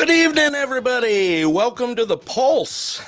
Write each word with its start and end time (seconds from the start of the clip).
Good 0.00 0.08
evening, 0.08 0.54
everybody. 0.54 1.44
Welcome 1.44 1.94
to 1.96 2.06
the 2.06 2.16
Pulse. 2.16 3.02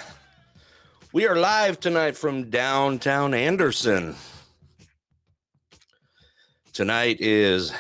We 1.11 1.27
are 1.27 1.35
live 1.35 1.81
tonight 1.81 2.19
from 2.19 2.51
downtown 2.51 3.33
Anderson. 3.33 4.15
Tonight 6.75 7.17
is 7.19 7.73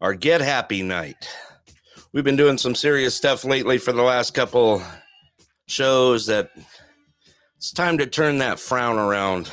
our 0.00 0.14
Get 0.14 0.40
Happy 0.40 0.82
night. 0.82 1.28
We've 2.12 2.24
been 2.24 2.34
doing 2.34 2.58
some 2.58 2.74
serious 2.74 3.14
stuff 3.14 3.44
lately 3.44 3.78
for 3.78 3.92
the 3.92 4.02
last 4.02 4.34
couple 4.34 4.82
shows 5.68 6.26
that 6.26 6.50
it's 7.56 7.70
time 7.70 7.98
to 7.98 8.06
turn 8.08 8.38
that 8.38 8.58
frown 8.58 8.98
around 8.98 9.48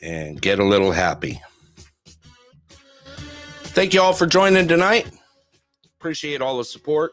and 0.00 0.40
get 0.40 0.60
a 0.60 0.64
little 0.64 0.92
happy. 0.92 1.40
Thank 3.64 3.94
you 3.94 4.00
all 4.00 4.12
for 4.12 4.26
joining 4.26 4.68
tonight. 4.68 5.08
Appreciate 6.00 6.40
all 6.40 6.56
the 6.56 6.64
support. 6.64 7.12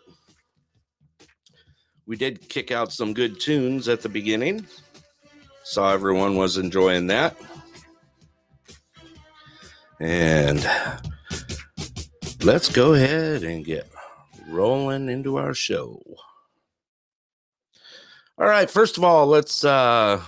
We 2.05 2.15
did 2.15 2.47
kick 2.47 2.71
out 2.71 2.93
some 2.93 3.13
good 3.13 3.37
tunes 3.37 3.89
at 3.89 4.01
the 4.01 4.07
beginning. 4.07 4.65
Saw 5.65 5.91
everyone 5.91 6.37
was 6.37 6.55
enjoying 6.55 7.07
that. 7.07 7.35
And 9.99 10.65
let's 12.45 12.69
go 12.69 12.93
ahead 12.93 13.43
and 13.43 13.65
get 13.65 13.91
rolling 14.47 15.09
into 15.09 15.35
our 15.35 15.53
show. 15.53 16.01
All 18.37 18.47
right, 18.47 18.71
first 18.71 18.97
of 18.97 19.03
all, 19.03 19.27
let's 19.27 19.65
uh 19.65 20.21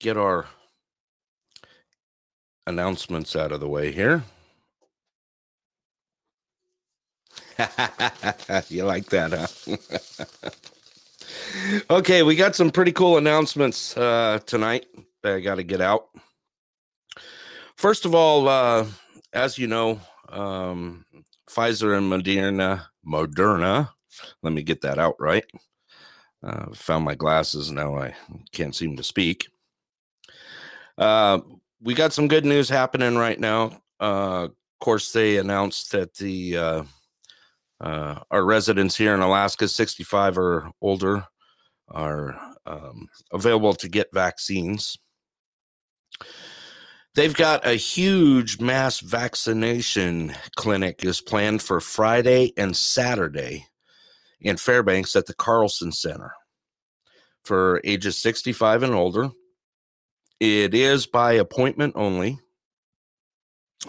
get 0.00 0.16
our 0.16 0.46
announcements 2.66 3.36
out 3.36 3.52
of 3.52 3.60
the 3.60 3.68
way 3.68 3.92
here. 3.92 4.24
you 8.68 8.84
like 8.84 9.06
that, 9.06 9.32
huh? 9.32 10.50
okay, 11.90 12.22
we 12.22 12.34
got 12.34 12.56
some 12.56 12.70
pretty 12.70 12.92
cool 12.92 13.16
announcements 13.16 13.96
uh, 13.96 14.40
tonight 14.46 14.86
that 15.22 15.34
I 15.34 15.40
got 15.40 15.56
to 15.56 15.62
get 15.62 15.80
out. 15.80 16.08
First 17.76 18.04
of 18.04 18.14
all, 18.14 18.48
uh, 18.48 18.86
as 19.32 19.58
you 19.58 19.66
know, 19.66 20.00
um, 20.28 21.04
Pfizer 21.48 21.96
and 21.96 22.10
Moderna, 22.10 22.86
Moderna, 23.06 23.90
let 24.42 24.52
me 24.52 24.62
get 24.62 24.80
that 24.82 24.98
out 24.98 25.14
right. 25.20 25.44
Uh, 26.42 26.72
found 26.74 27.04
my 27.04 27.14
glasses 27.14 27.70
now. 27.70 27.96
I 27.96 28.14
can't 28.52 28.74
seem 28.74 28.96
to 28.96 29.02
speak. 29.02 29.48
Uh, 30.98 31.40
we 31.80 31.94
got 31.94 32.12
some 32.12 32.28
good 32.28 32.44
news 32.44 32.68
happening 32.68 33.16
right 33.16 33.38
now. 33.38 33.80
Uh, 34.00 34.48
of 34.48 34.80
course, 34.80 35.12
they 35.12 35.38
announced 35.38 35.92
that 35.92 36.14
the 36.14 36.84
uh, 37.80 38.20
our 38.30 38.44
residents 38.44 38.96
here 38.96 39.14
in 39.14 39.20
Alaska, 39.20 39.68
65 39.68 40.38
or 40.38 40.70
older, 40.80 41.26
are 41.88 42.38
um, 42.66 43.08
available 43.32 43.74
to 43.74 43.88
get 43.88 44.08
vaccines. 44.12 44.98
They've 47.14 47.34
got 47.34 47.66
a 47.66 47.74
huge 47.74 48.60
mass 48.60 48.98
vaccination 49.00 50.34
clinic 50.56 51.04
is 51.04 51.20
planned 51.20 51.62
for 51.62 51.80
Friday 51.80 52.52
and 52.56 52.76
Saturday 52.76 53.66
in 54.40 54.56
Fairbanks 54.56 55.14
at 55.14 55.26
the 55.26 55.34
Carlson 55.34 55.92
Center 55.92 56.32
for 57.44 57.80
ages 57.84 58.18
65 58.18 58.82
and 58.82 58.94
older. 58.94 59.30
It 60.40 60.74
is 60.74 61.06
by 61.06 61.34
appointment 61.34 61.94
only. 61.96 62.40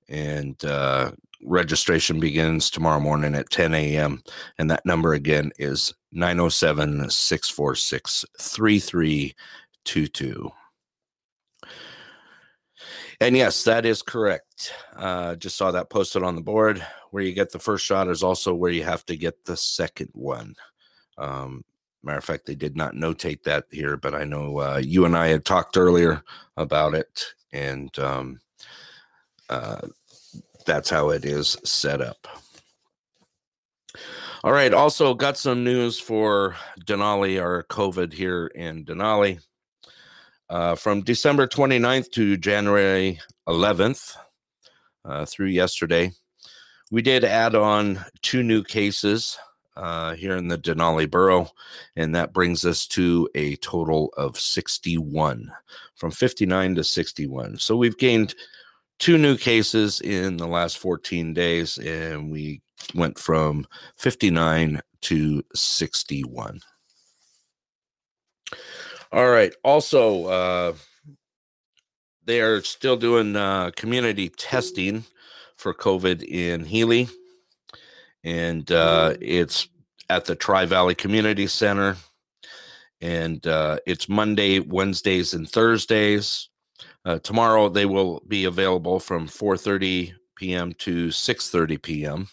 And 0.08 0.62
uh, 0.64 1.12
registration 1.44 2.18
begins 2.18 2.70
tomorrow 2.70 3.00
morning 3.00 3.34
at 3.34 3.50
10 3.50 3.74
a.m. 3.74 4.22
And 4.58 4.70
that 4.70 4.86
number 4.86 5.14
again 5.14 5.52
is 5.58 5.92
907 6.12 7.10
646 7.10 8.24
3322. 8.38 10.50
And 13.20 13.36
yes, 13.36 13.62
that 13.64 13.86
is 13.86 14.02
correct. 14.02 14.72
Uh, 14.96 15.36
just 15.36 15.56
saw 15.56 15.70
that 15.70 15.90
posted 15.90 16.22
on 16.22 16.34
the 16.34 16.40
board. 16.40 16.84
Where 17.10 17.22
you 17.22 17.32
get 17.32 17.52
the 17.52 17.60
first 17.60 17.84
shot 17.84 18.08
is 18.08 18.24
also 18.24 18.54
where 18.54 18.72
you 18.72 18.82
have 18.82 19.06
to 19.06 19.16
get 19.16 19.44
the 19.44 19.56
second 19.56 20.10
one. 20.12 20.56
Um, 21.16 21.64
Matter 22.04 22.18
of 22.18 22.24
fact, 22.24 22.44
they 22.44 22.54
did 22.54 22.76
not 22.76 22.94
notate 22.94 23.44
that 23.44 23.64
here, 23.70 23.96
but 23.96 24.14
I 24.14 24.24
know 24.24 24.58
uh, 24.58 24.82
you 24.84 25.06
and 25.06 25.16
I 25.16 25.28
had 25.28 25.46
talked 25.46 25.78
earlier 25.78 26.22
about 26.58 26.94
it, 26.94 27.32
and 27.50 27.98
um, 27.98 28.40
uh, 29.48 29.88
that's 30.64 30.90
how 30.90 31.10
it 31.10 31.24
is 31.24 31.56
set 31.64 32.00
up. 32.00 32.26
All 34.42 34.52
right. 34.52 34.74
Also, 34.74 35.14
got 35.14 35.38
some 35.38 35.64
news 35.64 35.98
for 35.98 36.54
Denali, 36.86 37.40
our 37.40 37.62
COVID 37.64 38.12
here 38.12 38.48
in 38.48 38.84
Denali. 38.84 39.40
Uh, 40.50 40.74
from 40.74 41.00
December 41.00 41.46
29th 41.46 42.10
to 42.10 42.36
January 42.36 43.18
11th 43.48 44.14
uh, 45.06 45.24
through 45.24 45.46
yesterday, 45.46 46.12
we 46.90 47.00
did 47.00 47.24
add 47.24 47.54
on 47.54 48.04
two 48.20 48.42
new 48.42 48.62
cases 48.62 49.38
uh, 49.76 50.14
here 50.14 50.36
in 50.36 50.48
the 50.48 50.58
Denali 50.58 51.10
borough, 51.10 51.48
and 51.96 52.14
that 52.14 52.32
brings 52.32 52.64
us 52.64 52.86
to 52.88 53.28
a 53.34 53.56
total 53.56 54.12
of 54.16 54.38
61 54.38 55.50
from 55.96 56.10
59 56.10 56.74
to 56.74 56.84
61. 56.84 57.58
So 57.58 57.76
we've 57.76 57.98
gained 57.98 58.34
two 58.98 59.18
new 59.18 59.36
cases 59.36 60.00
in 60.00 60.36
the 60.36 60.46
last 60.46 60.78
14 60.78 61.34
days, 61.34 61.78
and 61.78 62.30
we 62.30 62.62
went 62.94 63.18
from 63.18 63.66
59 63.96 64.80
to 65.02 65.42
61. 65.54 66.60
All 69.12 69.30
right. 69.30 69.54
Also, 69.62 70.26
uh, 70.26 70.72
they 72.24 72.40
are 72.40 72.62
still 72.62 72.96
doing 72.96 73.36
uh, 73.36 73.70
community 73.76 74.28
testing 74.28 75.04
for 75.56 75.72
COVID 75.74 76.22
in 76.24 76.64
Healy 76.64 77.08
and 78.24 78.72
uh, 78.72 79.14
it's 79.20 79.68
at 80.08 80.24
the 80.24 80.34
Tri 80.34 80.64
Valley 80.64 80.94
Community 80.94 81.46
Center. 81.46 81.96
And 83.00 83.46
uh, 83.46 83.78
it's 83.86 84.08
Monday, 84.08 84.60
Wednesdays, 84.60 85.34
and 85.34 85.48
Thursdays. 85.48 86.48
Uh, 87.04 87.18
tomorrow 87.18 87.68
they 87.68 87.86
will 87.86 88.22
be 88.28 88.46
available 88.46 88.98
from 88.98 89.28
4:30 89.28 90.12
p.m. 90.36 90.72
to 90.74 91.08
6:30 91.08 91.82
p.m. 91.82 92.28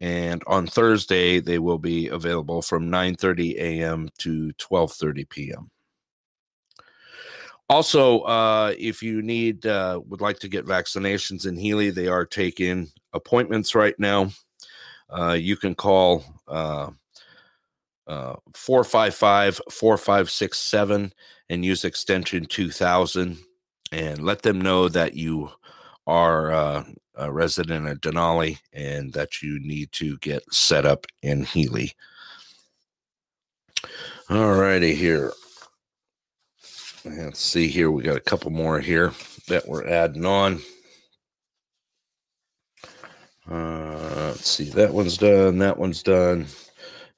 and 0.00 0.42
on 0.46 0.66
Thursday 0.66 1.40
they 1.40 1.58
will 1.58 1.78
be 1.78 2.08
available 2.08 2.60
from 2.62 2.90
9:30 2.90 3.56
a.m. 3.56 4.08
to 4.18 4.52
12:30 4.54 5.28
p.m. 5.28 5.70
Also, 7.70 8.20
uh, 8.22 8.74
if 8.78 9.02
you 9.02 9.22
need 9.22 9.64
uh, 9.64 10.00
would 10.06 10.20
like 10.20 10.40
to 10.40 10.48
get 10.48 10.66
vaccinations 10.66 11.46
in 11.46 11.56
Healy, 11.56 11.90
they 11.90 12.08
are 12.08 12.26
taking 12.26 12.90
appointments 13.12 13.74
right 13.74 13.94
now. 13.98 14.30
Uh, 15.08 15.32
you 15.32 15.56
can 15.56 15.74
call 15.74 16.24
uh, 16.48 16.90
uh, 18.06 18.34
455 18.54 19.60
4567 19.70 21.12
and 21.48 21.64
use 21.64 21.84
extension 21.84 22.44
2000 22.44 23.38
and 23.92 24.22
let 24.22 24.42
them 24.42 24.60
know 24.60 24.88
that 24.88 25.14
you 25.14 25.50
are 26.06 26.52
uh, 26.52 26.84
a 27.14 27.30
resident 27.30 27.86
of 27.86 28.00
Denali 28.00 28.58
and 28.72 29.12
that 29.12 29.42
you 29.42 29.58
need 29.60 29.92
to 29.92 30.16
get 30.18 30.42
set 30.52 30.86
up 30.86 31.06
in 31.22 31.44
Healy. 31.44 31.92
All 34.28 34.54
righty, 34.54 34.94
here. 34.94 35.32
Let's 37.04 37.40
see 37.40 37.68
here. 37.68 37.90
We 37.90 38.02
got 38.02 38.16
a 38.16 38.20
couple 38.20 38.50
more 38.50 38.78
here 38.80 39.12
that 39.48 39.66
we're 39.66 39.86
adding 39.86 40.24
on. 40.24 40.60
Uh, 43.50 44.28
let's 44.28 44.48
see. 44.48 44.70
That 44.70 44.92
one's 44.92 45.16
done. 45.16 45.58
That 45.58 45.78
one's 45.78 46.02
done. 46.02 46.46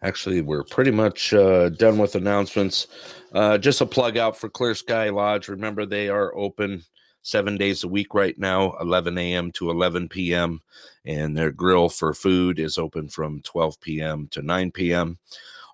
Actually, 0.03 0.41
we're 0.41 0.65
pretty 0.65 0.91
much 0.91 1.33
uh, 1.33 1.69
done 1.69 1.97
with 1.97 2.17
announcements. 2.17 2.89
Uh, 3.33 3.57
just 3.57 3.81
a 3.81 3.87
plug 3.87 4.17
out 4.17 4.37
for 4.37 4.49
Clear 4.49 4.75
Sky 4.75 5.11
Lodge. 5.11 5.49
Remember, 5.49 5.87
they 5.87 6.09
are 6.09 6.37
open 6.37 6.83
seven 7.23 7.57
days 7.57 7.85
a 7.85 7.89
week 7.89 8.13
right 8.13 8.37
now, 8.37 8.75
11 8.81 9.17
a.m. 9.17 9.53
to 9.53 9.71
11 9.71 10.09
p.m. 10.09 10.61
And 11.05 11.37
their 11.37 11.53
grill 11.53 11.89
for 11.89 12.15
food 12.15 12.59
is 12.59 12.79
open 12.79 13.09
from 13.09 13.43
12 13.43 13.81
p.m. 13.81 14.29
to 14.33 14.43
9 14.43 14.73
p.m. 14.73 15.19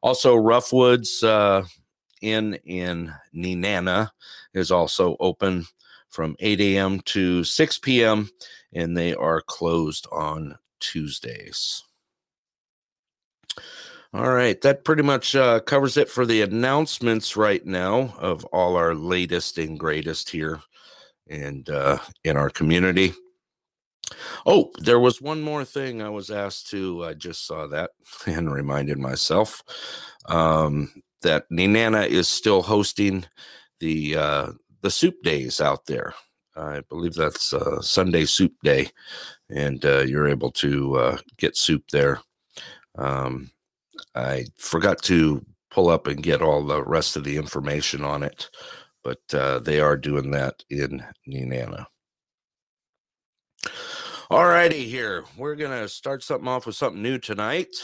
Also, 0.02 0.36
Roughwoods 0.36 1.24
uh, 1.24 1.66
Inn 2.20 2.58
in 2.66 3.12
Nenana 3.34 4.10
is 4.52 4.70
also 4.70 5.16
open 5.20 5.64
from 6.10 6.36
8 6.40 6.60
a.m. 6.60 7.00
to 7.00 7.44
6 7.44 7.78
p.m. 7.78 8.28
and 8.74 8.96
they 8.96 9.14
are 9.14 9.40
closed 9.40 10.06
on 10.12 10.58
Tuesdays. 10.80 11.84
All 14.14 14.32
right, 14.32 14.58
that 14.62 14.84
pretty 14.84 15.02
much 15.02 15.36
uh, 15.36 15.60
covers 15.60 15.98
it 15.98 16.08
for 16.08 16.24
the 16.24 16.40
announcements 16.40 17.36
right 17.36 17.64
now 17.66 18.14
of 18.18 18.42
all 18.46 18.74
our 18.76 18.94
latest 18.94 19.58
and 19.58 19.78
greatest 19.78 20.30
here 20.30 20.60
and 21.28 21.68
uh, 21.68 21.98
in 22.24 22.34
our 22.34 22.48
community. 22.48 23.12
Oh, 24.46 24.70
there 24.78 24.98
was 24.98 25.20
one 25.20 25.42
more 25.42 25.62
thing 25.62 26.00
I 26.00 26.08
was 26.08 26.30
asked 26.30 26.70
to. 26.70 27.04
I 27.04 27.12
just 27.12 27.46
saw 27.46 27.66
that 27.66 27.90
and 28.26 28.50
reminded 28.50 28.98
myself 28.98 29.62
um, 30.26 30.90
that 31.20 31.44
Nenana 31.50 32.06
is 32.06 32.28
still 32.28 32.62
hosting 32.62 33.26
the 33.80 34.16
uh, 34.16 34.52
the 34.80 34.90
soup 34.90 35.22
days 35.22 35.60
out 35.60 35.84
there. 35.84 36.14
I 36.56 36.80
believe 36.88 37.12
that's 37.12 37.52
uh, 37.52 37.82
Sunday 37.82 38.24
Soup 38.24 38.52
Day, 38.64 38.88
and 39.50 39.84
uh, 39.84 40.00
you're 40.00 40.28
able 40.28 40.50
to 40.52 40.96
uh, 40.96 41.18
get 41.36 41.58
soup 41.58 41.84
there. 41.92 42.20
Um, 42.96 43.50
I 44.14 44.46
forgot 44.56 45.02
to 45.04 45.44
pull 45.70 45.88
up 45.88 46.06
and 46.06 46.22
get 46.22 46.42
all 46.42 46.64
the 46.64 46.82
rest 46.82 47.16
of 47.16 47.24
the 47.24 47.36
information 47.36 48.02
on 48.02 48.22
it, 48.22 48.48
but 49.04 49.20
uh, 49.32 49.58
they 49.60 49.80
are 49.80 49.96
doing 49.96 50.30
that 50.32 50.62
in 50.70 51.04
Nenana. 51.28 51.86
All 54.30 54.46
righty, 54.46 54.84
here 54.84 55.24
we're 55.36 55.56
gonna 55.56 55.88
start 55.88 56.22
something 56.22 56.48
off 56.48 56.66
with 56.66 56.76
something 56.76 57.02
new 57.02 57.18
tonight. 57.18 57.74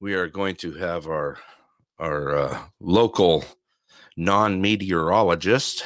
We 0.00 0.14
are 0.14 0.28
going 0.28 0.56
to 0.56 0.74
have 0.74 1.06
our 1.06 1.38
our 1.98 2.36
uh, 2.36 2.62
local 2.80 3.44
non-meteorologist 4.16 5.84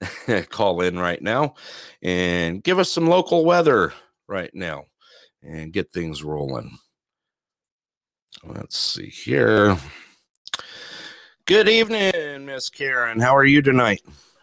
call 0.50 0.80
in 0.80 0.98
right 0.98 1.20
now 1.20 1.54
and 2.02 2.62
give 2.62 2.78
us 2.78 2.90
some 2.90 3.08
local 3.08 3.44
weather 3.44 3.92
right 4.28 4.50
now 4.54 4.84
and 5.42 5.72
get 5.72 5.92
things 5.92 6.22
rolling. 6.22 6.78
Let's 8.44 8.78
see 8.78 9.08
here. 9.08 9.76
Good 11.44 11.68
evening, 11.68 12.46
Miss 12.46 12.70
Karen. 12.70 13.20
How 13.20 13.36
are 13.36 13.44
you 13.44 13.60
tonight? 13.60 14.02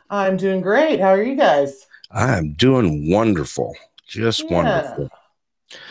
I'm 0.10 0.38
doing 0.38 0.62
great. 0.62 1.00
How 1.00 1.10
are 1.10 1.24
you 1.24 1.36
guys? 1.36 1.88
I'm 2.12 2.54
doing 2.54 3.10
wonderful. 3.12 3.76
Just 4.08 4.44
Yeah. 4.44 4.54
wonderful. 4.54 5.10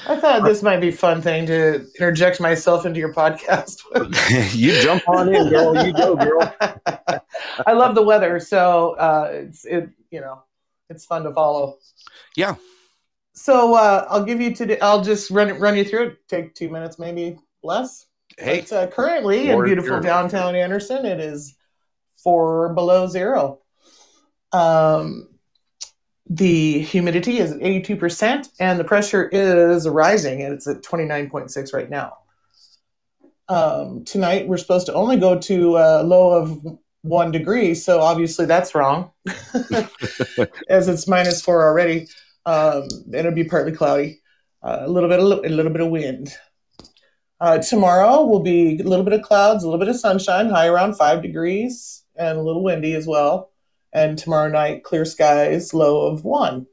I 0.07 0.17
thought 0.21 0.45
this 0.45 0.63
might 0.63 0.81
be 0.81 0.89
a 0.89 0.93
fun 0.93 1.21
thing 1.21 1.47
to 1.47 1.85
interject 1.99 2.41
myself 2.41 2.87
into 2.87 3.01
your 3.01 3.13
podcast. 3.13 3.81
with. 3.93 4.55
you 4.55 4.81
jump 4.81 5.03
on 5.09 5.35
in, 5.35 5.49
girl. 5.51 5.85
You 5.85 5.93
go, 5.93 6.15
girl. 6.17 6.55
I 7.67 7.73
love 7.73 7.95
the 7.95 8.03
weather, 8.03 8.39
so 8.39 8.93
uh, 8.93 9.31
it's 9.33 9.65
it 9.65 9.91
you 10.11 10.21
know 10.21 10.43
it's 10.89 11.05
fun 11.05 11.25
to 11.25 11.33
follow. 11.33 11.79
Yeah. 12.37 12.55
So 13.35 13.75
uh, 13.75 14.07
I'll 14.09 14.25
give 14.25 14.41
you 14.41 14.55
today. 14.55 14.79
I'll 14.81 15.03
just 15.03 15.31
run 15.31 15.51
it 15.51 15.61
run 15.61 15.77
you 15.77 15.85
through 15.85 16.07
it. 16.07 16.29
Take 16.29 16.55
two 16.55 16.71
minutes, 16.71 16.99
maybe 16.99 17.39
less. 17.67 18.07
Hey, 18.39 18.61
But, 18.61 18.73
uh, 18.73 18.87
currently 18.89 19.51
in 19.51 19.65
beautiful 19.65 20.01
downtown 20.01 20.55
Anderson, 20.55 21.05
it 21.05 21.21
is 21.21 21.55
four 22.23 22.73
below 22.75 23.07
zero. 23.07 23.61
Um, 24.53 25.29
the 26.29 26.81
humidity 26.81 27.39
is 27.39 27.53
at 27.53 27.61
82%, 27.61 28.49
and 28.59 28.81
the 28.81 28.85
pressure 28.85 29.29
is 29.29 29.89
rising, 29.89 30.43
and 30.43 30.55
it's 30.55 30.67
at 30.67 30.83
29.6 30.83 31.73
right 31.73 31.89
now. 31.89 32.19
Um, 33.49 34.05
tonight, 34.05 34.49
we're 34.49 34.57
supposed 34.57 34.87
to 34.87 34.95
only 34.95 35.17
go 35.19 35.39
to 35.39 35.77
a 35.77 36.03
low 36.03 36.33
of 36.33 36.61
one 37.03 37.31
degree, 37.31 37.75
so 37.75 38.01
obviously 38.01 38.45
that's 38.45 38.75
wrong, 38.75 39.13
as 40.69 40.89
it's 40.89 41.07
minus 41.07 41.41
four 41.41 41.65
already. 41.65 42.09
Um, 42.45 42.89
it'll 43.13 43.33
be 43.33 43.45
partly 43.45 43.73
cloudy, 43.73 44.21
uh, 44.63 44.79
a 44.81 44.89
little 44.89 45.09
bit, 45.09 45.21
of, 45.21 45.27
a 45.27 45.49
little 45.49 45.73
bit 45.73 45.81
of 45.81 45.91
wind. 45.91 46.35
Uh, 47.41 47.59
tomorrow 47.59 48.25
will 48.25 48.41
be 48.41 48.79
a 48.81 48.83
little 48.83 49.05
bit 49.05 49.13
of 49.13 49.23
clouds, 49.23 49.63
a 49.63 49.67
little 49.67 49.79
bit 49.79 49.89
of 49.89 49.97
sunshine, 49.97 50.49
high 50.49 50.67
around 50.67 50.95
five 50.95 51.23
degrees, 51.23 52.05
and 52.17 52.39
a 52.39 52.43
little 52.43 52.65
windy 52.65 52.95
as 52.95 53.07
well. 53.07 53.51
And 53.93 54.17
tomorrow 54.19 54.49
night, 54.49 54.85
clear 54.85 55.05
skies, 55.05 55.75
low 55.75 56.07
of 56.07 56.25
one. 56.25 56.67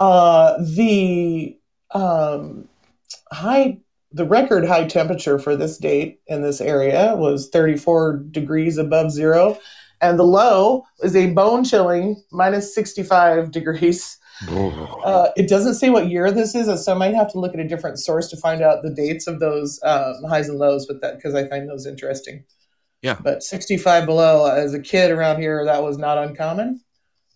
Uh, 0.00 0.54
the 0.62 1.58
um, 1.92 2.68
high, 3.30 3.78
the 4.12 4.26
record 4.26 4.64
high 4.66 4.86
temperature 4.86 5.38
for 5.38 5.56
this 5.56 5.78
date 5.78 6.20
in 6.26 6.42
this 6.42 6.60
area 6.60 7.14
was 7.16 7.48
34 7.50 8.24
degrees 8.30 8.78
above 8.78 9.12
zero, 9.12 9.58
and 10.00 10.18
the 10.18 10.24
low 10.24 10.84
is 11.02 11.14
a 11.14 11.32
bone 11.32 11.64
chilling 11.64 12.22
minus 12.32 12.74
65 12.74 13.50
degrees. 13.50 14.18
Uh, 15.04 15.30
it 15.36 15.48
doesn't 15.48 15.74
say 15.74 15.90
what 15.90 16.08
year 16.08 16.30
this 16.30 16.54
is, 16.54 16.84
so 16.84 16.92
I 16.92 16.96
might 16.96 17.14
have 17.14 17.30
to 17.32 17.40
look 17.40 17.54
at 17.54 17.60
a 17.60 17.68
different 17.68 17.98
source 17.98 18.28
to 18.30 18.36
find 18.36 18.62
out 18.62 18.82
the 18.82 18.90
dates 18.90 19.26
of 19.26 19.40
those 19.40 19.80
um, 19.84 20.24
highs 20.28 20.48
and 20.48 20.58
lows. 20.58 20.86
But 20.86 21.00
that 21.00 21.16
because 21.16 21.34
I 21.34 21.48
find 21.48 21.68
those 21.68 21.86
interesting. 21.86 22.44
Yeah. 23.02 23.18
But 23.22 23.42
65 23.42 24.06
below, 24.06 24.46
as 24.50 24.72
a 24.72 24.80
kid 24.80 25.10
around 25.10 25.40
here, 25.40 25.64
that 25.64 25.82
was 25.82 25.98
not 25.98 26.18
uncommon. 26.18 26.80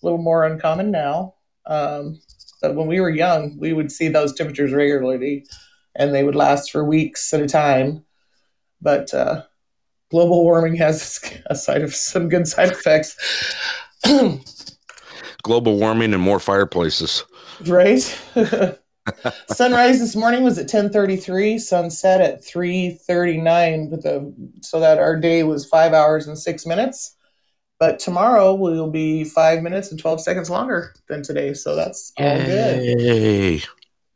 A 0.02 0.06
little 0.06 0.18
more 0.18 0.44
uncommon 0.44 0.90
now. 0.90 1.34
Um, 1.66 2.20
but 2.62 2.74
when 2.74 2.86
we 2.86 3.00
were 3.00 3.10
young, 3.10 3.56
we 3.58 3.72
would 3.72 3.92
see 3.92 4.08
those 4.08 4.32
temperatures 4.32 4.72
regularly, 4.72 5.46
and 5.94 6.14
they 6.14 6.24
would 6.24 6.34
last 6.34 6.70
for 6.70 6.84
weeks 6.84 7.32
at 7.34 7.42
a 7.42 7.46
time. 7.46 8.04
But 8.80 9.12
uh, 9.12 9.42
global 10.10 10.42
warming 10.42 10.76
has 10.76 11.20
a 11.46 11.54
side 11.54 11.82
of 11.82 11.94
some 11.94 12.28
good 12.28 12.48
side 12.48 12.72
effects. 12.72 13.16
global 15.48 15.78
warming 15.78 16.12
and 16.12 16.22
more 16.22 16.38
fireplaces. 16.38 17.24
right 17.66 18.02
sunrise 19.48 19.98
this 19.98 20.14
morning 20.14 20.44
was 20.44 20.58
at 20.58 20.68
10:33 20.68 21.58
sunset 21.58 22.20
at 22.20 22.44
3:39 22.44 23.90
with 23.90 24.02
the 24.02 24.30
so 24.60 24.78
that 24.78 24.98
our 24.98 25.16
day 25.16 25.42
was 25.44 25.64
5 25.64 25.94
hours 25.94 26.28
and 26.28 26.38
6 26.38 26.66
minutes 26.66 27.16
but 27.80 27.98
tomorrow 27.98 28.54
will 28.54 28.90
be 28.90 29.24
5 29.24 29.62
minutes 29.62 29.90
and 29.90 29.98
12 29.98 30.20
seconds 30.20 30.50
longer 30.50 30.92
than 31.08 31.22
today 31.22 31.54
so 31.54 31.74
that's 31.74 32.12
all 32.18 32.36
good 32.36 33.64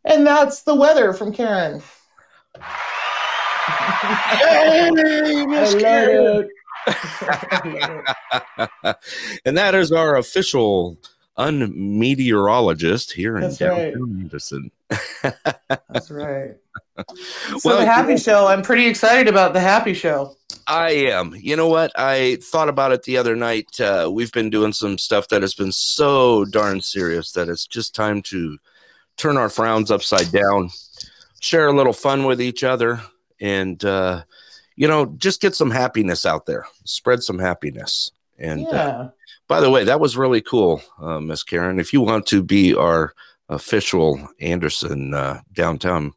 and 0.04 0.26
that's 0.26 0.64
the 0.64 0.74
weather 0.74 1.14
from 1.14 1.32
Karen 1.32 1.82
Yay, 4.42 5.46
Miss 5.46 5.74
Karen. 5.76 6.48
I 6.86 7.62
love 7.64 8.68
it. 8.84 8.96
and 9.44 9.56
that 9.56 9.74
is 9.74 9.92
our 9.92 10.16
official 10.16 10.98
unmeteorologist 11.38 13.12
here 13.12 13.36
in 13.36 13.42
That's 13.42 13.60
right. 13.60 13.92
downtown 13.94 14.20
Anderson. 14.20 14.70
That's 15.88 16.10
right. 16.10 16.56
So 17.58 17.58
Well, 17.64 17.76
the 17.78 17.84
you 17.84 17.88
happy 17.90 18.10
know- 18.10 18.16
show, 18.18 18.46
I'm 18.46 18.60
pretty 18.60 18.86
excited 18.86 19.26
about 19.26 19.54
the 19.54 19.60
happy 19.60 19.94
show. 19.94 20.36
I 20.66 20.90
am. 20.90 21.34
You 21.40 21.56
know 21.56 21.66
what? 21.66 21.90
I 21.98 22.36
thought 22.42 22.68
about 22.68 22.92
it 22.92 23.02
the 23.04 23.16
other 23.16 23.34
night. 23.34 23.80
Uh, 23.80 24.10
we've 24.12 24.30
been 24.30 24.50
doing 24.50 24.74
some 24.74 24.98
stuff 24.98 25.28
that 25.28 25.40
has 25.40 25.54
been 25.54 25.72
so 25.72 26.44
darn 26.44 26.82
serious 26.82 27.32
that 27.32 27.48
it's 27.48 27.66
just 27.66 27.94
time 27.94 28.20
to 28.22 28.58
turn 29.16 29.38
our 29.38 29.48
frowns 29.48 29.90
upside 29.90 30.30
down. 30.32 30.68
share 31.40 31.66
a 31.68 31.72
little 31.72 31.94
fun 31.94 32.24
with 32.24 32.40
each 32.42 32.62
other, 32.62 33.00
and 33.40 33.82
uh, 33.86 34.22
you 34.76 34.86
know, 34.86 35.06
just 35.16 35.40
get 35.40 35.54
some 35.54 35.70
happiness 35.70 36.26
out 36.26 36.44
there, 36.44 36.66
spread 36.84 37.22
some 37.22 37.38
happiness. 37.38 38.10
And 38.38 38.66
uh, 38.68 38.70
yeah. 38.70 39.08
By 39.52 39.60
the 39.60 39.68
way, 39.68 39.84
that 39.84 40.00
was 40.00 40.16
really 40.16 40.40
cool, 40.40 40.80
uh, 40.98 41.20
Miss 41.20 41.42
Karen. 41.42 41.78
If 41.78 41.92
you 41.92 42.00
want 42.00 42.24
to 42.28 42.42
be 42.42 42.74
our 42.74 43.12
official 43.50 44.26
Anderson 44.40 45.12
uh, 45.12 45.42
downtown 45.52 46.14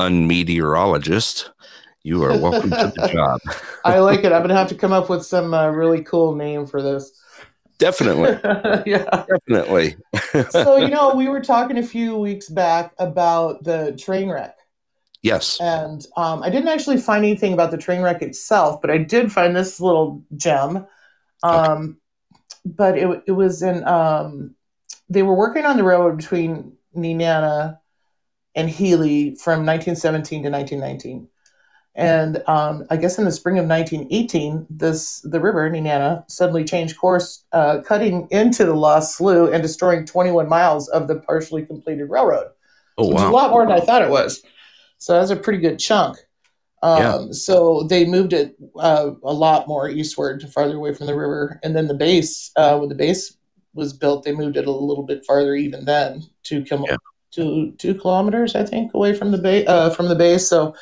unmeteorologist, 0.00 1.50
you 2.02 2.24
are 2.24 2.36
welcome 2.36 2.70
to 2.70 2.92
the 2.96 3.08
job. 3.12 3.40
I 3.84 4.00
like 4.00 4.24
it. 4.24 4.32
I'm 4.32 4.42
gonna 4.42 4.56
have 4.56 4.66
to 4.70 4.74
come 4.74 4.92
up 4.92 5.08
with 5.08 5.24
some 5.24 5.54
uh, 5.54 5.68
really 5.68 6.02
cool 6.02 6.34
name 6.34 6.66
for 6.66 6.82
this. 6.82 7.12
Definitely, 7.78 8.30
yeah. 8.84 9.24
definitely. 9.28 9.94
So 10.50 10.78
you 10.78 10.88
know, 10.88 11.14
we 11.14 11.28
were 11.28 11.40
talking 11.40 11.78
a 11.78 11.84
few 11.84 12.16
weeks 12.18 12.48
back 12.48 12.94
about 12.98 13.62
the 13.62 13.96
train 13.96 14.28
wreck, 14.28 14.56
yes. 15.22 15.60
and 15.60 16.04
um, 16.16 16.42
I 16.42 16.50
didn't 16.50 16.68
actually 16.68 16.98
find 16.98 17.24
anything 17.24 17.52
about 17.52 17.70
the 17.70 17.78
train 17.78 18.02
wreck 18.02 18.22
itself, 18.22 18.80
but 18.80 18.90
I 18.90 18.98
did 18.98 19.30
find 19.30 19.54
this 19.54 19.80
little 19.80 20.24
gem. 20.36 20.84
Um, 21.44 21.98
But 22.74 22.98
it 22.98 23.22
it 23.26 23.32
was 23.32 23.62
in 23.62 23.86
um, 23.86 24.54
they 25.08 25.22
were 25.22 25.36
working 25.36 25.64
on 25.64 25.76
the 25.76 25.84
railroad 25.84 26.16
between 26.16 26.72
Nenana 26.94 27.78
and 28.54 28.68
Healy 28.68 29.36
from 29.36 29.64
1917 29.64 30.42
to 30.42 30.50
1919. 30.50 31.28
And 31.94 32.42
um, 32.46 32.84
I 32.90 32.96
guess 32.98 33.18
in 33.18 33.24
the 33.24 33.32
spring 33.32 33.58
of 33.58 33.66
1918, 33.66 34.66
this 34.68 35.20
the 35.22 35.40
river 35.40 35.70
Nenana 35.70 36.30
suddenly 36.30 36.62
changed 36.62 36.98
course, 36.98 37.44
uh, 37.52 37.80
cutting 37.86 38.28
into 38.30 38.66
the 38.66 38.74
Lost 38.74 39.16
Slough 39.16 39.50
and 39.52 39.62
destroying 39.62 40.04
21 40.04 40.46
miles 40.46 40.88
of 40.88 41.08
the 41.08 41.20
partially 41.20 41.64
completed 41.64 42.10
railroad, 42.10 42.48
Oh 42.98 43.08
which 43.08 43.16
is 43.16 43.22
a 43.22 43.30
lot 43.30 43.50
more 43.50 43.64
than 43.64 43.72
I 43.72 43.80
thought 43.80 44.02
it 44.02 44.10
was. 44.10 44.42
So 44.98 45.14
that's 45.14 45.30
a 45.30 45.36
pretty 45.36 45.58
good 45.58 45.78
chunk. 45.78 46.18
Um, 46.82 46.98
Yeah. 47.02 47.26
So 47.32 47.82
they 47.84 48.04
moved 48.04 48.32
it 48.32 48.56
uh, 48.78 49.10
a 49.22 49.32
lot 49.32 49.66
more 49.68 49.88
eastward, 49.88 50.42
farther 50.52 50.76
away 50.76 50.94
from 50.94 51.06
the 51.06 51.16
river, 51.16 51.58
and 51.62 51.74
then 51.74 51.88
the 51.88 51.94
base, 51.94 52.50
uh, 52.56 52.76
when 52.78 52.88
the 52.88 52.94
base 52.94 53.36
was 53.74 53.92
built, 53.92 54.24
they 54.24 54.32
moved 54.32 54.56
it 54.56 54.66
a 54.66 54.70
little 54.70 55.04
bit 55.04 55.24
farther 55.24 55.54
even 55.54 55.84
then, 55.84 56.22
two 56.42 56.62
kil- 56.62 56.86
Yeah. 56.88 56.96
two 57.30 57.72
two 57.78 57.94
kilometers, 57.94 58.54
I 58.54 58.64
think, 58.64 58.94
away 58.94 59.14
from 59.14 59.32
the 59.32 59.38
base 59.38 59.66
uh, 59.68 59.90
from 59.90 60.08
the 60.08 60.14
base. 60.14 60.48
So 60.48 60.74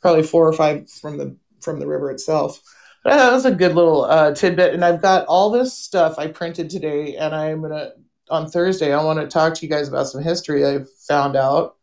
probably 0.00 0.22
four 0.22 0.46
or 0.48 0.52
five 0.52 0.88
from 0.90 1.18
the 1.18 1.36
from 1.60 1.78
the 1.80 1.86
river 1.86 2.10
itself. 2.10 2.60
But 3.02 3.14
uh, 3.14 3.16
that 3.18 3.32
was 3.32 3.44
a 3.44 3.50
good 3.50 3.74
little 3.74 4.04
uh, 4.04 4.34
tidbit, 4.34 4.72
and 4.74 4.84
I've 4.84 5.02
got 5.02 5.26
all 5.26 5.50
this 5.50 5.72
stuff 5.76 6.18
I 6.18 6.26
printed 6.28 6.70
today, 6.70 7.16
and 7.16 7.34
I'm 7.34 7.62
gonna 7.62 7.92
on 8.30 8.48
Thursday. 8.50 8.92
I 8.92 9.04
want 9.04 9.20
to 9.20 9.26
talk 9.26 9.54
to 9.54 9.66
you 9.66 9.70
guys 9.70 9.88
about 9.88 10.06
some 10.06 10.22
history 10.22 10.64
I've 10.64 10.88
found 11.06 11.36
out. 11.36 11.76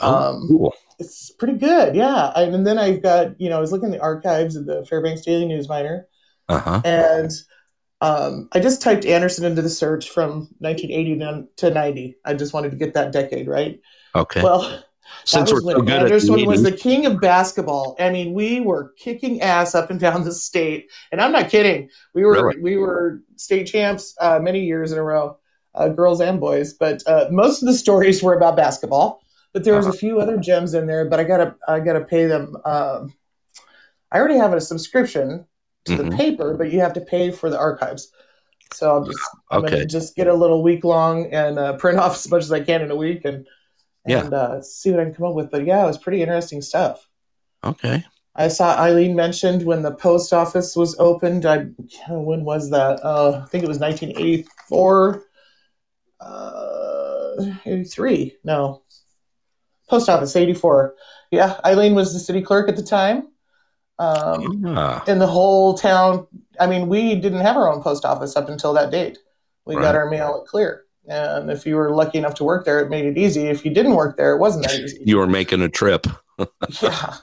Oh, 0.00 0.14
Um, 0.34 0.48
cool. 0.48 0.74
It's 0.98 1.30
pretty 1.30 1.58
good, 1.58 1.94
yeah. 1.94 2.32
I, 2.34 2.42
and 2.42 2.66
then 2.66 2.78
I've 2.78 3.02
got 3.02 3.38
you 3.40 3.50
know 3.50 3.58
I 3.58 3.60
was 3.60 3.70
looking 3.72 3.88
at 3.88 3.92
the 3.98 4.02
archives 4.02 4.56
of 4.56 4.66
the 4.66 4.84
Fairbanks 4.86 5.22
Daily 5.22 5.44
News 5.46 5.68
Miner, 5.68 6.06
Uh 6.48 6.58
huh. 6.58 6.80
and 6.84 7.30
um, 8.00 8.48
I 8.52 8.60
just 8.60 8.80
typed 8.82 9.04
Anderson 9.06 9.44
into 9.44 9.62
the 9.62 9.68
search 9.70 10.10
from 10.10 10.48
1980 10.58 11.18
to- 11.18 11.46
to 11.68 11.70
90. 11.74 12.16
I 12.24 12.34
just 12.34 12.52
wanted 12.54 12.70
to 12.70 12.76
get 12.76 12.94
that 12.94 13.12
decade 13.12 13.46
right. 13.48 13.80
Okay. 14.14 14.42
Well, 14.42 14.82
Since 15.24 15.50
we're 15.50 15.56
was 15.62 15.64
so 15.74 15.80
good 15.82 15.90
at 15.90 16.02
Anderson 16.02 16.34
the 16.36 16.46
was 16.46 16.62
the 16.62 16.72
king 16.72 17.06
of 17.06 17.20
basketball. 17.20 17.94
I 18.00 18.10
mean, 18.10 18.32
we 18.34 18.60
were 18.60 18.92
kicking 18.98 19.40
ass 19.42 19.74
up 19.74 19.90
and 19.90 20.00
down 20.00 20.24
the 20.24 20.32
state, 20.32 20.90
and 21.12 21.20
I'm 21.20 21.32
not 21.32 21.48
kidding. 21.50 21.88
We 22.14 22.24
were 22.24 22.32
Really? 22.32 22.60
we 22.60 22.76
were 22.76 23.20
state 23.36 23.64
champs 23.66 24.14
uh, 24.20 24.40
many 24.42 24.60
years 24.60 24.92
in 24.92 24.98
a 24.98 25.02
row, 25.02 25.38
uh, 25.74 25.88
girls 25.90 26.20
and 26.20 26.40
boys. 26.40 26.72
But 26.74 27.02
uh, 27.06 27.26
most 27.30 27.62
of 27.62 27.66
the 27.68 27.74
stories 27.74 28.22
were 28.22 28.34
about 28.34 28.56
basketball. 28.56 29.22
But 29.56 29.64
there 29.64 29.74
was 29.74 29.86
a 29.86 29.88
Uh-huh. 29.88 29.96
few 29.98 30.20
other 30.20 30.36
gems 30.36 30.74
in 30.74 30.86
there. 30.86 31.06
But 31.06 31.18
I 31.18 31.24
gotta 31.24 31.54
I 31.66 31.80
gotta 31.80 32.04
pay 32.04 32.26
them. 32.26 32.58
Um, 32.66 33.14
I 34.12 34.18
already 34.18 34.36
have 34.36 34.52
a 34.52 34.60
subscription 34.60 35.46
to 35.86 35.96
the 35.96 36.04
Mhm. 36.04 36.14
paper, 36.14 36.52
but 36.58 36.70
you 36.70 36.80
have 36.80 36.92
to 36.92 37.00
pay 37.00 37.30
for 37.30 37.48
the 37.48 37.58
archives. 37.58 38.12
So 38.74 38.90
I'll 38.90 39.04
just 39.06 39.18
I'm 39.50 39.62
Okay. 39.64 39.70
gonna 39.76 39.86
just 39.86 40.14
get 40.14 40.26
a 40.26 40.34
little 40.34 40.62
week 40.62 40.84
long 40.84 41.32
and 41.32 41.58
uh, 41.58 41.72
print 41.78 41.98
off 42.04 42.16
as 42.16 42.30
much 42.30 42.42
as 42.42 42.52
I 42.52 42.60
can 42.60 42.82
in 42.82 42.90
a 42.90 42.96
week 42.96 43.24
and 43.24 43.46
Yeah. 44.06 44.24
and 44.24 44.34
uh, 44.34 44.60
see 44.60 44.90
what 44.90 45.00
I 45.00 45.04
can 45.04 45.14
come 45.14 45.28
up 45.28 45.34
with. 45.34 45.50
But 45.50 45.64
yeah, 45.64 45.82
it 45.82 45.86
was 45.86 45.96
pretty 45.96 46.20
interesting 46.20 46.60
stuff. 46.60 47.08
Okay. 47.64 48.04
I 48.34 48.48
saw 48.48 48.76
Eileen 48.76 49.16
mentioned 49.16 49.62
when 49.64 49.80
the 49.80 49.94
post 49.94 50.34
office 50.34 50.76
was 50.76 50.94
opened. 50.98 51.46
I 51.46 51.60
when 52.10 52.44
was 52.44 52.68
that? 52.72 53.02
Uh, 53.02 53.40
I 53.42 53.48
think 53.48 53.64
it 53.64 53.68
was 53.68 53.80
1984, 53.80 55.24
uh, 56.20 57.36
83. 57.64 58.36
No, 58.44 58.82
post 59.88 60.08
office 60.08 60.34
84. 60.36 60.94
Yeah, 61.30 61.58
Eileen 61.64 61.94
was 61.94 62.12
the 62.12 62.18
city 62.20 62.42
clerk 62.42 62.68
at 62.68 62.76
the 62.76 62.82
time. 62.82 63.28
Um, 63.98 64.62
Ah, 64.76 65.02
in 65.06 65.18
the 65.18 65.26
whole 65.26 65.74
town. 65.74 66.26
I 66.60 66.66
mean, 66.66 66.88
we 66.88 67.14
didn't 67.14 67.40
have 67.40 67.56
our 67.56 67.72
own 67.72 67.82
post 67.82 68.04
office 68.04 68.36
up 68.36 68.48
until 68.48 68.72
that 68.74 68.90
date. 68.90 69.18
We 69.64 69.74
Right. 69.74 69.82
got 69.82 69.94
our 69.94 70.08
mail 70.10 70.40
at 70.42 70.48
Clear. 70.48 70.82
And 71.08 71.50
if 71.50 71.64
you 71.64 71.76
were 71.76 71.94
lucky 71.94 72.18
enough 72.18 72.34
to 72.34 72.44
work 72.44 72.64
there, 72.64 72.80
it 72.80 72.90
made 72.90 73.04
it 73.06 73.16
easy. 73.16 73.46
If 73.48 73.64
you 73.64 73.72
didn't 73.72 73.94
work 73.94 74.16
there, 74.16 74.34
it 74.34 74.38
wasn't 74.38 74.66
that 74.66 74.78
easy. 74.80 74.98
you 75.04 75.16
were 75.18 75.26
making 75.26 75.62
a 75.62 75.68
trip. 75.68 76.06
yeah. 76.82 77.14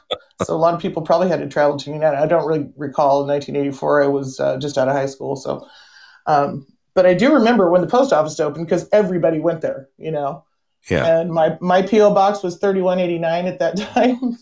So 0.43 0.55
a 0.55 0.57
lot 0.57 0.73
of 0.73 0.79
people 0.79 1.01
probably 1.03 1.27
had 1.29 1.39
to 1.41 1.47
travel 1.47 1.77
to 1.77 1.91
United. 1.91 2.17
I 2.17 2.25
don't 2.25 2.47
really 2.47 2.69
recall 2.77 3.21
in 3.21 3.27
1984. 3.27 4.03
I 4.03 4.07
was 4.07 4.39
uh, 4.39 4.57
just 4.57 4.77
out 4.77 4.87
of 4.87 4.95
high 4.95 5.05
school. 5.05 5.35
So, 5.35 5.67
um, 6.25 6.65
but 6.95 7.05
I 7.05 7.13
do 7.13 7.33
remember 7.33 7.69
when 7.69 7.81
the 7.81 7.87
post 7.87 8.11
office 8.13 8.39
opened 8.39 8.65
because 8.65 8.87
everybody 8.91 9.39
went 9.39 9.61
there, 9.61 9.89
you 9.97 10.11
know. 10.11 10.43
Yeah. 10.89 11.19
And 11.19 11.31
my 11.31 11.57
my 11.61 11.81
PO 11.81 12.13
box 12.13 12.43
was 12.43 12.57
3189 12.57 13.45
at 13.45 13.59
that 13.59 13.77
time. 13.93 14.37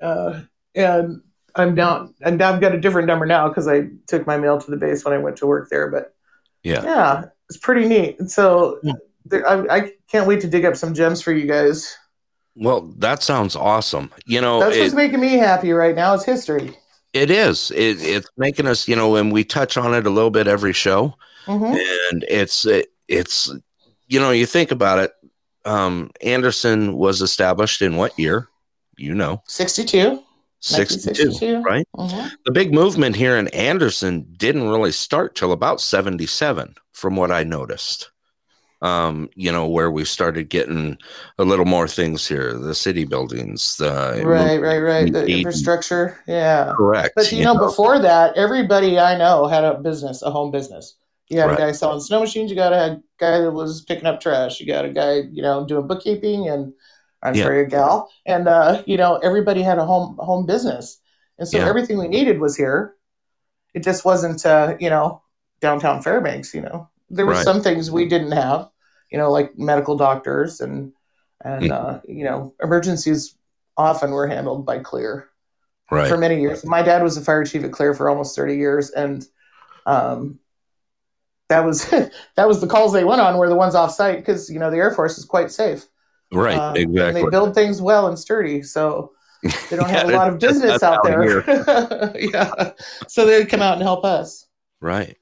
Uh, 0.00 0.40
and 0.74 1.20
I'm 1.56 1.74
down, 1.74 2.14
and 2.22 2.40
I've 2.40 2.60
got 2.60 2.74
a 2.74 2.80
different 2.80 3.06
number 3.06 3.26
now 3.26 3.48
because 3.48 3.68
I 3.68 3.88
took 4.06 4.26
my 4.26 4.36
mail 4.38 4.58
to 4.60 4.70
the 4.70 4.76
base 4.76 5.04
when 5.04 5.12
I 5.14 5.18
went 5.18 5.36
to 5.38 5.46
work 5.46 5.68
there. 5.68 5.88
But 5.90 6.14
Yeah. 6.62 6.82
yeah, 6.84 7.24
it's 7.48 7.58
pretty 7.58 7.86
neat. 7.88 8.18
And 8.20 8.30
so 8.30 8.78
Yeah. 8.82 8.92
there, 9.26 9.46
I, 9.48 9.76
I 9.76 9.92
can't 10.10 10.26
wait 10.26 10.40
to 10.42 10.48
dig 10.48 10.64
up 10.64 10.76
some 10.76 10.94
gems 10.94 11.20
for 11.20 11.32
you 11.32 11.46
guys. 11.46 11.96
Well, 12.54 12.92
that 12.98 13.22
sounds 13.22 13.56
awesome. 13.56 14.10
You 14.26 14.40
know, 14.40 14.60
That's 14.60 14.76
it, 14.76 14.80
what's 14.82 14.94
making 14.94 15.20
me 15.20 15.34
happy 15.34 15.72
right 15.72 15.94
now. 15.94 16.14
Is 16.14 16.24
history. 16.24 16.76
it 17.12 17.30
is. 17.30 17.70
It, 17.72 18.00
it's 18.00 18.28
making 18.36 18.66
us, 18.66 18.86
you 18.88 18.96
know, 18.96 19.16
and 19.16 19.32
we 19.32 19.44
touch 19.44 19.76
on 19.76 19.94
it 19.94 20.06
a 20.06 20.10
little 20.10 20.30
bit 20.30 20.46
every 20.46 20.72
show, 20.72 21.14
hmm 21.46 21.64
and 21.64 22.24
it's 22.28 22.64
it, 22.66 22.88
it's 23.08 23.52
you 24.08 24.18
know, 24.20 24.30
you 24.30 24.46
think 24.46 24.70
about 24.72 24.98
it. 24.98 25.12
Um, 25.64 26.10
Anderson 26.22 26.94
was 26.96 27.20
established 27.20 27.82
in 27.82 27.96
what 27.96 28.18
year? 28.18 28.48
You 28.96 29.14
know, 29.14 29.42
62. 29.46 30.22
62, 30.62 31.10
1962. 31.10 31.62
right? 31.62 31.86
Mhm. 31.96 32.30
The 32.44 32.52
big 32.52 32.74
movement 32.74 33.16
here 33.16 33.36
in 33.36 33.48
Anderson 33.48 34.26
didn't 34.36 34.68
really 34.68 34.92
start 34.92 35.34
till 35.34 35.52
about 35.52 35.80
77, 35.80 36.74
from 36.92 37.16
what 37.16 37.30
I 37.30 37.44
noticed. 37.44 38.10
Um, 38.82 39.28
you 39.34 39.52
know, 39.52 39.66
where 39.66 39.90
we 39.90 40.04
started 40.06 40.48
getting 40.48 40.96
a 41.38 41.44
little 41.44 41.66
more 41.66 41.86
things 41.86 42.26
here, 42.26 42.54
the 42.54 42.74
city 42.74 43.04
buildings, 43.04 43.76
the 43.76 44.22
Right, 44.24 44.58
right, 44.60 44.78
right. 44.78 45.12
The 45.12 45.26
infrastructure. 45.26 46.18
Yeah. 46.26 46.72
correct. 46.76 47.12
But 47.14 47.30
you 47.32 47.44
know, 47.44 47.58
before 47.58 47.98
that, 47.98 48.36
everybody 48.36 48.98
I 48.98 49.18
know 49.18 49.46
had 49.46 49.64
a 49.64 49.74
business, 49.74 50.22
a 50.22 50.30
home 50.30 50.50
business. 50.50 50.94
You 51.30 51.38
had 51.38 51.46
Right. 51.46 51.58
a 51.58 51.62
guy 51.62 51.72
selling 51.72 52.00
snow 52.00 52.20
machines. 52.20 52.50
You 52.50 52.56
got 52.56 52.72
a 52.72 53.00
guy 53.18 53.38
that 53.40 53.52
was 53.52 53.82
picking 53.82 54.06
up 54.06 54.20
trash. 54.20 54.60
You 54.60 54.66
got 54.66 54.84
a 54.84 54.90
guy, 54.90 55.22
you 55.30 55.42
know, 55.42 55.64
doing 55.64 55.86
bookkeeping, 55.86 56.48
and 56.48 56.72
I'm 57.22 57.34
Yeah. 57.34 57.44
sorry, 57.44 57.62
a 57.62 57.66
gal. 57.66 58.10
And 58.26 58.48
uh, 58.48 58.82
you 58.84 58.96
know, 58.96 59.16
everybody 59.18 59.62
had 59.62 59.78
a 59.78 59.86
home 59.86 60.16
home 60.18 60.44
business, 60.44 61.00
and 61.38 61.46
so 61.46 61.58
Yeah. 61.58 61.68
everything 61.68 61.98
we 61.98 62.08
needed 62.08 62.40
was 62.40 62.56
here. 62.56 62.96
It 63.74 63.84
just 63.84 64.04
wasn't, 64.04 64.44
uh, 64.44 64.74
you 64.80 64.90
know, 64.90 65.22
downtown 65.60 66.02
Fairbanks. 66.02 66.52
You 66.52 66.62
know, 66.62 66.88
there 67.08 67.24
were 67.26 67.34
Right. 67.34 67.44
some 67.44 67.62
things 67.62 67.92
we 67.92 68.06
didn't 68.08 68.32
have. 68.32 68.68
You 69.12 69.18
know, 69.18 69.30
like 69.30 69.56
medical 69.56 69.96
doctors 69.96 70.60
and 70.60 70.92
and 71.42 71.66
Mhm. 71.66 71.70
uh, 71.70 72.00
you 72.08 72.24
know, 72.24 72.54
emergencies 72.60 73.36
often 73.76 74.10
were 74.10 74.26
handled 74.26 74.66
by 74.66 74.80
Clear 74.80 75.28
right. 75.92 76.08
for 76.08 76.16
many 76.18 76.40
years. 76.40 76.64
My 76.66 76.82
dad 76.82 77.04
was 77.04 77.16
a 77.16 77.20
fire 77.22 77.44
chief 77.44 77.62
at 77.62 77.70
Clear 77.70 77.94
for 77.94 78.08
almost 78.10 78.34
30 78.34 78.56
years, 78.56 78.90
and 78.90 79.24
um, 79.86 80.39
that 81.50 81.64
was 81.64 81.84
that 82.36 82.48
was 82.48 82.60
the 82.62 82.66
calls 82.66 82.92
they 82.94 83.04
went 83.04 83.20
on 83.20 83.36
were 83.36 83.48
the 83.50 83.54
ones 83.54 83.74
off 83.74 83.92
site 83.92 84.18
because 84.18 84.48
you 84.48 84.58
know 84.58 84.70
the 84.70 84.78
Air 84.78 84.92
Force 84.92 85.18
is 85.18 85.24
quite 85.26 85.50
safe. 85.50 85.84
Right, 86.32 86.56
Um, 86.56 86.76
And 86.76 86.94
exactly. 86.94 87.22
they 87.24 87.28
build 87.28 87.54
things 87.54 87.82
well 87.82 88.06
and 88.06 88.18
sturdy, 88.18 88.62
so 88.62 89.12
they 89.68 89.76
don't 89.76 89.90
have 89.98 90.08
a 90.08 90.12
lot 90.16 90.28
of 90.32 90.38
business 90.38 90.80
that's 90.80 90.82
out 90.84 91.02
there. 91.04 92.14
yeah, 92.18 92.72
so 93.08 93.26
they'd 93.26 93.48
come 93.48 93.60
out 93.62 93.74
and 93.74 93.82
help 93.82 94.04
us. 94.04 94.46
Right. 94.80 95.16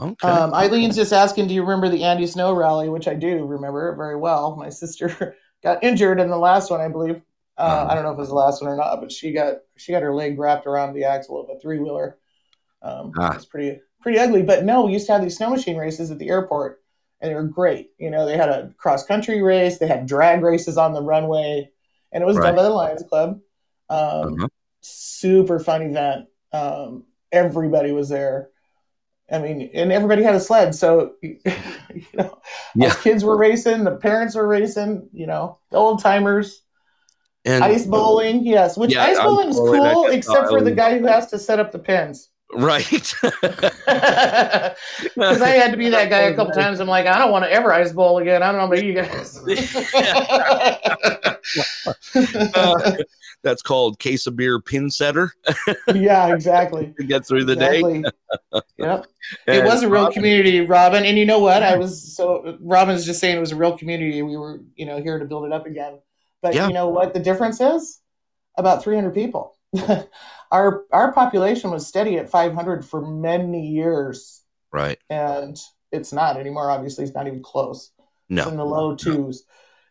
Okay. 0.00 0.26
Um, 0.28 0.52
Eileen's 0.54 0.96
just 0.96 1.12
asking, 1.12 1.48
do 1.48 1.54
you 1.54 1.60
remember 1.62 1.88
the 1.90 2.04
Andy 2.04 2.26
Snow 2.26 2.54
rally? 2.54 2.88
Which 2.88 3.06
I 3.08 3.14
do 3.14 3.44
remember 3.44 3.94
very 3.96 4.16
well. 4.16 4.56
My 4.56 4.70
sister 4.70 5.36
got 5.62 5.84
injured 5.84 6.18
in 6.20 6.30
the 6.30 6.38
last 6.38 6.70
one, 6.70 6.80
I 6.80 6.88
believe. 6.88 7.16
Uh, 7.58 7.62
Uh-huh. 7.62 7.86
I 7.90 7.94
don't 7.94 8.04
know 8.04 8.12
if 8.12 8.16
it 8.16 8.20
was 8.20 8.28
the 8.30 8.34
last 8.34 8.62
one 8.62 8.70
or 8.72 8.76
not, 8.76 9.00
but 9.00 9.12
she 9.12 9.32
got 9.32 9.56
she 9.76 9.92
got 9.92 10.02
her 10.02 10.14
leg 10.14 10.38
wrapped 10.38 10.66
around 10.66 10.94
the 10.94 11.04
axle 11.04 11.38
of 11.42 11.50
a 11.54 11.58
three 11.60 11.78
wheeler. 11.80 12.18
Um, 12.82 13.12
Ah. 13.18 13.34
It's 13.34 13.44
pretty 13.44 13.80
pretty 14.00 14.18
ugly. 14.18 14.42
But 14.42 14.64
no, 14.64 14.86
we 14.86 14.92
used 14.92 15.06
to 15.06 15.12
have 15.12 15.22
these 15.22 15.36
snow 15.36 15.50
machine 15.50 15.76
races 15.76 16.10
at 16.10 16.18
the 16.18 16.28
airport, 16.28 16.82
and 17.20 17.30
they 17.30 17.34
were 17.34 17.44
great. 17.44 17.90
You 17.98 18.10
know, 18.10 18.26
they 18.26 18.36
had 18.36 18.48
a 18.48 18.72
cross 18.78 19.04
country 19.04 19.42
race, 19.42 19.78
they 19.78 19.86
had 19.86 20.06
drag 20.06 20.42
races 20.42 20.76
on 20.78 20.92
the 20.94 21.02
runway. 21.02 21.70
and 22.12 22.22
it 22.24 22.26
was 22.26 22.36
Right. 22.38 22.46
done 22.46 22.56
by 22.56 22.62
the 22.64 22.70
Lions 22.70 23.04
Club. 23.08 23.38
Um, 23.88 24.34
Uh-huh. 24.34 24.48
Super 24.80 25.60
fun 25.60 25.82
event. 25.82 26.26
Um, 26.52 27.04
everybody 27.30 27.92
was 27.92 28.08
there. 28.08 28.50
I 29.30 29.38
mean, 29.38 29.70
and 29.74 29.92
everybody 29.92 30.24
had 30.24 30.34
a 30.34 30.40
sled, 30.40 30.74
so 30.74 31.12
you 31.22 31.38
know, 32.14 32.36
Yeah. 32.74 32.92
kids 32.94 33.22
were 33.22 33.36
racing, 33.36 33.84
the 33.84 33.94
parents 33.94 34.34
were 34.34 34.48
racing. 34.48 35.08
You 35.12 35.26
know, 35.28 35.58
the 35.70 35.76
old 35.76 36.02
timers. 36.02 36.62
And 37.44 37.62
Ice 37.62 37.86
bowling, 37.86 38.44
yes. 38.44 38.76
Which 38.76 38.92
Yeah, 38.92 39.04
ice 39.04 39.18
bowling 39.18 39.50
is 39.50 39.56
cool, 39.56 40.06
except 40.06 40.48
for 40.48 40.60
the 40.60 40.72
guy 40.72 40.98
who 40.98 41.06
has 41.06 41.28
to 41.28 41.38
set 41.38 41.60
up 41.60 41.70
the 41.70 41.78
pins. 41.78 42.28
Right. 42.54 43.14
Because 45.14 45.42
I 45.42 45.48
had 45.50 45.70
to 45.72 45.76
be 45.76 45.88
that 45.90 46.08
guy 46.10 46.20
a 46.20 46.34
couple 46.34 46.52
times. 46.54 46.80
I'm 46.80 46.86
like, 46.88 47.06
I 47.06 47.18
don't 47.18 47.30
want 47.32 47.44
to 47.44 47.50
ever 47.52 47.72
ice 47.72 47.92
bowl 47.92 48.18
again. 48.18 48.42
I 48.42 48.52
don't 48.52 48.60
know 48.60 48.66
about 48.66 48.84
you 48.84 48.94
guys. 48.94 49.40
Uh, 52.54 52.92
that's 53.42 53.62
called 53.62 53.98
case 53.98 54.26
of 54.26 54.36
beer 54.36 54.60
pin 54.60 54.90
setter 54.90 55.32
yeah, 55.94 56.32
exactly. 56.34 56.92
to 56.98 57.04
get 57.04 57.26
through 57.26 57.44
the 57.44 57.56
day. 57.56 57.78
exactly. 57.80 58.04
Yep. 58.78 59.06
It 59.46 59.64
was 59.64 59.82
a 59.82 59.88
real 59.88 60.02
Robin- 60.02 60.12
community, 60.12 60.60
Robin. 60.60 61.04
And 61.04 61.16
you 61.16 61.24
know 61.24 61.38
what? 61.38 61.62
I 61.62 61.76
was 61.76 62.14
so 62.14 62.58
Robin's 62.60 63.06
just 63.06 63.20
saying 63.20 63.36
it 63.36 63.40
was 63.40 63.52
a 63.52 63.56
real 63.56 63.76
community. 63.78 64.20
We 64.22 64.36
were, 64.36 64.60
you 64.76 64.84
know, 64.86 65.00
here 65.00 65.18
to 65.18 65.24
build 65.24 65.46
it 65.46 65.52
up 65.52 65.66
again. 65.66 65.98
But 66.42 66.54
Yeah. 66.54 66.66
you 66.68 66.74
know 66.74 66.88
what 66.88 67.14
the 67.14 67.20
difference 67.20 67.60
is? 67.60 68.00
About 68.58 68.82
300 68.82 69.14
people. 69.14 69.56
our 70.50 70.84
our 70.92 71.12
population 71.12 71.70
was 71.70 71.86
steady 71.86 72.18
at 72.18 72.28
500 72.30 72.84
for 72.84 73.00
many 73.06 73.68
years, 73.68 74.42
Right. 74.72 74.98
and 75.08 75.56
it's 75.92 76.12
not 76.12 76.36
anymore. 76.36 76.70
Obviously, 76.70 77.04
it's 77.04 77.14
not 77.14 77.26
even 77.26 77.42
close. 77.42 77.90
It's 78.28 78.46
in 78.46 78.56
the 78.56 78.64
low 78.64 78.94
twos. 78.94 79.44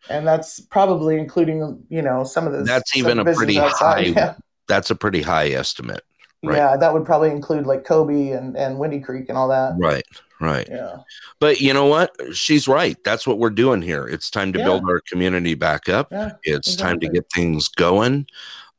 And 0.08 0.26
that's 0.26 0.60
probably 0.60 1.18
including, 1.18 1.84
you 1.90 2.00
know, 2.00 2.24
some 2.24 2.46
of 2.46 2.54
the 2.54 2.62
That's 2.62 2.96
even 2.96 3.18
a 3.18 3.24
pretty 3.34 3.58
outside. 3.58 4.14
high-. 4.16 4.34
That's 4.66 4.90
a 4.90 4.94
pretty 4.94 5.20
high 5.20 5.50
estimate. 5.50 6.02
Right. 6.42 6.56
yeah, 6.56 6.74
that 6.78 6.94
would 6.94 7.04
probably 7.04 7.28
include 7.30 7.66
like 7.66 7.84
Kobe 7.84 8.30
and, 8.30 8.56
and 8.56 8.78
Windy 8.78 8.98
Creek 9.00 9.28
and 9.28 9.36
all 9.36 9.48
that. 9.48 9.74
Right. 9.78 10.04
Right. 10.40 10.66
Yeah. 10.70 11.00
But 11.38 11.60
you 11.60 11.74
know 11.74 11.84
what? 11.84 12.16
She's 12.32 12.66
right. 12.66 12.96
That's 13.04 13.26
what 13.26 13.38
we're 13.38 13.50
doing 13.50 13.82
here. 13.82 14.06
It's 14.06 14.30
time 14.30 14.54
to 14.54 14.58
Yeah. 14.58 14.64
build 14.64 14.84
our 14.88 15.02
community 15.06 15.52
back 15.54 15.90
up. 15.90 16.08
Yeah. 16.10 16.30
It's 16.44 16.76
time 16.76 16.98
to 17.00 17.08
get 17.10 17.26
things 17.34 17.68
going. 17.68 18.26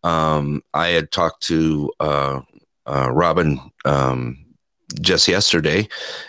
Um, 0.03 0.63
I 0.73 0.87
had 0.87 1.11
talked 1.11 1.43
to 1.47 1.91
uh, 1.99 2.41
uh, 2.85 3.09
Robin 3.11 3.59
um, 3.85 4.37
just 5.01 5.27
yesterday, 5.27 5.87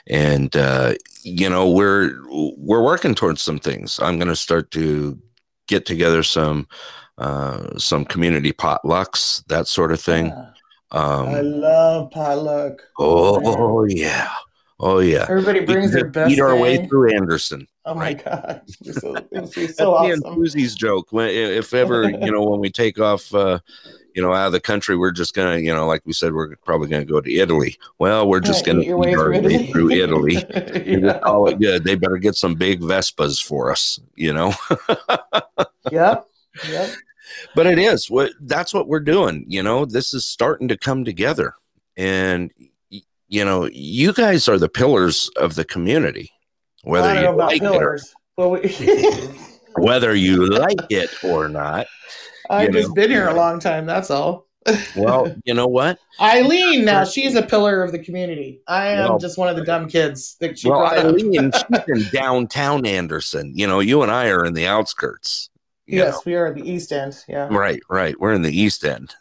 and 0.09 0.55
uh, 0.57 0.95
you 1.23 1.49
know 1.49 1.71
we're 1.71 2.13
we're 2.59 2.83
working 2.83 3.15
towards 3.15 3.43
some 3.43 3.59
things. 3.59 3.99
I'm 4.03 4.19
going 4.19 4.29
to 4.29 4.37
start 4.37 4.71
to 4.73 5.19
get 5.69 5.87
together 5.87 6.23
some 6.23 6.67
uh, 7.19 7.79
some 7.79 8.05
community 8.05 8.53
potlucks, 8.53 9.45
that 9.47 9.67
sort 9.69 9.93
of 9.93 10.01
thing. 10.01 10.27
Yeah. 10.27 10.47
I 10.93 10.99
Um, 10.99 11.51
love 11.61 12.11
potluck. 12.11 12.83
oh 12.99 13.85
yeah, 13.85 14.29
oh 14.83 14.99
yeah. 14.99 15.27
Everybody 15.29 15.61
brings 15.61 15.93
their 15.93 16.09
best 16.09 16.33
Eat 16.33 16.41
our 16.41 16.57
way 16.57 16.87
through 16.87 17.15
Anderson. 17.15 17.67
Oh 17.85 17.95
my 17.95 18.01
right? 18.01 18.25
god, 18.25 18.63
so, 18.85 18.93
so 18.93 19.13
That's 19.33 19.57
me 19.57 19.65
and 20.13 20.23
awesome. 20.25 20.35
Susie's 20.35 20.75
joke. 20.75 21.13
When, 21.13 21.29
if 21.31 21.73
ever, 21.75 22.09
you 22.09 22.31
know, 22.31 22.43
when 22.45 22.61
we 22.61 22.71
take 22.71 23.01
off, 23.01 23.35
uh, 23.35 23.59
you 24.15 24.23
know, 24.23 24.33
out 24.33 24.47
of 24.47 24.53
the 24.53 24.61
country, 24.61 24.97
we're 24.97 25.11
just 25.11 25.35
gonna, 25.35 25.59
you 25.59 25.75
know, 25.75 25.87
like 25.87 26.03
we 26.05 26.13
said, 26.13 26.33
we're 26.35 26.55
probably 26.57 26.89
gonna 26.89 27.05
go 27.05 27.21
to 27.21 27.33
Italy. 27.35 27.79
Well, 27.99 28.29
we're 28.29 28.41
just 28.41 28.65
gonna 28.67 28.81
eat 28.81 28.89
eat 28.89 28.91
our 28.91 29.33
through 29.35 29.41
way 29.41 29.55
Italy. 29.55 29.67
through 29.73 29.91
Italy. 29.91 30.37
Yeah. 31.03 31.19
call 31.21 31.49
it 31.49 31.59
good. 31.59 31.85
They 31.85 31.95
better 31.95 32.19
get 32.19 32.35
some 32.35 32.55
big 32.55 32.81
Vespas 32.81 33.43
for 33.43 33.71
us, 33.71 33.99
you 34.17 34.33
know. 34.33 34.53
Yep. 35.91 36.27
Yep. 36.69 36.91
but 37.57 37.67
it 37.67 37.79
is 37.79 38.09
what 38.09 38.31
that's 38.43 38.73
what 38.73 38.87
we're 38.87 39.01
doing. 39.01 39.45
You 39.49 39.63
know, 39.63 39.85
this 39.85 40.15
is 40.15 40.25
starting 40.25 40.69
to 40.69 40.77
come 40.79 41.05
together, 41.05 41.55
and 41.97 42.51
you 43.33 43.47
know, 43.47 43.67
you 43.73 44.13
guys 44.13 44.47
are 44.47 44.59
the 44.59 44.69
pillars 44.69 45.31
of 45.37 45.55
the 45.55 45.65
community. 45.65 46.31
Whether 46.85 47.15
you 47.15 47.23
know 47.23 47.37
like 47.37 47.63
it, 47.63 47.67
or. 47.67 47.99
We, 48.37 48.75
whether 49.83 50.15
you 50.15 50.47
like 50.47 50.81
it 50.91 51.11
or 51.25 51.49
not. 51.49 51.87
I've 52.51 52.73
just 52.73 52.89
know. 52.89 52.95
been 52.95 53.11
here 53.11 53.29
a 53.29 53.35
long 53.35 53.59
time. 53.59 53.87
That's 53.87 54.11
all. 54.11 54.47
Well, 54.95 55.35
you 55.45 55.55
know 55.55 55.67
what? 55.67 55.99
Eileen, 56.21 56.85
now 56.85 57.05
she's 57.05 57.35
a 57.35 57.43
pillar 57.43 57.83
of 57.83 57.91
the 57.91 57.99
community. 57.99 58.61
I 58.69 58.89
am 58.89 59.09
Well- 59.09 59.19
just 59.19 59.39
one 59.39 59.49
of 59.49 59.57
the 59.57 59.65
dumb 59.65 59.89
kids 59.89 60.37
that 60.41 60.59
she 60.59 60.69
well, 60.69 60.81
brought. 60.81 60.99
Eileen, 60.99 61.51
she's 61.51 61.81
in 61.89 62.11
downtown 62.13 62.87
Anderson. 62.87 63.53
You 63.57 63.67
know, 63.67 63.81
you 63.81 64.03
and 64.03 64.13
I 64.13 64.29
are 64.29 64.45
in 64.45 64.55
the 64.55 64.67
outskirts. 64.67 65.49
Yes, 65.87 66.25
we 66.25 66.37
are 66.37 66.47
at 66.47 66.55
the 66.55 66.71
East 66.71 66.93
End. 66.93 67.17
Yeah. 67.29 67.49
Right, 67.51 67.81
right. 67.91 68.19
We're 68.21 68.35
in 68.35 68.43
the 68.43 68.57
East 68.57 68.85
End. 68.85 69.15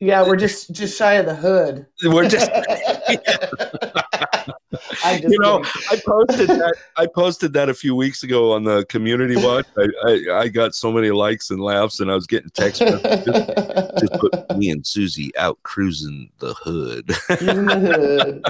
Yeah, 0.00 0.22
we're 0.22 0.36
just 0.36 0.70
just 0.72 0.96
shy 0.96 1.14
of 1.14 1.26
the 1.26 1.34
hood. 1.34 1.86
We're 2.04 2.28
just 2.28 2.48
just 5.02 5.22
you 5.24 5.38
know. 5.40 5.64
I 5.90 6.00
posted 6.06 6.48
that 6.48 6.74
I 6.96 7.06
posted 7.06 7.52
that 7.54 7.68
a 7.68 7.74
few 7.74 7.96
weeks 7.96 8.22
ago 8.22 8.52
on 8.52 8.62
the 8.62 8.84
community 8.86 9.34
watch. 9.44 9.66
I, 9.76 9.88
I, 10.06 10.38
I 10.40 10.48
got 10.48 10.76
so 10.76 10.92
many 10.92 11.10
likes 11.10 11.50
and 11.50 11.60
laughs 11.60 11.98
and 11.98 12.12
I 12.12 12.14
was 12.14 12.28
getting 12.28 12.50
text 12.50 12.80
messages. 12.80 13.44
Just 13.98 14.12
put 14.20 14.56
me 14.56 14.70
and 14.70 14.86
Susie 14.86 15.36
out 15.36 15.58
cruising 15.64 16.30
the 16.38 16.54
hood. 16.54 17.10
in 17.40 17.66
the 17.66 18.42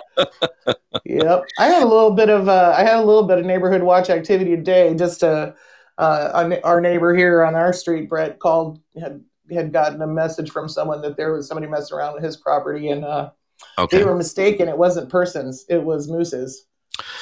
hood. 0.66 0.76
Yep. 1.06 1.44
I 1.58 1.66
had 1.66 1.82
a 1.82 1.87
little 1.87 2.11
bit 2.11 2.28
of 2.28 2.50
uh, 2.50 2.74
I 2.76 2.82
had 2.82 2.96
a 2.98 3.04
little 3.04 3.26
bit 3.26 3.38
of 3.38 3.46
neighborhood 3.46 3.82
watch 3.82 4.11
activity 4.11 4.54
today. 4.54 4.94
Just 4.94 5.24
uh, 5.24 5.52
uh, 5.96 6.30
our 6.34 6.61
our 6.64 6.80
neighbor 6.82 7.14
here 7.14 7.42
on 7.42 7.54
our 7.54 7.72
street, 7.72 8.11
Brett, 8.11 8.38
called 8.38 8.80
had 9.00 9.22
had 9.50 9.72
gotten 9.72 10.00
a 10.02 10.06
message 10.06 10.50
from 10.50 10.68
someone 10.68 11.00
that 11.02 11.16
there 11.16 11.32
was 11.32 11.46
somebody 11.48 11.66
messing 11.66 11.96
around 11.96 12.14
with 12.14 12.22
his 12.24 12.37
property, 12.37 12.88
and 12.90 13.04
uh, 13.04 13.30
Okay. 13.78 13.98
they 13.98 14.04
were 14.04 14.14
mistaken. 14.16 14.68
It 14.68 14.78
wasn't 14.78 15.08
persons; 15.11 15.64
it 15.68 15.82
was 15.82 16.08
mooses. 16.08 16.66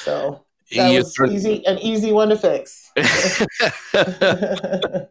So 0.03 0.43
that 0.75 0.91
You 0.91 0.99
was 0.99 1.15
threw- 1.15 1.31
easy, 1.31 1.65
an 1.65 1.77
easy 1.79 2.11
one 2.11 2.29
to 2.29 2.37
fix. 2.37 2.91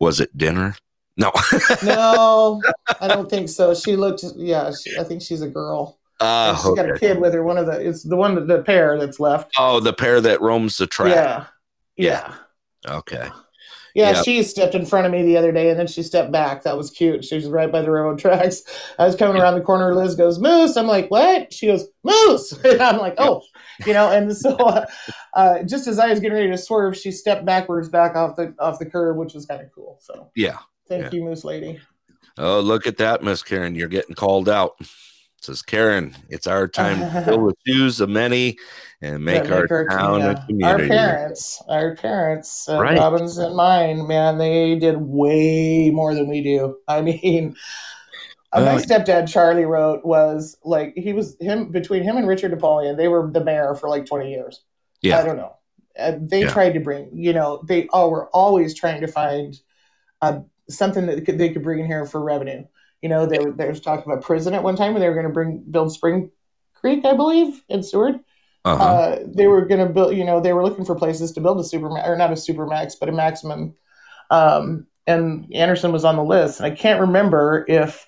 was 0.00 0.20
it 0.20 0.36
dinner? 0.36 0.74
No. 1.16 1.32
no, 1.84 2.62
I 3.00 3.08
don't 3.08 3.28
think 3.28 3.48
so. 3.48 3.74
She 3.74 3.96
looked, 3.96 4.22
yeah, 4.36 4.70
she, 4.72 4.96
I 4.98 5.02
think 5.04 5.20
she's 5.22 5.42
a 5.42 5.48
girl. 5.48 5.98
Uh, 6.20 6.54
she's 6.56 6.74
got 6.74 6.88
a 6.90 6.98
kid 6.98 7.20
with 7.20 7.32
her. 7.34 7.42
One 7.42 7.58
of 7.58 7.66
the, 7.66 7.72
it's 7.80 8.02
the 8.04 8.16
one, 8.16 8.46
the 8.46 8.62
pair 8.62 8.98
that's 8.98 9.18
left. 9.18 9.50
Oh, 9.58 9.80
the 9.80 9.92
pair 9.92 10.20
that 10.20 10.40
roams 10.40 10.76
the 10.76 10.86
track. 10.86 11.14
Yeah. 11.14 11.44
Yeah. 11.96 12.34
Yeah. 12.84 12.94
Okay. 12.98 13.28
Yeah, 13.94 14.10
Yeah. 14.10 14.22
she 14.22 14.42
stepped 14.42 14.74
in 14.74 14.84
front 14.86 15.06
of 15.06 15.12
me 15.12 15.22
the 15.22 15.36
other 15.36 15.50
day 15.52 15.70
and 15.70 15.78
then 15.78 15.86
she 15.86 16.02
stepped 16.02 16.30
back. 16.30 16.62
That 16.62 16.76
was 16.76 16.90
cute. 16.90 17.24
She 17.24 17.34
was 17.36 17.46
right 17.46 17.70
by 17.70 17.80
the 17.82 17.90
railroad 17.90 18.18
tracks. 18.18 18.62
I 18.98 19.06
was 19.06 19.16
coming 19.16 19.40
around 19.40 19.54
the 19.54 19.60
corner. 19.62 19.94
Liz 19.94 20.14
goes, 20.14 20.38
Moose. 20.38 20.76
I'm 20.76 20.86
like, 20.86 21.10
what? 21.10 21.52
She 21.52 21.66
goes, 21.66 21.86
Moose. 22.04 22.52
And 22.64 22.80
I'm 22.82 22.98
like, 22.98 23.14
oh, 23.18 23.42
you 23.86 23.92
know, 23.92 24.10
and 24.10 24.36
so 24.36 24.54
uh, 24.56 24.86
uh, 25.34 25.62
just 25.64 25.86
as 25.86 25.98
I 25.98 26.08
was 26.10 26.20
getting 26.20 26.36
ready 26.36 26.50
to 26.50 26.58
swerve, 26.58 26.96
she 26.96 27.10
stepped 27.10 27.44
backwards 27.44 27.88
back 27.88 28.14
off 28.16 28.36
the 28.36 28.54
off 28.58 28.78
the 28.78 28.86
curb, 28.86 29.16
which 29.16 29.34
was 29.34 29.46
kind 29.46 29.60
of 29.62 29.72
cool. 29.74 29.98
So 30.00 30.30
Yeah. 30.36 30.58
thank 30.88 31.12
you, 31.12 31.22
Moose 31.24 31.44
Lady. 31.44 31.80
Oh, 32.36 32.60
look 32.60 32.86
at 32.86 32.98
that, 32.98 33.22
Miss 33.22 33.42
Karen. 33.42 33.74
You're 33.74 33.88
getting 33.88 34.14
called 34.14 34.48
out. 34.48 34.76
Says 35.40 35.62
Karen, 35.62 36.16
it's 36.28 36.46
our 36.48 36.66
time 36.66 36.98
to 36.98 37.22
fill 37.22 37.46
the 37.46 37.54
shoes 37.66 38.00
of 38.00 38.08
many 38.08 38.56
and 39.00 39.24
make, 39.24 39.44
Yeah, 39.44 39.54
our, 39.54 39.86
town 39.86 40.20
yeah. 40.20 40.30
a 40.32 40.46
community. 40.46 40.82
Our 40.82 40.88
parents, 40.88 41.62
our 41.68 41.94
parents, 41.94 42.68
uh, 42.68 42.80
Right. 42.80 42.98
Robin's 42.98 43.38
and 43.38 43.54
mine, 43.54 44.08
man, 44.08 44.38
they 44.38 44.76
did 44.78 44.96
way 44.96 45.90
more 45.90 46.12
than 46.14 46.28
we 46.28 46.42
do. 46.42 46.76
I 46.88 47.00
mean, 47.02 47.54
uh, 48.52 48.62
my 48.62 48.74
stepdad 48.76 49.30
Charlie 49.30 49.64
wrote 49.64 50.04
was 50.04 50.56
like 50.64 50.94
he 50.96 51.12
was 51.12 51.36
him 51.40 51.70
between 51.70 52.02
him 52.02 52.16
and 52.16 52.26
Richard 52.26 52.50
Napoleon. 52.50 52.96
They 52.96 53.08
were 53.08 53.30
the 53.30 53.44
mayor 53.44 53.74
for 53.76 53.88
like 53.88 54.06
twenty 54.06 54.30
years. 54.32 54.62
Yeah, 55.02 55.20
I 55.20 55.24
don't 55.24 55.36
know. 55.36 55.54
Uh, 55.96 56.12
they 56.20 56.42
Yeah. 56.42 56.50
tried 56.50 56.72
to 56.72 56.80
bring, 56.80 57.10
you 57.12 57.32
know, 57.32 57.62
they 57.68 57.86
all 57.92 58.10
were 58.10 58.28
always 58.30 58.74
trying 58.74 59.00
to 59.02 59.06
find 59.06 59.54
uh, 60.20 60.40
something 60.68 61.06
that 61.06 61.16
they 61.16 61.22
could, 61.22 61.38
they 61.38 61.50
could 61.50 61.62
bring 61.62 61.80
in 61.80 61.86
here 61.86 62.06
for 62.06 62.20
revenue. 62.22 62.64
You 63.02 63.08
know, 63.08 63.26
there, 63.26 63.52
there 63.52 63.68
was 63.68 63.80
talk 63.80 64.04
about 64.04 64.22
prison 64.22 64.54
at 64.54 64.62
one 64.62 64.76
time 64.76 64.92
where 64.92 65.00
they 65.00 65.08
were 65.08 65.14
going 65.14 65.26
to 65.26 65.32
bring 65.32 65.62
build 65.70 65.92
Spring 65.92 66.30
Creek, 66.74 67.04
I 67.04 67.14
believe, 67.14 67.62
in 67.68 67.82
Seward 67.82 68.20
Uh-huh. 68.64 68.82
uh, 68.84 69.18
they 69.26 69.46
were 69.46 69.64
going 69.64 69.86
to 69.86 69.92
build, 69.92 70.16
you 70.16 70.24
know, 70.24 70.40
they 70.40 70.52
were 70.52 70.64
looking 70.64 70.84
for 70.84 70.94
places 70.96 71.32
to 71.32 71.40
build 71.40 71.60
a 71.60 71.64
super 71.64 71.88
or 71.88 72.16
not 72.16 72.32
a 72.32 72.36
super 72.36 72.66
max, 72.66 72.96
but 72.96 73.08
a 73.08 73.12
maximum. 73.12 73.74
Um, 74.30 74.86
and 75.06 75.46
Anderson 75.54 75.92
was 75.92 76.04
on 76.04 76.16
the 76.16 76.24
list, 76.24 76.60
and 76.60 76.66
I 76.66 76.74
can't 76.74 77.00
remember 77.00 77.64
if 77.68 78.06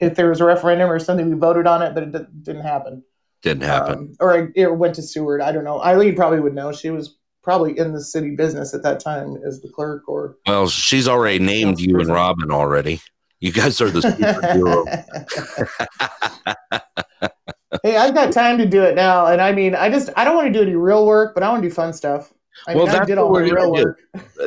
if 0.00 0.16
there 0.16 0.28
was 0.28 0.40
a 0.40 0.44
referendum 0.44 0.90
or 0.90 0.98
something 0.98 1.30
we 1.30 1.36
voted 1.38 1.66
on 1.68 1.80
it, 1.82 1.94
but 1.94 2.02
it 2.02 2.12
d- 2.12 2.26
didn't 2.42 2.62
happen. 2.62 3.04
Didn't 3.42 3.62
happen. 3.62 3.94
Um, 3.98 4.12
or 4.20 4.36
it- 4.38 4.52
it 4.56 4.76
went 4.76 4.96
to 4.96 5.02
Seward. 5.02 5.40
I 5.40 5.52
don't 5.52 5.62
know. 5.64 5.80
Eileen 5.82 6.16
probably 6.16 6.40
would 6.40 6.54
know. 6.54 6.72
She 6.72 6.90
was 6.90 7.16
probably 7.44 7.78
in 7.78 7.92
the 7.92 8.02
city 8.02 8.34
business 8.34 8.74
at 8.74 8.82
that 8.82 8.98
time 9.00 9.36
as 9.46 9.60
the 9.62 9.68
clerk 9.68 10.08
or. 10.08 10.36
well, 10.46 10.66
she's 10.66 11.06
already 11.06 11.38
named 11.38 11.78
you 11.78 12.00
and. 12.00 12.08
Robin 12.08 12.50
already. 12.50 13.00
You 13.44 13.52
guys 13.52 13.78
are 13.82 13.90
the 13.90 14.00
superhero. 14.00 14.86
hey, 17.82 17.98
I've 17.98 18.14
got 18.14 18.32
time 18.32 18.56
to 18.56 18.64
do 18.64 18.82
it 18.82 18.94
now, 18.94 19.26
and 19.26 19.38
I 19.38 19.52
mean, 19.52 19.74
I 19.74 19.90
just 19.90 20.08
I 20.16 20.24
don't 20.24 20.34
want 20.34 20.46
to 20.46 20.52
do 20.52 20.62
any 20.62 20.74
real 20.74 21.04
work, 21.04 21.34
but 21.34 21.42
I 21.42 21.50
want 21.50 21.62
to 21.62 21.68
do 21.68 21.74
fun 21.74 21.92
stuff. 21.92 22.32
I 22.66 22.74
Well, 22.74 22.86
mean, 22.86 22.94
I 22.94 22.98
that's 23.00 23.06
did 23.08 23.18
what 23.18 23.24
all 23.26 23.32
we're 23.32 23.42
real 23.42 23.70
gonna 23.70 23.76
do. 23.82 23.84
work. 23.84 24.00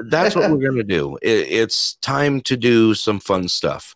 That's 0.10 0.36
what 0.36 0.50
we're 0.50 0.68
gonna 0.68 0.82
do. 0.84 1.16
It, 1.22 1.48
it's 1.48 1.94
time 1.98 2.42
to 2.42 2.58
do 2.58 2.96
some 2.96 3.20
fun 3.20 3.48
stuff. 3.48 3.96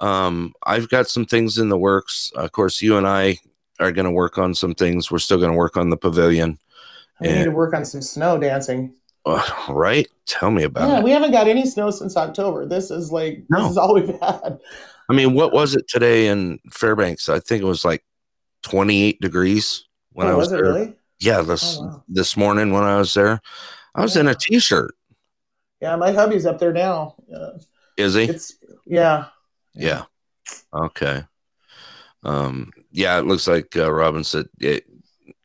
Um, 0.00 0.52
I've 0.66 0.90
got 0.90 1.08
some 1.08 1.24
things 1.24 1.56
in 1.56 1.70
the 1.70 1.78
works. 1.78 2.30
Of 2.34 2.52
course, 2.52 2.82
you 2.82 2.98
and 2.98 3.06
I 3.08 3.38
are 3.80 3.92
gonna 3.92 4.12
work 4.12 4.36
on 4.36 4.54
some 4.54 4.74
things. 4.74 5.10
We're 5.10 5.20
still 5.20 5.40
gonna 5.40 5.56
work 5.56 5.78
on 5.78 5.88
the 5.88 5.96
pavilion. 5.96 6.58
We 7.18 7.28
need 7.28 7.44
to 7.44 7.50
work 7.50 7.72
on 7.72 7.86
some 7.86 8.02
snow 8.02 8.36
dancing. 8.36 8.92
Uh, 9.26 9.42
right? 9.70 10.06
Tell 10.26 10.50
me 10.50 10.64
about 10.64 10.88
Yeah, 10.88 10.98
it. 10.98 11.04
we 11.04 11.10
haven't 11.10 11.32
got 11.32 11.48
any 11.48 11.64
snow 11.66 11.90
since 11.90 12.16
October. 12.16 12.66
This 12.66 12.90
is 12.90 13.10
like 13.10 13.42
No. 13.48 13.62
this 13.62 13.70
is 13.72 13.76
all 13.78 13.94
we've 13.94 14.08
had. 14.20 14.58
I 15.08 15.12
mean, 15.12 15.34
what 15.34 15.52
was 15.52 15.74
it 15.74 15.86
today 15.88 16.28
in 16.28 16.58
Fairbanks? 16.70 17.28
I 17.28 17.38
think 17.40 17.62
it 17.62 17.66
was 17.66 17.84
like 17.84 18.04
28 18.62 19.20
degrees 19.20 19.84
when 20.12 20.26
Oh, 20.26 20.30
I 20.30 20.34
was, 20.34 20.50
was 20.50 20.52
it 20.52 20.62
there. 20.62 20.72
really? 20.72 20.94
Yeah, 21.20 21.42
this 21.42 21.78
Oh, 21.78 21.84
wow. 21.86 22.04
this 22.08 22.36
morning 22.36 22.72
when 22.72 22.82
I 22.82 22.98
was 22.98 23.12
there, 23.14 23.40
I 23.94 24.02
was 24.02 24.16
in 24.16 24.28
a 24.28 24.34
t-shirt. 24.34 24.94
Yeah, 25.80 25.96
my 25.96 26.12
hubby's 26.12 26.46
up 26.46 26.58
there 26.58 26.72
now. 26.72 27.16
Uh, 27.34 27.58
Is 27.96 28.14
he? 28.14 28.24
it's 28.24 28.54
yeah. 28.86 29.26
Yeah. 29.74 30.04
Okay. 30.74 31.24
Um. 32.22 32.70
Yeah, 32.90 33.18
it 33.18 33.26
looks 33.26 33.46
like 33.46 33.76
uh, 33.76 33.92
Robin 33.92 34.24
said 34.24 34.46
it. 34.60 34.84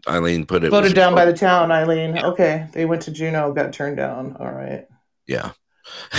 Eileen 0.07 0.45
put 0.45 0.63
it. 0.63 0.69
Voted 0.69 0.95
down 0.95 1.13
by 1.13 1.25
the 1.25 1.33
town, 1.33 1.71
Eileen. 1.71 2.15
Yeah. 2.15 2.27
Okay, 2.27 2.67
they 2.73 2.85
went 2.85 3.01
to 3.03 3.11
Juneau, 3.11 3.51
got 3.51 3.73
turned 3.73 3.97
down. 3.97 4.35
All 4.39 4.51
right. 4.51 4.85
Yeah. 5.27 5.51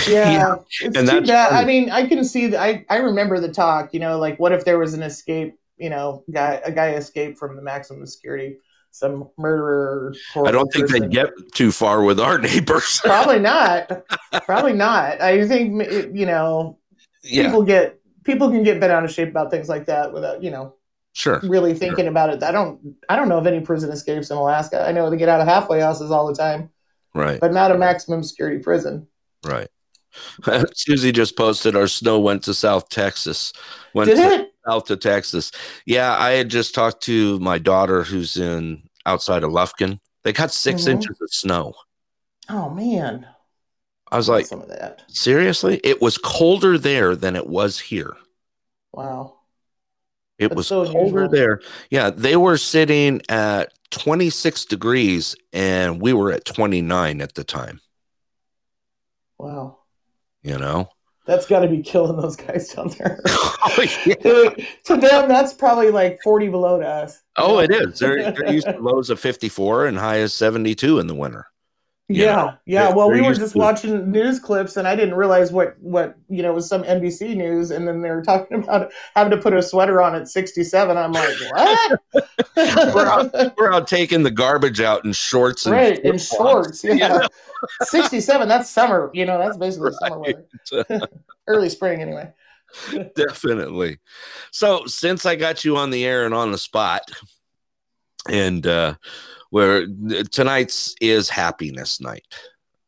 Yeah, 0.07 0.55
it's 0.81 0.97
and 0.97 1.09
too 1.09 1.21
bad. 1.21 1.53
I 1.53 1.63
mean, 1.63 1.91
I 1.91 2.05
can 2.05 2.25
see 2.25 2.47
that. 2.47 2.61
I 2.61 2.85
I 2.89 2.97
remember 2.97 3.39
the 3.39 3.47
talk. 3.51 3.93
You 3.93 4.01
know, 4.01 4.19
like 4.19 4.37
what 4.37 4.51
if 4.51 4.65
there 4.65 4.77
was 4.77 4.93
an 4.93 5.01
escape? 5.01 5.57
You 5.77 5.89
know, 5.89 6.25
guy 6.29 6.61
a 6.65 6.73
guy 6.73 6.91
escaped 6.95 7.37
from 7.37 7.55
the 7.55 7.61
maximum 7.61 8.05
security, 8.05 8.57
some 8.91 9.29
murderer. 9.37 10.13
I 10.35 10.51
don't 10.51 10.71
think 10.73 10.89
they 10.89 10.99
person. 10.99 11.09
get 11.09 11.29
too 11.53 11.71
far 11.71 12.03
with 12.03 12.19
our 12.19 12.37
neighbors. 12.49 12.99
Probably 13.03 13.39
not. 13.53 14.05
Probably 14.45 14.73
not. 14.73 15.21
I 15.21 15.47
think 15.47 15.81
you 16.13 16.25
know 16.25 16.77
yeah. 17.23 17.45
people 17.45 17.63
get 17.63 17.99
people 18.23 18.49
can 18.49 18.63
get 18.63 18.79
bent 18.79 18.91
out 18.91 19.05
of 19.05 19.11
shape 19.11 19.29
about 19.29 19.51
things 19.51 19.69
like 19.69 19.85
that 19.85 20.11
without 20.11 20.43
you 20.43 20.51
know 20.51 20.75
Sure. 21.13 21.41
really 21.43 21.73
thinking 21.73 22.07
about 22.07 22.29
it. 22.29 22.41
I 22.41 22.51
don't 22.51 22.95
I 23.09 23.15
don't 23.17 23.27
know 23.29 23.37
of 23.37 23.45
any 23.47 23.59
prison 23.59 23.89
escapes 23.91 24.29
in 24.31 24.37
Alaska. 24.37 24.85
I 24.87 24.91
know 24.93 25.09
they 25.09 25.17
get 25.17 25.27
out 25.29 25.41
of 25.41 25.47
halfway 25.47 25.81
houses 25.81 26.09
all 26.11 26.25
the 26.27 26.33
time, 26.35 26.69
Right. 27.13 27.39
but 27.39 27.51
not 27.53 27.71
a 27.71 27.77
maximum 27.77 28.23
security 28.23 28.59
prison. 28.63 29.07
Right. 29.45 29.67
Susie 30.75 31.11
just 31.11 31.35
posted 31.37 31.75
our 31.75 31.87
snow 31.87 32.19
went 32.19 32.43
to 32.43 32.53
South 32.53 32.89
Texas. 32.89 33.51
Went 33.93 34.09
Did 34.09 34.15
to 34.17 34.21
it? 34.43 34.53
south 34.67 34.85
to 34.85 34.95
Texas. 34.97 35.51
Yeah, 35.85 36.15
I 36.17 36.31
had 36.31 36.49
just 36.49 36.73
talked 36.75 37.01
to 37.03 37.39
my 37.39 37.57
daughter 37.57 38.03
who's 38.03 38.37
in 38.37 38.83
outside 39.05 39.43
of 39.43 39.51
Lufkin. 39.51 39.99
They 40.23 40.31
got 40.33 40.51
6 40.51 40.83
Mhm. 40.83 40.87
inches 40.91 41.17
of 41.21 41.29
snow. 41.33 41.73
Oh 42.49 42.69
man, 42.69 43.25
I 44.11 44.17
was 44.17 44.29
like, 44.29 44.45
some 44.45 44.61
of 44.61 44.67
that. 44.69 45.01
seriously? 45.07 45.79
It 45.83 46.01
was 46.01 46.17
colder 46.17 46.77
there 46.77 47.15
than 47.15 47.35
it 47.35 47.47
was 47.47 47.79
here. 47.79 48.15
Wow. 48.93 49.39
It 50.41 50.49
That's 50.49 50.57
was 50.57 50.67
so 50.67 50.91
colder 50.91 51.27
there. 51.27 51.61
Yeah, 51.91 52.09
they 52.09 52.35
were 52.35 52.57
sitting 52.57 53.21
at 53.29 53.71
26 53.91 54.65
degrees 54.65 55.35
and 55.53 56.01
we 56.01 56.13
were 56.13 56.31
at 56.31 56.45
29 56.45 57.21
at 57.21 57.35
the 57.35 57.43
time, 57.43 57.79
Wow. 59.37 59.77
you 60.41 60.57
know? 60.57 60.89
That's 61.27 61.45
got 61.45 61.59
to 61.59 61.67
be 61.67 61.83
killing 61.83 62.19
those 62.19 62.35
guys 62.35 62.69
down 62.69 62.89
there. 62.97 63.21
oh, 63.27 63.85
yeah. 64.07 64.15
to 64.85 64.97
them, 64.97 65.29
that's 65.29 65.53
probably 65.53 65.91
like 65.91 66.19
40 66.23 66.49
below 66.49 66.79
to 66.79 66.87
us. 66.87 67.21
Oh, 67.37 67.59
it 67.59 67.69
is. 67.69 67.99
They're, 67.99 68.31
they're 68.31 68.51
used 68.51 68.65
to 68.65 68.79
lows 68.79 69.11
of 69.11 69.19
54 69.19 69.85
and 69.85 69.97
high 69.99 70.21
as 70.21 70.33
72 70.33 70.97
in 70.97 71.05
the 71.05 71.13
winter. 71.13 71.45
You 72.13 72.23
Yeah, 72.25 72.35
know, 72.35 72.53
yeah. 72.65 72.93
Well, 72.93 73.09
we 73.11 73.21
were 73.21 73.33
just 73.33 73.53
to- 73.53 73.57
watching 73.57 74.11
news 74.11 74.39
clips, 74.39 74.77
and 74.77 74.87
I 74.87 74.95
didn't 74.95 75.15
realize 75.15 75.51
what 75.51 75.77
what 75.79 76.15
you 76.29 76.43
know 76.43 76.53
was 76.53 76.67
some 76.67 76.83
NBC 76.83 77.35
news, 77.35 77.71
and 77.71 77.87
then 77.87 78.01
they 78.01 78.09
were 78.09 78.21
talking 78.21 78.63
about 78.63 78.91
having 79.15 79.31
to 79.31 79.37
put 79.37 79.53
a 79.53 79.61
sweater 79.61 80.01
on 80.01 80.15
at 80.15 80.27
67. 80.27 80.97
I'm 80.97 81.11
like, 81.11 81.29
what? 81.51 81.99
We're 82.93 83.05
out, 83.07 83.57
we're 83.57 83.73
out 83.73 83.87
taking 83.87 84.23
the 84.23 84.31
garbage 84.31 84.81
out 84.81 85.03
in 85.05 85.13
shorts 85.13 85.65
and 85.65 85.73
right 85.73 85.97
in 85.99 86.19
flip-flops. 86.19 86.81
shorts. 86.81 86.83
Yeah, 86.83 87.25
67. 87.83 88.47
That's 88.47 88.69
summer. 88.69 89.09
You 89.13 89.25
know, 89.25 89.39
that's 89.39 89.57
basically 89.57 89.91
summer 89.93 90.19
weather. 90.19 91.07
Early 91.47 91.69
spring, 91.69 92.01
anyway. 92.01 92.31
Definitely. 93.15 93.99
So 94.51 94.85
since 94.85 95.25
I 95.25 95.35
got 95.35 95.65
you 95.65 95.77
on 95.77 95.89
the 95.89 96.05
air 96.05 96.25
and 96.25 96.33
on 96.33 96.51
the 96.51 96.57
spot, 96.57 97.09
and 98.29 98.65
uh 98.67 98.95
where 99.51 99.85
tonight's 100.31 100.95
is 100.99 101.29
happiness 101.29 102.01
night. 102.01 102.25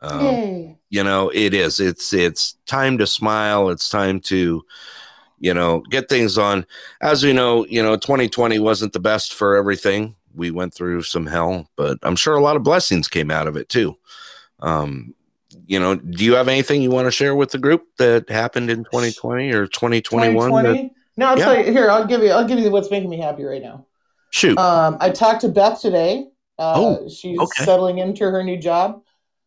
Um, 0.01 0.75
you 0.89 1.03
know, 1.03 1.29
it 1.29 1.53
is. 1.53 1.79
It's 1.79 2.11
it's 2.13 2.55
time 2.65 2.97
to 2.97 3.07
smile. 3.07 3.69
It's 3.69 3.87
time 3.87 4.19
to, 4.21 4.65
you 5.39 5.53
know, 5.53 5.79
get 5.91 6.09
things 6.09 6.37
on. 6.37 6.65
As 7.01 7.23
we 7.23 7.31
know, 7.31 7.65
you 7.67 7.81
know, 7.81 7.95
2020 7.95 8.59
wasn't 8.59 8.91
the 8.93 8.99
best 8.99 9.33
for 9.33 9.55
everything. 9.55 10.15
We 10.35 10.51
went 10.51 10.73
through 10.73 11.03
some 11.03 11.25
hell, 11.27 11.69
but 11.75 11.99
I'm 12.03 12.15
sure 12.15 12.35
a 12.35 12.41
lot 12.41 12.55
of 12.57 12.63
blessings 12.63 13.07
came 13.07 13.29
out 13.31 13.47
of 13.47 13.55
it 13.55 13.69
too. 13.69 13.95
Um, 14.59 15.13
you 15.67 15.79
know, 15.79 15.95
do 15.95 16.25
you 16.25 16.35
have 16.35 16.47
anything 16.47 16.81
you 16.81 16.89
want 16.91 17.05
to 17.05 17.11
share 17.11 17.35
with 17.35 17.51
the 17.51 17.57
group 17.59 17.85
that 17.97 18.29
happened 18.29 18.69
in 18.69 18.83
2020 18.85 19.51
or 19.51 19.67
2021? 19.67 20.63
that- 20.63 20.89
No, 21.15 21.27
I'll 21.27 21.37
Yeah. 21.37 21.45
tell 21.45 21.57
you. 21.65 21.71
Here, 21.71 21.89
I'll 21.91 22.07
give 22.07 22.23
you. 22.23 22.31
I'll 22.31 22.47
give 22.47 22.59
you 22.59 22.71
what's 22.71 22.89
making 22.89 23.09
me 23.09 23.19
happy 23.19 23.43
right 23.43 23.61
now. 23.61 23.85
Shoot. 24.31 24.57
Um, 24.57 24.97
I 24.99 25.11
talked 25.11 25.41
to 25.41 25.47
Beth 25.49 25.79
today. 25.79 26.27
Uh, 26.59 26.73
Oh, 26.75 27.09
she's 27.09 27.39
okay. 27.39 27.63
settling 27.63 27.97
into 27.99 28.23
her 28.23 28.43
new 28.43 28.57
job. 28.57 29.01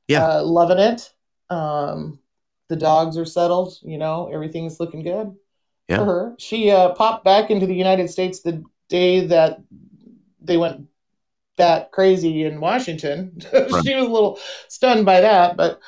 Yeah. 0.09 0.25
uh, 0.25 0.43
loving 0.45 0.79
it. 0.79 1.13
Um, 1.51 2.21
the 2.69 2.77
dogs 2.77 3.17
are 3.19 3.25
settled. 3.25 3.75
You 3.83 3.99
know, 3.99 4.29
everything's 4.33 4.79
looking 4.81 5.03
good 5.03 5.35
Yeah. 5.89 5.99
for 5.99 6.05
her. 6.05 6.35
She 6.39 6.71
uh, 6.71 6.91
popped 6.95 7.25
back 7.25 7.51
into 7.51 7.67
the 7.67 7.75
United 7.75 8.11
States 8.11 8.41
the 8.41 8.63
day 8.89 9.27
that 9.27 9.61
they 10.41 10.57
went 10.57 10.87
that 11.57 11.91
crazy 11.93 12.45
in 12.45 12.61
Washington. 12.61 13.41
she 13.51 13.95
was 13.95 14.07
a 14.07 14.11
little 14.11 14.39
stunned 14.69 15.07
by 15.07 15.21
that, 15.23 15.57
but 15.57 15.81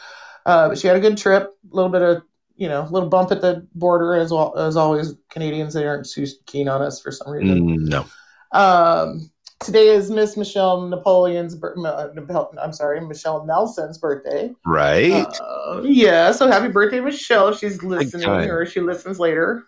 uh, 0.47 0.69
but 0.69 0.79
she 0.79 0.87
had 0.89 0.97
a 0.97 1.01
good 1.01 1.19
trip. 1.19 1.55
A 1.71 1.75
little 1.77 1.91
bit 1.91 2.03
of 2.03 2.23
you 2.57 2.69
know, 2.69 2.83
a 2.83 2.91
little 2.91 3.09
bump 3.09 3.31
at 3.31 3.41
the 3.41 3.65
border 3.77 4.15
as 4.15 4.33
well 4.33 4.57
as 4.57 4.77
always. 4.77 5.15
Canadians 5.31 5.75
they 5.75 5.87
aren't 5.87 6.09
too 6.11 6.27
keen 6.47 6.69
on 6.69 6.83
us 6.83 7.01
for 7.01 7.13
some 7.13 7.31
reason. 7.31 7.79
Mm, 7.79 7.89
no. 7.89 8.07
Um, 8.51 9.31
today 9.61 9.89
is 9.89 10.11
Miss 10.11 10.37
Michelle 10.37 10.83
Napoleon's. 10.89 11.61
uh, 11.63 12.09
I'm 12.61 12.73
sorry, 12.73 13.01
Michelle 13.01 13.45
Nelson's 13.47 13.99
birthday. 13.99 14.53
Right. 14.67 15.27
Uh, 15.41 15.83
yeah, 15.85 16.33
so 16.33 16.49
happy 16.49 16.69
birthday, 16.69 17.01
Michelle. 17.01 17.49
If 17.49 17.59
she's 17.59 17.83
listening 17.83 18.29
or 18.29 18.65
she 18.67 18.81
listens 18.81 19.19
later. 19.19 19.65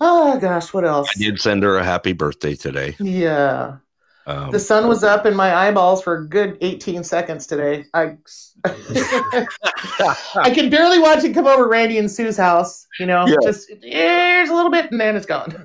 Oh 0.00 0.38
gosh, 0.38 0.72
what 0.72 0.84
else? 0.84 1.08
I 1.14 1.18
did 1.18 1.40
send 1.40 1.62
her 1.64 1.76
a 1.76 1.84
happy 1.84 2.12
birthday 2.12 2.54
today. 2.54 2.94
Yeah, 3.00 3.78
Um, 4.26 4.52
the 4.52 4.60
sun 4.60 4.86
was 4.86 5.02
up 5.02 5.26
in 5.26 5.34
my 5.34 5.52
eyeballs 5.54 6.02
for 6.02 6.14
a 6.18 6.28
good 6.28 6.56
18 6.60 7.02
seconds 7.02 7.46
today. 7.48 7.84
I 7.94 8.16
I 8.64 10.50
can 10.54 10.70
barely 10.70 10.98
watch 11.00 11.24
it 11.24 11.34
come 11.34 11.46
over 11.48 11.66
Randy 11.68 11.98
and 11.98 12.08
Sue's 12.10 12.36
house. 12.36 12.86
You 13.00 13.06
know, 13.06 13.26
Yeah. 13.26 13.36
just 13.42 13.70
there's 13.82 14.50
a 14.50 14.54
little 14.54 14.70
bit 14.70 14.90
and 14.92 15.00
then 15.00 15.16
it's 15.16 15.26
gone. 15.26 15.52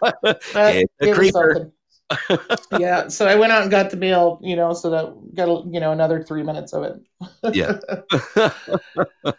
But 0.00 0.18
It's 0.34 0.54
a 0.54 0.86
it 1.00 1.14
creeper. 1.14 1.72
yeah, 2.78 3.08
so 3.08 3.26
I 3.26 3.34
went 3.34 3.52
out 3.52 3.62
and 3.62 3.70
got 3.70 3.90
the 3.90 3.96
meal, 3.96 4.38
you 4.42 4.54
know, 4.54 4.72
so 4.72 4.90
that 4.90 5.34
got 5.34 5.48
a- 5.48 5.68
you 5.70 5.80
know 5.80 5.92
another 5.92 6.22
three 6.22 6.42
minutes 6.42 6.72
of 6.72 6.84
it. 6.84 7.00
yeah. 7.54 7.78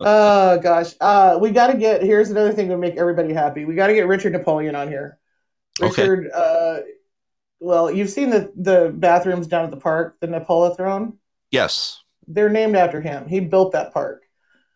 Oh 0.00 0.58
gosh, 0.58 0.94
uh, 1.00 1.38
we 1.40 1.50
got 1.50 1.68
to 1.68 1.78
get. 1.78 2.02
Here's 2.02 2.30
another 2.30 2.52
thing 2.52 2.68
to 2.68 2.76
make 2.76 2.96
everybody 2.96 3.32
happy. 3.32 3.64
We 3.64 3.74
got 3.74 3.86
to 3.86 3.94
get 3.94 4.06
Richard 4.06 4.32
Napoleon 4.32 4.74
on 4.74 4.88
here. 4.88 5.18
Okay. 5.80 6.08
Richard, 6.08 6.30
uh, 6.32 6.80
well, 7.60 7.90
you've 7.90 8.10
seen 8.10 8.28
the 8.30 8.52
the 8.56 8.92
bathrooms 8.94 9.46
down 9.46 9.64
at 9.64 9.70
the 9.70 9.78
park, 9.78 10.16
the 10.20 10.26
Napoleon. 10.26 10.76
Throne? 10.76 11.18
Yes. 11.50 12.02
They're 12.26 12.50
named 12.50 12.76
after 12.76 13.00
him. 13.00 13.28
He 13.28 13.40
built 13.40 13.72
that 13.72 13.94
park 13.94 14.22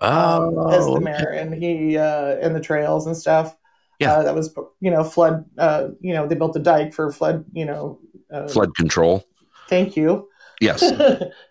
um, 0.01 0.55
Oh, 0.57 0.71
as 0.71 0.87
the 0.87 0.93
okay. 0.93 1.05
mayor, 1.05 1.31
and 1.31 1.53
he 1.53 1.99
uh, 1.99 2.37
and 2.41 2.55
the 2.55 2.61
trails 2.61 3.07
and 3.07 3.17
stuff. 3.17 3.55
Yeah. 3.99 4.13
uh, 4.13 4.23
that 4.25 4.35
was 4.35 4.55
you 4.81 4.91
know 4.91 5.05
flood. 5.05 5.45
Uh, 5.59 5.89
you 6.01 6.15
know 6.15 6.27
they 6.27 6.35
built 6.35 6.57
a 6.57 6.61
dike 6.61 6.93
for 6.95 7.11
flood. 7.13 7.45
You 7.53 7.65
know, 7.65 7.99
uh, 8.33 8.49
flood 8.49 8.75
control. 8.75 9.25
Thank 9.69 9.97
you. 9.97 10.29
Yes. 10.61 10.83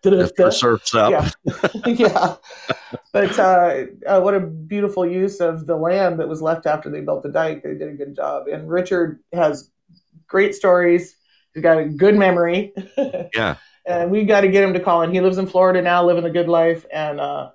The 0.03 0.51
surf's 0.51 0.93
up. 0.95 1.11
yeah, 1.11 1.29
yeah. 1.85 2.35
But 3.11 3.37
uh, 3.39 3.85
uh, 4.05 4.21
what 4.21 4.33
a 4.35 4.39
beautiful 4.39 5.05
use 5.05 5.39
of 5.39 5.65
the 5.65 5.75
land 5.75 6.19
that 6.19 6.27
was 6.27 6.41
left 6.41 6.65
after 6.65 6.89
they 6.89 7.01
built 7.01 7.23
the 7.23 7.29
dike. 7.29 7.63
They 7.63 7.73
did 7.73 7.89
a 7.89 7.93
good 7.93 8.15
job. 8.15 8.47
And 8.47 8.69
Richard 8.69 9.19
has 9.33 9.69
great 10.27 10.55
stories. 10.55 11.15
He's 11.53 11.63
got 11.63 11.77
a 11.77 11.85
good 11.85 12.15
memory. 12.15 12.73
Yeah. 13.33 13.55
and 13.85 14.11
we 14.11 14.23
got 14.25 14.41
to 14.41 14.47
get 14.49 14.63
him 14.63 14.73
to 14.73 14.79
call 14.79 15.01
in. 15.03 15.13
He 15.13 15.21
lives 15.21 15.37
in 15.37 15.47
Florida 15.47 15.81
now, 15.81 16.05
living 16.05 16.25
a 16.25 16.29
good 16.29 16.47
life. 16.49 16.85
And 16.91 17.19
uh, 17.19 17.49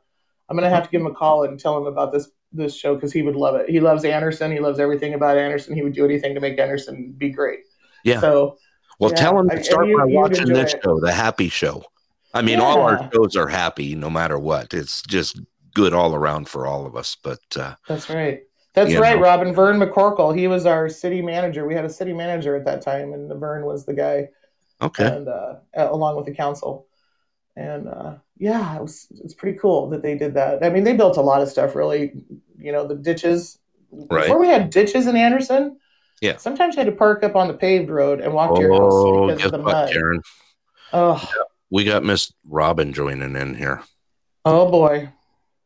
I'm 0.48 0.56
gonna 0.56 0.70
have 0.70 0.84
to 0.84 0.90
give 0.90 1.00
him 1.00 1.06
a 1.06 1.14
call 1.14 1.44
and 1.44 1.58
tell 1.60 1.76
him 1.78 1.86
about 1.86 2.12
this 2.12 2.28
this 2.52 2.76
show 2.76 2.94
because 2.94 3.12
he 3.12 3.22
would 3.22 3.36
love 3.36 3.54
it. 3.56 3.68
He 3.68 3.80
loves 3.80 4.04
Anderson. 4.04 4.50
He 4.52 4.60
loves 4.60 4.78
everything 4.78 5.14
about 5.14 5.38
Anderson. 5.38 5.74
He 5.74 5.82
would 5.82 5.92
do 5.94 6.04
anything 6.04 6.34
to 6.34 6.40
make 6.40 6.58
Anderson 6.58 7.12
be 7.16 7.30
great. 7.30 7.60
Yeah. 8.04 8.20
So 8.20 8.58
Well, 8.98 9.10
Yeah, 9.10 9.16
tell 9.16 9.38
him 9.38 9.48
to 9.48 9.62
start 9.64 9.88
you- 9.88 9.98
by 9.98 10.06
you 10.06 10.14
watching 10.14 10.46
this 10.48 10.74
it. 10.74 10.80
show, 10.84 11.00
The 11.00 11.12
Happy 11.12 11.48
Show. 11.48 11.82
I 12.34 12.40
mean, 12.42 12.60
all 12.60 12.80
our 12.80 13.10
shows 13.12 13.36
are 13.36 13.48
happy 13.48 13.94
no 13.94 14.08
matter 14.08 14.38
what. 14.38 14.72
It's 14.72 15.02
just 15.02 15.40
good 15.74 15.92
all 15.92 16.14
around 16.14 16.48
for 16.48 16.66
all 16.66 16.86
of 16.86 16.94
us. 16.96 17.16
But 17.22 17.40
uh, 17.56 17.74
That's 17.88 18.08
right. 18.08 18.42
That's 18.74 18.94
right, 18.94 19.16
know. 19.16 19.22
Robin. 19.22 19.52
Vern 19.54 19.78
McCorkle. 19.78 20.36
He 20.38 20.48
was 20.48 20.64
our 20.64 20.88
city 20.88 21.20
manager. 21.20 21.66
We 21.66 21.74
had 21.74 21.84
a 21.84 21.90
city 21.90 22.12
manager 22.14 22.56
at 22.56 22.64
that 22.64 22.80
time, 22.80 23.12
and 23.12 23.30
Vern 23.38 23.66
was 23.66 23.84
the 23.84 23.92
guy, 23.92 24.28
okay, 24.80 25.04
and 25.06 25.28
uh, 25.28 25.54
along 25.76 26.16
with 26.16 26.24
the 26.24 26.34
council. 26.34 26.86
And 27.56 27.88
uh, 27.88 28.14
yeah, 28.38 28.76
it 28.76 28.82
was 28.82 29.06
it's 29.22 29.34
pretty 29.34 29.58
cool 29.58 29.90
that 29.90 30.02
they 30.02 30.16
did 30.16 30.34
that. 30.34 30.64
I 30.64 30.70
mean, 30.70 30.84
they 30.84 30.96
built 30.96 31.16
a 31.16 31.22
lot 31.22 31.42
of 31.42 31.48
stuff. 31.48 31.74
Really, 31.74 32.12
you 32.58 32.72
know, 32.72 32.86
the 32.86 32.94
ditches. 32.94 33.58
Right. 33.90 34.22
Before 34.22 34.40
we 34.40 34.48
had 34.48 34.70
ditches 34.70 35.06
in 35.06 35.16
Anderson. 35.16 35.78
Yeah. 36.22 36.36
Sometimes 36.36 36.76
you 36.76 36.78
had 36.78 36.86
to 36.86 36.96
park 36.96 37.24
up 37.24 37.34
on 37.34 37.48
the 37.48 37.54
paved 37.54 37.90
road 37.90 38.20
and 38.20 38.32
walk 38.32 38.54
to 38.54 38.60
your 38.60 38.72
oh, 38.72 39.28
house 39.28 39.36
because 39.36 39.52
of 39.52 39.58
the 39.58 39.64
what, 39.64 39.72
mud. 39.72 39.92
Karen? 39.92 40.22
Oh, 40.92 41.30
We 41.70 41.84
got 41.84 42.04
Miss 42.04 42.32
Robin 42.46 42.92
joining 42.92 43.34
in 43.34 43.54
here. 43.54 43.82
oh 44.44 44.70
boy. 44.70 45.08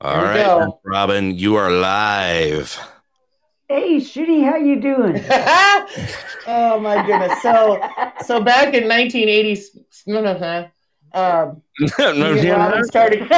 All 0.00 0.18
we 0.18 0.24
right, 0.24 0.68
Robin, 0.84 1.36
you 1.36 1.56
are 1.56 1.70
live. 1.70 2.78
Hey, 3.68 3.96
Shitty, 3.96 4.44
how 4.44 4.56
you 4.56 4.80
doing? 4.80 5.24
oh 6.46 6.78
my 6.80 7.04
goodness. 7.06 7.42
So 7.42 7.80
so 8.24 8.40
back 8.40 8.74
in 8.74 8.88
1980, 8.88 9.62
no, 10.06 10.20
no, 10.20 10.38
no. 10.38 10.70
Um, 11.12 11.62
No, 11.98 12.12
me 12.14 12.38
and 12.38 12.42
yeah, 12.42 12.56
Robin 12.56 12.84
started. 12.84 13.20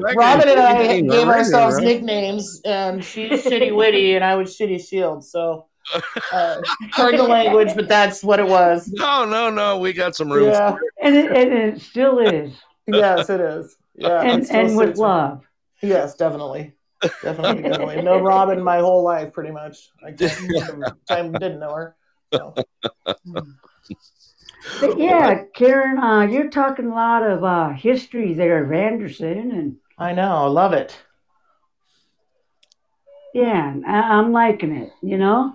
Robin 0.00 0.48
and 0.48 0.60
I 0.60 1.00
gave 1.00 1.28
ourselves 1.28 1.78
nicknames, 1.78 2.60
and 2.64 3.04
she's 3.04 3.44
Shitty 3.44 3.74
Witty, 3.74 4.14
and 4.14 4.24
I 4.24 4.34
was 4.34 4.56
Shitty 4.56 4.86
Shield. 4.88 5.24
So, 5.24 5.66
uh, 6.32 6.60
pardon 6.92 7.20
the 7.20 7.26
language, 7.26 7.70
but 7.74 7.88
that's 7.88 8.22
what 8.24 8.40
it 8.40 8.46
was. 8.46 8.88
No, 8.88 9.24
no, 9.24 9.50
no. 9.50 9.78
We 9.78 9.92
got 9.92 10.16
some 10.16 10.30
room. 10.30 10.50
Yeah. 10.50 10.76
and, 11.02 11.16
it, 11.16 11.30
and 11.30 11.52
it 11.52 11.80
still 11.80 12.18
is. 12.18 12.52
Yes, 12.86 13.30
it 13.30 13.40
is. 13.40 13.76
Yeah, 13.94 14.22
and 14.22 14.48
and 14.50 14.76
with 14.76 14.88
suits 14.88 14.98
me. 14.98 15.04
love. 15.04 15.44
Yes, 15.82 16.16
definitely. 16.16 16.74
Definitely, 17.22 17.62
definitely. 17.62 18.02
Known 18.02 18.22
Robin 18.22 18.62
my 18.62 18.78
whole 18.78 19.02
life, 19.02 19.32
pretty 19.32 19.50
much. 19.50 19.90
I 20.04 20.10
time 20.10 21.32
didn't 21.32 21.60
know 21.60 21.74
her. 21.74 21.96
So. 22.32 22.54
But 24.80 24.98
yeah, 24.98 25.44
Karen, 25.54 25.98
uh, 25.98 26.22
you're 26.22 26.50
talking 26.50 26.86
a 26.86 26.94
lot 26.94 27.22
of 27.22 27.44
uh, 27.44 27.70
history 27.70 28.34
there 28.34 28.64
of 28.64 28.72
Anderson, 28.72 29.50
and 29.52 29.76
I 29.98 30.12
know, 30.12 30.32
I 30.32 30.46
love 30.46 30.72
it. 30.72 30.96
yeah, 33.34 33.74
I, 33.86 33.98
I'm 34.18 34.32
liking 34.32 34.72
it. 34.76 34.92
You 35.02 35.18
know, 35.18 35.54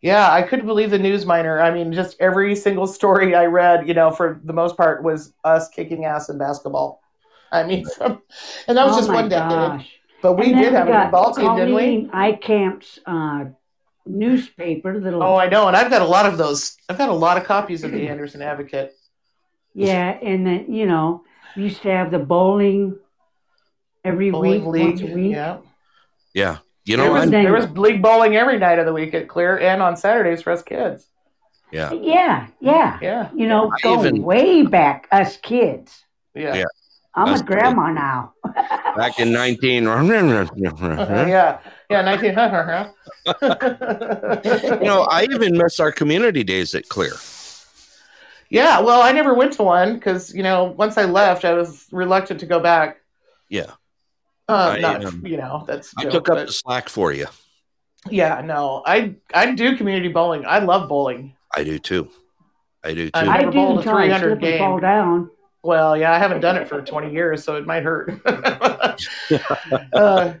Yeah, 0.00 0.30
I 0.30 0.42
couldn't 0.42 0.66
believe 0.66 0.90
the 0.90 0.98
news 0.98 1.26
miner. 1.26 1.60
I 1.60 1.70
mean, 1.70 1.92
just 1.92 2.16
every 2.20 2.54
single 2.54 2.86
story 2.86 3.34
I 3.34 3.46
read, 3.46 3.88
you 3.88 3.94
know, 3.94 4.10
for 4.10 4.40
the 4.44 4.52
most 4.52 4.76
part, 4.76 5.02
was 5.02 5.32
us 5.44 5.68
kicking 5.68 6.04
ass 6.04 6.28
in 6.28 6.38
basketball. 6.38 7.02
I 7.52 7.64
mean, 7.64 7.86
from, 7.96 8.22
and 8.68 8.76
that 8.76 8.86
was 8.86 8.94
oh 8.96 8.98
just 8.98 9.12
one 9.12 9.28
decade. 9.28 9.86
But 10.22 10.34
we 10.34 10.52
did 10.52 10.72
have 10.72 10.88
a 10.88 11.10
ball 11.10 11.34
team, 11.34 11.54
didn't 11.56 11.74
we? 11.74 12.08
Colleen 12.08 12.10
Eichamp's 12.10 12.98
uh, 13.06 13.44
newspaper, 14.06 14.98
little 14.98 15.22
Oh, 15.22 15.36
I 15.36 15.48
know, 15.48 15.68
and 15.68 15.76
I've 15.76 15.90
got 15.90 16.02
a 16.02 16.06
lot 16.06 16.26
of 16.26 16.38
those. 16.38 16.76
I've 16.88 16.98
got 16.98 17.08
a 17.08 17.12
lot 17.14 17.36
of 17.38 17.44
copies 17.44 17.84
of 17.84 17.92
the 17.92 18.08
Anderson 18.08 18.42
Advocate. 18.42 18.92
yeah, 19.74 20.10
and 20.22 20.46
then 20.46 20.72
you 20.72 20.86
know, 20.86 21.24
we 21.56 21.64
used 21.64 21.82
to 21.82 21.90
have 21.90 22.10
the 22.10 22.18
bowling 22.18 22.96
every 24.04 24.30
Bowling 24.30 24.64
week, 24.64 24.66
league. 24.66 24.86
once 24.88 25.00
a 25.02 25.14
week. 25.14 25.32
Yeah, 25.32 25.58
Yeah. 26.34 26.58
You 26.84 26.96
there 26.96 27.06
know, 27.08 27.12
was, 27.14 27.30
there 27.30 27.52
was 27.52 27.68
league 27.70 28.00
bowling 28.00 28.36
every 28.36 28.58
night 28.58 28.78
of 28.78 28.86
the 28.86 28.92
week 28.92 29.12
at 29.14 29.26
Clear, 29.26 29.58
and 29.58 29.82
on 29.82 29.96
Saturdays 29.96 30.42
for 30.42 30.52
us 30.52 30.62
kids. 30.62 31.06
yeah. 31.72 31.92
Yeah, 31.92 32.46
yeah. 32.60 32.98
Yeah, 33.02 33.28
You 33.34 33.48
know, 33.48 33.72
I 33.76 33.80
going 33.82 34.06
even- 34.06 34.22
way 34.22 34.62
back, 34.62 35.08
us 35.10 35.36
kids. 35.38 36.04
yeah, 36.34 36.54
Yeah. 36.54 36.64
I'm 37.16 37.32
Us 37.32 37.40
a 37.40 37.44
grandma 37.44 37.90
now. 37.90 38.34
Back 38.96 39.18
in 39.20 39.32
19. 39.32 39.86
Uh, 39.88 40.02
yeah, 41.26 41.58
yeah. 41.90 42.02
Nineteen. 42.02 42.30
you 44.80 44.86
know, 44.86 45.02
I 45.10 45.26
even 45.30 45.56
miss 45.56 45.80
our 45.80 45.92
community 45.92 46.44
days 46.44 46.74
at 46.74 46.88
Clear. 46.88 47.12
Yeah, 48.48 48.80
well, 48.80 49.02
I 49.02 49.12
never 49.12 49.34
went 49.34 49.52
to 49.54 49.62
one 49.62 49.94
because 49.94 50.34
you 50.34 50.42
know 50.42 50.64
once 50.64 50.96
I 50.96 51.04
left, 51.04 51.44
I 51.44 51.52
was 51.52 51.86
reluctant 51.90 52.40
to 52.40 52.46
go 52.46 52.60
back. 52.60 52.98
Yeah. 53.48 53.72
Uh, 54.48 54.74
I, 54.76 54.80
not 54.80 55.04
um, 55.04 55.26
you 55.26 55.36
know 55.36 55.64
that's 55.66 55.92
a 55.94 56.00
I 56.00 56.02
joke, 56.04 56.12
took 56.12 56.28
up 56.28 56.36
but- 56.36 56.46
the 56.46 56.52
slack 56.52 56.88
for 56.88 57.12
you. 57.12 57.26
yeah, 58.08 58.40
no, 58.44 58.82
I 58.86 59.16
I 59.34 59.52
do 59.54 59.76
community 59.76 60.08
bowling. 60.08 60.46
I 60.46 60.60
love 60.60 60.88
bowling. 60.88 61.34
I 61.54 61.64
do 61.64 61.78
too. 61.78 62.08
I 62.84 62.94
do 62.94 63.06
too. 63.06 63.10
I 63.14 63.22
I 63.22 63.38
never 63.38 63.50
do 63.50 63.56
bowled 63.56 63.80
a 63.80 63.82
300 63.82 64.28
slip 64.28 64.40
game. 64.40 64.58
fall 64.58 64.78
down. 64.78 65.30
Well, 65.64 65.96
yeah, 65.96 66.12
I 66.12 66.18
haven't 66.18 66.40
done 66.40 66.56
it 66.56 66.68
for 66.68 66.80
20 66.80 67.10
years, 67.12 67.42
so 67.42 67.56
it 67.56 67.66
might 67.66 67.82
hurt. 67.82 68.20
uh, 69.92 70.34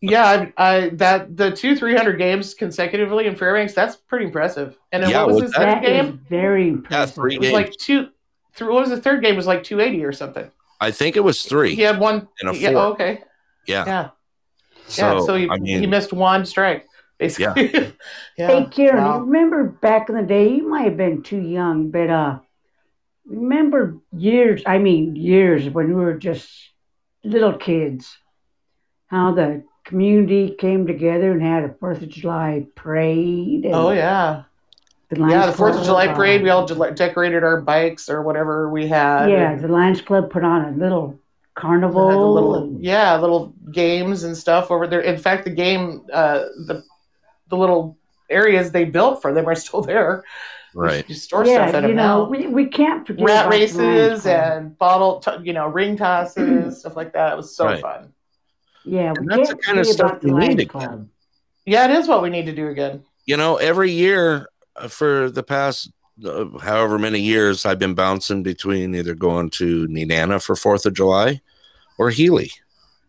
yeah, 0.00 0.50
I, 0.56 0.74
I 0.76 0.88
that 0.90 1.36
the 1.36 1.50
two 1.50 1.76
300 1.76 2.18
games 2.18 2.54
consecutively 2.54 3.26
in 3.26 3.36
Fairbanks, 3.36 3.74
that's 3.74 3.96
pretty 3.96 4.26
impressive. 4.26 4.76
And 4.92 5.02
then 5.02 5.10
Yeah, 5.10 5.20
what 5.20 5.34
was 5.34 5.34
was 5.36 5.42
his 5.44 5.54
third 5.54 5.66
That 5.66 5.84
is 5.84 6.06
game? 6.06 6.20
very 6.28 6.68
impressive. 6.68 7.14
three 7.14 7.34
It 7.34 7.38
was 7.40 7.48
games. 7.48 7.54
like 7.54 7.72
two. 7.76 8.08
Three, 8.54 8.68
what 8.68 8.80
was 8.80 8.90
the 8.90 9.00
third 9.00 9.22
game? 9.22 9.34
It 9.34 9.36
was 9.36 9.46
like 9.46 9.62
280 9.64 10.04
or 10.04 10.12
something. 10.12 10.50
I 10.80 10.90
think 10.90 11.16
it 11.16 11.20
was 11.24 11.42
three. 11.42 11.74
He 11.74 11.82
had 11.82 11.98
one. 11.98 12.28
And 12.40 12.50
a 12.50 12.56
yeah, 12.58 12.72
four. 12.72 12.82
okay. 12.88 13.22
Yeah. 13.66 13.84
Yeah. 13.86 14.08
So, 14.88 15.06
yeah. 15.06 15.20
So 15.26 15.34
he, 15.36 15.48
I 15.48 15.56
mean, 15.58 15.80
he 15.80 15.86
missed 15.86 16.12
one 16.12 16.44
strike, 16.44 16.86
basically. 17.18 17.70
Yeah. 17.72 17.90
Hey, 18.36 18.66
Karen, 18.70 19.04
Wow. 19.04 19.18
you 19.18 19.24
remember 19.24 19.64
back 19.64 20.08
in 20.08 20.16
the 20.16 20.22
day, 20.22 20.48
you 20.56 20.68
might 20.68 20.82
have 20.84 20.96
been 20.96 21.22
too 21.22 21.40
young, 21.40 21.90
but 21.90 22.10
uh, 22.10 22.38
remember 23.26 23.98
years, 24.16 24.62
I 24.66 24.78
mean, 24.78 25.16
years 25.16 25.68
when 25.68 25.88
we 25.88 25.94
were 25.94 26.14
just 26.18 26.50
little 27.24 27.54
kids, 27.56 28.18
how 29.12 29.30
the 29.32 29.62
community 29.84 30.56
came 30.58 30.86
together 30.86 31.30
and 31.32 31.42
had 31.42 31.64
a 31.64 31.74
Fourth 31.74 32.02
of 32.02 32.08
July 32.08 32.66
parade. 32.74 33.64
And 33.66 33.74
Oh 33.74 33.90
yeah. 33.92 34.44
The 35.10 35.20
Yeah, 35.20 35.46
the 35.46 35.52
Fourth 35.52 35.76
of 35.76 35.84
July 35.84 36.08
parade. 36.08 36.42
We 36.42 36.48
all 36.48 36.66
de- 36.66 36.90
decorated 36.92 37.44
our 37.44 37.60
bikes 37.60 38.08
or 38.08 38.22
whatever 38.22 38.70
we 38.70 38.88
had. 38.88 39.28
Yeah, 39.30 39.52
and 39.52 39.60
the 39.62 39.68
Lions 39.68 40.00
Club 40.00 40.30
put 40.30 40.42
on 40.42 40.64
a 40.64 40.70
little 40.76 41.18
carnival. 41.54 42.08
had 42.08 42.16
the 42.18 42.24
little, 42.26 42.54
and- 42.54 42.82
yeah, 42.82 43.16
little 43.18 43.52
games 43.70 44.24
and 44.24 44.34
stuff 44.34 44.70
over 44.70 44.86
there. 44.86 45.02
In 45.02 45.18
fact, 45.18 45.44
the 45.44 45.50
game, 45.50 46.02
uh, 46.12 46.44
the 46.66 46.82
the 47.48 47.56
little 47.58 47.98
areas 48.30 48.70
they 48.72 48.86
built 48.86 49.20
for 49.20 49.34
them 49.34 49.46
are 49.46 49.54
still 49.54 49.82
there. 49.82 50.24
right. 50.74 51.06
You 51.06 51.14
store 51.14 51.44
stuff 51.44 51.72
yeah, 51.72 51.78
in 51.80 51.88
you 51.88 51.94
know, 51.94 52.24
now. 52.24 52.30
we, 52.30 52.46
we 52.46 52.64
can't 52.64 53.06
forget 53.06 53.26
Rat 53.26 53.46
about 53.46 53.50
the 53.50 53.58
Lions 53.58 53.76
races 53.76 54.26
and 54.26 54.78
bottle, 54.78 55.20
t- 55.20 55.42
you 55.42 55.52
know, 55.52 55.66
ring 55.66 55.98
tosses, 55.98 56.78
stuff 56.80 56.96
like 56.96 57.12
that. 57.12 57.34
It 57.34 57.36
was 57.36 57.54
so 57.54 57.66
Right. 57.66 57.82
fun. 57.82 58.10
Yeah, 58.84 59.12
And 59.16 59.28
that's 59.28 59.50
the 59.50 59.56
kind 59.56 59.78
of 59.78 59.86
stuff 59.86 60.22
we 60.22 60.30
need 60.30 60.36
Lions 60.36 60.54
again. 60.54 60.68
Club. 60.68 61.08
Yeah, 61.66 61.84
it 61.84 61.90
is 61.98 62.08
what 62.08 62.22
we 62.22 62.30
need 62.30 62.46
to 62.46 62.54
do 62.54 62.68
again. 62.68 63.04
You 63.26 63.36
know, 63.36 63.56
every 63.56 63.90
year 63.90 64.48
uh, 64.76 64.88
for 64.88 65.30
the 65.30 65.42
past 65.42 65.90
uh, 66.24 66.46
however 66.58 66.98
many 66.98 67.20
years, 67.20 67.64
I've 67.64 67.78
been 67.78 67.94
bouncing 67.94 68.42
between 68.42 68.94
either 68.94 69.14
going 69.14 69.50
to 69.50 69.86
Nenana 69.88 70.42
for 70.42 70.56
Fourth 70.56 70.86
of 70.86 70.94
July 70.94 71.40
or 71.98 72.10
Healy. 72.10 72.50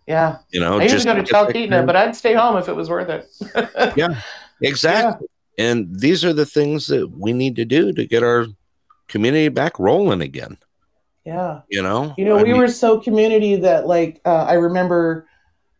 Yeah, 0.08 0.40
You 0.52 0.60
know, 0.60 0.80
I 0.80 0.84
used 0.84 1.00
to 1.00 1.06
go 1.06 1.16
to 1.16 1.24
get 1.24 1.32
Talkeetna, 1.32 1.86
but 1.86 1.96
I'd 1.96 2.16
stay 2.16 2.34
home 2.34 2.58
if 2.58 2.68
it 2.68 2.76
was 2.76 2.90
worth 2.90 3.10
it. 3.10 3.94
Yeah. 3.98 4.20
Exactly. 4.62 5.28
And 5.58 5.98
these 5.98 6.26
are 6.26 6.34
the 6.34 6.46
things 6.46 6.88
that 6.88 7.10
we 7.10 7.32
need 7.34 7.56
to 7.58 7.66
do 7.66 7.94
to 7.94 8.06
get 8.06 8.22
our 8.24 8.48
community 9.08 9.48
back 9.50 9.80
rolling 9.80 10.22
again. 10.22 10.58
yeah. 11.26 11.62
You 11.70 11.82
know, 11.82 12.14
You 12.18 12.26
know, 12.26 12.38
I 12.38 12.44
we 12.44 12.50
mean, 12.50 12.58
were 12.58 12.68
so 12.68 13.00
community 13.00 13.56
that, 13.58 13.88
like, 13.88 14.20
uh, 14.26 14.44
I 14.44 14.54
remember 14.54 15.28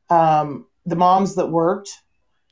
um, 0.10 0.68
the 0.86 0.96
moms 0.96 1.36
that 1.36 1.48
worked, 1.48 2.02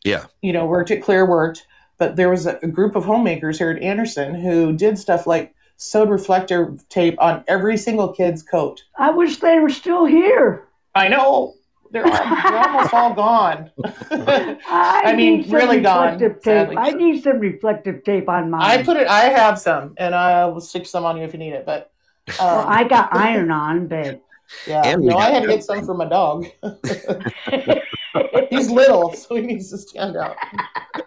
yeah, 0.04 0.26
you 0.42 0.54
know, 0.54 0.66
worked 0.66 0.92
at 0.92 1.02
Clear 1.02 1.26
worked, 1.26 1.66
but 1.98 2.16
there 2.16 2.30
was 2.30 2.46
a, 2.46 2.60
a 2.64 2.68
group 2.68 2.96
of 2.96 3.06
homemakers 3.06 3.58
here 3.58 3.72
at 3.72 3.82
Anderson 3.82 4.36
who 4.36 4.74
did 4.74 4.98
stuff 4.98 5.28
like 5.28 5.54
sewed 5.78 6.10
reflector 6.10 6.76
tape 6.90 7.16
on 7.20 7.44
every 7.48 7.78
single 7.78 8.14
kid's 8.14 8.44
coat. 8.44 8.84
I 8.98 9.12
wish 9.12 9.38
they 9.38 9.60
were 9.60 9.70
still 9.70 10.06
here. 10.06 10.68
I 10.94 11.08
know 11.08 11.56
they're, 11.92 12.06
all, 12.06 12.12
they're 12.14 12.58
almost 12.58 12.94
all 12.94 13.14
gone. 13.14 13.72
I, 14.12 15.02
I 15.06 15.16
mean, 15.16 15.38
need 15.38 15.46
some 15.46 15.56
really 15.56 15.82
gone, 15.82 16.14
reflective 16.14 16.42
tape. 16.42 16.78
I 16.78 16.92
need 16.92 17.24
some 17.24 17.40
reflective 17.40 18.04
tape 18.04 18.30
on 18.30 18.50
mine. 18.50 18.62
I 18.62 18.84
put 18.84 18.98
it. 18.98 19.08
I 19.08 19.26
have 19.26 19.60
some, 19.60 19.94
and 19.98 20.16
I 20.16 20.46
will 20.46 20.62
stick 20.62 20.86
some 20.86 21.04
on 21.04 21.18
you 21.18 21.24
if 21.24 21.34
you 21.34 21.40
need 21.40 21.54
it. 21.54 21.66
But 21.66 21.92
um, 22.28 22.48
well, 22.48 22.66
I 22.68 22.84
got 22.86 23.14
iron 23.14 23.52
on, 23.52 23.88
but 23.88 24.22
yeah, 24.68 24.82
And 24.86 25.04
no, 25.04 25.18
I 25.18 25.30
had 25.32 25.44
to 25.44 25.48
get 25.50 25.64
some 25.64 25.86
for 25.86 25.94
my 25.94 26.06
dog. 26.08 26.46
He's 28.50 28.70
little, 28.70 29.14
so 29.14 29.36
he 29.36 29.42
needs 29.42 29.70
to 29.72 29.78
stand 29.78 30.18
out. 30.18 30.36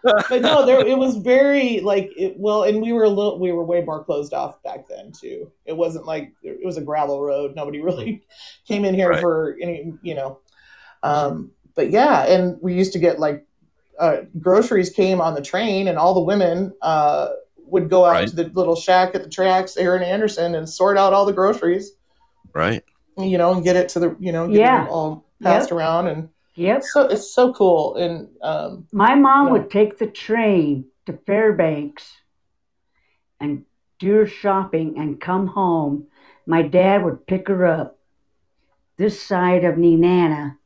but 0.03 0.40
no, 0.40 0.64
there 0.64 0.80
it 0.86 0.97
was 0.97 1.16
very 1.18 1.80
like 1.80 2.11
it, 2.16 2.34
well, 2.38 2.62
and 2.64 2.80
we 2.80 2.92
were 2.92 3.05
a 3.05 3.09
little, 3.09 3.38
we 3.38 3.53
were 3.53 3.64
way 3.64 3.82
more 3.82 4.03
closed 4.03 4.32
off 4.32 4.62
back 4.62 4.88
then 4.88 5.12
too. 5.12 5.51
It 5.66 5.76
wasn't 5.76 6.07
like 6.07 6.32
it 6.42 6.64
was 6.64 6.78
a 6.78 6.80
gravel 6.80 7.20
road. 7.22 7.55
Nobody 7.55 7.80
really 7.82 8.24
came 8.68 8.84
in 8.86 8.95
here 8.95 9.11
Right. 9.11 9.20
for 9.20 9.57
any, 9.61 9.92
you 10.03 10.14
know. 10.14 10.40
Um, 11.03 11.51
but 11.74 11.90
yeah, 11.90 12.24
and 12.24 12.57
we 12.62 12.72
used 12.74 12.95
to 12.95 12.99
get 12.99 13.18
like 13.20 13.45
uh, 13.99 14.22
groceries 14.40 14.88
came 14.90 15.20
on 15.20 15.34
the 15.34 15.42
train, 15.42 15.88
and 15.88 15.99
all 15.99 16.14
the 16.14 16.20
women 16.20 16.72
uh, 16.80 17.28
would 17.66 17.90
go 17.90 18.07
out 18.07 18.12
Right. 18.12 18.28
to 18.28 18.34
the 18.36 18.45
little 18.55 18.76
shack 18.76 19.14
at 19.14 19.22
the 19.22 19.28
tracks, 19.28 19.76
Aaron 19.76 20.03
Anderson, 20.03 20.55
and 20.55 20.66
sort 20.68 20.97
out 20.97 21.12
all 21.12 21.26
the 21.26 21.32
groceries, 21.34 21.92
Right. 22.55 22.82
You 23.16 23.38
know, 23.38 23.52
and 23.52 23.64
get 23.64 23.76
it 23.76 23.88
to 23.90 24.00
the, 24.00 24.16
you 24.18 24.32
know, 24.32 24.46
get 24.48 24.56
Yeah. 24.56 24.84
it 24.84 24.90
all 24.90 25.24
passed 25.42 25.72
around. 25.72 26.08
And 26.08 26.28
Yep. 26.56 26.82
so 26.84 27.02
it's 27.02 27.34
so 27.34 27.52
cool. 27.52 27.96
And 27.96 28.28
um, 28.42 28.86
My 28.92 29.14
mom 29.14 29.46
Yeah. 29.46 29.52
would 29.52 29.70
take 29.70 29.98
the 29.98 30.06
train 30.06 30.86
to 31.06 31.12
Fairbanks 31.26 32.10
and 33.40 33.64
do 33.98 34.12
her 34.14 34.26
shopping 34.26 34.98
and 34.98 35.20
come 35.20 35.46
home. 35.46 36.06
My 36.46 36.62
dad 36.62 37.04
would 37.04 37.26
pick 37.26 37.48
her 37.48 37.64
up 37.66 37.98
this 38.96 39.20
side 39.20 39.64
of 39.64 39.76
Nenana 39.76 40.56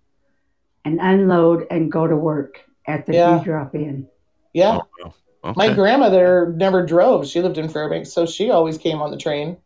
and 0.84 1.00
unload 1.00 1.66
and 1.70 1.90
go 1.90 2.06
to 2.06 2.16
work 2.16 2.60
at 2.86 3.06
the 3.06 3.12
Yeah. 3.12 3.38
D 3.38 3.44
drop 3.44 3.74
in. 3.74 4.08
yeah, 4.52 4.78
Oh, 5.04 5.12
Okay. 5.44 5.54
my 5.56 5.72
grandmother 5.72 6.52
never 6.56 6.84
drove. 6.84 7.26
She 7.26 7.40
lived 7.40 7.58
in 7.58 7.68
Fairbanks, 7.68 8.12
so 8.12 8.26
she 8.26 8.50
always 8.50 8.76
came 8.76 9.00
on 9.00 9.10
the 9.10 9.16
train. 9.16 9.56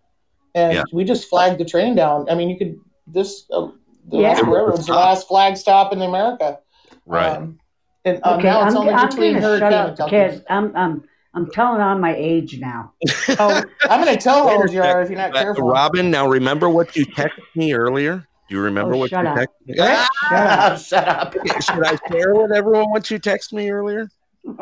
And 0.54 0.74
Yeah. 0.74 0.84
we 0.92 1.04
just 1.04 1.28
flagged 1.28 1.58
the 1.58 1.64
train 1.64 1.94
down. 1.94 2.28
I 2.30 2.34
mean, 2.34 2.50
you 2.50 2.58
could, 2.58 2.78
this, 3.06 3.46
uh, 3.52 3.68
the 4.08 4.18
Yeah. 4.18 4.28
Alaska 4.28 4.44
Railroad's 4.50 4.86
the 4.86 4.92
last 4.92 5.28
flag 5.28 5.56
stop 5.56 5.92
in 5.92 6.02
America. 6.02 6.58
right. 7.06 7.36
Um, 7.36 7.58
and 8.04 8.20
um, 8.24 8.38
Okay, 8.38 8.48
now 8.48 8.66
it's 8.66 8.74
I'm, 8.74 8.82
only 8.82 8.94
I'm 8.94 9.08
between 9.08 9.34
gonna 9.34 9.46
Hurricane 9.46 9.72
and 9.72 9.74
up 9.74 9.90
Tucson. 9.90 10.10
because 10.10 10.40
I'm 10.50 10.76
I'm 10.76 11.04
I'm 11.34 11.50
telling 11.50 11.80
on 11.80 12.00
my 12.00 12.14
age 12.16 12.58
now. 12.58 12.92
Oh, 13.38 13.64
I'm 13.88 14.02
going 14.02 14.14
to 14.14 14.20
tell 14.22 14.42
how 14.42 14.48
Wait 14.48 14.56
old 14.56 14.72
you 14.72 14.82
are 14.82 15.00
if 15.02 15.08
you're 15.08 15.16
not 15.18 15.34
Uh, 15.34 15.38
careful. 15.38 15.64
Robin, 15.66 16.10
now 16.10 16.28
remember 16.28 16.68
what 16.68 16.94
you 16.94 17.06
texted 17.06 17.30
me 17.56 17.72
earlier? 17.72 18.28
Do 18.48 18.54
you 18.54 18.60
remember 18.60 18.94
Oh, 18.94 18.98
what 18.98 19.10
shut 19.10 19.24
you 19.24 19.30
up. 19.30 19.38
texted 19.38 19.66
me? 19.66 19.74
Shut 19.78 19.88
up. 19.88 20.08
Ah, 20.30 20.76
Shut 20.84 21.08
up. 21.08 21.34
Should 21.60 21.84
I 21.84 21.96
share 22.10 22.34
with 22.34 22.52
everyone 22.52 22.90
what 22.90 23.10
you 23.10 23.18
texted 23.18 23.54
me 23.54 23.70
earlier? 23.70 24.06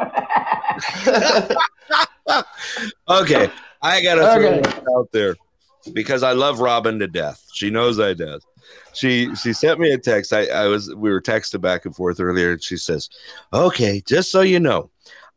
okay, 3.09 3.51
I 3.83 4.01
gotta 4.03 4.23
throw 4.23 4.35
Okay. 4.37 4.61
this 4.63 4.75
out 4.97 5.09
there 5.13 5.37
because 5.93 6.23
I 6.23 6.33
love 6.33 6.61
Robin 6.61 6.99
to 6.99 7.07
death. 7.07 7.45
She 7.53 7.71
knows 7.71 7.99
I 7.99 8.15
do. 8.15 8.39
She 8.93 9.35
she 9.35 9.53
sent 9.53 9.81
me 9.81 9.93
a 9.93 9.99
text. 9.99 10.33
I, 10.33 10.47
I 10.47 10.67
was 10.67 10.95
we 10.95 11.11
were 11.11 11.21
texting 11.21 11.61
back 11.61 11.85
and 11.85 11.95
forth 11.95 12.21
earlier, 12.21 12.53
and 12.53 12.63
she 12.63 12.77
says, 12.77 13.09
"Okay, 13.53 14.03
just 14.07 14.31
so 14.31 14.41
you 14.41 14.61
know, 14.61 14.91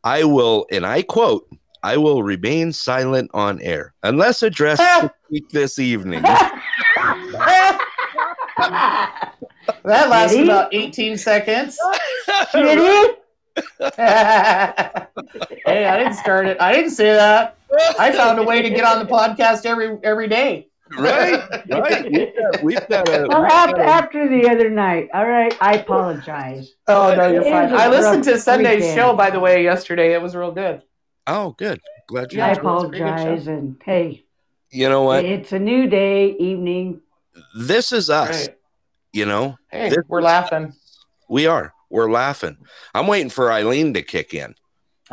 I 0.03 0.23
will," 0.23 0.65
and 0.71 0.85
I 0.85 1.01
quote, 1.03 1.47
"I 1.83 1.97
will 1.97 2.23
remain 2.23 2.73
silent 2.73 3.31
on 3.33 3.61
air 3.61 3.93
unless 4.03 4.43
addressed 4.43 5.11
this 5.51 5.79
evening." 5.79 6.23
that 9.83 10.09
lasted 10.09 10.37
Ready? 10.37 10.49
about 10.49 10.73
18 10.73 11.17
seconds. 11.17 11.77
Shitty? 12.51 13.15
hey, 13.95 15.85
I 15.85 15.97
didn't 15.97 16.15
start 16.15 16.47
it. 16.47 16.57
I 16.59 16.73
didn't 16.73 16.91
say 16.91 17.13
that. 17.13 17.57
I 17.99 18.11
found 18.11 18.39
a 18.39 18.43
way 18.43 18.61
to 18.61 18.69
get 18.69 18.83
on 18.83 18.99
the 18.99 19.05
podcast 19.11 19.65
every 19.65 19.97
every 20.03 20.27
day. 20.27 20.67
right, 20.97 21.41
right. 21.69 22.05
We've 22.11 22.35
got, 22.35 22.63
we've 22.63 22.87
got 22.87 23.09
a. 23.09 23.27
Well, 23.27 23.45
after, 23.45 23.81
after 23.81 24.29
the 24.29 24.47
other 24.49 24.69
night, 24.69 25.09
all 25.13 25.27
right, 25.27 25.55
I 25.61 25.75
apologize. 25.77 26.73
Oh 26.87 27.15
no, 27.15 27.31
you're 27.31 27.43
fine. 27.43 27.71
was 27.71 27.81
a 27.81 27.83
I 27.83 27.87
listened 27.89 28.23
to 28.25 28.37
Sunday's 28.37 28.81
weekend. 28.81 28.95
show 28.97 29.15
by 29.15 29.29
the 29.31 29.39
way 29.39 29.63
yesterday. 29.63 30.13
It 30.13 30.21
was 30.21 30.35
real 30.35 30.51
good. 30.51 30.83
oh, 31.27 31.51
good. 31.57 31.79
Glad 32.07 32.31
you. 32.33 32.41
I 32.41 32.47
Yeah, 32.47 32.57
it 32.57 32.63
was 32.63 32.83
a 32.83 32.89
pretty 32.89 33.03
good 33.03 33.09
apologize, 33.11 33.47
and 33.47 33.81
hey, 33.83 34.25
You 34.71 34.89
know 34.89 35.03
what? 35.03 35.25
it's 35.25 35.51
a 35.53 35.57
new 35.59 35.87
day, 35.87 36.31
evening. 36.33 37.01
This 37.55 37.91
is 37.91 38.09
us. 38.11 38.47
Right. 38.49 38.57
You 39.13 39.25
know, 39.25 39.57
Hey, 39.71 39.89
This 39.89 39.99
we're 40.07 40.19
is- 40.19 40.25
laughing. 40.25 40.73
we 41.29 41.47
are. 41.47 41.73
We're 41.89 42.11
laughing. 42.11 42.57
I'm 42.93 43.07
waiting 43.07 43.29
for 43.29 43.51
Eileen 43.51 43.93
to 43.93 44.01
kick 44.03 44.33
in. 44.33 44.53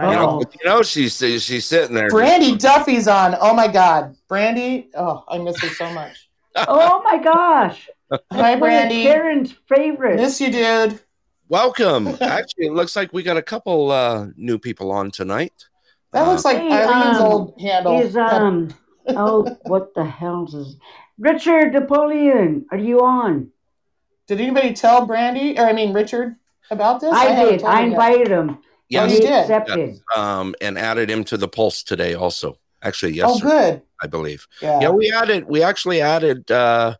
I 0.01 0.11
You 0.13 0.17
know, 0.17 0.29
Oh. 0.29 0.41
you 0.41 0.69
know 0.69 0.83
she's 0.83 1.17
she's 1.19 1.67
sitting 1.67 1.95
there. 1.95 2.09
Brandy 2.09 2.57
Duffy's 2.57 3.07
on. 3.09 3.37
Oh 3.41 3.55
my 3.55 3.69
God, 3.69 4.17
Brandy. 4.29 4.89
Oh, 4.95 5.25
I 5.29 5.39
miss 5.39 5.61
her 5.63 5.69
so 5.69 5.91
much. 5.93 6.29
Oh 6.57 7.01
my 7.05 7.17
gosh! 7.23 7.89
Hi, 8.33 8.57
Brandy. 8.57 9.05
Karen's 9.05 9.55
favorite. 9.69 10.17
Miss 10.17 10.41
you, 10.41 10.51
dude. 10.51 10.99
Welcome. 11.49 12.09
Actually, 12.21 12.67
it 12.67 12.73
looks 12.73 12.97
like 12.97 13.13
we 13.13 13.23
got 13.23 13.37
a 13.37 13.43
couple 13.43 13.91
uh, 13.93 14.27
new 14.37 14.59
people 14.59 14.91
on 14.91 15.11
tonight. 15.13 15.53
That 16.13 16.27
looks 16.27 16.45
like 16.45 16.59
Hey, 16.59 16.73
Eileen's 16.73 17.19
um, 17.19 17.23
old 17.23 17.61
handle. 17.61 18.01
is 18.01 18.17
um 18.17 18.69
oh 19.09 19.57
what 19.63 19.95
the 19.95 20.05
hell 20.05 20.45
is 20.53 20.77
Richard 21.19 21.73
Napoleon? 21.73 22.67
Are 22.73 22.79
you 22.79 23.01
on? 23.01 23.51
Did 24.27 24.41
anybody 24.41 24.73
tell 24.73 25.07
Brandy 25.07 25.57
or 25.57 25.67
I 25.67 25.73
mean 25.73 25.93
Richard 25.93 26.35
about 26.71 27.01
this? 27.01 27.13
I, 27.13 27.27
haven't 27.27 27.59
did. 27.59 27.63
I 27.65 27.83
him 27.83 27.91
yet. 27.93 27.93
invited 27.93 28.29
him. 28.29 28.59
Yes, 28.91 29.11
you 29.11 29.17
he 29.19 29.23
did? 29.23 29.33
accepted. 29.33 30.01
um, 30.17 30.55
and 30.61 30.77
added 30.77 31.09
him 31.11 31.25
to 31.25 31.37
the 31.37 31.49
pulse 31.49 31.83
today. 31.83 32.15
Also, 32.15 32.59
actually, 32.83 33.21
Oh, 33.23 33.39
good. 33.39 33.81
I 34.03 34.07
believe. 34.07 34.47
Yeah. 34.61 34.81
Yeah, 34.81 34.91
we 34.91 35.13
added. 35.13 35.45
We 35.49 35.63
actually 35.63 36.01
added. 36.01 36.51
Uh, 36.51 36.97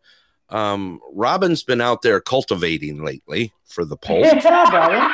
um, 0.51 1.01
Robin's 1.13 1.63
been 1.65 1.81
out 1.81 2.03
there 2.03 2.21
cultivating 2.21 3.05
lately 3.05 3.53
for 3.67 3.85
the 3.85 3.97
pulse. 3.97 4.31
Good 4.33 4.43
job, 4.43 4.73
Robin. 4.73 5.11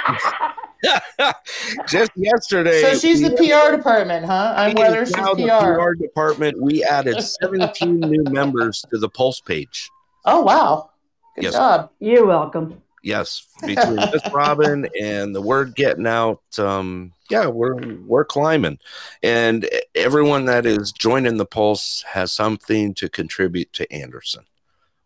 Just 1.89 2.11
yesterday. 2.17 2.83
So 2.83 2.95
she's 2.99 3.21
the 3.23 3.35
we- 3.39 3.49
PR 3.51 3.75
department, 3.75 4.27
huh? 4.27 4.55
I'm 4.57 4.75
we 4.75 4.83
Weather. 4.83 5.03
is 5.03 5.09
She's 5.09 5.17
now 5.17 5.35
the 5.35 5.47
PR. 5.47 5.75
PR 5.81 5.95
department. 5.95 6.61
We 6.61 6.85
added 6.85 7.21
17 7.21 8.01
new 8.01 8.23
members 8.31 8.85
to 8.93 8.99
the 8.99 9.09
Pulse 9.09 9.41
page. 9.41 9.91
Oh 10.25 10.43
wow. 10.43 10.91
Good 11.35 11.45
Yes. 11.45 11.55
job. 11.55 11.91
You're 11.99 12.27
welcome. 12.27 12.83
Yes, 13.07 13.47
between 13.65 13.99
this 14.11 14.23
Robin 14.33 14.89
and 15.01 15.33
the 15.33 15.41
word 15.41 15.77
getting 15.77 16.09
out, 16.09 16.43
um, 16.59 17.13
yeah, 17.31 17.47
we're 17.47 17.77
we're 18.05 18.25
climbing, 18.25 18.81
and 19.23 19.69
everyone 19.95 20.47
that 20.47 20.67
is 20.67 20.91
joining 20.91 21.37
the 21.37 21.47
Pulse 21.47 22.03
has 22.09 22.33
something 22.33 22.95
to 22.95 23.09
contribute 23.09 23.73
to 23.75 23.91
Anderson, 23.93 24.43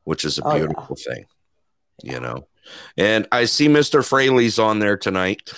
which 0.04 0.24
is 0.24 0.38
a 0.38 0.42
Oh, 0.46 0.52
yeah. 0.54 0.58
beautiful 0.60 0.96
thing, 0.96 1.26
you 2.02 2.18
know. 2.18 2.46
And 2.96 3.28
I 3.32 3.44
see 3.44 3.68
Mr. 3.68 4.02
Fraley's 4.02 4.58
on 4.58 4.78
there 4.78 4.96
tonight. 4.96 5.52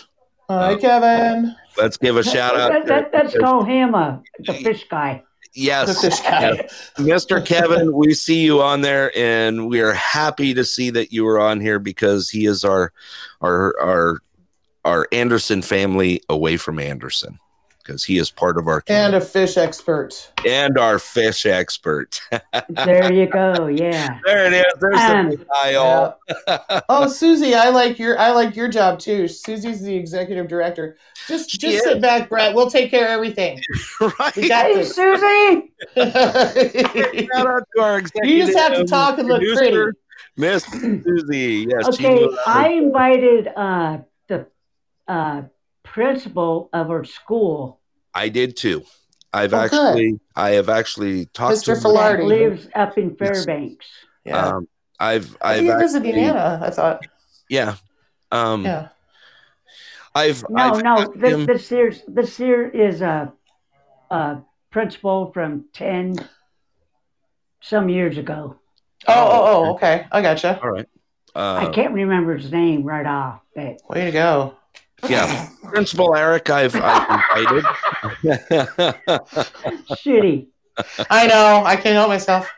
Hi, 0.50 0.74
Kevin. 0.74 1.54
Let's 1.78 1.96
give 1.96 2.16
a 2.16 2.24
shout 2.24 2.56
out. 2.58 2.72
Let, 2.72 2.86
to- 2.86 2.92
let, 2.92 3.10
let's 3.14 3.38
call 3.38 3.62
him 3.62 3.94
uh, 3.94 4.16
the 4.40 4.54
fish 4.54 4.88
guy. 4.88 5.22
Yes. 5.54 6.02
Mr. 6.96 7.44
Kevin, 7.44 7.92
we 7.92 8.14
see 8.14 8.42
you 8.42 8.62
on 8.62 8.80
there, 8.80 9.16
and 9.16 9.68
we 9.68 9.80
are 9.80 9.92
happy 9.92 10.54
to 10.54 10.64
see 10.64 10.90
that 10.90 11.12
you 11.12 11.26
are 11.26 11.38
on 11.38 11.60
here 11.60 11.78
because 11.78 12.30
he 12.30 12.46
is 12.46 12.64
our 12.64 12.92
our 13.40 13.78
our 13.80 14.18
our 14.84 15.08
Anderson 15.12 15.62
family 15.62 16.22
away 16.28 16.56
from 16.56 16.78
Anderson 16.78 17.38
because 17.82 18.04
he 18.04 18.18
is 18.18 18.30
part 18.30 18.56
of 18.58 18.66
our 18.68 18.82
And 18.88 19.14
a 19.14 19.20
fish 19.20 19.56
expert. 19.56 20.32
and 20.46 20.78
our 20.78 20.98
fish 20.98 21.44
expert. 21.46 22.20
There 22.68 23.12
you 23.12 23.26
go. 23.26 23.66
Yeah. 23.66 24.18
there 24.24 24.46
it 24.46 24.52
is. 24.54 24.64
There's 24.80 24.98
Um, 24.98 25.30
the 25.30 25.46
hi 25.50 25.74
all. 25.74 26.18
Oh, 26.88 27.06
Susie, 27.08 27.54
I 27.54 27.68
like 27.70 27.98
your 27.98 28.18
I 28.18 28.30
like 28.32 28.54
your 28.56 28.68
job 28.68 28.98
too. 28.98 29.26
Susie's 29.28 29.82
the 29.82 29.94
executive 29.94 30.48
director. 30.48 30.96
Just 31.28 31.50
She 31.50 31.58
just 31.58 31.76
is. 31.76 31.82
sit 31.84 32.00
back, 32.02 32.28
Brett. 32.28 32.54
We'll 32.54 32.70
take 32.70 32.90
care 32.90 33.06
of 33.06 33.10
everything. 33.12 33.60
We 34.00 34.06
right. 34.18 34.48
got 34.48 34.66
Hey, 34.66 34.74
this. 34.74 34.94
Susie. 34.94 35.72
Shout 35.94 37.46
out 37.46 37.68
to 37.76 37.82
our 37.82 37.98
executive. 37.98 38.30
You 38.30 38.46
just 38.46 38.58
have 38.58 38.74
to 38.74 38.84
talk 38.84 39.18
and 39.18 39.28
look 39.28 39.40
producer, 39.40 39.94
Miss 40.36 40.64
Susie. 40.64 41.66
Yes. 41.68 41.88
Okay, 41.88 42.14
knew. 42.14 42.38
I 42.46 42.68
invited 42.70 43.48
uh, 43.54 43.98
the 44.28 44.46
uh, 45.08 45.42
principal 45.92 46.70
of 46.72 46.90
our 46.90 47.04
school 47.04 47.80
I 48.14 48.28
did 48.28 48.56
too. 48.56 48.82
I've 49.32 49.52
Oh, 49.54 49.68
good. 49.68 49.78
actually 49.88 50.20
I 50.36 50.50
have 50.50 50.68
actually 50.68 51.26
talked 51.26 51.56
Mr. 51.58 51.64
to 51.64 51.72
him. 51.74 51.80
Filardi. 51.82 52.16
that 52.18 52.24
lives 52.24 52.68
up 52.74 52.98
in 52.98 53.14
Fairbanks. 53.16 53.86
yeah. 54.24 54.46
Um, 54.46 54.68
I've 54.98 55.36
I 55.40 55.50
I've 55.50 55.56
think 55.56 55.66
you're 55.68 55.78
visiting 55.78 56.10
actually- 56.12 56.24
Anna, 56.28 56.60
I 56.62 56.70
thought. 56.70 57.06
Yeah. 57.48 57.74
Um 58.30 58.64
Yeah. 58.64 58.88
I've 60.14 60.44
No, 60.48 60.62
I've 60.62 60.82
no, 60.82 60.98
asked 60.98 61.12
this, 61.20 61.32
him- 61.34 61.46
this 61.46 61.68
here, 61.68 61.92
this 62.08 62.36
here 62.36 62.68
is 62.68 63.00
a, 63.00 63.32
a 64.10 64.38
principal 64.70 65.32
from 65.32 65.66
ten 65.72 66.16
some 67.60 67.88
years 67.88 68.18
ago. 68.18 68.56
Oh, 69.08 69.12
oh, 69.14 69.42
oh, 69.66 69.74
okay. 69.74 70.06
I 70.12 70.20
gotcha. 70.22 70.58
all 70.62 70.70
right. 70.70 70.88
I 71.34 71.64
Uh, 71.66 71.72
can't 71.72 71.94
remember 71.94 72.36
his 72.36 72.52
name 72.52 72.84
right 72.84 73.06
off, 73.06 73.40
but 73.54 73.78
Way 73.88 74.04
to 74.06 74.10
go. 74.12 74.54
Yeah. 75.08 75.48
Principal 75.64 76.14
Eric 76.14 76.50
I've, 76.50 76.76
I've 76.76 77.22
invited. 77.36 77.64
shitty. 80.04 80.46
I 81.10 81.26
know. 81.26 81.62
I 81.64 81.76
can't 81.76 81.94
help 81.94 82.08
myself. 82.08 82.50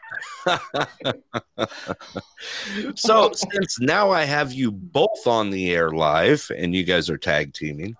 so 2.94 3.32
since 3.32 3.80
now 3.80 4.10
I 4.10 4.24
have 4.24 4.52
you 4.52 4.70
both 4.70 5.26
on 5.26 5.50
the 5.50 5.72
air 5.72 5.90
live 5.90 6.50
and 6.56 6.74
you 6.74 6.84
guys 6.84 7.08
are 7.08 7.16
tag 7.16 7.54
teaming, 7.54 7.96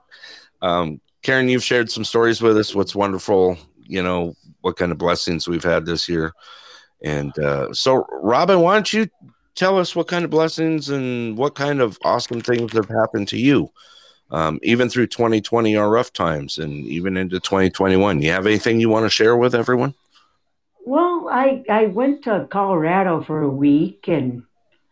um, 0.62 1.00
Karen, 1.22 1.48
you've 1.48 1.64
shared 1.64 1.90
some 1.90 2.04
stories 2.04 2.42
with 2.42 2.58
us. 2.58 2.74
What's 2.74 2.94
wonderful, 2.94 3.56
you 3.82 4.02
know, 4.02 4.36
what 4.60 4.76
kind 4.76 4.92
of 4.92 4.98
blessings 4.98 5.48
we've 5.48 5.64
had 5.64 5.86
this 5.86 6.06
year. 6.08 6.32
And 7.02 7.36
uh, 7.38 7.72
so, 7.72 8.06
Robin, 8.10 8.60
why 8.60 8.74
don't 8.74 8.92
you 8.92 9.08
tell 9.54 9.78
us 9.78 9.96
what 9.96 10.08
kind 10.08 10.24
of 10.24 10.30
blessings 10.30 10.90
and 10.90 11.36
what 11.36 11.54
kind 11.54 11.80
of 11.80 11.98
awesome 12.04 12.40
things 12.40 12.72
have 12.72 12.88
happened 12.88 13.28
to 13.28 13.38
you 13.38 13.70
um, 14.30 14.58
even 14.62 14.88
through 14.88 15.06
2020 15.08 15.76
are 15.76 15.90
rough 15.90 16.12
times 16.12 16.58
and 16.58 16.72
even 16.86 17.16
into 17.16 17.38
2021. 17.40 18.22
You 18.22 18.30
have 18.32 18.46
anything 18.46 18.80
you 18.80 18.88
want 18.88 19.04
to 19.04 19.10
share 19.10 19.36
with 19.36 19.54
everyone? 19.54 19.94
Well, 20.84 21.28
I 21.30 21.64
I 21.68 21.86
went 21.86 22.24
to 22.24 22.46
Colorado 22.50 23.22
for 23.22 23.42
a 23.42 23.48
week 23.48 24.08
and 24.08 24.42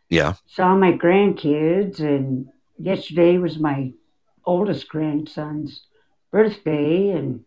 Yeah. 0.09 0.35
saw 0.47 0.75
my 0.77 0.93
grandkids, 0.93 2.01
and 2.01 2.49
yesterday 2.79 3.39
was 3.39 3.59
my 3.59 3.93
oldest 4.45 4.89
grandson's 4.89 5.87
birthday, 6.31 7.11
and 7.11 7.45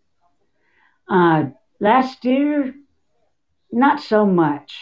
uh, 1.09 1.45
last 1.79 2.23
year, 2.25 2.73
not 3.71 3.99
so 4.01 4.25
much. 4.25 4.77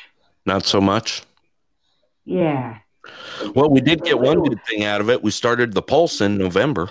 Not 0.45 0.66
so 0.66 0.82
much. 0.82 1.24
Yeah, 2.26 2.78
Well, 3.56 3.70
we 3.70 3.82
did 3.82 4.04
get 4.04 4.20
one 4.20 4.41
good 4.43 4.60
thing 4.66 4.84
out 4.86 5.01
of 5.01 5.10
it. 5.10 5.22
We 5.22 5.32
started 5.32 5.74
the 5.74 5.82
Pulse 5.82 6.22
in 6.22 6.38
November. 6.38 6.89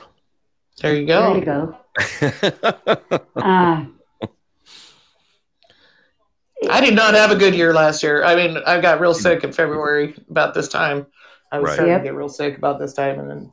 There 0.81 0.95
you 0.95 1.07
go. 1.07 1.35
there 1.35 1.39
you 1.39 1.45
go. 1.45 1.79
go. 3.11 3.19
Uh, 3.37 3.85
I 6.71 6.81
did 6.81 6.95
not 6.95 7.15
have 7.15 7.31
a 7.33 7.37
good 7.37 7.55
year 7.57 7.73
last 7.75 8.03
year. 8.05 8.23
I 8.23 8.37
mean, 8.37 8.57
I 8.67 8.81
got 8.81 9.01
real 9.01 9.15
sick 9.15 9.43
in 9.43 9.53
February 9.53 10.15
about 10.31 10.55
this 10.55 10.69
time. 10.69 11.07
I 11.51 11.59
was 11.59 11.69
Right. 11.69 11.75
starting 11.75 11.93
Yep. 11.93 12.01
to 12.03 12.05
get 12.05 12.15
real 12.15 12.29
sick 12.29 12.57
about 12.57 12.79
this 12.79 12.93
time, 12.95 13.19
and 13.19 13.29
then 13.31 13.53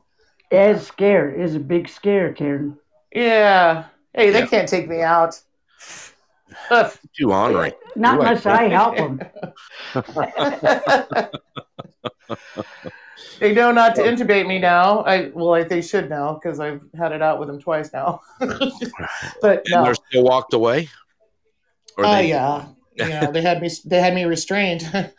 it's 0.50 0.86
scare. 0.86 1.28
It's 1.28 1.54
a 1.54 1.58
big 1.58 1.88
scare, 1.88 2.32
Karen. 2.32 2.78
yeah. 3.14 3.84
Hey, 4.14 4.30
they 4.30 4.40
Yeah. 4.40 4.46
can't 4.46 4.68
take 4.68 4.88
me 4.88 5.02
out. 5.02 5.40
Ugh. 6.70 6.92
Too 7.16 7.32
honoring. 7.32 7.72
Not 7.96 8.14
You're 8.14 8.26
unless 8.26 8.44
like, 8.44 8.60
I 8.60 8.68
help 8.68 8.96
them. 8.96 9.20
they 13.40 13.52
know 13.54 13.72
not 13.72 13.94
to 13.96 14.02
intubate 14.02 14.46
me 14.46 14.58
now. 14.58 15.00
I 15.00 15.30
well, 15.34 15.46
like 15.48 15.68
they 15.68 15.82
should 15.82 16.08
now 16.10 16.34
because 16.34 16.60
I've 16.60 16.80
had 16.96 17.12
it 17.12 17.22
out 17.22 17.38
with 17.38 17.48
them 17.48 17.60
twice 17.60 17.92
now. 17.92 18.20
but 18.38 19.62
And 19.66 19.70
no, 19.70 19.84
they're 19.84 19.94
still 19.94 20.24
walked 20.24 20.54
away. 20.54 20.88
Or 21.98 22.04
oh 22.06 22.14
they- 22.16 22.28
yeah, 22.28 22.66
you 22.96 23.08
know 23.08 23.32
they 23.32 23.42
had 23.42 23.60
me. 23.60 23.70
They 23.84 24.00
had 24.00 24.14
me 24.14 24.24
restrained. 24.24 24.82
Saying. 24.82 25.10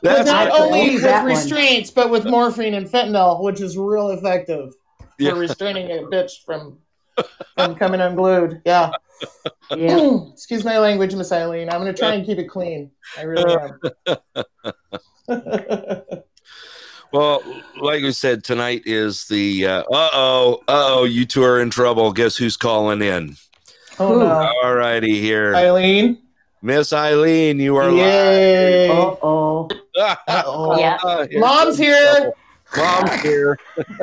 But 0.00 0.14
That's 0.14 0.26
not 0.28 0.48
not- 0.48 0.60
only 0.60 0.80
only 0.80 0.94
with 0.94 1.02
that 1.02 1.22
one. 1.24 1.32
restraints, 1.32 1.90
but 1.90 2.08
with 2.10 2.24
morphine 2.24 2.74
and 2.74 2.86
fentanyl, 2.86 3.42
which 3.42 3.60
is 3.60 3.76
real 3.76 4.10
effective 4.10 4.72
Yeah. 5.18 5.30
for 5.32 5.40
restraining 5.40 5.90
a 5.90 6.02
bitch 6.02 6.44
from 6.46 6.78
from 7.54 7.74
coming 7.74 8.00
unglued. 8.00 8.62
Yeah. 8.64 8.90
Yeah. 9.76 10.20
Excuse 10.32 10.64
my 10.64 10.78
language, 10.78 11.14
Miss 11.14 11.32
Eileen. 11.32 11.68
I'm 11.70 11.80
going 11.80 11.92
to 11.92 11.98
try 11.98 12.14
and 12.14 12.24
keep 12.24 12.38
it 12.38 12.48
clean. 12.48 12.90
I 13.16 13.22
really 13.22 13.56
am. 13.56 13.80
Well, 17.10 17.42
like 17.80 18.02
we 18.02 18.12
said, 18.12 18.44
tonight 18.44 18.82
is 18.84 19.26
the 19.28 19.66
uh 19.66 19.84
oh, 19.90 20.62
uh 20.68 20.84
oh, 20.88 21.04
you 21.04 21.24
two 21.24 21.42
are 21.42 21.58
in 21.58 21.70
trouble. 21.70 22.12
Guess 22.12 22.36
who's 22.36 22.58
calling 22.58 23.00
in? 23.00 23.34
oh 23.98 24.18
no, 24.18 24.52
All 24.62 24.74
righty 24.74 25.18
here. 25.18 25.54
Eileen. 25.54 26.18
Miss 26.60 26.92
Eileen, 26.92 27.60
you 27.60 27.76
are 27.76 27.90
Yay! 27.90 28.90
Uh 28.90 28.92
oh. 29.22 29.68
live. 29.96 30.18
Uh-oh. 30.28 30.78
Yeah. 30.78 30.98
Mom's 31.38 31.76
some 31.76 31.84
here. 31.86 32.32
Trouble. 32.72 33.08
Mom's 33.08 33.22
here. 33.22 33.58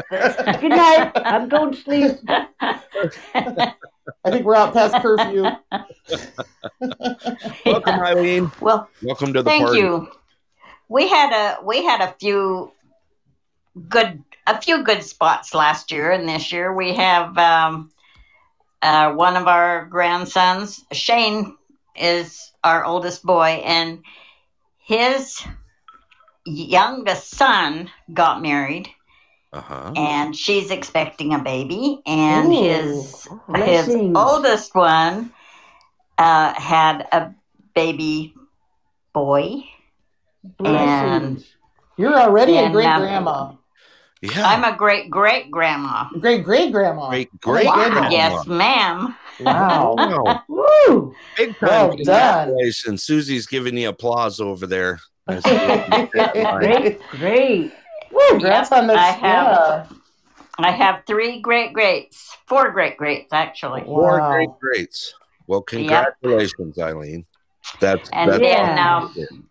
Good 0.10 0.70
night. 0.70 1.12
I'm 1.16 1.50
going 1.50 1.74
to 1.74 1.82
sleep. 1.82 2.12
I 2.30 3.74
think 4.32 4.46
we're 4.46 4.56
out 4.56 4.74
past 4.74 4.96
curfew. 5.02 5.44
Welcome, 7.66 8.00
Eileen. 8.00 8.52
Well, 8.60 8.90
Welcome 9.02 9.34
to 9.34 9.44
the 9.44 9.50
thank 9.50 9.66
party. 9.66 9.80
you. 9.80 10.08
We 10.88 11.08
had 11.08 11.32
a 11.34 11.64
we 11.64 11.84
had 11.84 12.02
a 12.02 12.14
few 12.20 12.72
good 13.90 14.24
a 14.48 14.62
few 14.62 14.84
good 14.84 15.04
spots 15.04 15.54
last 15.54 15.92
year, 15.92 16.12
and 16.12 16.28
this 16.30 16.52
year 16.52 16.74
we 16.74 16.94
have 16.94 17.38
um, 17.38 17.92
uh, 18.82 19.12
one 19.14 19.36
of 19.36 19.48
our 19.48 19.86
grandsons. 19.86 20.84
Shane 20.92 21.58
is 21.96 22.52
our 22.64 22.86
oldest 22.86 23.24
boy, 23.24 23.62
and 23.66 24.04
his 24.78 25.44
youngest 26.46 27.32
son 27.32 27.90
got 28.14 28.42
married, 28.42 28.90
Uh-huh. 29.54 29.92
and 29.96 30.36
she's 30.36 30.72
expecting 30.72 31.34
a 31.34 31.40
baby, 31.40 32.02
and 32.06 32.48
Ooh. 32.48 32.62
his 32.62 33.28
his 33.56 33.90
oldest 34.16 34.74
one 34.76 35.32
uh, 36.18 36.54
had 36.54 37.08
a 37.12 37.34
baby 37.74 38.34
boy. 39.14 39.64
Blessings. 40.58 41.46
You're 41.98 42.14
already 42.16 42.58
a 42.58 42.70
great 42.70 42.86
um, 42.86 43.02
grandma. 43.02 43.52
Yeah. 44.22 44.46
I'm 44.48 44.64
a 44.64 44.76
great 44.78 45.10
great 45.10 45.50
grandma. 45.52 46.08
Great 46.20 46.44
great 46.44 46.72
grandma. 46.72 47.10
Great 47.10 47.30
Oh 47.34 47.38
great 47.42 47.66
goodness. 47.68 47.92
grandma. 47.94 48.10
Yes, 48.10 48.46
ma'am. 48.48 49.16
Wow. 49.42 49.96
Wow. 49.98 50.44
Woo! 50.48 51.16
Big 51.38 51.58
time. 51.58 51.70
Well 51.70 51.88
done. 51.90 51.96
Congratulations. 52.48 53.04
Susie's 53.04 53.46
giving 53.48 53.78
you 53.78 53.90
applause 53.90 54.40
over 54.40 54.66
there. 54.68 55.00
I 55.28 55.40
see. 55.40 56.10
Great, 56.60 57.02
great. 57.12 57.74
Congrats 58.30 58.72
on 58.72 58.88
this. 58.88 58.98
I 58.98 59.12
have- 59.12 59.22
yeah. 59.92 59.98
I 60.58 60.72
have 60.72 61.04
three 61.06 61.42
great 61.42 61.74
greats, 61.74 62.38
four 62.48 62.72
great 62.72 62.96
greats 62.96 63.34
actually. 63.34 63.82
Four 63.84 64.20
Wow. 64.22 64.32
great 64.32 64.50
greats. 64.62 65.14
Well, 65.48 65.62
congratulations, 65.62 66.80
Eileen. 66.80 67.26
That's 67.82 68.10
And 68.14 68.32
that's 68.32 68.40
then 68.42 68.78
Yeah. 68.78 68.98
um, 68.98 69.50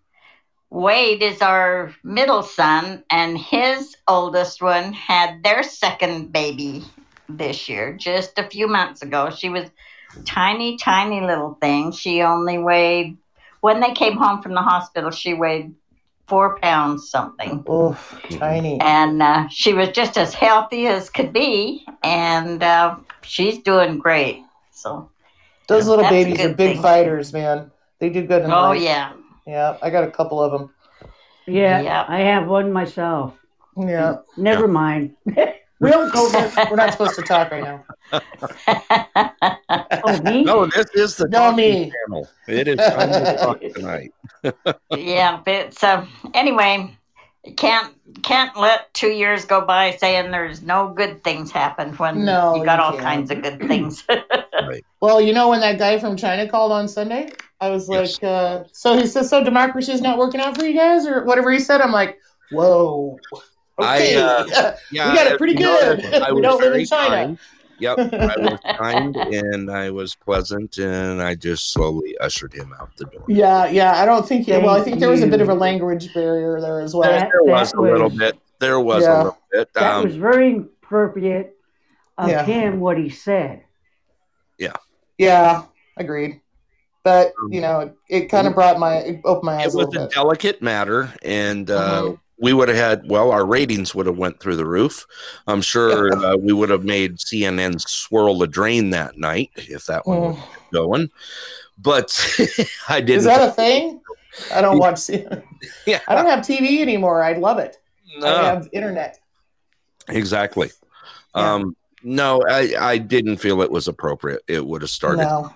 Wade 0.71 1.23
is 1.23 1.43
our 1.43 1.95
middle 2.03 2.43
son, 2.43 3.05
and 3.11 3.37
his 3.37 3.95
oldest 4.09 4.63
one 4.63 4.93
had 4.95 5.43
their 5.45 5.63
second 5.63 6.33
baby 6.33 6.85
this 7.29 7.69
year, 7.69 7.93
just 7.93 8.39
a 8.39 8.49
few 8.49 8.67
months 8.67 9.03
ago. 9.03 9.31
She 9.31 9.51
was 9.51 9.71
tiny, 10.25 10.77
tiny 10.79 11.21
little 11.21 11.59
thing. 11.61 11.93
She 11.93 12.23
only 12.23 12.59
weighed, 12.59 13.19
when 13.65 13.81
they 13.81 13.95
came 13.95 14.15
home 14.19 14.43
from 14.43 14.53
the 14.53 14.61
hospital, 14.61 15.11
she 15.11 15.33
weighed 15.33 15.75
four 16.27 16.59
pounds 16.59 17.09
something. 17.09 17.65
Oof, 17.67 18.21
tiny. 18.33 18.79
And 18.79 19.23
uh, 19.23 19.49
she 19.49 19.73
was 19.73 19.89
just 19.89 20.19
as 20.19 20.35
healthy 20.35 20.87
as 20.87 21.09
could 21.09 21.33
be, 21.33 21.87
and 22.03 22.63
uh, 22.63 22.97
she's 23.23 23.63
doing 23.63 23.99
great. 23.99 24.43
So, 24.71 25.11
Those 25.67 25.89
little 25.89 26.05
babies 26.05 26.41
are 26.43 26.53
big 26.53 26.75
thing. 26.75 26.83
fighters, 26.83 27.33
man. 27.33 27.71
They 28.01 28.11
do 28.11 28.27
good 28.27 28.43
in 28.43 28.53
oh, 28.53 28.69
life. 28.69 28.83
yeah. 28.83 29.15
Yeah, 29.47 29.79
I 29.81 29.89
got 29.89 30.05
a 30.05 30.11
couple 30.11 30.43
of 30.43 30.53
them. 30.53 30.71
Yeah, 31.47 31.81
Yep. 31.81 32.07
I 32.11 32.19
have 32.19 32.47
one 32.47 32.71
myself. 32.71 33.33
Yeah, 33.79 34.17
Never 34.37 34.69
mind. 34.69 35.17
we 35.81 35.91
don't 35.91 36.13
go 36.13 36.29
there. 36.29 36.51
we're 36.71 36.77
not 36.77 36.93
supposed 36.93 37.17
to 37.17 37.23
talk 37.23 37.51
right 37.51 37.65
now. 37.65 37.85
Oh, 40.07 40.23
me? 40.23 40.45
No, 40.45 40.67
this 40.67 40.87
is 40.95 41.17
the 41.17 41.29
No, 41.29 41.53
me. 41.53 41.91
channel. 42.07 42.29
It 42.47 42.69
is 42.69 42.79
time 42.79 43.11
to 43.11 43.39
talk 43.39 43.61
tonight. 43.75 44.13
yeah, 44.91 45.41
but 45.45 45.55
it's 45.55 45.83
uh, 45.83 46.07
anyway. 46.35 46.97
Can't 47.57 47.95
can't 48.23 48.57
let 48.57 48.93
two 48.95 49.09
years 49.09 49.45
go 49.45 49.61
by 49.67 49.91
saying 49.93 50.31
there's 50.31 50.63
no 50.63 50.89
good 50.95 51.23
things 51.23 51.51
happen 51.51 51.93
when 51.99 52.25
No, 52.25 52.55
you 52.57 52.65
got 52.65 52.77
you 52.79 52.83
all 52.85 52.93
can't. 52.93 53.03
kinds 53.03 53.31
of 53.31 53.43
good 53.43 53.59
things. 53.69 54.05
Well, 55.03 55.21
you 55.21 55.35
know 55.35 55.51
when 55.51 55.61
that 55.61 55.79
guy 55.79 55.99
from 55.99 56.17
China 56.17 56.49
called 56.49 56.73
on 56.73 56.89
Sunday, 56.89 57.31
I 57.61 57.69
was 57.69 57.91
Yes. 57.91 58.19
like, 58.23 58.31
uh, 58.31 58.65
so 58.73 58.97
he 58.97 59.07
says, 59.07 59.29
so 59.29 59.45
democracy 59.45 59.93
is 59.93 60.01
not 60.01 60.17
working 60.17 60.41
out 60.41 60.57
for 60.57 60.65
you 60.65 60.73
guys, 60.75 61.07
or 61.07 61.25
whatever 61.25 61.53
he 61.53 61.59
said. 61.59 61.83
I'm 61.83 61.93
like, 61.93 62.19
whoa. 62.49 63.21
I, 63.79 64.15
uh, 64.15 64.77
Yeah, 64.91 65.11
We 65.11 65.17
got 65.17 65.27
it 65.33 65.39
pretty 65.39 65.55
you 65.55 65.61
know, 65.61 65.97
good. 65.97 66.15
I 66.23 66.33
We 66.33 66.41
don't 66.41 66.61
live 66.61 66.75
in 66.75 66.87
China. 66.87 67.09
kind. 67.17 67.39
Yep, 67.81 67.99
I 67.99 68.37
was 68.39 68.61
kind 68.79 69.17
and 69.17 69.69
I 69.71 69.91
was 69.91 70.15
pleasant, 70.15 70.79
and 70.79 71.21
I 71.21 71.35
just 71.35 71.73
slowly 71.73 72.17
ushered 72.19 72.55
him 72.55 72.73
out 72.81 72.97
the 72.97 73.07
door. 73.07 73.25
yeah, 73.27 73.67
yeah. 73.67 73.97
I 74.01 74.05
don't 74.07 74.27
think. 74.27 74.47
well, 74.47 74.71
I 74.71 74.81
think 74.81 75.01
there 75.01 75.11
was 75.11 75.23
a 75.23 75.27
bit 75.27 75.41
of 75.41 75.49
a 75.49 75.55
language 75.55 76.15
barrier 76.15 76.61
there 76.61 76.81
as 76.81 76.95
well. 76.95 77.11
There, 77.11 77.19
That- 77.21 77.31
there 77.33 77.43
was 77.53 77.73
a 77.73 77.81
little 77.81 78.09
was- 78.11 78.19
bit. 78.19 78.39
There 78.61 78.79
was 78.81 79.03
Yeah. 79.03 79.17
a 79.17 79.19
little 79.19 79.39
bit. 79.51 79.75
That 79.75 79.95
Um, 79.97 80.05
was 80.05 80.15
very 80.17 80.57
appropriate 80.57 81.57
of 82.17 82.29
Yeah. 82.29 82.45
him, 82.45 82.79
what 82.79 82.97
he 82.97 83.09
said. 83.11 83.65
Yeah, 84.57 84.75
Yeah. 85.19 85.65
agreed. 85.97 86.41
But 87.03 87.33
Um, 87.43 87.53
you 87.53 87.61
know, 87.61 87.81
it, 87.81 87.95
it 88.09 88.21
kind 88.31 88.47
of 88.47 88.55
brought 88.55 88.79
my 88.79 88.99
it 88.99 89.21
opened 89.25 89.47
my 89.47 89.57
eyes 89.57 89.75
it 89.75 89.75
a 89.75 89.77
was 89.79 89.89
little 89.89 90.03
a 90.05 90.07
bit. 90.07 90.15
delicate 90.15 90.63
matter, 90.63 91.13
and 91.23 91.69
uh, 91.71 92.03
Mhm. 92.03 92.19
We 92.39 92.53
would 92.53 92.69
have 92.69 92.77
had 92.77 93.09
well, 93.11 93.31
our 93.31 93.47
ratings 93.47 93.95
would 93.95 94.07
have 94.07 94.19
went 94.19 94.41
through 94.41 94.57
the 94.57 94.67
roof. 94.67 95.07
I'm 95.47 95.63
sure 95.63 96.13
uh, 96.13 96.37
we 96.37 96.53
would 96.53 96.69
have 96.71 96.85
made 96.85 97.19
CNN 97.19 97.81
swirl 97.81 98.39
the 98.39 98.47
drain 98.47 98.91
that 98.91 99.17
night 99.19 99.51
if 99.57 99.87
that 99.87 100.07
one 100.07 100.21
was 100.21 100.37
Mm. 100.37 100.73
going. 100.73 101.11
But 101.79 102.19
I 102.89 103.01
didn't. 103.01 103.19
Is 103.19 103.25
that 103.25 103.49
a 103.49 103.53
thing? 103.63 104.01
I 104.53 104.61
don't 104.61 104.79
watch. 104.79 104.99
C- 104.99 105.27
yeah, 105.87 106.01
I 106.09 106.15
don't 106.17 106.27
have 106.27 106.41
TV 106.41 106.81
anymore. 106.81 107.23
I'd 107.23 107.39
love 107.39 107.59
it. 107.59 107.79
no. 108.19 108.27
I 108.27 108.45
have 108.45 108.69
internet. 108.73 109.19
Exactly. 110.09 110.71
Yeah. 111.37 111.53
Um, 111.55 111.77
no, 112.03 112.43
I, 112.49 112.75
I 112.79 112.99
didn't 112.99 113.39
feel 113.39 113.63
it 113.63 113.71
was 113.71 113.89
appropriate. 113.89 114.43
It 114.47 114.65
would 114.67 114.83
have 114.83 114.91
started 114.91 115.23
No. 115.23 115.51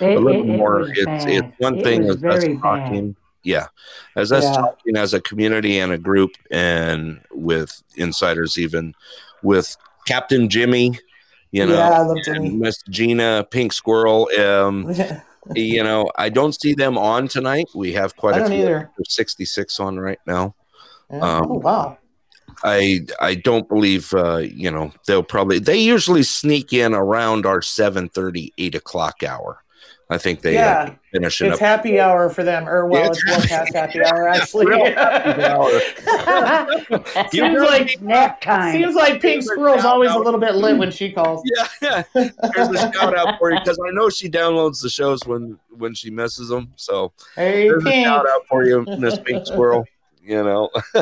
a 0.00 0.04
little 0.18 0.28
it- 0.28 0.38
it 0.38 0.56
more. 0.56 0.78
was 0.78 0.90
It's 0.94 1.24
it's 1.26 1.58
one 1.58 1.78
It 1.78 1.84
thing 1.84 2.06
was 2.06 2.16
is 2.16 2.22
us 3.44 3.50
very 3.50 3.62
bad. 3.62 3.66
talking. 3.66 3.76
yeah, 4.14 4.20
as 4.20 4.32
us 4.32 4.44
Yeah. 4.44 4.52
talking 4.52 4.96
as 4.96 5.14
a 5.14 5.20
community 5.20 5.78
and 5.78 5.92
a 5.92 5.98
group, 5.98 6.30
and 6.50 7.20
with 7.32 7.82
insiders, 7.96 8.58
even 8.58 8.94
with 9.42 9.76
Captain 10.06 10.48
Jimmy, 10.48 10.98
you 11.52 11.66
know, 11.66 11.74
yeah, 11.74 11.90
I 11.90 11.98
love 12.02 12.16
and 12.16 12.24
Jimmy. 12.24 12.50
Miss 12.50 12.82
Gina, 12.88 13.46
Pink 13.50 13.72
Squirrel. 13.72 14.28
Um, 14.38 14.92
you 15.54 15.82
know, 15.82 16.10
I 16.16 16.28
don't 16.28 16.58
see 16.60 16.74
them 16.74 16.96
on 16.98 17.28
tonight. 17.28 17.66
We 17.74 17.92
have 17.94 18.16
quite 18.16 18.34
I 18.34 18.38
a 18.40 18.48
few. 18.48 18.58
either. 18.60 18.90
66 19.08 19.80
on 19.80 19.98
right 19.98 20.20
now. 20.26 20.54
Yeah. 21.10 21.18
Um, 21.20 21.46
oh 21.50 21.54
wow. 21.58 21.98
I 22.62 23.00
I 23.20 23.36
don't 23.36 23.68
believe 23.68 24.12
uh, 24.12 24.36
you 24.38 24.70
know 24.70 24.92
they'll 25.06 25.22
probably 25.22 25.58
they 25.58 25.78
usually 25.78 26.22
sneak 26.22 26.72
in 26.72 26.94
around 26.94 27.46
our 27.46 27.60
7:30 27.60 28.52
8 28.58 28.74
o'clock 28.74 29.22
hour. 29.22 29.62
I 30.12 30.18
think 30.18 30.40
they 30.40 30.56
uh, 30.56 30.60
yeah, 30.60 30.94
finish 31.12 31.40
it 31.40 31.46
it's 31.46 31.54
up. 31.54 31.60
happy 31.60 32.00
hour 32.00 32.28
for 32.30 32.42
them, 32.42 32.68
or 32.68 32.84
well, 32.86 33.02
Yeah, 33.02 33.08
it's 33.10 33.18
it's 33.22 33.30
well 33.30 33.40
past 33.60 33.74
happy 33.74 34.02
hour 34.04 34.28
actually. 34.28 34.66
Real 34.66 34.84
happy 34.86 35.42
hour. 35.44 35.70
seems 37.30 37.60
like 37.60 38.00
nap 38.02 38.40
time. 38.40 38.72
seems 38.72 38.96
like 38.96 39.20
Pink 39.22 39.44
Squirrel's 39.44 39.84
always 39.84 40.10
a 40.10 40.18
little 40.18 40.40
bit 40.40 40.56
lit 40.56 40.76
when 40.76 40.90
she 40.90 41.12
calls. 41.12 41.42
Yeah, 41.80 42.02
there's 42.12 42.68
a 42.70 42.92
shout 42.92 43.16
out 43.16 43.38
for 43.38 43.52
you 43.52 43.60
because 43.60 43.78
I 43.78 43.90
know 43.92 44.10
she 44.10 44.28
downloads 44.28 44.82
the 44.82 44.90
shows 44.90 45.20
when 45.26 45.56
when 45.78 45.94
she 45.94 46.10
misses 46.10 46.48
them. 46.48 46.72
So 46.74 47.12
Hey, 47.36 47.68
there's 47.68 47.86
a 47.86 48.02
shout 48.02 48.28
out 48.28 48.46
for 48.48 48.64
you, 48.64 48.84
Miss 48.98 49.16
Pink 49.20 49.46
Squirrel. 49.46 49.84
You 50.22 50.42
know, 50.42 50.70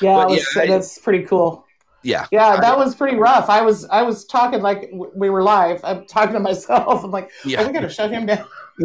Yeah, 0.00 0.24
But 0.24 0.30
it 0.30 0.34
was- 0.34 0.56
I- 0.56 0.66
that's 0.66 0.98
pretty 0.98 1.24
cool. 1.24 1.64
Yeah, 2.04 2.26
Yeah, 2.30 2.60
that 2.60 2.76
was 2.78 2.94
pretty 2.94 3.16
rough. 3.16 3.48
I 3.50 3.62
was 3.62 3.84
I 3.86 4.02
was 4.02 4.24
talking 4.26 4.60
like 4.62 4.90
we 5.14 5.30
were 5.30 5.42
live. 5.42 5.80
I'm 5.82 6.06
talking 6.06 6.34
to 6.34 6.40
myself. 6.40 7.02
I'm 7.04 7.10
like, 7.10 7.30
oh, 7.44 7.48
yeah. 7.48 7.66
we 7.66 7.72
gotta 7.72 7.88
shut 7.88 8.10
him 8.10 8.26
down. 8.26 8.46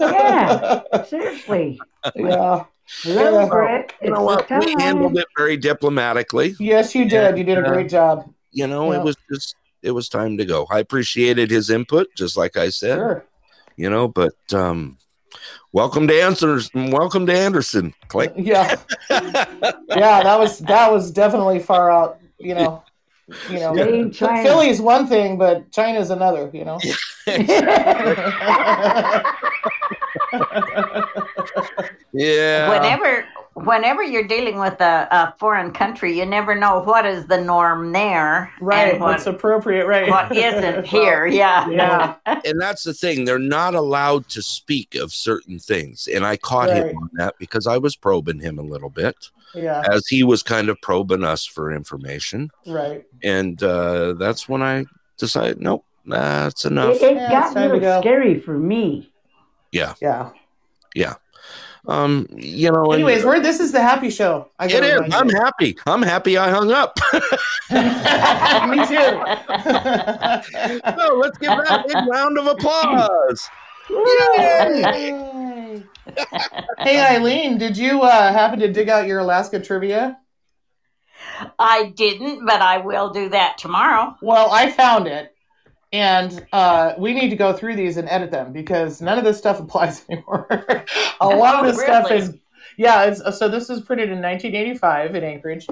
Yeah. 0.00 0.82
Seriously. 1.08 1.78
yeah. 2.14 2.64
Hello, 3.02 3.40
Yeah. 3.40 3.48
Brett. 3.48 3.92
You 4.02 4.10
know 4.10 4.30
It's 4.30 4.50
what? 4.50 4.64
We 4.64 4.74
handled 4.78 5.18
it 5.18 5.26
very 5.36 5.56
diplomatically. 5.56 6.54
Yes, 6.58 6.94
you 6.94 7.08
did. 7.08 7.36
You 7.36 7.44
did 7.44 7.58
a 7.58 7.62
Yeah. 7.62 7.68
great 7.68 7.88
job. 7.90 8.32
You 8.50 8.66
know, 8.66 8.92
Yeah. 8.92 9.00
it 9.00 9.04
was 9.04 9.16
just 9.32 9.56
it 9.82 9.90
was 9.92 10.08
time 10.08 10.36
to 10.38 10.44
go. 10.44 10.66
I 10.70 10.80
appreciated 10.80 11.50
his 11.50 11.70
input, 11.70 12.08
just 12.16 12.36
like 12.36 12.56
I 12.56 12.70
said. 12.70 12.96
Sure. 12.96 13.24
You 13.76 13.90
know, 13.90 14.08
but 14.08 14.34
um, 14.52 14.98
welcome 15.72 16.06
to 16.08 16.14
answers. 16.14 16.70
Welcome 16.74 17.26
to 17.26 17.32
Anderson. 17.32 17.94
Click. 18.08 18.32
Yeah. 18.36 18.76
Yeah, 19.10 20.22
that 20.22 20.38
was 20.38 20.58
that 20.60 20.90
was 20.90 21.10
definitely 21.10 21.58
far 21.58 21.90
out, 21.90 22.18
you 22.38 22.54
know. 22.54 22.82
You 23.50 23.60
know. 23.60 23.74
Made 23.74 23.94
in 23.94 24.10
China. 24.10 24.42
Philly's 24.42 24.80
one 24.80 25.06
thing, 25.06 25.36
but 25.36 25.70
China's 25.70 26.10
another, 26.10 26.50
you 26.52 26.64
know. 26.64 26.78
yeah. 27.26 29.24
whenever 32.70 33.26
whenever 33.64 34.02
you're 34.02 34.26
dealing 34.26 34.58
with 34.58 34.80
a, 34.80 35.06
a 35.10 35.34
foreign 35.38 35.72
country, 35.72 36.18
you 36.18 36.24
never 36.26 36.54
know 36.54 36.80
what 36.80 37.04
is 37.06 37.26
the 37.26 37.40
norm 37.40 37.92
there 37.92 38.52
right, 38.60 38.92
and 38.92 39.00
what, 39.00 39.12
what's 39.12 39.26
appropriate, 39.26 39.86
right? 39.86 40.08
what 40.08 40.34
isn't 40.36 40.86
here. 40.96 41.26
Yeah. 41.26 41.68
Yeah. 41.68 42.16
and 42.26 42.60
that's 42.60 42.84
the 42.84 42.94
thing 42.94 43.24
they're 43.24 43.38
not 43.38 43.74
allowed 43.74 44.28
to 44.30 44.42
speak 44.42 44.94
of 44.94 45.12
certain 45.12 45.58
things 45.58 46.08
and 46.12 46.24
i 46.24 46.36
caught 46.36 46.68
Right. 46.68 46.86
him 46.86 46.96
on 46.96 47.10
that 47.14 47.34
because 47.38 47.66
i 47.66 47.78
was 47.78 47.96
probing 47.96 48.40
him 48.40 48.58
a 48.58 48.62
little 48.62 48.90
bit 48.90 49.30
Yeah, 49.54 49.82
as 49.90 50.06
he 50.08 50.22
was 50.24 50.42
kind 50.42 50.68
of 50.68 50.80
probing 50.80 51.24
us 51.24 51.44
for 51.44 51.72
information 51.72 52.50
right. 52.66 53.04
and 53.22 53.62
uh, 53.62 54.14
that's 54.14 54.48
when 54.48 54.62
i 54.62 54.84
decided 55.18 55.60
nope 55.60 55.84
that's 56.06 56.64
enough 56.64 56.96
It, 56.96 57.02
it 57.02 57.16
Yeah, 57.16 57.30
got 57.30 57.46
it's 57.48 57.56
a 57.56 57.60
little 57.60 57.80
go. 57.80 58.00
scary 58.00 58.40
for 58.40 58.56
me. 58.58 59.12
Yeah. 59.72 59.94
Yeah 60.00 60.30
Yeah. 60.94 61.14
Um 61.88 62.26
you 62.36 62.70
know 62.70 62.84
and- 62.84 62.94
Anyways, 62.94 63.24
we're 63.24 63.40
this 63.40 63.60
is 63.60 63.72
the 63.72 63.80
happy 63.80 64.10
show. 64.10 64.48
I 64.58 64.66
it 64.66 64.72
gotta 64.72 64.86
is 64.86 64.92
remind 65.00 65.14
i'm 65.14 65.28
happy 65.30 65.76
i'm 65.86 66.02
happy 66.02 66.36
i 66.38 66.50
hung 66.50 66.70
up 66.70 66.98
Me 68.70 68.78
too. 68.86 69.08
so 70.96 71.14
let's 71.16 71.38
give 71.38 71.50
that 71.50 71.82
a 71.84 71.88
big 71.88 72.06
round 72.10 72.38
of 72.38 72.46
applause 72.46 73.48
Yay. 73.90 75.82
hey 76.78 77.00
Eileen, 77.16 77.56
did 77.58 77.76
you 77.76 78.02
uh, 78.02 78.32
happen 78.32 78.58
to 78.60 78.70
dig 78.72 78.88
out 78.88 79.06
your 79.06 79.18
Alaska 79.20 79.60
trivia? 79.60 80.18
I 81.58 81.92
didn't, 81.96 82.44
but 82.46 82.60
I 82.60 82.78
will 82.78 83.10
do 83.10 83.28
that 83.30 83.58
tomorrow. 83.58 84.16
Well, 84.22 84.50
I 84.50 84.70
found 84.70 85.06
it, 85.06 85.34
and 85.92 86.46
uh, 86.52 86.94
we 86.98 87.14
need 87.14 87.30
to 87.30 87.36
go 87.36 87.52
through 87.52 87.76
these 87.76 87.96
and 87.96 88.08
edit 88.08 88.30
them 88.30 88.52
because 88.52 89.00
none 89.00 89.18
of 89.18 89.24
this 89.24 89.38
stuff 89.38 89.60
applies 89.60 90.04
anymore. 90.08 90.46
a 91.20 91.28
lot 91.28 91.64
of 91.64 91.66
this 91.66 91.82
stuff 91.82 92.10
is, 92.10 92.34
yeah. 92.76 93.04
It's, 93.04 93.38
so 93.38 93.48
this 93.48 93.68
was 93.68 93.80
printed 93.80 94.10
in 94.10 94.20
1985 94.20 95.14
in 95.14 95.24
Anchorage, 95.24 95.66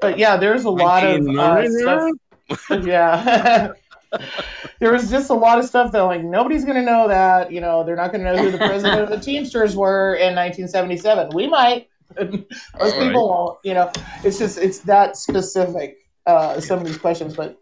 but 0.00 0.18
yeah, 0.18 0.36
there's 0.36 0.64
a 0.64 0.70
lot 0.70 1.04
of 1.04 1.26
uh, 1.28 1.68
stuff. 1.68 2.84
Yeah. 2.84 3.72
there 4.80 4.92
was 4.92 5.10
just 5.10 5.30
a 5.30 5.34
lot 5.34 5.58
of 5.58 5.64
stuff 5.64 5.92
that 5.92 6.00
like 6.02 6.22
nobody's 6.22 6.64
gonna 6.64 6.82
know 6.82 7.08
that 7.08 7.50
you 7.50 7.60
know 7.60 7.82
they're 7.84 7.96
not 7.96 8.12
gonna 8.12 8.24
know 8.24 8.36
who 8.36 8.50
the 8.50 8.58
president 8.58 9.00
of 9.00 9.08
the 9.08 9.18
Teamsters 9.24 9.76
were 9.76 10.14
in 10.16 10.34
1977. 10.34 11.30
We 11.34 11.46
might, 11.46 11.88
most 12.18 12.44
All 12.78 12.90
right. 12.90 13.06
people 13.06 13.28
won't. 13.28 13.58
You 13.64 13.74
know, 13.74 13.92
it's 14.24 14.38
just 14.38 14.58
it's 14.58 14.80
that 14.80 15.16
specific. 15.16 15.98
Uh, 16.24 16.60
some 16.60 16.78
of 16.78 16.86
these 16.86 16.98
questions, 16.98 17.34
but 17.34 17.60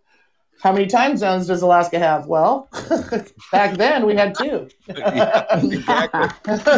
how 0.63 0.73
many 0.73 0.87
time 0.87 1.17
zones 1.17 1.47
does 1.47 1.63
Alaska 1.63 1.99
have? 1.99 2.27
Well, 2.27 2.69
back 3.53 3.77
then 3.77 4.05
we 4.07 4.15
had 4.15 4.35
two. 4.35 4.69
Yeah, 4.89 5.45
exactly. 5.59 6.29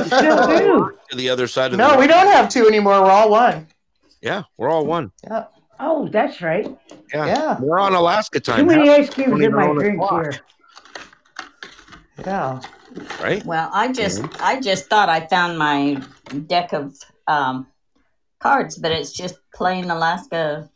Still 0.07 0.47
do. 0.59 0.99
to 1.11 1.17
the 1.17 1.29
other 1.29 1.47
side 1.47 1.73
of 1.73 1.79
no, 1.79 1.93
the 1.93 1.99
we 1.99 2.07
don't 2.07 2.29
have 2.29 2.49
two 2.49 2.67
anymore. 2.67 3.03
We're 3.03 3.11
all 3.11 3.31
one. 3.31 3.67
yeah 4.21 4.43
we're 4.57 4.69
all 4.71 4.87
one 4.87 5.11
Yeah, 5.25 5.45
Oh, 5.81 6.09
that's 6.09 6.41
right. 6.41 6.67
yeah, 7.13 7.27
Yeah. 7.27 7.61
we're 7.61 7.81
on 7.81 7.95
alaska 7.95 8.39
time. 8.39 8.59
Too 8.61 8.67
many 8.67 8.89
ice 8.89 9.11
cubes 9.11 9.31
don't 9.31 9.41
in 9.41 9.45
even 9.47 9.57
my 9.57 9.67
own 9.69 9.77
drink 9.79 9.99
clock. 9.99 10.23
here. 10.23 10.41
yeah. 12.21 12.61
right 13.21 13.45
Well, 13.45 13.69
I 13.73 13.93
just 13.93 14.23
I 14.41 14.61
just 14.61 14.87
thought 14.89 15.09
I 15.09 15.27
found 15.27 15.59
my 15.59 16.01
deck 16.47 16.73
of 16.73 16.95
um, 17.27 17.67
cards, 18.39 18.79
but 18.79 18.93
it's 18.93 19.13
just 19.13 19.37
plain 19.55 19.91
Alaska 19.91 20.71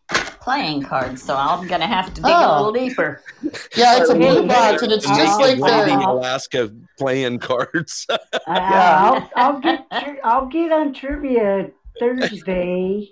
playing 0.46 0.82
cards. 0.84 1.22
So 1.24 1.34
I'm 1.36 1.66
gonna 1.66 1.88
have 1.88 2.14
to 2.14 2.20
dig 2.22 2.30
a 2.30 2.48
Oh. 2.48 2.56
little 2.56 2.72
deeper. 2.72 3.20
Yeah, 3.76 3.98
it's 3.98 4.08
a 4.08 4.12
Okay. 4.14 4.30
blue 4.30 4.46
box, 4.46 4.80
and 4.82 4.92
it's 4.92 5.04
just 5.06 5.40
like 5.40 5.58
Lady 5.58 5.90
the. 5.90 6.06
Alaska 6.08 6.70
playing 6.98 7.40
cards. 7.40 8.06
Uh, 8.10 8.18
Yeah. 8.46 9.10
I'll, 9.10 9.30
I'll 9.54 9.58
get 9.60 9.86
I'll 10.22 10.46
get 10.46 10.70
on 10.70 10.94
trivia 10.94 11.70
Thursday, 11.98 13.10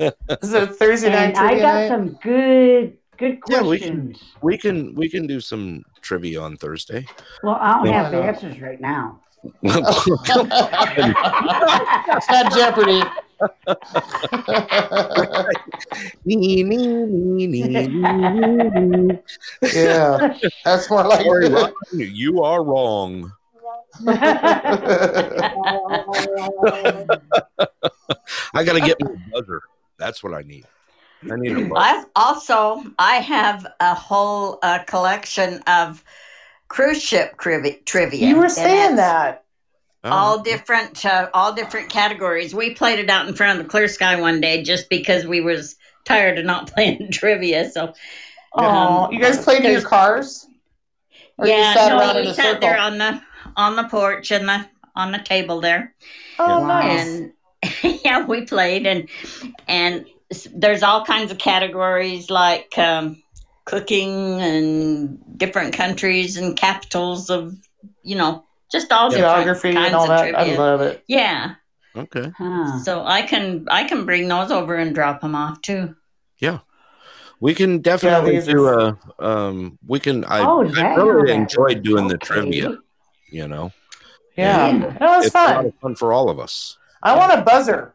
Is 0.00 0.52
it 0.52 0.74
Thursday 0.74 1.10
night 1.10 1.36
and 1.36 1.38
I 1.38 1.58
got 1.60 1.74
night? 1.74 1.88
some 1.88 2.18
good 2.22 2.96
good 3.18 3.40
questions. 3.40 3.62
Yeah, 3.62 3.70
we 3.70 3.78
can- 3.78 4.14
we 4.42 4.58
can 4.58 4.94
we 4.96 5.08
can 5.08 5.26
do 5.28 5.38
some 5.40 5.84
trivia 6.02 6.40
on 6.42 6.56
Thursday. 6.56 7.06
Well, 7.44 7.56
I 7.60 7.74
don't 7.74 7.86
Yeah, 7.86 8.02
have 8.02 8.10
the 8.12 8.20
answers 8.22 8.60
right 8.60 8.80
now. 8.80 9.20
it's 9.62 10.06
not 12.30 12.52
Jeopardy. 12.52 13.02
Yeah, 19.74 20.36
that's 20.64 20.90
more 20.90 21.04
like. 21.04 21.24
Sorry, 21.24 21.48
Ron, 21.48 21.72
you 21.92 22.42
are 22.42 22.64
wrong. 22.64 23.32
I 24.06 24.12
got 28.64 28.74
to 28.74 28.80
get 28.80 29.00
my 29.00 29.10
buzzer. 29.32 29.62
That's 29.98 30.22
what 30.22 30.34
I 30.34 30.42
need. 30.42 30.66
I 31.30 31.36
need 31.36 31.52
a 31.52 31.60
buzzer. 31.60 31.76
I've 31.76 32.06
also 32.16 32.82
I 32.98 33.16
have 33.16 33.66
a 33.80 33.94
whole 33.94 34.58
uh, 34.62 34.80
collection 34.84 35.60
of 35.66 36.02
cruise 36.68 37.02
ship 37.02 37.38
trivia. 37.38 37.76
trivia 37.84 38.26
you 38.26 38.36
were 38.36 38.48
saying 38.48 38.98
it's 38.98 39.38
that. 40.04 40.10
All 40.12 40.38
Oh, 40.38 40.42
different, 40.42 41.04
uh, 41.04 41.28
all 41.34 41.52
different 41.54 41.90
categories. 41.90 42.54
We 42.54 42.74
played 42.74 42.98
it 42.98 43.10
out 43.10 43.28
in 43.28 43.34
front 43.34 43.58
of 43.58 43.64
the 43.64 43.70
Clear 43.70 43.88
Sky 43.88 44.20
one 44.20 44.40
day, 44.40 44.62
just 44.62 44.88
because 44.90 45.26
we 45.26 45.40
was 45.40 45.76
tired 46.04 46.38
of 46.38 46.44
not 46.44 46.72
playing 46.74 47.10
trivia. 47.12 47.70
So 47.70 47.94
Oh, 48.54 49.08
Um, 49.08 49.12
you 49.12 49.20
guys 49.20 49.42
played 49.44 49.64
in 49.64 49.72
your 49.72 49.82
cars? 49.82 50.46
Or 51.38 51.46
yeah, 51.46 51.56
you 51.56 51.64
sat 51.64 51.90
no, 51.90 51.98
around 51.98 52.16
in 52.18 52.26
we 52.26 52.28
a 52.28 52.34
sat 52.34 52.54
circle? 52.54 52.68
there 52.68 52.78
on 52.78 52.98
the 52.98 53.20
on 53.56 53.76
the 53.76 53.84
porch 53.84 54.30
and 54.30 54.48
the 54.48 54.66
on 54.96 55.12
the 55.12 55.18
table 55.18 55.60
there, 55.60 55.94
oh, 56.38 56.58
Wow. 56.60 56.78
nice. 56.80 57.22
and 57.22 57.32
yeah, 58.04 58.24
we 58.26 58.44
played 58.44 58.86
and 58.86 59.08
and 59.68 60.06
there's 60.54 60.82
all 60.82 61.04
kinds 61.04 61.30
of 61.32 61.38
categories 61.38 62.30
like 62.30 62.76
um, 62.78 63.22
cooking 63.64 64.40
and 64.40 65.18
different 65.38 65.74
countries 65.74 66.36
and 66.36 66.56
capitals 66.56 67.30
of 67.30 67.54
you 68.02 68.16
know 68.16 68.44
just 68.70 68.92
all 68.92 69.10
different 69.10 69.34
Geography 69.34 69.72
kinds 69.74 69.86
and 69.86 69.94
all 69.94 70.02
of 70.02 70.08
that. 70.08 70.34
I 70.38 70.54
love 70.56 70.80
it. 70.80 71.04
yeah, 71.06 71.54
okay. 71.96 72.32
Huh. 72.36 72.78
so 72.80 73.04
I 73.04 73.22
can 73.22 73.66
I 73.70 73.84
can 73.84 74.04
bring 74.04 74.28
those 74.28 74.50
over 74.50 74.74
and 74.76 74.94
drop 74.94 75.20
them 75.20 75.34
off 75.34 75.60
too. 75.62 75.94
Yeah. 76.38 76.60
We 77.40 77.52
can 77.54 77.80
definitely 77.80 78.36
these 78.36 78.46
do 78.46 78.66
a. 78.68 78.98
Um, 79.18 79.78
we 79.86 80.00
can. 80.00 80.24
I, 80.24 80.40
oh, 80.40 80.64
I 80.64 80.94
really 80.94 81.26
that 81.32 81.34
enjoyed 81.34 81.82
doing 81.82 82.08
the 82.08 82.16
trivia. 82.16 82.78
You 83.30 83.48
know. 83.48 83.72
Yeah, 84.36 84.68
Yeah. 84.68 84.78
that 84.98 85.00
was 85.00 85.26
it's 85.26 85.32
fun. 85.32 85.72
fun 85.82 85.94
for 85.94 86.12
all 86.12 86.30
of 86.30 86.38
us. 86.38 86.78
I 87.02 87.14
want 87.16 87.32
a 87.38 87.42
buzzer. 87.42 87.94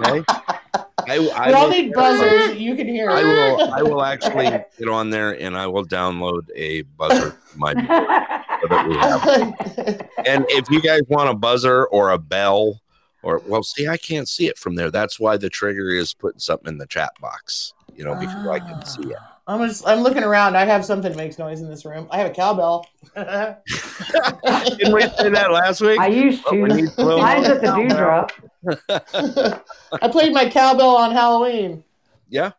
okay. 0.00 0.58
I, 1.08 1.14
I 1.34 1.46
we 1.48 1.52
all 1.54 1.64
will- 1.64 1.70
need 1.70 1.92
buzzers 1.92 2.46
that 2.48 2.58
you 2.60 2.74
can 2.76 2.86
hear. 2.88 3.10
I 3.10 3.22
will. 3.22 3.72
I 3.74 3.82
will 3.82 4.02
actually 4.04 4.44
get 4.78 4.88
on 4.88 5.10
there 5.10 5.38
and 5.40 5.56
I 5.56 5.66
will 5.66 5.84
download 5.86 6.48
a 6.54 6.82
buzzer. 6.82 7.36
My 7.56 7.72
so 8.62 8.68
that 8.68 8.88
we 8.88 8.96
have. 8.96 10.08
And 10.26 10.44
if 10.48 10.70
you 10.70 10.80
guys 10.80 11.02
want 11.08 11.28
a 11.30 11.34
buzzer 11.34 11.86
or 11.86 12.10
a 12.10 12.18
bell, 12.18 12.80
or 13.22 13.40
well, 13.46 13.62
see, 13.62 13.86
I 13.88 13.96
can't 13.96 14.28
see 14.28 14.46
it 14.48 14.58
from 14.58 14.74
there. 14.74 14.90
That's 14.90 15.20
why 15.20 15.36
the 15.36 15.48
trigger 15.50 15.90
is 15.90 16.12
putting 16.14 16.40
something 16.40 16.68
in 16.68 16.78
the 16.78 16.86
chat 16.86 17.12
box. 17.20 17.72
You 17.94 18.04
know, 18.04 18.14
because 18.14 18.46
I 18.46 18.58
can 18.58 18.84
see 18.86 19.10
it. 19.10 19.16
Ah. 19.20 19.28
I'm 19.48 19.68
just. 19.68 19.86
I'm 19.86 20.00
looking 20.00 20.22
around. 20.22 20.56
I 20.56 20.64
have 20.64 20.84
something 20.84 21.10
that 21.12 21.18
makes 21.18 21.38
noise 21.38 21.60
in 21.60 21.68
this 21.68 21.84
room. 21.84 22.06
I 22.10 22.18
have 22.18 22.30
a 22.30 22.34
cowbell. 22.34 22.86
Didn't 23.16 24.94
we 24.94 25.02
say 25.02 25.28
that 25.30 25.48
last 25.52 25.80
week? 25.80 25.98
I 26.00 26.06
used 26.06 26.42
But 26.44 26.52
to. 26.52 26.90
blow 26.96 27.18
Mine's 27.18 27.48
up- 27.48 27.56
at 27.56 27.60
the 27.62 27.74
dewdrop. 27.76 28.32
I 28.88 30.08
played 30.10 30.32
my 30.32 30.48
cowbell 30.48 30.96
on 30.96 31.10
Halloween. 31.12 31.84
Yeah, 32.28 32.52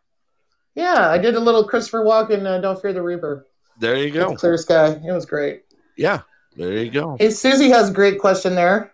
Yeah, 0.74 1.08
I 1.10 1.18
did 1.18 1.34
a 1.34 1.40
little 1.40 1.64
Christopher 1.66 2.04
Walken. 2.04 2.46
Uh, 2.46 2.60
Don't 2.60 2.80
fear 2.80 2.92
the 2.92 3.02
Reaper. 3.02 3.46
there 3.78 3.96
you 3.96 4.10
go. 4.10 4.34
Clear 4.34 4.56
sky. 4.56 5.00
It 5.04 5.12
was 5.12 5.26
great. 5.26 5.64
Yeah, 5.96 6.20
there 6.56 6.72
you 6.74 6.90
go. 6.90 7.16
Hey, 7.18 7.30
Susie 7.30 7.70
has 7.70 7.90
a 7.90 7.92
great 7.92 8.18
question 8.20 8.54
there. 8.54 8.92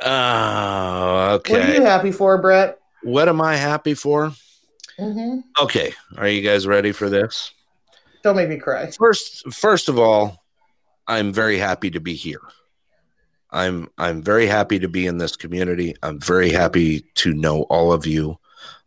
Oh, 0.00 1.34
okay. 1.34 1.52
What 1.52 1.62
are 1.62 1.74
you 1.74 1.82
happy 1.82 2.12
for, 2.12 2.38
Brett? 2.40 2.78
What 3.02 3.28
am 3.28 3.40
I 3.40 3.56
happy 3.56 3.94
for? 3.94 4.32
hmm 4.98 5.40
Okay, 5.60 5.92
are 6.16 6.28
you 6.28 6.40
guys 6.42 6.66
ready 6.66 6.92
for 6.92 7.08
this? 7.08 7.52
Don't 8.22 8.36
make 8.36 8.48
me 8.48 8.58
cry. 8.58 8.90
First, 8.92 9.52
first 9.52 9.88
of 9.88 9.98
all, 9.98 10.44
I'm 11.06 11.32
very 11.32 11.58
happy 11.58 11.90
to 11.90 12.00
be 12.00 12.14
here. 12.14 12.40
I'm 13.50 13.88
I'm 13.98 14.22
very 14.22 14.46
happy 14.46 14.78
to 14.78 14.88
be 14.88 15.06
in 15.06 15.18
this 15.18 15.36
community. 15.36 15.94
I'm 16.02 16.20
very 16.20 16.50
happy 16.50 17.00
to 17.16 17.32
know 17.32 17.62
all 17.62 17.92
of 17.92 18.06
you. 18.06 18.38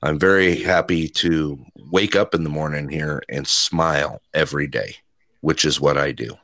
I'm 0.04 0.20
very 0.20 0.62
happy 0.62 1.08
to 1.10 1.64
wake 1.92 2.16
up 2.16 2.34
in 2.34 2.44
the 2.44 2.50
morning 2.50 2.90
here 2.90 3.22
and 3.30 3.48
smile 3.48 4.22
every 4.34 4.68
day, 4.68 4.96
which 5.42 5.66
is 5.66 5.80
what 5.80 5.98
I 5.98 6.12
do. 6.12 6.36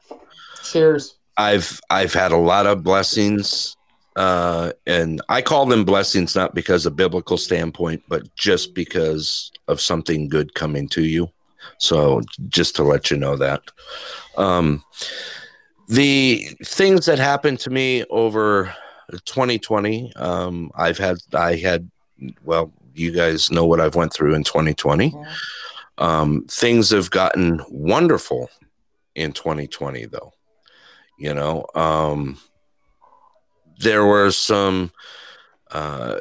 Cheers. 0.63 1.15
I've 1.37 1.79
I've 1.89 2.13
had 2.13 2.31
a 2.31 2.37
lot 2.37 2.65
of 2.65 2.83
blessings, 2.83 3.75
uh, 4.15 4.73
and 4.85 5.21
I 5.29 5.41
call 5.41 5.65
them 5.65 5.85
blessings 5.85 6.35
not 6.35 6.55
because 6.55 6.85
of 6.85 6.93
a 6.93 6.95
biblical 6.95 7.37
standpoint, 7.37 8.03
but 8.07 8.35
just 8.35 8.73
because 8.73 9.51
of 9.67 9.79
something 9.79 10.27
good 10.27 10.55
coming 10.55 10.87
to 10.89 11.03
you. 11.03 11.29
So 11.79 12.21
just 12.49 12.75
to 12.77 12.83
let 12.83 13.11
you 13.11 13.17
know 13.17 13.35
that, 13.37 13.61
um, 14.37 14.83
the 15.87 16.47
things 16.63 17.05
that 17.05 17.19
happened 17.19 17.59
to 17.61 17.69
me 17.69 18.03
over 18.09 18.73
2020, 19.25 20.13
um, 20.15 20.71
I've 20.75 20.97
had 20.97 21.17
I 21.33 21.55
had 21.55 21.89
well, 22.43 22.71
you 22.93 23.11
guys 23.11 23.51
know 23.51 23.65
what 23.65 23.79
I've 23.79 23.95
went 23.95 24.13
through 24.13 24.33
in 24.33 24.43
2020. 24.43 25.13
Um, 25.99 26.45
things 26.49 26.89
have 26.89 27.09
gotten 27.09 27.61
wonderful 27.69 28.49
in 29.15 29.31
2020 29.31 30.05
though 30.05 30.31
you 31.17 31.33
know 31.33 31.65
um 31.75 32.37
there 33.79 34.05
were 34.05 34.31
some 34.31 34.91
uh 35.71 36.15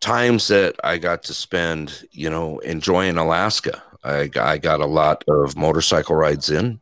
times 0.00 0.48
that 0.48 0.76
i 0.84 0.96
got 0.96 1.22
to 1.24 1.34
spend 1.34 2.06
you 2.12 2.30
know 2.30 2.58
enjoying 2.60 3.18
alaska. 3.18 3.82
I, 4.04 4.30
I 4.40 4.58
got 4.58 4.80
a 4.80 4.86
lot 4.86 5.24
of 5.26 5.56
motorcycle 5.56 6.14
rides 6.14 6.50
in 6.50 6.80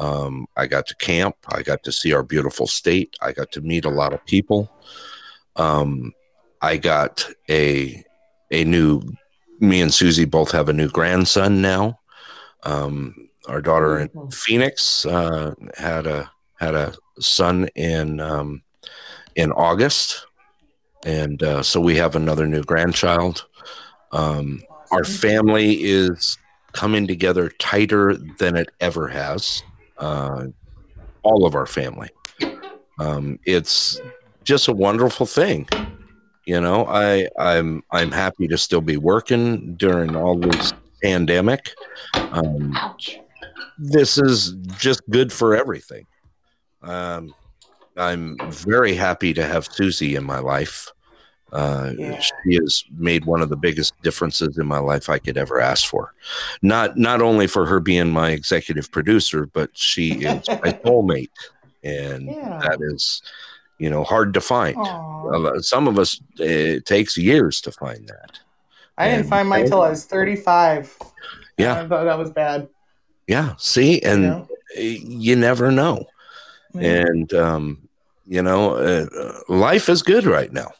um 0.00 0.46
i 0.56 0.66
got 0.66 0.86
to 0.88 0.96
camp. 0.96 1.36
I 1.48 1.62
got 1.62 1.82
to 1.84 1.92
see 1.92 2.12
our 2.12 2.24
beautiful 2.24 2.66
state. 2.66 3.16
I 3.20 3.32
got 3.32 3.52
to 3.52 3.60
meet 3.60 3.84
a 3.84 3.96
lot 4.00 4.12
of 4.12 4.24
people. 4.26 4.70
Um 5.56 6.12
i 6.62 6.76
got 6.76 7.24
a 7.48 8.04
a 8.50 8.64
new 8.64 9.02
me 9.60 9.80
and 9.80 9.94
susie 9.94 10.24
both 10.24 10.50
have 10.52 10.68
a 10.68 10.78
new 10.80 10.88
grandson 10.88 11.62
now. 11.62 12.00
Um 12.64 13.28
our 13.48 13.62
daughter 13.62 13.98
in 13.98 14.30
phoenix 14.30 15.06
uh 15.06 15.54
had 15.76 16.06
a 16.06 16.30
had 16.60 16.74
a 16.74 16.94
son 17.18 17.68
in 17.74 18.20
um, 18.20 18.62
in 19.34 19.52
August, 19.52 20.26
and 21.04 21.42
uh, 21.42 21.62
so 21.62 21.80
we 21.80 21.96
have 21.96 22.16
another 22.16 22.46
new 22.46 22.62
grandchild. 22.62 23.46
Um, 24.12 24.62
our 24.90 25.04
family 25.04 25.82
is 25.82 26.36
coming 26.72 27.06
together 27.06 27.48
tighter 27.58 28.16
than 28.38 28.56
it 28.56 28.68
ever 28.80 29.08
has. 29.08 29.62
Uh, 30.00 30.46
all 31.22 31.46
of 31.46 31.54
our 31.54 31.66
family. 31.66 32.08
Um, 32.98 33.38
it's 33.44 34.00
just 34.44 34.68
a 34.68 34.72
wonderful 34.72 35.26
thing. 35.26 35.68
You 36.46 36.60
know, 36.60 36.86
I 36.86 37.28
I'm 37.38 37.82
I'm 37.90 38.10
happy 38.10 38.48
to 38.48 38.58
still 38.58 38.80
be 38.80 38.96
working 38.96 39.76
during 39.76 40.16
all 40.16 40.38
this 40.38 40.72
pandemic. 41.02 41.70
Um, 42.14 42.76
this 43.78 44.18
is 44.18 44.54
just 44.78 45.02
good 45.10 45.32
for 45.32 45.54
everything. 45.54 46.06
Um, 46.82 47.34
I'm 47.96 48.36
very 48.50 48.94
happy 48.94 49.34
to 49.34 49.46
have 49.46 49.66
Susie 49.66 50.16
in 50.16 50.24
my 50.24 50.38
life. 50.38 50.88
Uh, 51.52 51.92
Yeah. 51.98 52.18
She 52.20 52.54
has 52.54 52.84
made 52.96 53.24
one 53.24 53.40
of 53.42 53.48
the 53.48 53.56
biggest 53.56 53.94
differences 54.02 54.58
in 54.58 54.66
my 54.66 54.78
life 54.78 55.08
I 55.08 55.18
could 55.18 55.36
ever 55.36 55.60
ask 55.60 55.86
for. 55.88 56.14
Not 56.62 56.96
not 56.96 57.20
only 57.22 57.46
for 57.46 57.66
her 57.66 57.80
being 57.80 58.10
my 58.10 58.30
executive 58.30 58.90
producer, 58.92 59.46
but 59.46 59.70
she 59.74 60.12
is 60.24 60.46
my 60.48 60.72
soulmate, 60.84 61.30
and 61.82 62.26
Yeah. 62.26 62.58
that 62.62 62.78
is, 62.80 63.22
you 63.78 63.90
know, 63.90 64.04
hard 64.04 64.34
to 64.34 64.40
find. 64.40 64.76
Aw. 64.76 65.34
A 65.34 65.38
lo- 65.38 65.60
Some 65.60 65.88
of 65.88 65.98
us 65.98 66.20
it 66.38 66.86
takes 66.86 67.16
years 67.18 67.60
to 67.62 67.72
find 67.72 68.08
that. 68.08 68.38
I 68.98 69.08
didn't 69.10 69.28
find 69.28 69.48
mine 69.48 69.66
till 69.66 69.80
I 69.82 69.88
was 69.90 70.04
35. 70.04 70.94
Yeah, 71.56 71.80
I 71.82 71.88
thought 71.88 72.04
that 72.04 72.18
was 72.18 72.30
bad. 72.30 72.68
yeah. 73.26 73.54
See, 73.58 73.94
you 73.94 74.00
and 74.04 74.22
know? 74.22 74.48
you 74.76 75.36
never 75.36 75.70
know. 75.70 76.06
And 76.74 77.32
um, 77.34 77.88
you 78.26 78.42
know 78.42 78.74
uh, 78.76 79.06
life 79.48 79.88
is 79.88 80.02
good 80.02 80.24
right 80.24 80.52
now 80.52 80.70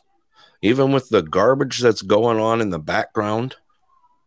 even 0.62 0.92
with 0.92 1.08
the 1.08 1.22
garbage 1.22 1.78
that's 1.78 2.02
going 2.02 2.38
on 2.38 2.60
in 2.60 2.70
the 2.70 2.78
background 2.78 3.56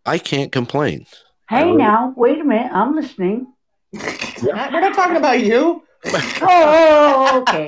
i 0.06 0.18
can't 0.18 0.52
complain 0.52 1.06
Hey 1.50 1.66
really- 1.66 1.78
now, 1.78 2.14
wait 2.16 2.40
a 2.40 2.44
minute. 2.44 2.72
I'm 2.74 2.96
listening. 2.96 3.48
We're 3.94 4.54
not 4.56 4.96
talking 4.96 5.18
about 5.18 5.42
you. 5.44 5.84
Oh, 6.42 7.44
okay. 7.48 7.66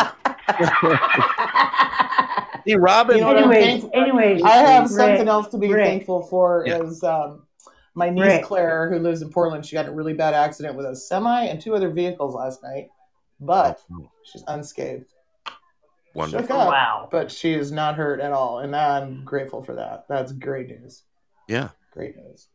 hey 2.66 2.76
robin 2.76 3.18
You 3.18 3.24
know 3.24 3.30
I'm 3.36 3.52
anyways, 3.52 3.86
anyways. 3.94 4.42
I 4.42 4.50
have 4.58 4.84
Rick, 4.86 4.92
something 4.92 5.28
else 5.28 5.48
to 5.50 5.58
be 5.58 5.72
Rick. 5.72 5.86
thankful 5.86 6.24
for 6.24 6.64
Yeah. 6.66 6.82
is 6.84 7.04
um, 7.04 7.44
my 7.96 8.10
niece 8.10 8.24
Rick. 8.24 8.44
Claire, 8.46 8.90
who 8.90 9.00
lives 9.00 9.22
in 9.22 9.30
Portland. 9.30 9.66
She 9.66 9.76
got 9.76 9.86
in 9.86 9.92
a 9.92 9.96
really 9.96 10.14
bad 10.14 10.34
accident 10.34 10.76
with 10.76 10.86
a 10.86 10.96
semi 10.96 11.46
and 11.46 11.62
two 11.62 11.76
other 11.76 11.90
vehicles 11.90 12.34
last 12.34 12.64
night, 12.64 12.90
but 13.40 13.82
she's 14.24 14.44
unscathed. 14.48 15.12
Wonderful 16.16 16.48
Shook 16.48 16.52
up, 16.56 16.68
Wow. 16.70 17.10
but 17.12 17.32
she 17.32 17.54
is 17.54 17.72
not 17.72 17.96
hurt 17.96 18.20
at 18.20 18.32
all, 18.32 18.60
and 18.60 18.76
I'm 18.76 19.24
grateful 19.24 19.62
for 19.64 19.76
that. 19.76 20.06
That's 20.10 20.32
great 20.32 20.68
news. 20.70 21.04
yeah 21.48 21.70
Great 21.94 22.16
news. 22.18 22.48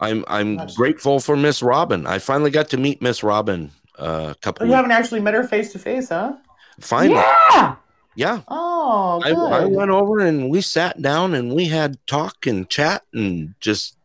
i'm 0.00 0.24
i'm 0.28 0.56
Nice. 0.56 0.74
grateful 0.76 1.20
for 1.20 1.36
miss 1.36 1.62
robin 1.62 2.06
i 2.06 2.18
finally 2.18 2.50
got 2.50 2.68
to 2.70 2.76
meet 2.76 3.00
miss 3.00 3.22
robin 3.22 3.70
uh, 3.98 4.04
a 4.04 4.30
Oh, 4.30 4.34
couple 4.42 4.66
you 4.66 4.70
weeks. 4.72 4.76
haven't 4.76 4.90
actually 4.92 5.20
met 5.20 5.34
her 5.34 5.44
face 5.44 5.72
to 5.72 5.78
face, 5.78 6.08
huh? 6.10 6.34
finally 6.80 7.14
Yeah. 7.54 7.76
yeah 8.16 8.40
Oh, 8.48 9.20
I, 9.24 9.30
good. 9.30 9.52
I 9.52 9.64
went 9.66 9.90
over 9.90 10.18
and 10.20 10.50
we 10.50 10.60
sat 10.60 11.00
down 11.00 11.34
and 11.34 11.54
we 11.54 11.66
had 11.66 11.96
talk 12.06 12.46
and 12.46 12.68
chat 12.68 13.02
and 13.14 13.54
just 13.60 13.96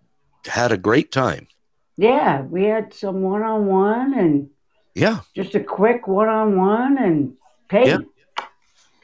had 0.45 0.71
a 0.71 0.77
great 0.77 1.11
time 1.11 1.47
Yeah. 1.97 2.41
We 2.43 2.63
had 2.65 2.93
some 2.93 3.21
one 3.23 3.43
on 3.43 3.65
one 3.65 4.13
and 4.13 4.49
yeah 4.95 5.19
just 5.35 5.55
a 5.55 5.59
quick 5.63 6.07
one 6.07 6.29
on 6.29 6.55
one. 6.57 6.97
And 6.97 7.33
hey, 7.69 7.87
Yeah. 7.87 7.97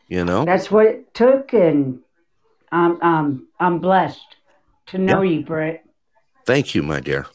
You 0.08 0.24
know 0.24 0.46
that's 0.46 0.70
what 0.70 0.86
it 0.86 1.14
took. 1.14 1.54
And 1.54 2.00
I'm, 2.72 2.98
I'm, 3.02 3.48
I'm 3.60 3.80
blessed 3.80 4.36
to 4.88 4.98
know 4.98 5.22
you, 5.22 5.44
Brett. 5.44 5.86
thank 6.46 6.76
you 6.76 6.84
my 6.84 7.00
dear 7.00 7.26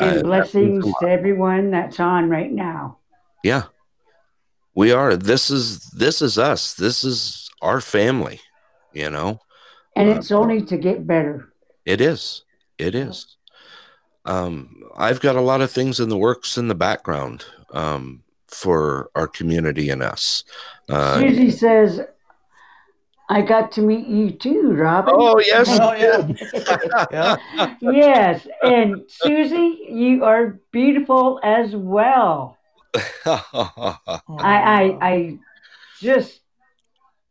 And 0.00 0.10
Uh, 0.10 0.14
that 0.14 0.24
blessings 0.24 0.84
to 1.00 1.08
everyone 1.08 1.70
that's 1.70 2.00
on 2.00 2.28
right 2.28 2.52
now. 2.52 2.98
Yeah. 3.42 3.64
We 4.74 4.92
are. 4.92 5.16
This 5.16 5.50
is 5.50 5.90
this 5.90 6.22
is 6.22 6.38
us. 6.38 6.74
This 6.74 7.02
is 7.02 7.50
our 7.62 7.80
family, 7.80 8.40
you 8.92 9.10
know. 9.10 9.40
And 9.96 10.08
Uh, 10.10 10.16
it's 10.16 10.30
only 10.30 10.62
to 10.62 10.76
get 10.76 11.06
better. 11.06 11.52
It 11.84 12.00
is. 12.00 12.44
It 12.78 12.94
is. 12.94 13.36
Um 14.24 14.82
I've 14.96 15.20
got 15.20 15.36
a 15.36 15.40
lot 15.40 15.62
of 15.62 15.70
things 15.70 15.98
in 16.00 16.08
the 16.10 16.18
works 16.18 16.58
in 16.58 16.68
the 16.68 16.74
background 16.74 17.44
um 17.72 18.22
for 18.46 19.10
our 19.14 19.26
community 19.26 19.90
and 19.90 20.02
us. 20.02 20.44
Uh 20.88 21.18
Susie 21.18 21.50
says, 21.50 22.00
I 23.30 23.42
got 23.42 23.72
to 23.72 23.82
meet 23.82 24.06
you 24.06 24.30
too, 24.30 24.72
Robin. 24.72 25.14
Oh, 25.16 25.38
yes. 25.38 25.68
Oh, 25.80 25.92
yeah. 25.92 27.06
yeah. 27.52 27.74
yes. 27.82 28.46
And 28.62 29.02
Susie, 29.08 29.86
you 29.90 30.24
are 30.24 30.58
beautiful 30.72 31.38
as 31.42 31.76
well. 31.76 32.56
I, 33.26 33.98
I, 34.38 34.98
I 35.02 35.38
just 36.00 36.40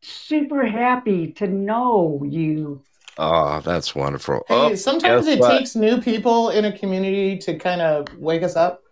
super 0.01 0.65
happy 0.65 1.31
to 1.33 1.47
know 1.47 2.21
you. 2.27 2.83
oh, 3.17 3.59
that's 3.61 3.95
wonderful. 3.95 4.43
Hey, 4.47 4.55
Oh, 4.55 4.75
sometimes 4.75 5.25
it 5.27 5.39
what? 5.39 5.57
takes 5.57 5.75
new 5.75 5.99
people 5.99 6.49
in 6.51 6.65
a 6.65 6.77
community 6.77 7.37
to 7.39 7.57
kind 7.57 7.81
of 7.81 8.07
wake 8.17 8.43
us 8.43 8.55
up 8.55 8.83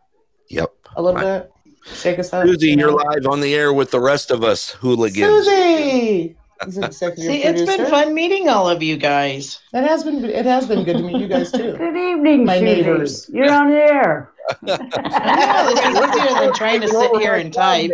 Yep. 0.49 0.73
a 0.95 1.01
little 1.01 1.19
I- 1.19 1.39
bit, 1.39 1.51
shake 1.93 2.17
us 2.19 2.33
up. 2.33 2.47
Susie, 2.47 2.69
you 2.71 2.77
you're 2.77 2.91
live 2.91 3.27
on 3.27 3.41
the 3.41 3.53
air 3.53 3.71
with 3.73 3.91
the 3.91 3.99
rest 3.99 4.31
of 4.31 4.43
us 4.43 4.71
hooligans. 4.71 5.45
Susie. 5.45 6.35
He's 6.65 6.77
an 6.77 6.83
executive 6.85 7.25
See, 7.25 7.43
it's 7.43 7.61
been 7.61 7.85
fun 7.89 8.13
meeting 8.13 8.49
all 8.49 8.67
of 8.69 8.81
you 8.81 8.97
guys. 8.97 9.59
It 9.73 9.83
has 9.83 10.03
been. 10.03 10.23
It 10.25 10.45
has 10.45 10.67
been 10.67 10.83
good 10.83 10.97
to 10.97 11.03
meet 11.03 11.21
you 11.21 11.27
guys 11.27 11.51
too. 11.51 11.73
Good 11.77 11.95
evening, 11.95 12.45
My 12.45 12.59
Susie. 12.59 12.65
neighbors. 12.65 13.29
You're 13.29 13.51
on 13.51 13.69
the 13.69 13.77
air. 13.77 14.31
Yeah, 14.63 14.77
this 14.77 15.79
is 15.79 16.21
easier 16.21 16.39
than 16.39 16.53
trying 16.53 16.81
to 16.81 16.87
sit 16.87 17.11
here 17.17 17.35
and 17.35 17.53
type. 17.53 17.91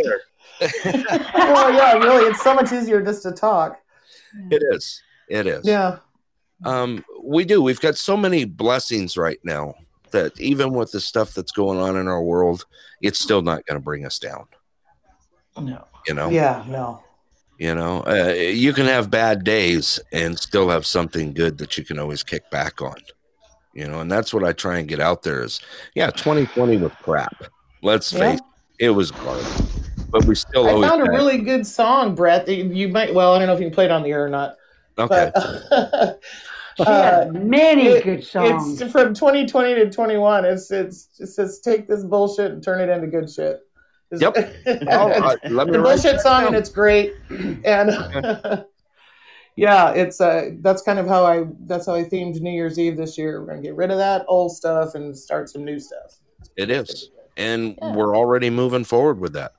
well, 0.85 1.73
yeah, 1.73 1.93
really, 1.93 2.25
it's 2.25 2.41
so 2.41 2.53
much 2.53 2.71
easier 2.71 3.01
just 3.01 3.23
to 3.23 3.31
talk. 3.31 3.79
It 4.49 4.61
is. 4.71 5.01
It 5.29 5.47
is. 5.47 5.65
Yeah. 5.65 5.97
Um, 6.65 7.03
we 7.23 7.45
do. 7.45 7.61
We've 7.61 7.79
got 7.79 7.97
so 7.97 8.15
many 8.15 8.45
blessings 8.45 9.17
right 9.17 9.39
now 9.43 9.75
that 10.11 10.39
even 10.39 10.73
with 10.73 10.91
the 10.91 10.99
stuff 10.99 11.33
that's 11.33 11.51
going 11.51 11.79
on 11.79 11.95
in 11.97 12.07
our 12.07 12.21
world, 12.21 12.65
it's 13.01 13.19
still 13.19 13.41
not 13.41 13.65
going 13.65 13.79
to 13.79 13.83
bring 13.83 14.05
us 14.05 14.19
down. 14.19 14.45
No. 15.59 15.85
You 16.07 16.13
know. 16.13 16.29
Yeah. 16.29 16.63
No. 16.67 17.03
You 17.61 17.75
know, 17.75 18.01
uh, 18.07 18.33
you 18.33 18.73
can 18.73 18.87
have 18.87 19.11
bad 19.11 19.43
days 19.43 19.99
and 20.11 20.35
still 20.39 20.67
have 20.69 20.83
something 20.83 21.31
good 21.31 21.59
that 21.59 21.77
you 21.77 21.85
can 21.85 21.99
always 21.99 22.23
kick 22.23 22.49
back 22.49 22.81
on. 22.81 22.95
You 23.75 23.87
know, 23.87 23.99
and 23.99 24.11
that's 24.11 24.33
what 24.33 24.43
I 24.43 24.51
try 24.51 24.79
and 24.79 24.87
get 24.87 24.99
out 24.99 25.21
there 25.21 25.43
is, 25.43 25.61
yeah, 25.93 26.09
2020 26.09 26.77
was 26.77 26.91
crap. 27.03 27.43
Let's 27.83 28.11
Yeah. 28.11 28.31
face 28.31 28.39
it, 28.79 28.85
it 28.85 28.89
was 28.89 29.11
garbage. 29.11 29.45
But 30.09 30.25
we 30.25 30.33
still 30.33 30.65
I 30.67 30.71
always 30.71 30.89
found 30.89 31.03
a 31.03 31.05
had- 31.05 31.11
really 31.13 31.37
good 31.37 31.67
song, 31.67 32.15
Brett. 32.15 32.47
that 32.47 32.55
You 32.55 32.87
might. 32.87 33.13
Well, 33.13 33.33
I 33.35 33.37
don't 33.37 33.45
know 33.47 33.53
if 33.53 33.59
you 33.59 33.67
can 33.67 33.75
play 33.75 33.85
it 33.85 33.91
on 33.91 34.01
the 34.01 34.09
air 34.09 34.25
or 34.25 34.29
not. 34.29 34.55
okay. 34.97 35.31
But, 35.35 36.19
She 36.77 36.83
uh, 36.83 37.01
had 37.25 37.33
many 37.45 37.89
it- 37.89 38.03
good 38.03 38.23
songs. 38.23 38.81
It's 38.81 38.91
from 38.91 39.13
2020 39.13 39.75
to 39.75 39.91
21. 39.91 40.45
It's 40.45 40.71
it's 40.71 41.09
it 41.19 41.27
says 41.27 41.59
take 41.59 41.87
this 41.87 42.03
bullshit 42.03 42.53
and 42.53 42.63
turn 42.63 42.81
it 42.81 42.89
into 42.91 43.05
good 43.05 43.29
shit. 43.29 43.59
It's- 44.11 44.21
Yep. 44.21 44.35
Let 45.51 45.67
me 45.67 45.73
the 45.73 45.79
write 45.79 45.83
bullshit 45.83 46.19
song 46.21 46.41
down. 46.41 46.47
and 46.47 46.55
it's 46.55 46.69
great. 46.69 47.13
And 47.29 47.89
yeah, 49.55 49.91
it's 49.91 50.19
uh 50.21 50.49
that's 50.59 50.81
kind 50.81 50.99
of 50.99 51.07
how 51.07 51.25
I 51.25 51.45
that's 51.65 51.85
how 51.85 51.95
I 51.95 52.03
themed 52.03 52.39
New 52.41 52.51
Year's 52.51 52.79
Eve 52.79 52.97
this 52.97 53.17
year. 53.17 53.39
We're 53.41 53.47
gonna 53.47 53.61
get 53.61 53.75
rid 53.75 53.91
of 53.91 53.97
that 53.97 54.25
old 54.27 54.55
stuff 54.55 54.95
and 54.95 55.17
start 55.17 55.49
some 55.49 55.63
new 55.63 55.79
stuff. 55.79 56.19
It 56.57 56.69
is. 56.69 57.09
And 57.37 57.77
Yeah. 57.81 57.95
we're 57.95 58.15
already 58.17 58.49
moving 58.49 58.83
forward 58.83 59.19
with 59.19 59.33
that. 59.33 59.53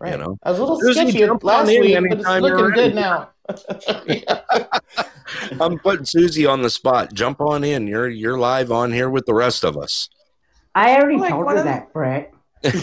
Right. 0.00 0.12
You 0.12 0.18
know? 0.18 0.38
I 0.42 0.50
was 0.50 0.58
a 0.58 0.62
little 0.62 0.80
Susie, 0.80 1.10
sketchy 1.10 1.26
last 1.42 1.68
week, 1.68 1.96
but 2.08 2.18
it's 2.18 2.28
looking 2.28 2.70
good 2.70 2.94
now. 2.94 3.30
I'm 5.60 5.78
putting 5.78 6.04
Susie 6.04 6.46
on 6.46 6.62
the 6.62 6.70
spot. 6.70 7.12
Jump 7.12 7.40
on 7.40 7.64
in. 7.64 7.86
You're 7.86 8.08
you're 8.08 8.38
live 8.38 8.72
on 8.72 8.92
here 8.92 9.10
with 9.10 9.26
the 9.26 9.34
rest 9.34 9.64
of 9.64 9.76
us. 9.76 10.08
I 10.74 10.96
already 10.96 11.18
Like 11.18 11.30
told 11.30 11.44
one 11.46 11.56
her 11.56 11.62
that, 11.62 11.92
Brett. 11.92 12.33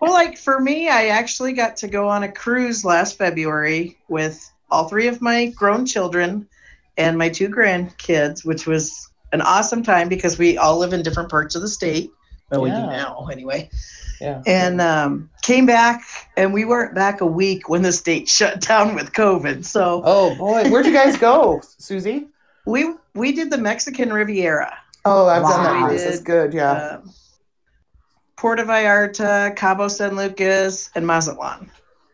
well, 0.00 0.12
like 0.12 0.38
for 0.38 0.60
me, 0.60 0.88
I 0.88 1.08
actually 1.08 1.52
got 1.52 1.76
to 1.78 1.88
go 1.88 2.08
on 2.08 2.22
a 2.22 2.30
cruise 2.30 2.84
last 2.84 3.18
February 3.18 3.98
with 4.08 4.50
all 4.70 4.88
three 4.88 5.08
of 5.08 5.20
my 5.20 5.46
grown 5.46 5.86
children 5.86 6.48
and 6.96 7.18
my 7.18 7.28
two 7.28 7.48
grandkids, 7.48 8.44
which 8.44 8.66
was 8.66 9.08
an 9.32 9.40
awesome 9.40 9.82
time 9.82 10.08
because 10.08 10.38
we 10.38 10.58
all 10.58 10.78
live 10.78 10.92
in 10.92 11.02
different 11.02 11.30
parts 11.30 11.54
of 11.54 11.62
the 11.62 11.68
state. 11.68 12.10
Well, 12.50 12.62
we 12.62 12.70
do 12.70 12.76
Yeah. 12.76 12.86
now, 12.86 13.28
anyway. 13.30 13.70
Yeah. 14.20 14.42
And 14.46 14.80
um, 14.82 15.30
came 15.42 15.64
back, 15.66 16.02
and 16.36 16.52
we 16.52 16.64
weren't 16.66 16.94
back 16.94 17.20
a 17.22 17.26
week 17.26 17.68
when 17.68 17.82
the 17.82 17.92
state 17.92 18.28
shut 18.36 18.60
down 18.60 18.94
with 18.94 19.12
COVID. 19.12 19.64
So 19.64 20.02
Oh 20.04 20.34
boy, 20.34 20.68
where'd 20.70 20.86
you 20.86 20.92
guys 20.92 21.16
go, 21.16 21.60
Susie? 21.78 22.26
we 22.66 22.92
we 23.14 23.32
did 23.32 23.50
the 23.50 23.56
Mexican 23.58 24.12
Riviera. 24.12 24.76
Oh, 25.04 25.26
I've 25.28 25.42
done 25.42 25.64
that. 25.64 25.88
We 25.90 25.96
This 25.96 26.06
is 26.14 26.20
good. 26.20 26.52
Yeah. 26.52 26.72
um, 26.72 27.10
Puerto 28.36 28.64
Vallarta, 28.64 29.54
Cabo 29.56 29.88
San 29.88 30.16
Lucas, 30.16 30.90
and 30.94 31.06
Mazatlan. 31.06 31.70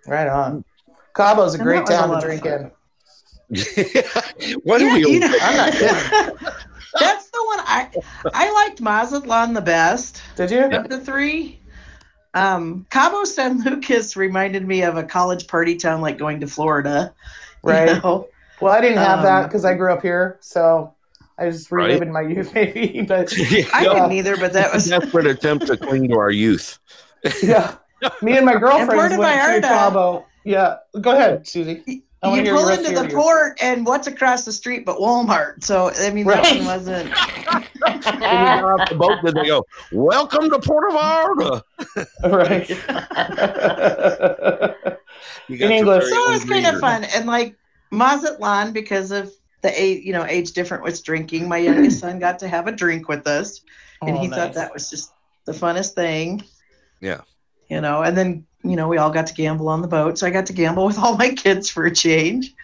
right 0.06 0.28
on. 0.28 0.64
Cabo's 1.16 1.54
a 1.54 1.58
And 1.58 1.64
great 1.66 1.86
that 1.86 2.08
was 2.08 2.24
a 2.24 2.28
town 2.28 2.40
to 2.40 2.40
drink 2.40 2.46
in. 2.46 2.70
what 4.64 4.80
Yeah, 4.80 4.88
do 4.88 4.92
we 4.94 5.12
you 5.14 5.20
know- 5.20 5.32
I'm 5.40 5.56
not 5.56 5.72
kidding. 5.72 6.50
That's 6.98 7.30
the 7.30 7.44
one 7.44 7.58
I 7.60 7.90
I 8.34 8.50
liked 8.52 8.80
Mazatlan 8.80 9.52
the 9.54 9.60
best 9.60 10.22
Did 10.36 10.50
you? 10.50 10.64
of 10.64 10.88
the 10.88 10.98
three. 11.00 11.60
Um, 12.34 12.86
Cabo 12.90 13.24
San 13.24 13.62
Lucas 13.62 14.16
reminded 14.16 14.66
me 14.66 14.82
of 14.82 14.96
a 14.96 15.02
college 15.04 15.46
party 15.46 15.76
town, 15.76 16.00
like 16.00 16.18
going 16.18 16.40
to 16.40 16.46
Florida. 16.46 17.12
you 17.64 17.70
Right. 17.70 18.02
know? 18.02 18.28
Well, 18.60 18.72
I 18.72 18.80
didn't 18.80 18.98
have 18.98 19.22
that 19.22 19.42
Um, 19.42 19.44
because 19.48 19.64
I 19.64 19.74
grew 19.74 19.92
up 19.92 20.02
here, 20.02 20.38
so 20.40 20.94
I 21.38 21.46
was 21.46 21.70
Right. 21.70 21.86
reliving 21.88 22.12
my 22.12 22.22
youth, 22.22 22.52
maybe. 22.54 23.02
But 23.06 23.32
I 23.38 23.82
Yeah. 23.82 23.94
didn't 23.94 24.12
either, 24.12 24.36
but 24.36 24.52
that 24.54 24.72
was 24.74 24.86
a 24.90 25.00
desperate 25.00 25.26
attempt 25.26 25.66
to 25.68 25.76
cling 25.76 26.08
to 26.08 26.18
our 26.18 26.30
youth. 26.30 26.78
yeah, 27.42 27.74
me 28.22 28.36
and 28.36 28.46
my 28.46 28.54
girlfriend 28.56 28.90
Puerto 28.90 29.18
went 29.18 29.38
Vallarta- 29.40 29.60
to 29.62 29.68
Cabo. 29.68 30.26
Yeah, 30.44 30.76
go 31.00 31.12
ahead, 31.12 31.46
Susie. 31.46 32.02
I 32.22 32.28
wanna 32.28 32.42
you 32.44 32.52
pull 32.54 32.68
into 32.68 32.92
the 32.94 33.08
port, 33.14 33.58
and 33.62 33.84
what's 33.86 34.06
across 34.06 34.44
the 34.44 34.52
street 34.52 34.84
but 34.86 34.96
Walmart? 34.98 35.62
So 35.62 35.90
I 36.00 36.10
mean, 36.10 36.26
that 36.26 36.42
Right. 36.42 36.56
one 36.58 36.66
wasn't. 36.66 37.10
When 37.12 37.62
you 37.94 38.00
got 38.00 38.64
off 38.80 38.88
the 38.88 38.94
boat, 38.96 39.18
did 39.24 39.34
they 39.34 39.46
go, 39.46 39.64
Welcome 39.92 40.48
to 40.50 40.58
Port 40.58 40.90
of 40.90 40.96
Vallarta? 40.96 41.62
right. 42.24 42.70
You 45.48 45.56
In 45.56 45.70
English. 45.72 46.04
So 46.08 46.28
it 46.28 46.30
was 46.30 46.44
kind 46.44 46.66
of 46.66 46.80
fun, 46.80 47.04
and 47.04 47.26
like 47.26 47.54
Mazatlan 47.90 48.72
because 48.72 49.10
of 49.12 49.32
the 49.62 49.82
age, 49.82 50.04
you 50.04 50.12
know, 50.12 50.24
age 50.24 50.52
different 50.52 50.82
with 50.84 51.02
drinking. 51.04 51.48
My 51.48 51.58
youngest 51.58 52.00
son 52.00 52.18
got 52.18 52.38
to 52.40 52.48
have 52.48 52.66
a 52.66 52.72
drink 52.72 53.08
with 53.08 53.26
us. 53.26 53.60
and 54.02 54.16
Oh, 54.16 54.20
he 54.20 54.28
nice. 54.28 54.38
thought 54.38 54.54
that 54.54 54.72
was 54.74 54.90
just 54.90 55.12
the 55.44 55.52
funnest 55.52 55.94
thing. 55.94 56.44
Yeah. 57.00 57.22
You 57.68 57.80
know, 57.80 58.02
and 58.02 58.16
then 58.16 58.46
you 58.62 58.76
know 58.76 58.88
we 58.88 58.98
all 58.98 59.10
got 59.10 59.26
to 59.28 59.34
gamble 59.34 59.68
on 59.68 59.82
the 59.82 59.88
boat, 59.88 60.18
so 60.18 60.26
I 60.26 60.30
got 60.30 60.46
to 60.46 60.52
gamble 60.52 60.86
with 60.86 60.98
all 60.98 61.16
my 61.16 61.30
kids 61.30 61.68
for 61.70 61.84
a 61.84 61.90
change, 61.94 62.54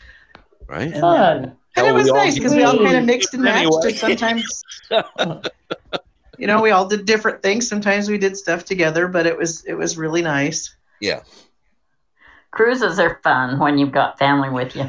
Right? 0.68 0.92
and, 0.92 0.94
uh, 0.96 1.00
fun. 1.00 1.56
and 1.76 1.86
it 1.86 1.92
was 1.92 2.06
nice 2.08 2.34
because 2.34 2.54
we 2.54 2.62
all 2.62 2.76
kind 2.76 2.96
of 2.96 3.04
mixed 3.04 3.34
and 3.34 3.42
matched. 3.42 3.66
Anyway. 3.66 3.88
And 3.90 3.98
sometimes, 3.98 4.62
you 6.38 6.46
know, 6.46 6.60
we 6.62 6.70
all 6.70 6.86
did 6.86 7.04
different 7.04 7.42
things. 7.42 7.68
Sometimes 7.68 8.08
we 8.08 8.18
did 8.18 8.36
stuff 8.36 8.64
together, 8.64 9.08
but 9.08 9.26
it 9.26 9.36
was 9.36 9.64
it 9.64 9.74
was 9.74 9.96
really 9.98 10.22
nice. 10.22 10.74
Yeah. 11.00 11.22
Cruises 12.52 12.98
are 12.98 13.18
fun 13.22 13.58
when 13.58 13.78
you've 13.78 13.92
got 13.92 14.18
family 14.18 14.50
with 14.50 14.76
you. 14.76 14.88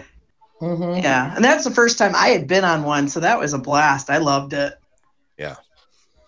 Hmm 0.63 0.95
Yeah, 1.03 1.35
and 1.35 1.43
that's 1.43 1.63
the 1.63 1.71
first 1.71 1.97
time 1.97 2.13
I 2.15 2.29
had 2.29 2.47
been 2.47 2.63
on 2.63 2.83
one, 2.83 3.07
so 3.07 3.19
that 3.19 3.39
was 3.39 3.53
a 3.53 3.57
blast. 3.57 4.09
I 4.09 4.17
loved 4.17 4.53
it. 4.53 4.73
Yeah. 5.37 5.55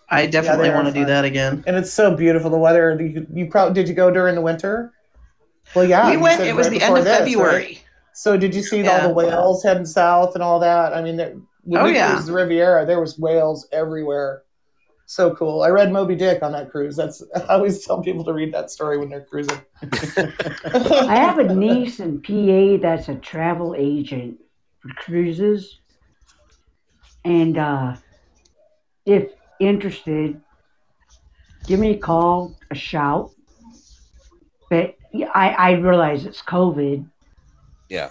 I 0.08 0.26
definitely 0.26 0.68
they 0.68 0.72
are 0.72 0.76
want 0.76 0.88
to 0.88 0.94
do 0.94 1.04
that 1.06 1.24
again. 1.24 1.64
And 1.66 1.76
it's 1.76 1.92
so 1.92 2.14
beautiful. 2.14 2.50
The 2.50 2.58
weather. 2.58 2.96
You, 3.00 3.26
you 3.32 3.46
probably 3.46 3.74
did 3.74 3.88
you 3.88 3.94
go 3.94 4.10
during 4.10 4.34
the 4.34 4.40
winter? 4.40 4.92
Well, 5.74 5.84
yeah. 5.84 6.08
we 6.10 6.16
went. 6.16 6.38
said 6.38 6.48
It 6.48 6.54
was 6.54 6.68
right 6.68 6.78
the 6.78 6.84
end 6.84 6.96
of 6.96 7.04
this, 7.04 7.12
right? 7.12 7.28
February. 7.28 7.80
So 8.12 8.36
did 8.36 8.54
you 8.54 8.62
see 8.62 8.82
Yeah. 8.82 8.92
all 8.92 9.08
the 9.08 9.14
whales 9.14 9.62
heading 9.64 9.84
south 9.84 10.34
and 10.34 10.42
all 10.42 10.60
that? 10.60 10.92
I 10.94 11.02
mean, 11.02 11.16
there, 11.16 11.34
when 11.64 11.82
Oh, 11.82 11.84
we 11.84 11.94
yeah. 11.94 12.12
cruised 12.12 12.28
the 12.28 12.32
Riviera, 12.32 12.86
there 12.86 13.00
was 13.00 13.18
whales 13.18 13.68
everywhere. 13.72 14.42
So 15.08 15.34
cool. 15.36 15.62
I 15.62 15.68
read 15.68 15.92
Moby 15.92 16.16
Dick 16.16 16.42
on 16.42 16.50
that 16.52 16.70
cruise. 16.70 16.96
That's 16.96 17.22
I 17.36 17.54
always 17.54 17.84
tell 17.84 18.02
people 18.02 18.24
to 18.24 18.32
read 18.32 18.52
that 18.52 18.70
story 18.70 18.98
when 18.98 19.08
they're 19.08 19.24
cruising. 19.24 19.60
I 19.82 21.16
have 21.16 21.38
a 21.38 21.54
niece 21.54 22.00
in 22.00 22.20
PA 22.20 22.82
that's 22.82 23.08
a 23.08 23.14
travel 23.14 23.74
agent 23.78 24.38
for 24.80 24.88
cruises. 24.96 25.78
And 27.24 27.56
uh, 27.56 27.96
if 29.04 29.30
interested, 29.60 30.40
give 31.66 31.78
me 31.78 31.92
a 31.92 31.98
call, 31.98 32.56
a 32.72 32.74
shout. 32.74 33.30
But 34.68 34.96
I, 35.34 35.50
I 35.50 35.70
realize 35.72 36.26
it's 36.26 36.42
COVID. 36.42 37.08
Yeah. 37.88 38.10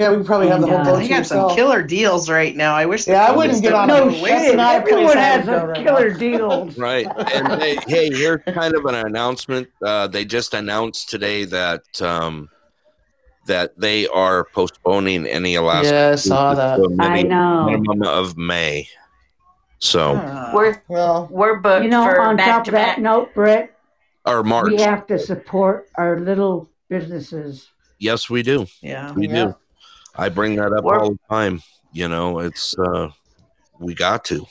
Yeah, 0.00 0.10
we 0.12 0.16
could 0.16 0.26
probably 0.26 0.48
have 0.48 0.62
the 0.62 0.66
whole 0.66 0.78
And, 0.78 0.88
uh, 0.88 0.92
boat 0.92 0.96
They 1.00 1.08
to 1.08 1.14
got 1.14 1.26
some 1.26 1.54
killer 1.54 1.82
deals 1.82 2.30
right 2.30 2.56
now. 2.56 2.74
I 2.74 2.86
wish. 2.86 3.04
the 3.04 3.12
Yeah, 3.12 3.26
I 3.26 3.36
wouldn't 3.36 3.60
get 3.60 3.68
stuff 3.68 3.82
on 3.82 3.88
would 3.88 3.96
a- 3.96 4.00
go 4.00 4.08
No 4.10 4.18
away. 4.20 4.30
that's 4.30 4.56
not 4.56 4.74
Everyone 4.76 5.16
has 5.18 5.44
some 5.44 5.68
right 5.68 5.84
killer 5.84 6.10
deals. 6.18 6.78
Right. 6.78 7.06
And 7.34 7.46
they, 7.60 7.76
hey, 7.86 8.08
here's 8.10 8.40
kind 8.54 8.74
of 8.74 8.86
an 8.86 8.94
announcement. 8.94 9.68
Uh, 9.84 10.06
they 10.06 10.24
just 10.24 10.54
announced 10.54 11.10
today 11.10 11.44
that 11.44 11.82
um, 12.00 12.48
that 13.46 13.78
they 13.78 14.06
are 14.08 14.44
postponing 14.54 15.26
any 15.26 15.56
Alaska. 15.56 15.92
Yeah, 15.92 16.10
I 16.12 16.14
saw 16.14 16.54
that. 16.54 16.76
to 16.76 16.84
a 16.84 17.02
I 17.02 17.20
know. 17.22 17.66
minimum 17.66 18.02
of 18.02 18.38
May. 18.38 18.88
So 19.80 20.14
Ah. 20.16 20.52
We're 20.54 20.82
Well, 20.88 21.28
we're 21.30 21.56
booked 21.58 21.84
You 21.84 21.90
know, 21.90 22.04
for 22.04 22.22
on 22.22 22.36
back 22.36 22.46
top 22.46 22.64
to 22.64 22.70
of 22.70 22.72
that 22.72 22.86
back. 22.96 22.98
note, 23.00 23.34
Brett, 23.34 23.76
or 24.24 24.42
March. 24.44 24.70
we 24.70 24.80
have 24.80 25.06
to 25.08 25.18
support 25.18 25.88
our 25.96 26.18
little 26.18 26.70
businesses. 26.88 27.68
Yes, 27.98 28.30
we 28.30 28.42
do. 28.42 28.66
yeah. 28.80 29.12
We 29.12 29.28
Yeah. 29.28 29.34
do. 29.44 29.56
I 30.20 30.28
bring 30.28 30.56
that 30.56 30.72
up 30.72 30.84
all 30.84 31.10
the 31.10 31.18
time. 31.30 31.60
You 31.92 32.08
know, 32.08 32.38
it's 32.40 32.78
uh, 32.78 33.08
we 33.78 33.94
got 33.94 34.24
to. 34.26 34.46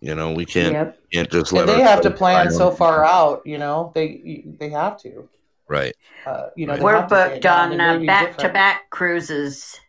You 0.00 0.14
know, 0.14 0.32
we 0.32 0.44
can't 0.44 0.74
Yep. 0.74 0.98
can't 1.12 1.30
just 1.30 1.52
let. 1.52 1.68
And 1.68 1.78
they 1.78 1.82
have 1.82 2.00
to 2.02 2.10
plan 2.10 2.50
so 2.50 2.70
far 2.70 3.04
out. 3.04 3.42
You 3.46 3.58
know, 3.58 3.92
they 3.94 4.44
they 4.58 4.68
have 4.70 4.98
to. 5.02 5.28
Right. 5.68 5.94
Uh, 6.26 6.48
you 6.56 6.66
know, 6.66 6.72
Right. 6.74 6.82
We're 6.82 6.96
have 6.96 7.08
to 7.08 7.14
say 7.16 7.20
it 7.20 7.42
booked 7.42 7.46
on 7.46 7.70
They 7.70 7.84
uh, 7.84 7.98
back 8.06 8.36
to 8.38 8.48
back 8.48 8.90
cruises 8.90 9.80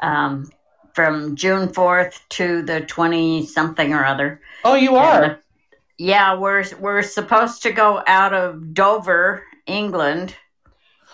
um, 0.00 0.50
from 0.94 1.36
June 1.36 1.68
4th 1.68 2.20
to 2.30 2.62
the 2.62 2.82
20 2.82 3.46
something 3.46 3.92
or 3.92 4.04
other. 4.04 4.40
Oh, 4.64 4.74
you 4.74 4.96
And, 4.96 5.24
uh, 5.24 5.28
are. 5.28 5.40
yeah, 5.98 6.34
we're 6.36 6.64
we're 6.78 7.02
supposed 7.02 7.62
to 7.62 7.72
go 7.72 8.02
out 8.06 8.32
of 8.34 8.74
Dover, 8.74 9.44
England, 9.66 10.34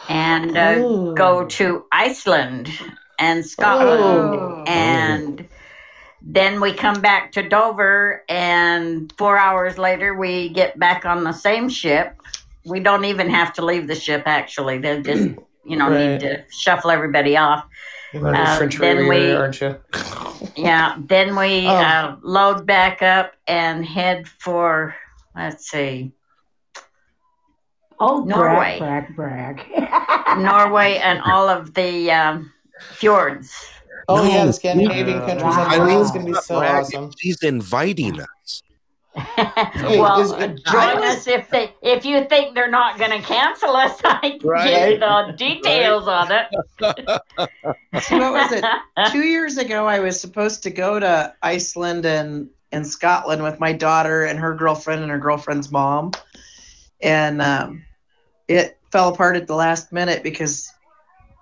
and 0.08 0.56
uh, 0.56 1.12
go 1.14 1.46
to 1.46 1.84
Iceland 1.92 2.70
and 3.18 3.44
Scotland, 3.44 4.00
Oh. 4.00 4.64
and 4.66 5.46
then 6.22 6.60
we 6.60 6.72
come 6.72 7.00
back 7.00 7.32
to 7.32 7.46
Dover, 7.48 8.22
and 8.28 9.12
four 9.18 9.36
hours 9.38 9.78
later 9.78 10.14
we 10.14 10.48
get 10.48 10.78
back 10.78 11.04
on 11.04 11.24
the 11.24 11.32
same 11.32 11.68
ship. 11.68 12.16
We 12.64 12.80
don't 12.80 13.04
even 13.04 13.28
have 13.30 13.52
to 13.54 13.64
leave 13.64 13.86
the 13.88 13.94
ship. 13.94 14.22
Actually, 14.26 14.78
they 14.78 15.00
just 15.02 15.28
you 15.64 15.76
know 15.76 15.90
Right. 15.90 16.06
need 16.12 16.20
to 16.20 16.44
shuffle 16.50 16.90
everybody 16.90 17.36
off. 17.36 17.64
Uh, 18.14 18.66
then 18.78 19.08
we- 19.08 19.32
aren't 19.32 19.60
you? 19.60 19.76
Yeah, 20.56 20.94
then 20.98 21.34
we 21.36 21.66
Oh. 21.66 21.74
uh, 21.74 22.16
load 22.22 22.64
back 22.64 23.02
up 23.02 23.32
and 23.48 23.84
head 23.84 24.28
for 24.28 24.94
let's 25.34 25.68
see, 25.68 26.12
Oh, 28.00 28.22
Norway. 28.24 28.78
brag, 28.78 29.14
brag, 29.16 29.56
brag. 29.68 30.38
Norway 30.38 30.96
and 30.98 31.20
all 31.22 31.48
of 31.48 31.74
the 31.74 32.10
um, 32.12 32.52
fjords. 32.80 33.52
Oh 34.08 34.24
yeah, 34.28 34.44
the 34.44 34.52
Scandinavian 34.52 35.18
Uh, 35.18 35.26
countries. 35.26 35.54
I 35.56 35.78
wow. 35.78 35.86
think 35.86 36.00
it's 36.02 36.10
gonna 36.10 36.24
be 36.26 36.34
so 36.34 36.58
Brag, 36.58 36.84
awesome. 36.84 37.12
She's 37.18 37.42
inviting 37.42 38.20
us. 38.20 38.62
well, 39.36 40.20
is 40.20 40.32
it- 40.32 40.64
join 40.66 40.82
I 40.98 41.08
us 41.12 41.26
if 41.28 41.48
they 41.48 41.72
if 41.82 42.04
you 42.04 42.24
think 42.24 42.54
they're 42.56 42.68
not 42.70 42.98
going 42.98 43.12
to 43.12 43.20
cancel 43.20 43.70
us. 43.76 44.00
I 44.04 44.38
can 44.40 44.48
Right. 44.48 44.66
give 44.68 44.90
you 44.90 44.98
the 44.98 45.34
details 45.36 46.08
on 46.08 46.32
it. 46.32 46.46
See, 48.02 48.18
what 48.18 48.32
was 48.32 48.50
it? 48.52 48.64
Two 49.12 49.22
years 49.22 49.56
ago, 49.56 49.86
I 49.86 50.00
was 50.00 50.20
supposed 50.20 50.64
to 50.64 50.70
go 50.70 50.98
to 50.98 51.32
Iceland 51.42 52.04
and, 52.04 52.50
and 52.72 52.84
Scotland 52.84 53.44
with 53.44 53.60
my 53.60 53.72
daughter 53.72 54.24
and 54.24 54.36
her 54.40 54.52
girlfriend 54.54 55.02
and 55.02 55.10
her 55.12 55.18
girlfriend's 55.18 55.70
mom. 55.70 56.10
And 57.00 57.40
um, 57.40 57.84
it 58.48 58.78
fell 58.90 59.10
apart 59.10 59.36
at 59.36 59.46
the 59.46 59.54
last 59.54 59.92
minute 59.92 60.24
because 60.24 60.72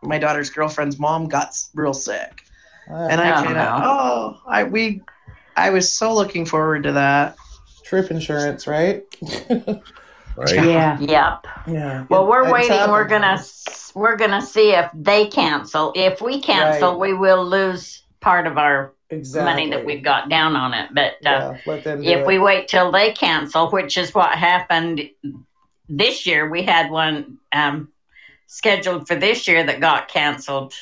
my 0.02 0.18
daughter's 0.18 0.50
girlfriend's 0.50 0.98
mom 0.98 1.28
got 1.28 1.54
real 1.74 1.94
sick. 1.94 2.42
And 2.88 3.20
I 3.20 3.30
Oh, 3.40 3.44
kind 3.44 3.56
of, 3.58 3.80
oh, 3.84 4.40
I 4.46 4.64
we, 4.64 5.02
I 5.56 5.70
was 5.70 5.90
so 5.90 6.12
looking 6.14 6.44
forward 6.44 6.82
to 6.82 6.92
that. 6.92 7.36
Trip 7.84 8.10
insurance, 8.10 8.66
right? 8.66 9.04
Right. 9.48 10.54
yeah. 10.54 10.98
Yep. 10.98 11.46
yeah. 11.68 12.06
Well, 12.08 12.26
we're 12.26 12.42
It's 12.44 12.52
waiting. 12.68 12.90
We're 12.90 13.06
gonna 13.06 13.40
we're 13.94 14.16
gonna 14.16 14.42
see 14.42 14.72
if 14.72 14.90
they 14.94 15.26
cancel. 15.26 15.92
If 15.94 16.20
we 16.20 16.40
cancel, 16.40 16.92
Right. 16.92 16.98
we 16.98 17.12
will 17.14 17.44
lose 17.44 18.02
part 18.20 18.46
of 18.46 18.56
our 18.58 18.92
exactly. 19.10 19.52
money 19.52 19.70
that 19.70 19.84
we've 19.84 20.02
got 20.02 20.28
down 20.30 20.56
on 20.56 20.72
it. 20.74 20.90
But 20.94 21.12
uh, 21.26 21.54
Yeah, 21.54 21.56
let 21.66 21.84
them 21.84 22.00
do 22.02 22.08
if 22.08 22.18
it. 22.20 22.26
we 22.26 22.38
wait 22.38 22.66
till 22.68 22.90
they 22.90 23.12
cancel, 23.12 23.70
which 23.70 23.96
is 23.98 24.14
what 24.14 24.30
happened 24.36 25.08
this 25.88 26.26
year, 26.26 26.48
we 26.48 26.62
had 26.62 26.90
one 26.90 27.38
um, 27.52 27.91
scheduled 28.62 29.08
for 29.08 29.14
this 29.14 29.48
year 29.48 29.64
that 29.64 29.80
got 29.80 30.08
canceled 30.08 30.74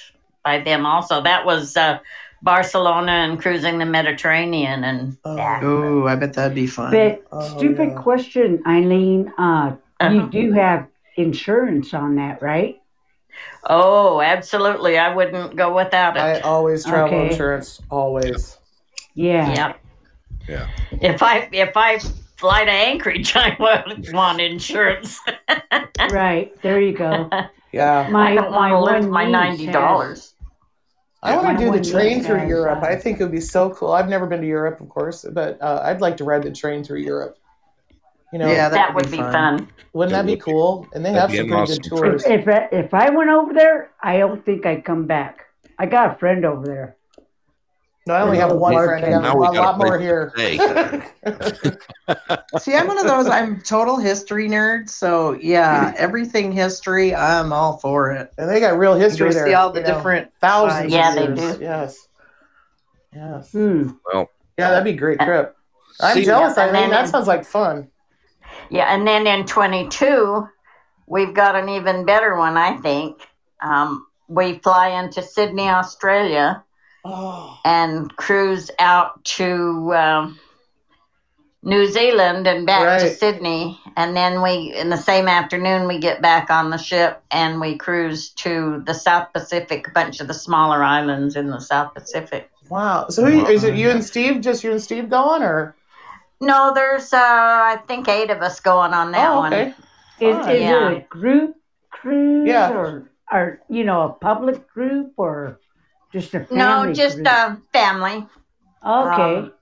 by 0.45 0.59
them. 0.61 0.85
Also, 0.85 1.23
that 1.23 1.47
was 1.47 1.77
uh, 1.77 2.01
Barcelona 2.43 3.13
and 3.13 3.41
cruising 3.41 3.79
the 3.79 3.87
Mediterranean, 3.87 4.83
and 4.83 5.17
Oh. 5.25 5.37
that. 5.37 5.63
Ooh, 5.63 6.09
I 6.09 6.17
bet 6.17 6.33
that'd 6.33 6.55
be 6.55 6.67
fun. 6.67 6.91
But 6.91 7.23
Oh, 7.31 7.57
stupid 7.57 7.91
yeah. 7.91 8.03
question, 8.03 8.63
Eileen. 8.67 9.33
Uh, 9.39 9.77
Uh-huh. 10.01 10.11
You 10.15 10.29
do 10.31 10.53
have 10.53 10.87
insurance 11.17 11.95
on 11.95 12.17
that, 12.17 12.43
right? 12.43 12.81
Oh, 13.69 14.21
absolutely! 14.21 14.99
I 14.99 15.15
wouldn't 15.15 15.55
go 15.55 15.75
without 15.77 16.17
it. 16.17 16.21
I 16.21 16.41
always 16.41 16.85
travel 16.85 17.19
Okay. 17.19 17.31
insurance. 17.31 17.81
Always. 17.91 18.59
Yeah. 19.15 19.53
Yep. 19.55 19.81
Yeah. 20.49 20.67
If 21.01 21.23
I 21.23 21.49
if 21.53 21.77
I 21.77 21.99
fly 22.37 22.65
to 22.65 22.71
Anchorage, 22.73 23.37
I 23.37 23.55
would 23.61 24.13
want 24.13 24.41
insurance. 24.41 25.21
Right. 26.11 26.51
There 26.63 26.81
you 26.81 26.93
go. 26.97 27.29
Yeah. 27.73 28.09
My 28.11 28.33
I 28.33 28.35
don't 28.35 28.51
my 28.51 28.73
want 28.73 28.91
to 28.91 28.97
lose 29.01 29.07
my 29.07 29.25
ninety 29.31 29.67
dollars. 29.67 30.35
I 31.23 31.37
want 31.37 31.59
to 31.59 31.65
do 31.65 31.71
the 31.71 31.77
one 31.77 31.83
train 31.83 32.23
through 32.23 32.39
has, 32.39 32.49
Europe. 32.49 32.83
I 32.83 32.97
think 32.97 33.21
it 33.21 33.23
would 33.23 33.33
be 33.33 33.41
so 33.41 33.71
cool. 33.71 33.93
I've 33.93 34.09
never 34.09 34.27
been 34.27 34.41
to 34.41 34.47
Europe, 34.47 34.81
of 34.81 34.89
course, 34.89 35.27
but 35.33 35.61
uh, 35.61 35.83
I'd 35.85 36.01
like 36.01 36.17
to 36.19 36.25
ride 36.25 36.43
the 36.43 36.51
train 36.51 36.83
through 36.83 37.01
Europe. 37.01 37.37
You 38.33 38.39
know, 38.39 38.51
Yeah, 38.51 38.69
That, 38.71 38.95
would 38.95 39.11
be 39.11 39.19
fun. 39.19 39.69
wouldn't 39.93 40.13
that 40.13 40.25
be 40.25 40.37
cool? 40.37 40.87
And 40.95 41.05
they 41.05 41.13
have 41.13 41.31
That'd 41.31 41.37
some 41.37 41.47
be 41.47 41.53
pretty 41.53 41.73
an 41.73 41.79
good 41.79 41.93
awesome 41.93 41.99
tours. 41.99 42.25
If 42.25 42.49
I, 42.49 42.69
if 42.73 42.95
I 42.95 43.11
went 43.11 43.29
over 43.29 43.53
there, 43.53 43.91
I 44.01 44.19
don't 44.19 44.43
think 44.45 44.65
I'd 44.65 44.85
come 44.85 45.07
back. 45.07 45.47
I 45.79 45.87
got 45.87 46.15
a 46.15 46.19
friend 46.19 46.45
over 46.45 46.65
there. 46.65 46.97
No, 48.07 48.15
I 48.15 48.23
only 48.23 48.39
have 48.39 48.53
one 48.57 48.75
friend. 48.75 49.05
I 49.05 49.11
got 49.11 49.35
a 49.35 49.39
lot, 49.39 49.55
got 49.55 49.61
a 49.61 49.63
lot 49.67 49.79
more 49.79 49.99
here. 49.99 50.33
See, 52.59 52.75
I'm 52.75 52.87
one 52.87 52.99
of 52.99 53.07
those. 53.07 53.27
I'm 53.27 53.61
total 53.61 53.99
history 53.99 54.49
nerd. 54.49 54.89
So 54.89 55.33
yeah, 55.35 55.93
everything 55.99 56.51
history, 56.51 57.15
I'm 57.15 57.53
all 57.53 57.77
for 57.77 58.11
it. 58.13 58.33
and 58.39 58.49
they 58.49 58.59
got 58.59 58.79
real 58.79 58.95
history 58.95 59.29
go 59.29 59.35
there. 59.35 59.47
see 59.47 59.55
all 59.55 59.71
the 59.71 59.81
you 59.81 59.87
know, 59.87 59.95
different. 59.95 60.33
thousands. 60.41 60.93
Yeah, 60.93 61.15
of 61.15 61.37
they 61.37 61.43
do. 61.59 61.59
Yes. 61.63 62.09
Yes. 63.15 63.53
Hmm. 63.53 63.91
Yeah, 64.13 64.25
that'd 64.71 64.85
be 64.85 64.91
a 64.91 64.97
great 64.97 65.21
trip. 65.21 65.57
I'm 66.01 66.15
See- 66.15 66.25
jealous, 66.25 66.55
Yeah, 66.57 66.69
and 66.69 66.77
Eileen. 66.77 66.91
then- 66.91 67.05
That 67.05 67.11
sounds 67.11 67.27
like 67.27 67.45
fun. 67.45 67.89
Yeah, 68.71 68.93
and 68.95 69.07
then 69.07 69.27
in 69.27 69.47
twenty 69.47 69.89
two, 69.89 70.49
we've 71.07 71.35
got 71.35 71.55
an 71.55 71.69
even 71.69 72.07
better 72.07 72.37
one. 72.37 72.57
I 72.57 72.77
think 72.79 73.21
um, 73.61 74.07
we 74.29 74.59
fly 74.59 74.89
into 74.89 75.23
Sydney, 75.23 75.69
Australia, 75.69 76.65
Oh, 77.05 77.59
and 77.65 78.15
cruise 78.17 78.71
out 78.79 79.25
to 79.25 79.95
um, 79.95 80.39
New 81.63 81.87
Zealand 81.87 82.47
and 82.47 82.67
back 82.67 83.01
to 83.01 83.11
Sydney, 83.15 83.79
and 83.97 84.17
then 84.17 84.43
we 84.43 84.75
in 84.75 84.91
the 84.91 84.97
same 84.97 85.29
afternoon 85.29 85.87
we 85.89 85.99
get 85.99 86.21
back 86.23 86.51
on 86.51 86.71
the 86.71 86.77
ship 86.79 87.23
and 87.31 87.61
we 87.61 87.77
cruise 87.77 88.31
to 88.31 88.83
the 88.87 88.95
South 88.95 89.33
Pacific, 89.33 89.89
a 89.89 89.91
bunch 89.91 90.21
of 90.21 90.29
the 90.29 90.35
smaller 90.35 90.83
islands 90.83 91.37
in 91.37 91.49
the 91.51 91.61
South 91.61 91.95
Pacific. 91.95 92.51
wow. 92.69 93.09
So 93.09 93.25
who, 93.25 93.47
is 93.47 93.65
it 93.65 93.75
you 93.75 93.91
and 93.91 94.05
Steve? 94.05 94.41
Just 94.41 94.63
you 94.65 94.71
and 94.73 94.81
Steve 94.81 95.09
going, 95.11 95.43
or? 95.43 95.75
No, 96.41 96.73
there's 96.75 97.13
uh, 97.13 97.19
I 97.21 97.79
think 97.87 98.09
eight 98.09 98.31
of 98.31 98.41
us 98.43 98.61
going 98.61 98.95
on 98.95 99.13
that 99.13 99.31
oh, 99.31 99.39
one. 99.39 99.53
okay. 99.53 99.75
Is, 100.21 100.37
is 100.47 100.61
Yeah. 100.63 100.91
it 100.91 100.97
a 100.99 101.01
group 101.09 101.57
cruise 101.91 102.47
Yeah. 102.49 102.73
or, 102.73 103.11
or 103.33 103.61
you 103.69 103.85
know 103.85 104.03
a 104.03 104.13
public 104.13 104.67
group 104.69 105.13
or 105.19 105.59
just 106.13 106.35
a 106.35 106.41
family? 106.41 106.57
No, 106.57 106.93
just 106.93 107.17
group? 107.17 107.29
uh, 107.29 107.57
family. 107.73 108.27
okay. 108.85 109.37
um, 109.37 109.53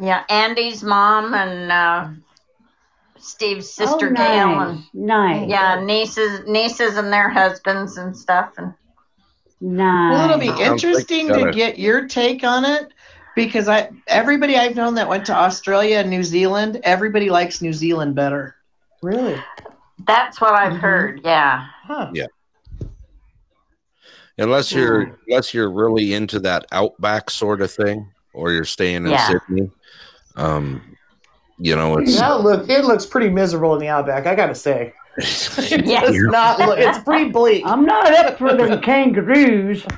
Yeah, 0.00 0.24
Andy's 0.28 0.82
mom 0.82 1.34
and 1.34 1.72
uh, 1.72 2.08
Steve's 3.18 3.70
sister 3.70 4.08
oh, 4.10 4.14
Gail 4.14 4.48
nice. 4.48 4.68
and 4.68 4.84
nice. 5.06 5.48
yeah, 5.48 5.80
nieces, 5.82 6.40
nieces 6.46 6.96
and 6.96 7.12
their 7.12 7.28
husbands 7.28 7.96
and 7.96 8.16
stuff. 8.16 8.52
And 8.58 8.74
nice. 9.60 10.12
Well, 10.12 10.24
it'll 10.24 10.56
be 10.56 10.62
interesting 10.62 11.28
to 11.28 11.50
get 11.52 11.78
your 11.78 12.06
take 12.06 12.44
on 12.44 12.64
it 12.64 12.92
because 13.34 13.68
I 13.68 13.90
everybody 14.06 14.56
I've 14.56 14.76
known 14.76 14.94
that 14.96 15.08
went 15.08 15.26
to 15.26 15.34
Australia 15.34 15.98
and 15.98 16.10
New 16.10 16.22
Zealand, 16.24 16.80
everybody 16.82 17.30
likes 17.30 17.62
New 17.62 17.72
Zealand 17.72 18.14
better. 18.14 18.56
Really? 19.02 19.40
that's 20.06 20.40
what 20.40 20.52
I've 20.52 20.74
Mhm. 20.74 20.80
heard. 20.80 21.20
Yeah. 21.24 21.66
Huh. 21.84 22.10
Unless 24.38 24.72
you're 24.72 25.18
unless 25.28 25.54
you're 25.54 25.70
really 25.70 26.12
into 26.12 26.38
that 26.40 26.66
outback 26.72 27.30
sort 27.30 27.62
of 27.62 27.70
thing, 27.70 28.08
or 28.34 28.52
you're 28.52 28.64
staying 28.64 29.04
in 29.06 29.12
Yeah. 29.12 29.28
Sydney. 29.28 29.70
Um, 30.36 30.82
you 31.58 31.74
know, 31.74 31.96
it's 31.98 32.18
That 32.18 32.42
look. 32.42 32.68
It 32.68 32.84
looks 32.84 33.06
pretty 33.06 33.30
miserable 33.30 33.72
in 33.74 33.80
the 33.80 33.88
outback. 33.88 34.26
I 34.26 34.34
gotta 34.34 34.54
say. 34.54 34.92
It 35.18 35.86
Yeah. 35.86 36.02
does 36.02 36.14
not 36.18 36.58
look. 36.58 36.78
It's 36.78 36.98
pretty 36.98 37.30
bleak. 37.30 37.62
I'm 37.64 37.86
not 37.86 38.12
up 38.12 38.36
for 38.36 38.52
them 38.54 38.82
kangaroos. 38.82 39.82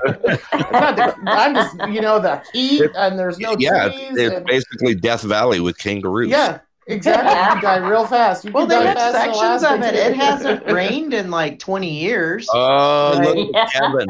The, 0.53 1.15
I'm 1.27 1.55
just, 1.57 1.77
you 1.93 2.01
know, 2.01 2.21
the 2.21 2.41
heat 2.53 2.89
and 2.97 3.19
there's 3.19 3.39
no 3.41 3.57
yeah, 3.59 3.89
trees. 3.89 4.01
it's, 4.11 4.19
it's 4.21 4.35
and- 4.37 4.47
basically 4.47 4.95
Death 4.95 5.23
Valley 5.23 5.59
with 5.59 5.77
kangaroos. 5.79 6.29
yeah, 6.29 6.59
exactly. 6.89 7.57
You 7.57 7.61
die 7.63 7.89
real 7.89 8.07
fast. 8.07 8.45
You 8.45 8.53
Well, 8.53 8.67
can 8.67 8.79
they 8.81 8.85
die 8.85 9.01
have 9.01 9.13
fast 9.13 9.39
sections 9.39 9.63
of 9.65 9.83
it. 9.83 9.95
It 9.95 10.17
hasn't 10.17 10.67
rained 10.67 11.15
in 11.15 11.31
like 11.31 11.59
20 11.59 11.89
years. 11.91 12.49
Oh, 12.53 13.19
Right. 13.19 13.37
look 13.37 13.55
at 13.55 13.71
Kevin. 13.73 14.07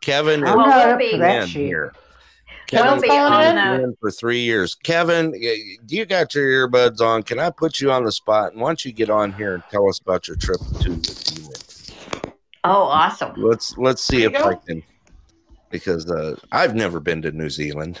Kevin 0.00 0.42
I'm 0.44 0.48
is 0.50 0.56
Well, 0.56 0.66
not 0.66 0.88
up 0.88 1.00
for 1.10 1.18
that 1.18 1.42
in 1.42 1.48
shit. 1.48 1.66
here. 1.66 1.92
Kevin's 2.66 3.00
We'll 3.02 3.10
be 3.10 3.16
on 3.16 3.80
in? 3.80 3.96
for 3.98 4.10
three 4.10 4.40
years. 4.40 4.74
Kevin, 4.74 5.32
y- 5.34 5.56
you 5.88 6.04
got 6.04 6.34
your 6.34 6.68
earbuds 6.68 7.00
on. 7.00 7.22
Can 7.22 7.38
I 7.38 7.48
put 7.48 7.80
you 7.80 7.90
on 7.90 8.04
the 8.04 8.12
spot? 8.12 8.52
And 8.52 8.60
why 8.60 8.68
don't 8.68 8.84
you 8.84 8.92
get 8.92 9.08
on 9.08 9.32
here 9.32 9.54
and 9.54 9.62
tell 9.70 9.88
us 9.88 9.98
about 10.00 10.28
your 10.28 10.36
trip 10.36 10.58
to 10.80 10.88
New 10.90 11.02
Zealand? 11.02 11.64
Oh, 12.64 12.82
awesome. 12.82 13.32
Let's 13.38 13.78
let's 13.78 14.02
see 14.02 14.18
There 14.26 14.26
if 14.26 14.32
go. 14.42 14.50
I 14.50 14.54
can, 14.56 14.82
because 15.70 16.10
uh, 16.10 16.36
I've 16.52 16.74
never 16.74 17.00
been 17.00 17.22
to 17.22 17.30
New 17.32 17.48
Zealand. 17.48 18.00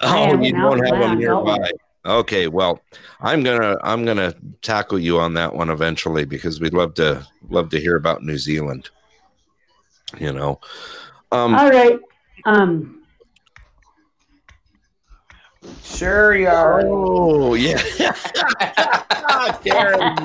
I 0.00 0.30
Oh, 0.30 0.40
you 0.40 0.52
don't 0.52 0.78
have 0.84 0.90
them 0.94 1.02
outbound, 1.02 1.20
don't 1.22 1.44
we? 1.44 1.52
nearby. 1.52 1.70
Okay, 2.06 2.46
well, 2.48 2.80
I'm 3.20 3.42
gonna 3.42 3.76
I'm 3.82 4.04
gonna 4.04 4.34
tackle 4.62 4.98
you 4.98 5.18
on 5.18 5.34
that 5.34 5.54
one 5.54 5.68
eventually 5.70 6.24
because 6.24 6.60
we'd 6.60 6.72
love 6.74 6.94
to 6.94 7.26
love 7.50 7.68
to 7.70 7.80
hear 7.80 7.96
about 7.96 8.22
New 8.22 8.38
Zealand. 8.38 8.88
You 10.18 10.32
know, 10.32 10.60
um, 11.32 11.54
All 11.54 11.68
right. 11.68 11.98
Um, 12.44 12.94
Sure 15.82 16.36
you 16.36 16.46
are. 16.46 16.82
Oh 16.86 17.54
yeah, 17.54 17.82
Karen, 19.64 20.16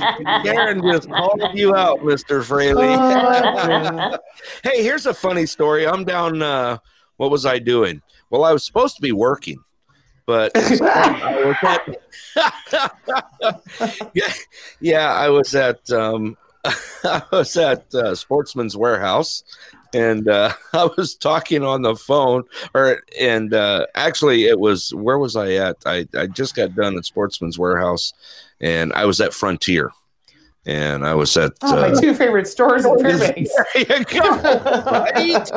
Karen 0.43 0.81
just 0.83 1.09
called 1.09 1.41
you 1.53 1.75
out, 1.75 2.03
Mister 2.05 2.43
Fraley. 2.43 2.87
Oh, 2.89 4.17
hey, 4.63 4.83
here's 4.83 5.05
a 5.05 5.13
funny 5.13 5.45
story. 5.45 5.87
I'm 5.87 6.05
down. 6.05 6.41
Uh, 6.41 6.77
what 7.17 7.31
was 7.31 7.45
I 7.45 7.59
doing? 7.59 8.01
Well, 8.33 8.45
I 8.45 8.51
was 8.51 8.65
supposed 8.65 8.95
to 8.95 9.01
be 9.03 9.11
working, 9.11 9.63
but 10.25 10.51
I 10.55 11.45
was 11.45 11.55
at. 11.61 12.01
yeah, 14.15 14.33
yeah, 14.81 15.13
I 15.13 15.29
was 15.29 15.53
at. 15.53 15.87
Um, 15.91 16.35
I 16.65 17.21
was 17.31 17.55
at 17.57 17.93
uh, 17.93 18.15
Sportsman's 18.15 18.75
Warehouse, 18.75 19.43
and 19.93 20.27
uh, 20.27 20.51
I 20.73 20.89
was 20.97 21.13
talking 21.13 21.63
on 21.63 21.83
the 21.83 21.95
phone. 21.95 22.45
Or 22.73 23.03
and 23.21 23.53
uh, 23.53 23.85
actually, 23.93 24.45
it 24.45 24.59
was 24.59 24.91
where 24.95 25.19
was 25.19 25.35
I 25.35 25.51
at? 25.51 25.77
I 25.85 26.07
I 26.17 26.25
just 26.25 26.55
got 26.55 26.73
done 26.73 26.97
at 26.97 27.05
Sportsman's 27.05 27.59
Warehouse, 27.59 28.13
and 28.59 28.93
I 28.93 29.05
was 29.05 29.21
at 29.21 29.35
Frontier, 29.35 29.91
and 30.65 31.05
I 31.05 31.13
was 31.13 31.35
at. 31.37 31.51
Oh, 31.61 31.75
my 31.75 31.89
uh, 31.89 31.99
two 31.99 32.13
favorite 32.13 32.47
stores 32.47 32.85
in 32.85 32.97
Fairbanks. 32.99 33.51
there 33.73 33.99
you 33.99 34.05
go. 34.05 34.19
Right? 34.21 35.49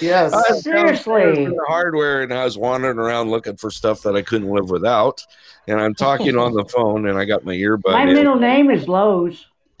yes. 0.00 0.32
I 0.32 0.36
was 0.52 0.62
Seriously. 0.62 1.12
downstairs 1.22 1.38
in 1.38 1.50
the 1.56 1.64
hardware, 1.66 2.22
and 2.22 2.32
I 2.32 2.44
was 2.44 2.58
wandering 2.58 2.98
around 2.98 3.30
looking 3.30 3.56
for 3.56 3.70
stuff 3.70 4.02
that 4.02 4.14
I 4.16 4.22
couldn't 4.22 4.50
live 4.50 4.70
without. 4.70 5.22
And 5.66 5.80
I'm 5.80 5.94
talking 5.94 6.36
on 6.36 6.52
the 6.52 6.64
phone, 6.74 7.06
and 7.08 7.18
I 7.18 7.24
got 7.24 7.44
my 7.44 7.54
earbud. 7.54 7.92
my 7.92 8.02
in. 8.02 8.14
middle 8.14 8.36
name 8.38 8.70
is 8.70 8.86
Lowe's. 8.88 9.46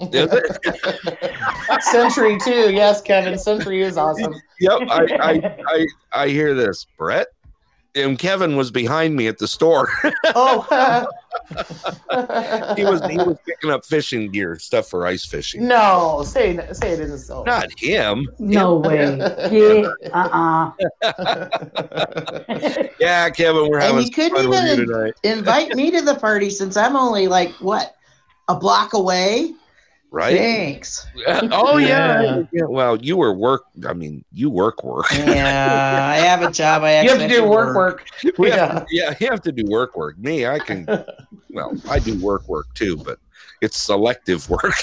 Sentry 1.80 2.36
too. 2.40 2.72
Yes, 2.72 3.00
Kevin. 3.00 3.38
Sentry 3.38 3.82
is 3.82 3.96
awesome. 3.98 4.34
Yep, 4.60 4.80
I, 4.88 5.06
I, 5.20 5.56
I, 5.68 5.86
I 6.12 6.28
hear 6.28 6.54
this, 6.54 6.86
Brett. 6.98 7.28
And 7.96 8.18
Kevin 8.18 8.56
was 8.56 8.70
behind 8.72 9.14
me 9.14 9.28
at 9.28 9.38
the 9.38 9.46
store. 9.48 9.88
Oh. 10.36 11.06
he 12.76 12.84
was 12.84 13.04
he 13.10 13.16
was 13.18 13.36
picking 13.46 13.70
up 13.70 13.84
fishing 13.84 14.30
gear, 14.32 14.58
stuff 14.58 14.88
for 14.88 15.06
ice 15.06 15.24
fishing. 15.26 15.66
No, 15.68 16.22
say 16.26 16.56
say 16.72 16.92
it 16.92 17.00
isn't 17.00 17.18
so. 17.18 17.42
Not 17.44 17.68
him. 17.78 18.28
No 18.38 18.76
way. 18.76 19.16
Yeah. 19.52 19.92
Uh 20.12 20.70
Yeah, 22.98 23.30
Kevin, 23.30 23.68
we're 23.68 23.78
And 23.78 23.86
having 23.86 24.04
you 24.06 24.10
couldn't 24.10 24.36
fun 24.36 24.48
with 24.48 24.78
you 24.78 24.82
even- 24.84 25.12
Invite 25.24 25.74
me 25.74 25.90
to 25.90 26.00
the 26.02 26.14
party 26.14 26.50
since 26.50 26.76
I'm 26.76 26.96
only 26.96 27.26
like 27.28 27.50
what 27.60 27.94
a 28.48 28.54
block 28.56 28.92
away. 28.94 29.52
Right? 30.14 30.38
Thanks. 30.38 31.08
oh 31.26 31.76
yeah. 31.76 32.22
Yeah. 32.22 32.42
yeah. 32.52 32.64
Well, 32.66 32.96
you 33.02 33.16
were 33.16 33.34
work. 33.34 33.64
I 33.84 33.94
mean, 33.94 34.24
you 34.30 34.48
work 34.48 34.84
work. 34.84 35.06
Yeah, 35.10 36.06
I 36.08 36.24
have 36.24 36.42
a 36.42 36.52
job. 36.52 36.84
I 36.84 37.00
you 37.02 37.08
have 37.08 37.18
to 37.18 37.26
do 37.26 37.42
work, 37.44 37.74
work. 37.74 38.06
We 38.38 38.48
Yeah. 38.50 38.74
have 38.74 38.86
yeah, 38.92 39.14
you 39.18 39.28
have 39.28 39.42
to 39.42 39.50
do 39.50 39.64
work 39.66 39.96
work. 39.96 40.16
Me, 40.16 40.46
I 40.46 40.60
can. 40.60 40.86
Well, 41.50 41.76
I 41.90 41.98
do 41.98 42.16
work 42.20 42.48
work 42.48 42.72
too, 42.74 42.96
but 42.96 43.18
it's 43.60 43.76
selective 43.76 44.48
work. 44.48 44.76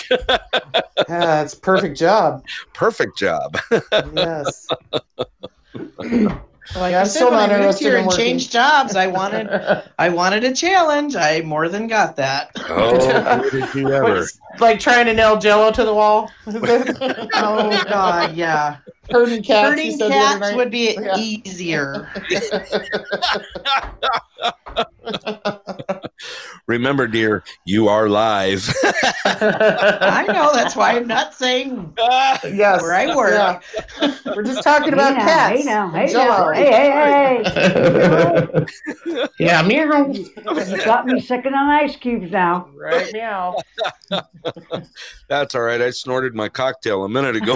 Yeah, 1.08 1.44
it's 1.44 1.56
perfect 1.56 1.98
job. 1.98 2.44
Perfect 2.74 3.18
job. 3.18 3.58
Yes. 4.14 4.68
Like 6.76 6.96
Yeah, 6.96 7.02
I 7.02 7.04
I'm 7.04 7.10
said, 7.10 7.26
still 7.26 7.32
when 7.36 7.50
not 7.50 7.52
I 7.52 7.58
moved 7.58 7.80
here 7.80 7.98
and 7.98 8.08
working. 8.08 8.10
changed 8.10 8.52
jobs, 8.52 8.96
I 8.96 9.08
wanted 9.08 9.50
I 10.00 10.10
wanted 10.10 10.44
a 10.44 10.54
challenge. 10.54 11.16
I 11.16 11.42
more 11.42 11.68
than 11.70 11.88
got 11.88 12.16
that. 12.18 12.52
Oh, 12.70 13.44
did 13.52 13.74
you 13.74 13.92
ever? 13.94 14.32
like 14.60 14.80
trying 14.80 15.06
to 15.06 15.14
nail 15.14 15.38
Jello 15.40 15.72
to 15.72 15.84
the 15.84 15.94
wall. 15.94 16.38
Oh 17.34 17.82
God, 17.88 18.34
yeah. 18.36 18.78
Herding 19.12 19.44
cats. 19.44 19.70
Herding 19.70 19.98
said 19.98 20.12
cats 20.12 20.56
would 20.56 20.72
be 20.72 20.96
Yeah. 21.00 21.16
easier. 21.18 22.10
Remember, 26.68 27.08
dear, 27.08 27.44
you 27.66 27.88
are 27.88 28.08
live. 28.08 28.70
I 29.26 30.26
know. 30.28 30.52
That's 30.54 30.76
why 30.76 30.92
I'm 30.96 31.08
not 31.08 31.34
saying 31.34 31.94
yes. 31.98 32.82
where 32.82 32.94
I 32.94 33.16
work. 33.16 33.64
Yeah. 34.00 34.16
We're 34.36 34.44
just 34.44 34.64
talking 34.64 34.94
about 34.94 35.18
hey 35.18 35.24
cats. 35.26 35.66
now, 35.66 35.90
hey 35.90 36.14
now, 36.14 36.52
hey 36.54 36.72
now. 36.72 37.42
Hey, 37.44 37.44
hey, 37.44 38.66
hey. 39.06 39.30
yeah, 39.40 39.62
meow. 39.64 40.08
You 40.12 40.30
got 40.86 41.06
me 41.08 41.20
sucking 41.20 41.54
on 41.54 41.70
ice 41.70 41.96
cubes 41.96 42.32
now. 42.32 42.70
Right, 42.74 43.12
meow. 43.12 43.58
That's 45.28 45.56
all 45.56 45.62
right. 45.62 45.82
I 45.82 45.90
snorted 45.90 46.36
my 46.36 46.48
cocktail 46.48 47.04
a 47.04 47.10
minute 47.10 47.36
ago. 47.36 47.56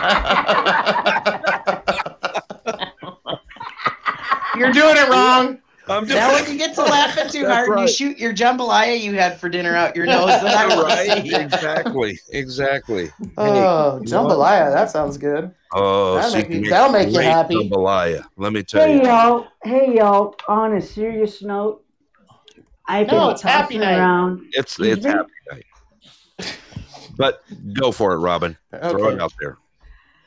You're 4.56 4.72
doing 4.72 4.96
it 4.96 5.08
wrong. 5.08 5.58
I'm 5.88 6.06
Now, 6.06 6.32
when 6.34 6.48
you 6.50 6.56
get 6.56 6.74
to 6.76 6.82
laughing 6.82 7.28
too 7.30 7.42
That's 7.42 7.66
hard 7.66 7.78
and 7.78 7.88
you 7.88 7.92
shoot 7.92 8.18
your 8.18 8.32
jambalaya 8.32 9.00
you 9.00 9.14
had 9.14 9.40
for 9.40 9.48
dinner 9.48 9.74
out 9.74 9.96
your 9.96 10.06
nose, 10.06 10.28
then 10.40 10.56
I 10.56 10.66
will 10.66 10.84
right. 10.84 11.24
see. 11.26 11.34
Exactly. 11.34 12.18
Exactly. 12.30 13.10
Oh, 13.36 14.00
jambalaya. 14.04 14.72
That 14.72 14.90
sounds 14.90 15.18
good. 15.18 15.52
Oh, 15.72 16.14
That'll 16.16 16.30
so 16.30 16.36
make 16.38 16.48
you 16.50 16.56
me- 16.56 16.62
can 16.62 16.70
that'll 16.70 16.92
make 16.92 17.12
you 17.12 17.20
happy. 17.20 17.54
jambalaya. 17.56 18.24
Let 18.36 18.52
me 18.52 18.62
tell 18.62 18.86
Hey 18.86 18.96
you. 18.98 19.04
y'all, 19.04 19.46
hey 19.64 19.96
y'all. 19.96 20.36
On 20.48 20.76
a 20.76 20.80
serious 20.80 21.42
note, 21.42 21.84
I've 22.86 23.08
been 23.08 23.30
it's 23.30 23.42
happy 23.42 23.78
night. 23.78 23.98
around. 23.98 24.42
It's 24.52 24.78
Excuse 24.78 24.98
it's 24.98 25.06
happy 25.06 25.30
night. 25.50 25.64
But 27.16 27.42
go 27.74 27.90
for 27.92 28.12
it, 28.14 28.18
Robin. 28.18 28.56
Throw 28.90 29.08
it 29.08 29.20
out 29.20 29.32
there. 29.40 29.58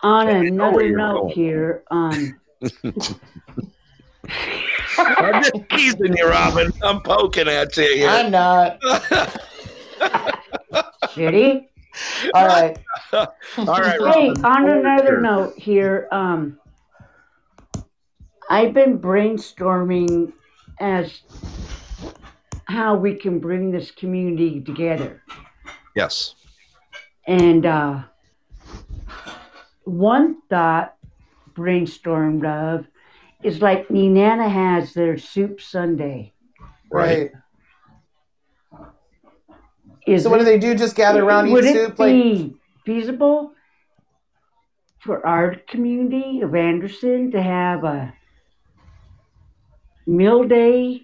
On 0.04 0.28
I 0.28 0.32
another 0.32 0.90
note 0.90 1.32
here, 1.32 1.84
um, 1.90 2.40
I'm 4.98 5.44
just 5.44 5.54
teasing 5.72 6.16
you, 6.18 6.28
Robin. 6.28 6.72
I'm 6.82 7.02
poking 7.02 7.48
at 7.48 7.76
you 7.78 7.96
here. 7.96 8.10
I'm 8.10 8.30
not. 8.32 8.80
shitty. 11.12 11.68
All 12.34 12.48
right. 12.48 12.78
All 13.14 13.28
right, 13.58 14.00
Hey, 14.14 14.30
Robin. 14.30 14.46
on 14.46 14.70
another 14.70 15.08
Sure. 15.08 15.22
note 15.22 15.58
here, 15.58 16.08
um, 16.12 16.60
I've 18.50 18.74
been 18.74 19.00
brainstorming 19.00 20.34
as 20.80 21.22
how 22.66 22.96
we 22.96 23.14
can 23.16 23.40
bring 23.40 23.72
this 23.72 23.92
community 23.92 24.60
together. 24.62 25.22
Yes. 25.96 26.36
And 27.28 27.66
uh, 27.66 28.04
one 29.86 30.38
thought 30.50 30.96
brainstormed 31.54 32.46
of 32.46 32.86
is 33.44 33.62
like 33.62 33.88
Nenana 33.90 34.50
has 34.50 34.94
their 34.94 35.18
soup 35.18 35.62
Sunday. 35.62 36.34
Right. 36.92 37.32
Is 40.06 40.24
So 40.24 40.30
what 40.30 40.40
do 40.40 40.46
they 40.46 40.58
do? 40.58 40.76
Just 40.76 40.96
gather 40.96 41.24
around, 41.24 41.48
eat 41.48 41.54
would 41.54 41.66
it 41.66 41.74
soup? 41.74 42.00
Like, 42.00 42.12
be 42.12 42.56
feasible 42.86 43.54
for 45.00 45.26
our 45.26 45.56
community 45.68 46.42
of 46.42 46.56
Anderson 46.56 47.32
to 47.32 47.42
have 47.42 47.84
a 47.84 48.14
meal 50.06 50.44
day? 50.44 51.02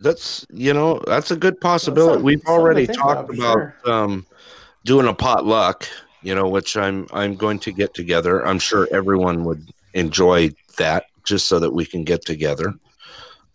That's 0.00 0.44
you 0.52 0.74
know 0.74 1.00
that's 1.06 1.30
a 1.30 1.36
good 1.36 1.60
possibility. 1.60 2.14
something- 2.14 2.24
We've 2.24 2.46
already 2.46 2.86
talked 2.86 3.30
about, 3.30 3.54
about 3.54 3.72
sure. 3.84 3.92
um, 3.92 4.26
doing 4.84 5.06
a 5.06 5.14
potluck. 5.14 5.88
You 6.24 6.34
know, 6.34 6.48
which 6.48 6.76
I'm 6.76 7.06
I'm 7.12 7.36
going 7.36 7.58
to 7.60 7.72
get 7.72 7.94
together. 7.94 8.44
I'm 8.46 8.58
sure 8.58 8.88
everyone 8.90 9.44
would 9.44 9.68
enjoy 9.92 10.50
that, 10.78 11.04
just 11.22 11.46
so 11.46 11.60
that 11.60 11.70
we 11.70 11.84
can 11.84 12.02
get 12.02 12.24
together. 12.24 12.74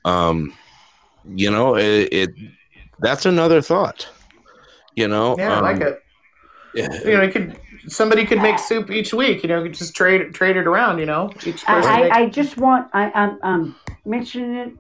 Um, 0.06 0.54
you 1.26 1.52
know, 1.52 1.76
it, 1.76 2.14
it 2.14 2.30
that's 3.00 3.26
another 3.26 3.62
thought. 3.62 4.08
You 4.96 5.08
know, 5.08 5.36
yeah, 5.38 5.58
I 5.58 5.60
like 5.62 5.76
um, 5.78 5.88
it. 5.88 6.04
yeah. 6.76 6.94
You 7.04 7.18
know, 7.18 7.24
you 7.24 7.32
could 7.32 7.60
somebody 7.88 8.26
could 8.26 8.42
make 8.42 8.60
soup 8.60 8.92
each 8.92 9.14
week. 9.14 9.44
You 9.44 9.50
know, 9.50 9.58
you 9.58 9.70
could 9.70 9.78
just 9.78 9.96
trade 9.96 10.34
trade 10.34 10.56
it 10.58 10.68
around. 10.68 11.00
You 11.00 11.06
know, 11.06 11.32
each 11.46 11.66
person. 11.66 11.92
I, 11.92 12.02
makes- 12.02 12.16
I, 12.16 12.20
I 12.22 12.30
just 12.30 12.58
want 12.58 12.90
I, 12.94 13.12
I'm, 13.12 13.40
I'm 13.42 13.76
mentioning 14.06 14.56
it. 14.56 14.74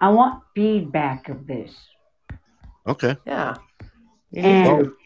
I 0.00 0.10
want 0.10 0.42
feedback 0.54 1.28
of 1.28 1.46
this. 1.46 1.74
Okay, 2.86 3.16
yeah. 3.26 3.56
You 4.30 4.42
And 4.42 4.84
to. 4.84 4.96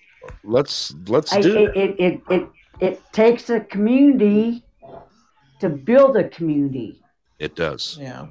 Let's 0.44 0.94
let's 1.06 1.32
I, 1.32 1.40
do 1.40 1.56
it, 1.56 1.76
it, 1.76 2.00
it, 2.00 2.22
it, 2.30 2.48
it 2.80 3.02
takes 3.12 3.50
a 3.50 3.60
community 3.60 4.64
to 5.60 5.68
build 5.68 6.16
a 6.16 6.28
community. 6.28 7.00
it. 7.38 7.56
Does 7.56 7.98
Yeah. 8.00 8.26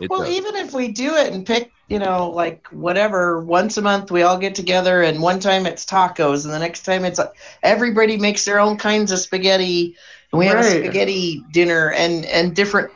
it? 0.00 0.10
Well, 0.10 0.22
does. 0.22 0.36
even 0.36 0.56
if 0.56 0.74
we 0.74 0.88
do 0.88 1.14
it 1.14 1.32
and 1.32 1.46
pick, 1.46 1.72
you 1.88 1.98
know, 1.98 2.30
like 2.30 2.66
whatever, 2.70 3.42
once 3.44 3.76
a 3.76 3.82
month 3.82 4.10
we 4.10 4.22
all 4.22 4.38
get 4.38 4.54
together, 4.54 5.02
and 5.02 5.22
one 5.22 5.40
time 5.40 5.66
it's 5.66 5.84
tacos, 5.84 6.44
and 6.44 6.52
the 6.52 6.58
next 6.58 6.82
time 6.82 7.04
it's 7.04 7.20
everybody 7.62 8.16
makes 8.16 8.44
their 8.44 8.60
own 8.60 8.76
kinds 8.76 9.12
of 9.12 9.18
spaghetti, 9.18 9.96
and 10.32 10.38
we 10.38 10.46
have 10.46 10.58
a 10.58 10.64
spaghetti 10.64 11.42
dinner 11.52 11.92
and 11.92 12.24
and 12.26 12.54
different 12.54 12.90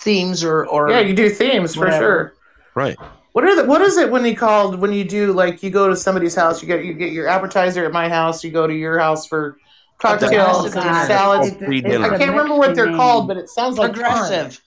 themes 0.00 0.42
or 0.42 0.66
or 0.66 0.90
Yeah, 0.90 1.00
you 1.00 1.14
do 1.14 1.28
themes 1.28 1.74
for 1.74 1.90
sure. 1.90 2.34
Right. 2.74 2.98
What 3.32 3.44
are 3.44 3.54
the 3.54 3.64
what 3.64 3.80
is 3.80 3.96
it 3.96 4.10
when 4.10 4.24
you 4.24 4.36
called 4.36 4.80
when 4.80 4.92
you 4.92 5.04
do 5.04 5.32
like 5.32 5.62
you 5.62 5.70
go 5.70 5.88
to 5.88 5.96
somebody's 5.96 6.34
house, 6.34 6.60
you 6.60 6.66
get 6.66 6.84
you 6.84 6.94
get 6.94 7.12
your 7.12 7.28
appetizer 7.28 7.84
at 7.84 7.92
my 7.92 8.08
house, 8.08 8.42
you 8.42 8.50
go 8.50 8.66
to 8.66 8.74
your 8.74 8.98
house 8.98 9.26
for 9.26 9.56
cocktails 9.98 10.74
and 10.74 11.06
salads. 11.06 11.48
It's 11.48 11.56
free 11.58 11.80
dinner. 11.80 12.12
I 12.12 12.18
can't 12.18 12.30
remember 12.30 12.56
what 12.56 12.74
they're 12.74 12.96
called, 12.96 13.28
but 13.28 13.36
it 13.36 13.48
sounds 13.48 13.78
like 13.78 13.94
fun. 13.94 14.02
progressive. 14.02 14.60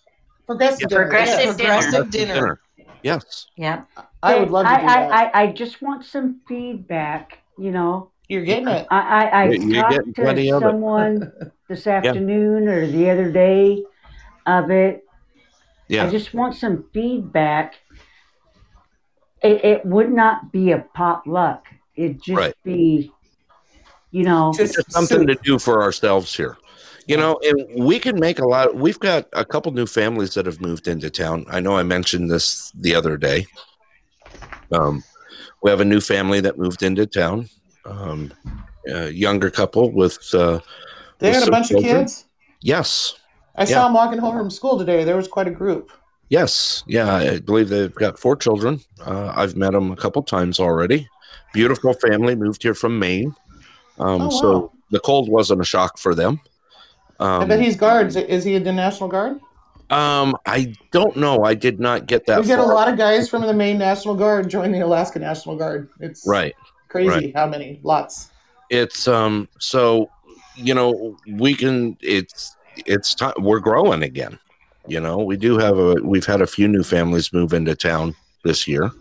Progressive 0.45 0.89
dinner. 0.89 1.01
Progressive 1.01 1.45
yes. 1.45 1.55
dinner. 1.57 1.81
Progressive 1.81 2.09
dinner. 2.11 2.61
Yes. 3.01 3.47
Yep. 3.57 3.87
I 4.21 4.39
would 4.39 4.49
love 4.49 4.65
to 4.65 4.71
I, 4.71 4.81
that. 4.81 5.11
I, 5.11 5.23
I, 5.25 5.41
I 5.43 5.51
just 5.51 5.81
want 5.81 6.05
some 6.05 6.39
feedback. 6.47 7.39
You 7.57 7.71
know, 7.71 8.11
You're 8.29 8.43
getting 8.43 8.67
it. 8.67 8.87
I, 8.89 8.99
I, 8.99 9.25
I 9.25 9.49
You- 9.49 9.73
you're 9.73 9.83
talked 9.83 10.15
to 10.15 10.59
someone 10.59 11.31
this 11.67 11.85
afternoon 11.85 12.67
or 12.67 12.87
the 12.87 13.09
other 13.09 13.31
day 13.31 13.83
of 14.45 14.71
it. 14.71 15.05
Yeah. 15.87 16.05
I 16.05 16.09
just 16.09 16.33
want 16.33 16.55
some 16.55 16.85
feedback. 16.93 17.75
It, 19.43 19.63
it 19.65 19.85
would 19.85 20.11
not 20.11 20.51
be 20.51 20.71
a 20.71 20.79
potluck. 20.93 21.65
It'd 21.95 22.21
just 22.21 22.37
Right. 22.37 22.55
be, 22.63 23.11
you 24.11 24.23
know, 24.23 24.53
Just 24.55 24.75
Just 24.75 24.91
something 24.91 25.19
soup. 25.19 25.27
to 25.27 25.35
do 25.43 25.59
for 25.59 25.83
ourselves 25.83 26.35
here. 26.35 26.57
You 27.05 27.17
know, 27.17 27.37
and 27.43 27.83
we 27.85 27.99
can 27.99 28.17
make 28.17 28.39
a 28.39 28.47
lot. 28.47 28.75
We've 28.75 28.99
got 28.99 29.27
a 29.33 29.43
couple 29.43 29.73
new 29.73 29.85
families 29.85 30.33
that 30.35 30.45
have 30.45 30.61
moved 30.61 30.87
into 30.87 31.09
town. 31.09 31.45
I 31.49 31.59
know 31.59 31.75
I 31.75 31.83
mentioned 31.83 32.31
this 32.31 32.71
the 32.71 32.95
other 32.95 33.17
day. 33.17 33.45
Um, 34.71 35.03
we 35.61 35.69
have 35.69 35.81
a 35.81 35.85
new 35.85 35.99
family 35.99 36.39
that 36.39 36.57
moved 36.57 36.81
into 36.81 37.05
town. 37.05 37.49
Um, 37.85 38.31
a 38.87 39.09
younger 39.09 39.49
couple 39.49 39.91
with 39.91 40.17
uh, 40.33 40.59
They 41.19 41.27
with 41.27 41.33
got 41.33 41.41
a 41.41 41.45
some 41.45 41.51
bunch 41.51 41.71
of 41.71 41.81
kids. 41.81 42.25
Yes, 42.61 43.15
I 43.55 43.63
Yeah. 43.63 43.67
saw 43.67 43.83
them 43.83 43.93
walking 43.93 44.19
home 44.19 44.37
from 44.37 44.49
school 44.49 44.77
today. 44.77 45.03
There 45.03 45.17
was 45.17 45.27
quite 45.27 45.49
a 45.49 45.51
group. 45.51 45.91
Yes, 46.33 46.83
yeah. 46.87 47.15
I 47.15 47.39
believe 47.39 47.69
they've 47.69 47.93
got 47.93 48.17
four 48.17 48.35
children. 48.35 48.81
Uh, 49.05 49.31
I've 49.35 49.55
met 49.55 49.73
them 49.73 49.91
a 49.91 49.95
couple 49.95 50.23
times 50.23 50.59
already. 50.59 51.07
Beautiful 51.53 51.93
family 51.93 52.35
moved 52.35 52.63
here 52.63 52.73
from 52.73 52.97
Maine. 52.97 53.35
Um, 53.99 54.23
Oh, 54.23 54.29
So 54.41 54.71
the 54.89 54.99
cold 54.99 55.29
wasn't 55.29 55.61
a 55.61 55.63
shock 55.63 55.97
for 55.99 56.15
them. 56.15 56.39
I 57.19 57.43
Um, 57.43 57.47
bet 57.47 57.61
he's 57.61 57.75
guards. 57.75 58.15
Is 58.15 58.43
he 58.43 58.55
in 58.55 58.63
the 58.63 58.73
National 58.73 59.07
Guard? 59.07 59.39
Um, 59.91 60.35
I 60.47 60.73
don't 60.91 61.15
know. 61.15 61.43
I 61.43 61.53
did 61.53 61.79
not 61.79 62.07
get 62.07 62.25
that 62.25 62.41
we 62.41 62.47
get 62.47 62.57
far. 62.57 62.71
a 62.71 62.73
lot 62.73 62.87
of 62.89 62.97
guys 62.97 63.29
from 63.29 63.43
the 63.43 63.53
Maine 63.53 63.77
National 63.77 64.15
Guard 64.15 64.49
join 64.49 64.71
the 64.71 64.79
Alaska 64.79 65.19
National 65.19 65.55
Guard. 65.55 65.89
It's 65.99 66.25
right. 66.27 66.53
crazy 66.89 67.09
right. 67.09 67.35
how 67.35 67.45
many. 67.45 67.79
Lots. 67.83 68.31
It's 68.71 69.07
um. 69.07 69.47
So 69.59 70.09
you 70.55 70.73
know, 70.73 71.15
we 71.27 71.53
can. 71.53 71.95
It's 72.01 72.55
it's 72.87 73.13
time. 73.13 73.33
We're 73.37 73.59
growing 73.59 74.01
again. 74.01 74.39
You 74.87 74.99
know, 74.99 75.17
we 75.19 75.37
do 75.37 75.57
have 75.57 75.77
a. 75.77 75.95
We've 76.03 76.25
had 76.25 76.41
a 76.41 76.47
few 76.47 76.67
new 76.67 76.83
families 76.83 77.31
move 77.31 77.53
into 77.53 77.75
town 77.75 78.15
this 78.43 78.67
year. 78.67 78.91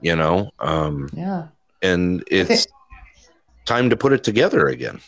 You 0.00 0.16
know, 0.16 0.50
um, 0.60 1.08
Yeah. 1.14 1.46
and 1.82 2.22
it's 2.30 2.66
time 3.64 3.88
to 3.90 3.96
put 3.96 4.12
it 4.12 4.22
together 4.24 4.66
again. 4.68 5.00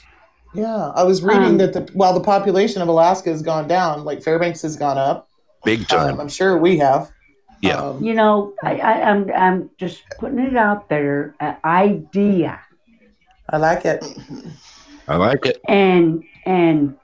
Yeah. 0.54 0.88
I 0.94 1.02
was 1.02 1.22
reading 1.22 1.42
Um, 1.44 1.56
that 1.58 1.72
the 1.74 1.88
while 1.92 2.14
the 2.14 2.20
population 2.20 2.80
of 2.82 2.88
Alaska 2.88 3.30
has 3.30 3.42
gone 3.42 3.68
down, 3.68 4.04
like 4.04 4.22
Fairbanks 4.22 4.62
has 4.62 4.76
gone 4.76 4.96
up. 4.98 5.28
Big 5.64 5.86
time. 5.88 6.14
Um, 6.14 6.20
I'm 6.20 6.28
sure 6.28 6.56
we 6.58 6.78
have. 6.78 7.10
Yeah. 7.62 7.76
Um, 7.80 8.02
you 8.04 8.14
know, 8.14 8.54
I, 8.62 8.76
I, 8.78 8.92
I'm, 9.10 9.30
I'm 9.32 9.70
just 9.78 10.02
putting 10.18 10.38
it 10.38 10.56
out 10.56 10.88
there, 10.90 11.34
an 11.40 11.56
idea, 11.64 12.60
I 13.48 13.56
like 13.56 13.84
it. 13.86 14.04
I 15.08 15.16
like 15.16 15.46
it. 15.46 15.60
and 15.68 16.22
and 16.44 16.96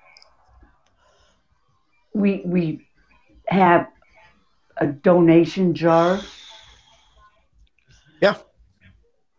we 2.15 2.43
we 2.45 2.87
have 3.49 3.89
a 4.79 4.87
donation 4.87 5.75
jar. 5.75 6.21
Yeah, 8.21 8.37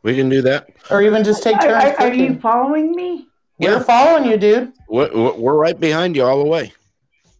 we 0.01 0.15
can 0.15 0.29
do 0.29 0.41
that. 0.41 0.69
Or 0.89 1.01
even 1.01 1.23
just 1.23 1.43
take 1.43 1.59
turns. 1.61 1.95
are, 1.99 2.01
are 2.01 2.13
you 2.13 2.39
following 2.39 2.91
me? 2.91 3.27
We're 3.59 3.83
following 3.83 4.29
you, 4.29 4.37
dude. 4.37 4.73
We're, 4.89 5.13
we're 5.13 5.33
we're 5.33 5.57
right 5.57 5.79
behind 5.79 6.15
you 6.15 6.23
all 6.23 6.43
the 6.43 6.49
way. 6.49 6.73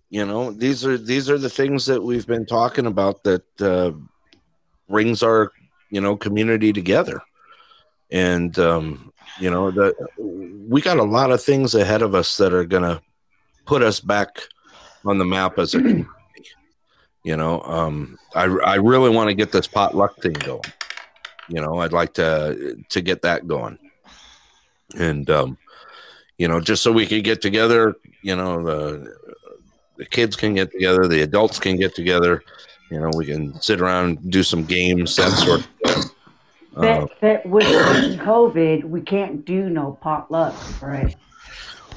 You 0.10 0.26
know, 0.26 0.52
these 0.52 0.86
are 0.86 0.98
these 0.98 1.30
are 1.30 1.38
the 1.38 1.50
things 1.50 1.86
that 1.88 2.02
we've 2.02 2.28
been 2.28 2.46
talking 2.46 2.86
about 2.86 3.24
that 3.24 3.62
uh, 3.62 3.92
brings 4.88 5.24
our 5.24 5.52
you 5.90 6.02
know 6.02 6.16
community 6.16 6.72
together, 6.72 7.22
and 8.12 8.58
um, 8.60 9.12
you 9.40 9.50
know 9.50 9.72
that 9.72 9.96
we 10.20 10.82
got 10.82 10.98
a 10.98 11.04
lot 11.04 11.32
of 11.32 11.42
things 11.42 11.76
ahead 11.76 12.02
of 12.02 12.16
us 12.16 12.38
that 12.38 12.54
are 12.54 12.66
gonna 12.66 13.02
put 13.66 13.82
us 13.82 14.00
back 14.00 14.44
on 15.06 15.18
the 15.18 15.26
map 15.26 15.60
as 15.60 15.74
a 15.76 15.80
community. 15.80 16.08
You 17.24 17.38
know, 17.38 17.62
um, 17.62 18.18
I 18.36 18.44
I 18.44 18.76
really 18.76 19.10
want 19.10 19.30
to 19.30 19.34
get 19.34 19.52
this 19.52 19.68
potluck 19.68 20.22
thing 20.22 20.34
going. 20.34 20.62
You 21.48 21.62
know, 21.62 21.78
I'd 21.80 21.94
like 21.94 22.14
to 22.16 22.84
to 22.90 23.02
get 23.02 23.22
that 23.22 23.48
going, 23.48 23.78
and 24.98 25.30
um, 25.30 25.58
you 26.38 26.48
know, 26.48 26.60
just 26.60 26.84
so 26.84 26.92
we 26.92 27.06
could 27.06 27.24
get 27.24 27.42
together. 27.42 27.96
You 28.22 28.36
know, 28.36 28.64
the 28.64 29.16
the 29.98 30.06
kids 30.06 30.36
can 30.36 30.56
get 30.56 30.72
together, 30.72 31.08
the 31.08 31.22
adults 31.22 31.60
can 31.60 31.78
get 31.78 31.96
together. 31.96 32.44
You 32.90 33.00
know, 33.00 33.10
we 33.16 33.26
can 33.26 33.60
sit 33.62 33.82
around 33.82 34.06
and 34.06 34.32
do 34.32 34.44
some 34.44 34.66
games, 34.66 35.16
that 35.16 35.32
sort 35.32 35.62
of 35.62 35.66
thing. 35.66 36.04
Uh, 36.76 36.82
That, 36.82 37.10
that 37.22 37.46
with 37.46 37.64
COVID, 38.20 38.84
we 38.84 39.02
can't 39.02 39.46
do 39.46 39.70
no 39.70 39.98
potluck, 40.02 40.56
right? 40.82 41.16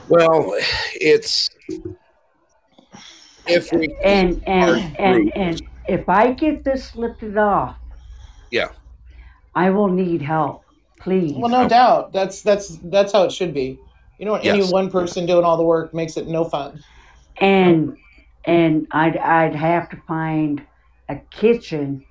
well, 0.08 0.54
it's 0.94 1.50
if 3.48 3.72
we 3.72 3.94
And 4.04 4.42
and 4.46 4.96
and 4.98 5.36
and 5.36 5.62
if 5.88 6.08
I 6.08 6.32
get 6.32 6.64
this 6.64 6.94
lifted 6.96 7.36
off, 7.36 7.76
Yeah. 8.50 8.68
I 9.54 9.70
will 9.70 9.88
need 9.88 10.20
help, 10.20 10.64
please. 11.00 11.34
Well, 11.36 11.50
no 11.50 11.68
doubt. 11.68 12.12
That's 12.12 12.42
that's 12.42 12.78
that's 12.84 13.12
how 13.12 13.24
it 13.24 13.32
should 13.32 13.54
be. 13.54 13.78
You 14.18 14.26
know, 14.26 14.34
any 14.34 14.60
Yes. 14.60 14.72
one 14.72 14.90
person 14.90 15.26
doing 15.26 15.44
all 15.44 15.56
the 15.56 15.62
work 15.62 15.92
makes 15.94 16.16
it 16.16 16.26
no 16.26 16.44
fun. 16.44 16.82
and 17.40 17.96
and 18.44 18.86
I'd 18.92 19.16
I'd 19.18 19.54
have 19.54 19.88
to 19.90 19.96
find 20.08 20.62
a 21.08 21.16
kitchen 21.30 22.04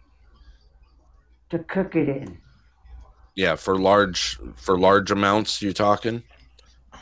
to 1.50 1.60
cook 1.60 1.96
it 1.96 2.10
in. 2.10 2.38
yeah 3.36 3.56
for 3.56 3.78
large 3.78 4.38
for 4.56 4.78
large 4.80 5.12
amounts 5.12 5.62
you 5.62 5.74
talking 5.74 6.24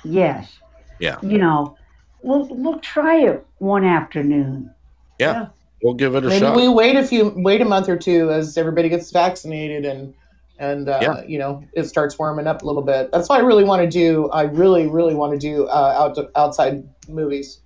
Yes. 0.03 0.59
Yeah. 0.99 1.17
You 1.21 1.37
know, 1.37 1.77
we'll 2.23 2.47
we'll 2.49 2.79
try 2.79 3.17
it 3.21 3.45
one 3.59 3.85
afternoon. 3.85 4.73
yeah, 5.19 5.47
we'll 5.83 5.93
give 5.93 6.15
it 6.15 6.25
a 6.25 6.27
Maybe 6.29 6.39
shot 6.39 6.55
we 6.55 6.67
wait 6.67 6.95
a 6.95 7.05
few, 7.05 7.33
wait 7.35 7.61
a 7.61 7.65
month 7.65 7.87
or 7.89 7.97
two 7.97 8.31
as 8.31 8.57
everybody 8.57 8.89
gets 8.89 9.11
vaccinated 9.11 9.85
and 9.85 10.13
and 10.59 10.87
uh, 10.89 10.99
Yeah. 11.01 11.23
you 11.27 11.37
know 11.39 11.63
it 11.73 11.83
starts 11.85 12.17
warming 12.17 12.47
up 12.47 12.61
a 12.61 12.65
little 12.65 12.81
bit. 12.83 13.11
That's 13.11 13.27
what 13.29 13.39
I 13.39 13.43
really 13.43 13.63
want 13.63 13.81
to 13.81 13.89
do. 13.89 14.29
I 14.31 14.43
really, 14.43 14.87
really 14.87 15.15
want 15.15 15.33
to 15.33 15.39
do 15.39 15.65
uh, 15.67 15.95
out 16.17 16.17
outside 16.35 16.83
movies. 17.07 17.59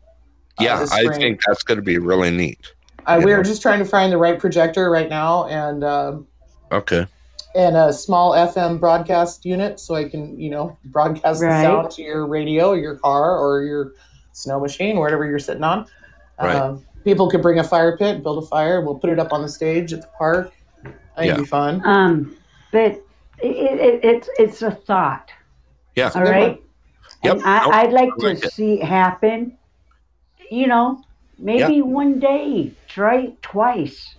uh, 0.59 0.63
yeah 0.63 0.79
this 0.79 0.91
i 0.91 1.05
think 1.17 1.39
that's 1.45 1.61
going 1.63 1.75
to 1.77 1.83
be 1.83 1.97
really 1.99 2.31
neat 2.31 2.59
Uh, 3.07 3.17
you 3.19 3.25
we 3.25 3.31
are 3.33 3.43
just 3.43 3.61
trying 3.61 3.77
to 3.79 3.85
find 3.85 4.11
the 4.11 4.17
right 4.17 4.39
projector 4.39 4.89
right 4.89 5.09
now 5.09 5.45
and 5.47 5.83
um, 5.83 6.25
okay 6.71 7.05
and 7.55 7.75
a 7.77 7.91
small 7.93 8.31
FM 8.33 8.79
broadcast 8.79 9.45
unit 9.45 9.79
so 9.79 9.93
I 9.95 10.09
can 10.09 10.39
you 10.39 10.49
know 10.49 10.75
broadcast 10.85 11.41
Right. 11.41 11.61
the 11.61 11.63
sound 11.63 11.91
to 11.91 12.01
your 12.01 12.25
radio, 12.27 12.73
your 12.73 12.95
car, 12.97 13.37
or 13.37 13.61
your 13.63 13.93
snow 14.37 14.59
machine, 14.59 14.97
wherever 14.99 15.25
you're 15.25 15.39
sitting 15.39 15.63
on. 15.63 15.87
Right. 16.41 16.55
Um, 16.55 16.85
people 17.03 17.29
could 17.29 17.41
bring 17.41 17.59
a 17.59 17.63
fire 17.63 17.97
pit, 17.97 18.21
build 18.23 18.43
a 18.43 18.47
fire. 18.47 18.81
We'll 18.81 18.99
put 18.99 19.09
it 19.09 19.19
up 19.19 19.33
on 19.33 19.41
the 19.41 19.49
stage 19.49 19.91
at 19.93 20.01
the 20.01 20.07
park. 20.17 20.53
I 20.83 20.89
think 20.89 20.95
Yeah. 21.17 21.23
it'd 21.33 21.37
be 21.45 21.45
fun. 21.49 21.81
Um, 21.85 22.35
but 22.71 22.91
it, 22.91 23.01
it, 23.41 24.03
it's 24.03 24.29
it's 24.37 24.61
a 24.61 24.71
thought. 24.71 25.31
Yeah. 25.95 26.11
All 26.13 26.21
right. 26.23 26.61
Yep. 27.23 27.37
And 27.37 27.43
I 27.43 27.81
I'd 27.81 27.91
like 27.93 28.09
like 28.17 28.39
to 28.39 28.47
it. 28.47 28.51
see 28.53 28.81
it 28.81 28.85
happen. 28.85 29.57
You 30.51 30.67
know, 30.67 31.01
maybe 31.39 31.81
one 31.81 32.19
day, 32.19 32.71
try 32.87 33.15
it 33.21 33.41
twice, 33.41 34.15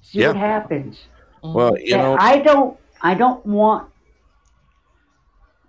see 0.00 0.20
Yeah. 0.20 0.28
what 0.28 0.36
happens. 0.36 1.04
well 1.42 1.78
you 1.78 1.94
But 1.96 2.02
know 2.02 2.16
I 2.18 2.38
don't. 2.38 2.78
I 3.02 3.14
don't 3.14 3.44
want 3.46 3.88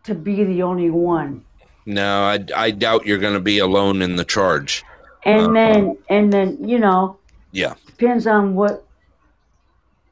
to 0.03 0.15
be 0.15 0.43
the 0.45 0.63
only 0.63 0.89
one. 0.89 1.43
No 1.89 2.23
I, 2.23 2.39
I 2.55 2.71
doubt 2.71 3.05
you're 3.05 3.17
going 3.17 3.33
to 3.33 3.39
be 3.39 3.59
alone 3.59 4.01
in 4.01 4.15
the 4.15 4.25
charge 4.25 4.83
And 5.25 5.41
Uh-huh. 5.41 5.51
then, 5.53 5.97
and 6.09 6.31
then, 6.31 6.67
you 6.67 6.79
know, 6.79 7.17
yeah 7.51 7.73
depends 7.87 8.27
on 8.27 8.55
what, 8.55 8.85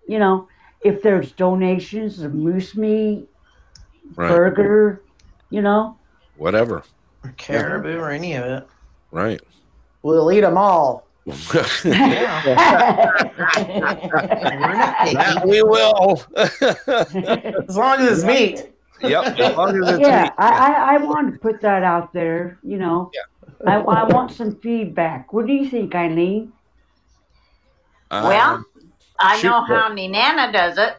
you 0.08 0.20
know, 0.20 0.48
if 0.84 1.02
there's 1.02 1.32
donations 1.32 2.20
of 2.22 2.34
moose 2.34 2.76
meat, 2.76 3.28
right 4.16 4.30
burger, 4.30 5.04
you 5.50 5.62
know. 5.62 5.98
whatever 6.36 6.84
or 7.24 7.34
caribou 7.38 7.98
or 8.00 8.12
any 8.12 8.34
of 8.34 8.44
it. 8.46 8.68
right 9.12 9.42
We'll 10.04 10.32
eat 10.32 10.42
them 10.42 10.58
all. 10.58 11.08
We're 11.26 11.34
not 11.44 11.68
picky. 15.00 15.16
that 15.16 15.44
we 15.46 15.62
will 15.62 16.24
As 17.68 17.76
long 17.76 18.00
as 18.00 18.20
it's 18.20 18.24
meat. 18.26 18.72
Yep 19.02 19.40
as 19.40 19.56
long 19.58 19.84
as 19.84 19.90
it's 19.94 20.00
yeah. 20.08 20.32
I, 20.38 20.50
I, 20.50 20.96
I 20.96 20.98
wanted 20.98 21.34
to 21.34 21.38
put 21.40 21.62
that 21.62 21.84
out 21.84 22.14
there, 22.14 22.58
you 22.64 22.78
know. 22.78 23.12
I, 23.66 23.76
I 23.76 24.04
want 24.04 24.32
some 24.32 24.56
feedback. 24.56 25.34
What 25.34 25.48
do 25.48 25.54
you 25.54 25.70
think, 25.70 25.94
Eileen? 25.96 26.54
well, 28.12 28.56
Um, 28.56 28.66
I 29.20 29.42
know 29.42 29.66
but- 29.68 29.76
how 29.76 29.90
Nenana 29.90 30.52
does 30.54 30.78
it. 30.78 30.98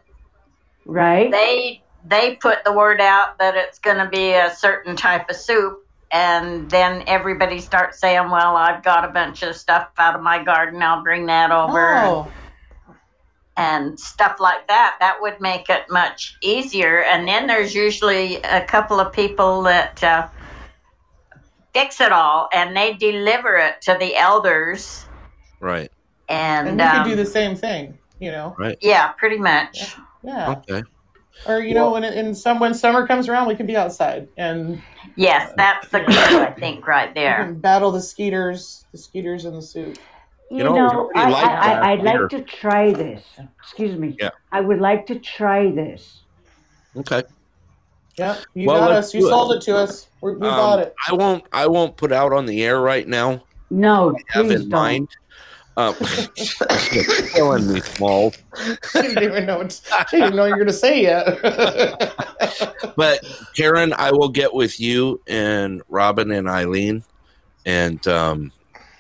right? 0.87 1.31
They 1.31 1.83
they 2.05 2.37
put 2.37 2.65
the 2.65 2.73
word 2.73 3.01
out 3.01 3.39
that 3.39 3.55
it's 3.57 3.79
going 3.79 3.99
to 3.99 4.09
be 4.09 4.33
a 4.33 4.55
certain 4.55 4.97
type 4.97 5.29
of 5.29 5.37
soup, 5.37 5.87
and 6.11 6.69
then 6.71 7.05
everybody 7.07 7.61
starts 7.61 7.99
saying, 8.01 8.31
"Well, 8.31 8.57
I've 8.57 8.83
got 8.83 9.05
a 9.05 9.09
bunch 9.09 9.43
of 9.43 9.55
stuff 9.57 9.89
out 9.99 10.15
of 10.15 10.23
my 10.23 10.43
garden. 10.43 10.83
I'll 10.83 11.03
bring 11.03 11.27
that 11.27 11.51
over." 11.51 11.97
Oh, 11.99 12.23
and 12.25 12.33
stuff 13.99 14.39
like 14.39 14.67
that 14.69 14.97
that 15.01 15.21
would 15.21 15.41
make 15.41 15.69
it 15.69 15.83
much 15.91 16.37
easier 16.43 17.03
and 17.03 17.27
then 17.27 17.47
there's 17.47 17.75
usually 17.75 18.37
a 18.43 18.65
couple 18.65 19.01
of 19.01 19.13
people 19.13 19.63
that 19.63 20.03
uh, 20.05 20.29
fix 21.75 22.01
it 22.01 22.13
all 22.13 22.49
and 22.53 22.77
they 22.77 22.95
deliver 22.95 23.57
it 23.57 23.83
to 23.83 23.97
the 23.99 24.15
elders 24.15 25.07
right. 25.59 25.91
and, 26.29 26.69
and 26.69 26.77
we 26.79 26.85
um, 26.85 27.03
could 27.03 27.11
do 27.11 27.17
the 27.17 27.27
same 27.27 27.57
thing, 27.57 27.99
you 28.21 28.31
know. 28.31 28.55
Right. 28.59 28.79
Yeah 28.81 29.09
pretty 29.13 29.39
much 29.39 29.97
Yeah. 30.23 30.51
Okay. 30.51 30.85
Or 31.47 31.61
you 31.61 31.75
know, 31.75 31.93
when 31.93 32.05
it, 32.05 32.17
in 32.17 32.35
some 32.35 32.61
when 32.61 32.75
summer 32.75 33.07
comes 33.07 33.29
around, 33.29 33.49
we 33.49 33.57
can 33.57 33.67
be 33.67 33.77
outside 33.77 34.29
and 34.37 34.81
yes 35.17 35.53
that's 35.57 35.89
the 35.89 36.01
clue 36.01 36.41
i 36.41 36.53
think 36.53 36.87
right 36.87 37.09
we 37.09 37.23
there 37.23 37.45
can 37.45 37.59
battle 37.59 37.91
the 37.91 38.01
skeeters, 38.01 38.85
the 38.93 38.99
skeeters 38.99 39.47
in 39.47 39.55
the 39.55 39.63
soup. 39.63 39.99
You, 40.51 40.59
You 40.59 40.65
know, 40.65 40.75
know, 40.75 41.11
I, 41.15 41.25
already 41.25 41.33
liked 41.33 41.47
I, 41.47 41.75
that 41.75 41.83
I, 41.83 41.93
I'd 41.93 42.03
like 42.03 42.31
to 42.31 42.43
try 42.43 42.93
this. 42.93 43.25
Excuse 43.61 43.99
me. 43.99 44.17
Yeah. 44.19 44.31
I 44.51 44.61
would 44.63 44.81
like 44.81 45.07
to 45.07 45.19
try 45.19 45.71
this. 45.71 46.21
Okay. 46.97 47.23
Yeah, 48.17 48.37
you 48.55 48.67
Well, 48.67 48.81
got 48.81 48.91
let's. 48.91 49.15
You 49.15 49.27
it. 49.27 49.31
sold 49.31 49.53
it 49.53 49.61
to 49.63 49.77
us. 49.77 50.09
We're, 50.21 50.33
we 50.33 50.49
Um, 50.49 50.57
bought 50.57 50.79
it. 50.81 50.95
I 51.09 51.13
won't. 51.15 51.45
I 51.53 51.67
won't 51.69 51.97
put 51.97 52.11
out 52.13 52.33
on 52.33 52.47
the 52.47 52.65
air 52.65 52.81
right 52.81 53.07
now. 53.07 53.45
No, 53.71 54.17
Have 54.31 54.47
please 54.47 54.63
in 54.63 54.69
don't. 54.71 54.81
mind. 54.81 55.09
Um, 55.77 55.95
killing 57.33 57.73
me, 57.73 57.81
Small. 57.81 58.33
she 58.91 59.03
didn't 59.03 59.23
even 59.23 59.47
know. 59.47 59.59
What, 59.59 59.81
she 60.11 60.17
didn't 60.17 60.35
know 60.35 60.47
you 60.47 60.51
were 60.53 60.57
going 60.57 60.67
to 60.67 60.73
say 60.73 61.03
yet. 61.03 62.15
But 62.97 63.25
Karen, 63.55 63.93
I 63.93 64.11
will 64.11 64.29
get 64.29 64.53
with 64.53 64.81
you 64.81 65.21
and 65.29 65.83
Robin 65.89 66.33
and 66.33 66.49
Eileen, 66.49 67.05
and 67.65 68.05
um, 68.09 68.51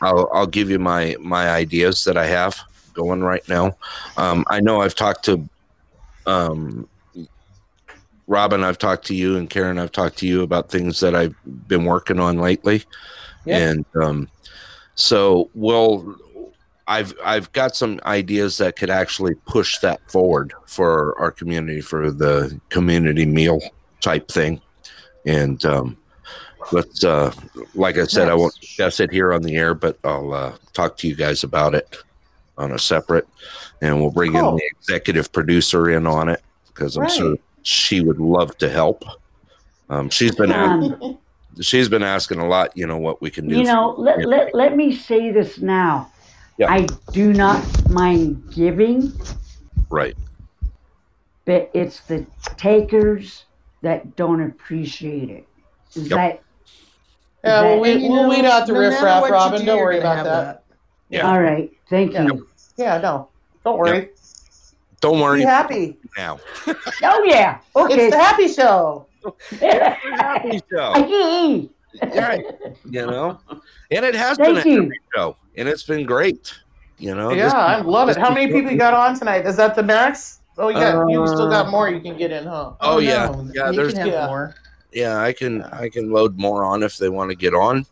I'll 0.01 0.29
I'll 0.33 0.47
give 0.47 0.71
you 0.71 0.79
my 0.79 1.17
my 1.21 1.51
ideas 1.51 2.05
that 2.05 2.17
I 2.17 2.27
have 2.27 2.59
going 2.95 3.23
right 3.23 3.47
now. 3.49 3.77
Um, 4.17 4.45
I 4.49 4.61
know 4.61 4.81
I've 4.81 4.95
talked 4.95 5.25
to 5.27 5.49
um, 6.27 6.89
Robin. 8.27 8.63
I've 8.65 8.79
talked 8.79 9.07
to 9.07 9.15
you 9.15 9.37
and 9.37 9.49
Karen. 9.49 9.79
I've 9.79 9.93
talked 9.93 10.19
to 10.19 10.27
you 10.27 10.43
about 10.43 10.71
things 10.71 11.01
that 11.01 11.15
I've 11.15 11.35
been 11.69 11.85
working 11.85 12.21
on 12.21 12.39
lately, 12.39 12.85
Yeah. 13.45 13.59
and 13.71 13.85
um, 14.03 14.29
so 14.95 15.51
we'll. 15.55 16.17
I've 16.87 17.13
I've 17.23 17.53
got 17.53 17.77
some 17.77 18.01
ideas 18.07 18.57
that 18.59 18.77
could 18.77 18.89
actually 18.89 19.35
push 19.47 19.79
that 19.81 20.01
forward 20.11 20.55
for 20.65 21.15
our 21.21 21.31
community 21.31 21.83
for 21.83 22.11
the 22.11 22.59
community 22.71 23.27
meal 23.27 23.61
type 24.01 24.29
thing, 24.29 24.59
and 25.27 25.63
um, 25.67 25.99
but 26.73 27.05
uh, 27.05 27.31
like 27.75 27.97
I 27.99 28.05
said, 28.05 28.29
I 28.29 28.35
won't 28.35 28.55
discuss 28.61 29.01
it 29.01 29.11
here 29.11 29.33
on 29.33 29.43
the 29.43 29.57
air, 29.57 29.75
but 29.75 29.99
I'll 30.05 30.33
uh, 30.33 30.57
talk 30.73 30.97
to 30.99 31.09
you 31.09 31.15
guys 31.17 31.45
about 31.45 31.75
it 31.75 31.97
on 32.57 32.73
a 32.73 32.79
separate, 32.79 33.27
and 33.83 34.01
we'll 34.01 34.11
bring 34.11 34.33
Cool. 34.33 34.51
in 34.51 34.57
the 34.57 34.71
executive 34.79 35.33
producer 35.33 35.91
in 35.91 36.07
on 36.07 36.29
it 36.29 36.43
because 36.69 36.97
I'm 36.97 37.09
sure 37.09 37.37
she 37.63 38.01
would 38.01 38.19
love 38.21 38.57
to 38.59 38.69
help. 38.69 39.05
Um, 39.91 40.11
she's 40.11 40.35
been 40.35 40.53
ask- 40.53 40.93
Um, 41.03 41.19
she's 41.61 41.89
been 41.89 42.03
asking 42.03 42.41
a 42.41 42.47
lot, 42.47 42.77
you 42.77 42.87
know, 42.87 42.99
what 42.99 43.21
we 43.23 43.31
can 43.31 43.49
do. 43.49 43.57
you 43.57 43.65
for- 43.65 43.73
know, 43.73 43.95
let, 43.99 44.25
let, 44.27 44.55
let 44.55 44.77
me 44.77 44.95
say 44.95 45.31
this 45.31 45.59
now. 45.61 46.11
Yeah. 46.59 46.71
I 46.73 46.87
do 47.13 47.33
not 47.33 47.65
mind 47.91 48.43
giving, 48.53 49.13
right? 49.91 50.17
but 51.45 51.71
it's 51.73 52.01
the 52.01 52.27
takers 52.57 53.45
that 53.81 54.17
don't 54.17 54.43
appreciate 54.43 55.31
it. 55.31 55.47
Is 55.95 56.09
Yep. 56.11 56.17
that 56.19 56.43
yeah, 57.45 57.63
we'll, 57.63 57.85
And 57.85 58.03
we'll 58.03 58.23
know, 58.25 58.29
weed 58.29 58.45
out 58.45 58.67
the 58.67 58.73
no 58.73 58.81
matter 58.81 58.95
riffraff, 58.95 59.21
what 59.23 59.29
you 59.29 59.33
Robin. 59.35 59.61
do, 59.61 59.67
Don't 59.67 59.77
you're 59.77 59.85
worry 59.87 60.01
gonna 60.01 60.21
about 60.23 60.27
have 60.27 60.47
that. 60.47 60.65
Yeah. 61.11 61.31
all 61.31 61.41
right? 61.41 61.71
Thank 61.89 62.13
Yeah. 62.13 62.25
you. 62.25 62.49
Yeah, 62.77 62.99
no, 62.99 63.29
don't 63.65 63.79
worry. 63.79 64.11
Don't 65.01 65.21
worry 65.21 65.41
Be 65.41 65.45
happy. 65.45 65.97
now. 66.17 66.39
Oh 67.03 67.25
yeah. 67.25 67.59
Okay. 67.77 68.07
It's 68.07 68.15
the 68.17 68.21
happy 68.23 68.49
show. 68.49 69.07
Happy 69.61 70.61
show. 70.71 70.93
Aye. 70.95 71.69
right. 72.03 72.45
You 72.85 73.07
know, 73.07 73.39
and 73.91 74.05
it 74.05 74.15
has 74.15 74.37
been 74.39 74.53
a 74.53 74.55
Thank 74.55 74.67
you. 74.67 74.83
happy 74.83 74.95
show, 75.15 75.37
and 75.57 75.69
it's 75.69 75.83
been 75.85 76.05
great. 76.05 76.53
You 76.99 77.15
know, 77.15 77.31
Yeah, 77.31 77.45
this- 77.45 77.55
I 77.55 77.81
love 77.81 78.09
it. 78.09 78.17
How 78.17 78.33
many 78.33 78.53
people 78.53 78.73
you 78.73 78.77
got 78.79 78.93
on 78.95 79.17
tonight? 79.19 79.47
Is 79.47 79.57
that 79.57 79.75
the 79.77 79.83
max? 79.85 80.41
Oh, 80.59 80.69
you 80.69 80.75
got 80.75 81.09
you 81.09 81.25
still 81.29 81.49
got 81.49 81.67
Uh, 81.67 81.71
more 81.71 81.89
you 81.89 82.01
can 82.01 82.17
get 82.19 82.33
in, 82.33 82.45
huh? 82.45 82.73
Oh, 82.81 82.99
yeah, 82.99 83.27
no, 83.27 83.49
yeah. 83.55 83.71
you 83.71 83.77
There's 83.77 83.93
can 83.95 84.03
have 84.03 84.09
Yeah. 84.13 84.27
more. 84.27 84.55
Yeah. 84.93 85.21
I 85.21 85.33
can 85.33 85.63
I 85.63 85.89
can 85.89 86.11
load 86.11 86.39
more 86.39 86.65
on 86.65 86.83
if 86.83 86.97
they 86.97 87.09
want 87.09 87.31
to 87.31 87.37
get 87.37 87.55
on. 87.55 87.87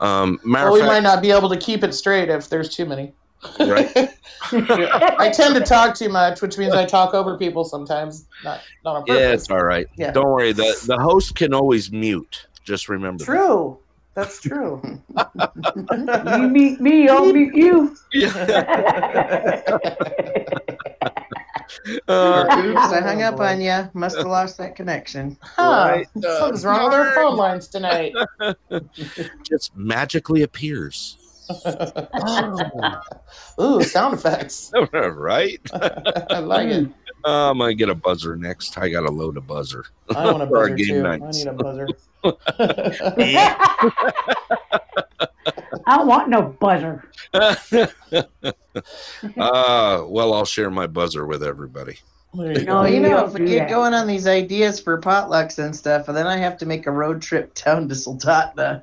Um, 0.00 0.40
matter 0.44 0.70
Well, 0.70 0.74
we 0.74 0.80
of 0.80 0.86
might 0.86 1.02
not 1.02 1.20
be 1.20 1.30
able 1.30 1.48
to 1.50 1.58
keep 1.58 1.84
it 1.84 1.94
straight 1.94 2.30
if 2.30 2.48
there's 2.48 2.74
too 2.74 2.86
many. 2.86 3.12
Right. 3.58 3.92
I 4.52 5.30
tend 5.32 5.54
to 5.54 5.60
talk 5.60 5.94
too 5.94 6.08
much, 6.08 6.40
which 6.42 6.58
means 6.58 6.74
I 6.74 6.84
talk 6.84 7.14
over 7.14 7.36
people 7.36 7.64
sometimes. 7.64 8.26
Not 8.44 8.60
not 8.84 8.96
on 8.96 9.04
yeah, 9.06 9.32
it's 9.32 9.50
all 9.50 9.62
right. 9.62 9.86
Yeah. 9.96 10.10
Don't 10.10 10.26
worry. 10.26 10.52
the 10.52 10.82
The 10.86 10.98
host 10.98 11.34
can 11.34 11.54
always 11.54 11.92
mute. 11.92 12.46
Just 12.64 12.88
remember. 12.88 13.24
that. 13.24 13.32
True. 13.32 13.78
That's 14.14 14.40
true. 14.40 14.82
you 16.36 16.48
meet 16.48 16.80
me, 16.80 17.08
I'll 17.08 17.32
meet 17.32 17.54
you. 17.54 17.96
Uh, 22.08 22.46
Oops, 22.64 22.92
I 22.92 23.00
hung 23.00 23.22
up 23.22 23.40
on 23.40 23.60
you. 23.60 23.88
Must 23.94 24.16
have 24.16 24.26
lost 24.26 24.58
that 24.58 24.76
connection. 24.76 25.36
Huh. 25.40 25.88
Right. 25.90 26.08
Uh, 26.16 26.38
Something's 26.38 26.64
wrong 26.64 26.84
with 26.84 26.94
our 26.94 27.12
phone 27.14 27.36
lines 27.36 27.68
tonight. 27.68 28.14
just 29.42 29.76
magically 29.76 30.42
appears. 30.42 31.16
Ooh, 33.60 33.82
sound 33.82 34.14
effects. 34.14 34.72
right? 34.92 35.60
I 35.72 36.38
like 36.38 36.68
it. 36.68 36.88
Oh, 37.24 37.50
I'm 37.50 37.58
gonna 37.58 37.74
get 37.74 37.88
a 37.88 37.94
buzzer 37.94 38.36
next. 38.36 38.78
I 38.78 38.88
got 38.88 39.02
to 39.02 39.10
load 39.10 39.36
a 39.36 39.40
buzzer. 39.40 39.84
I 40.14 40.30
want 40.30 40.42
a 40.42 40.46
For 40.46 40.58
our 40.58 40.68
buzzer 40.68 40.76
game 40.76 41.02
too. 41.02 41.06
I 41.06 41.30
need 41.30 41.46
a 41.46 41.52
buzzer. 41.52 41.88
I 45.86 45.96
don't 45.96 46.06
want 46.06 46.28
no 46.28 46.42
buzzer. 46.42 47.02
uh, 47.34 47.88
well, 49.36 50.34
I'll 50.34 50.44
share 50.44 50.70
my 50.70 50.86
buzzer 50.86 51.26
with 51.26 51.42
everybody. 51.42 51.98
There 52.34 52.58
you 52.58 52.64
No, 52.64 52.84
you 52.84 52.94
you 52.96 53.00
know, 53.00 53.10
don't 53.10 53.28
if 53.34 53.38
we 53.40 53.46
get 53.46 53.68
going 53.68 53.92
on 53.94 54.06
these 54.06 54.26
ideas 54.26 54.80
for 54.80 55.00
potlucks 55.00 55.58
and 55.58 55.74
stuff, 55.74 56.08
and 56.08 56.16
then 56.16 56.26
I 56.26 56.36
have 56.36 56.56
to 56.58 56.66
make 56.66 56.86
a 56.86 56.90
road 56.92 57.20
trip 57.22 57.54
down 57.54 57.88
to 57.88 57.94
Soldotna. 57.94 58.82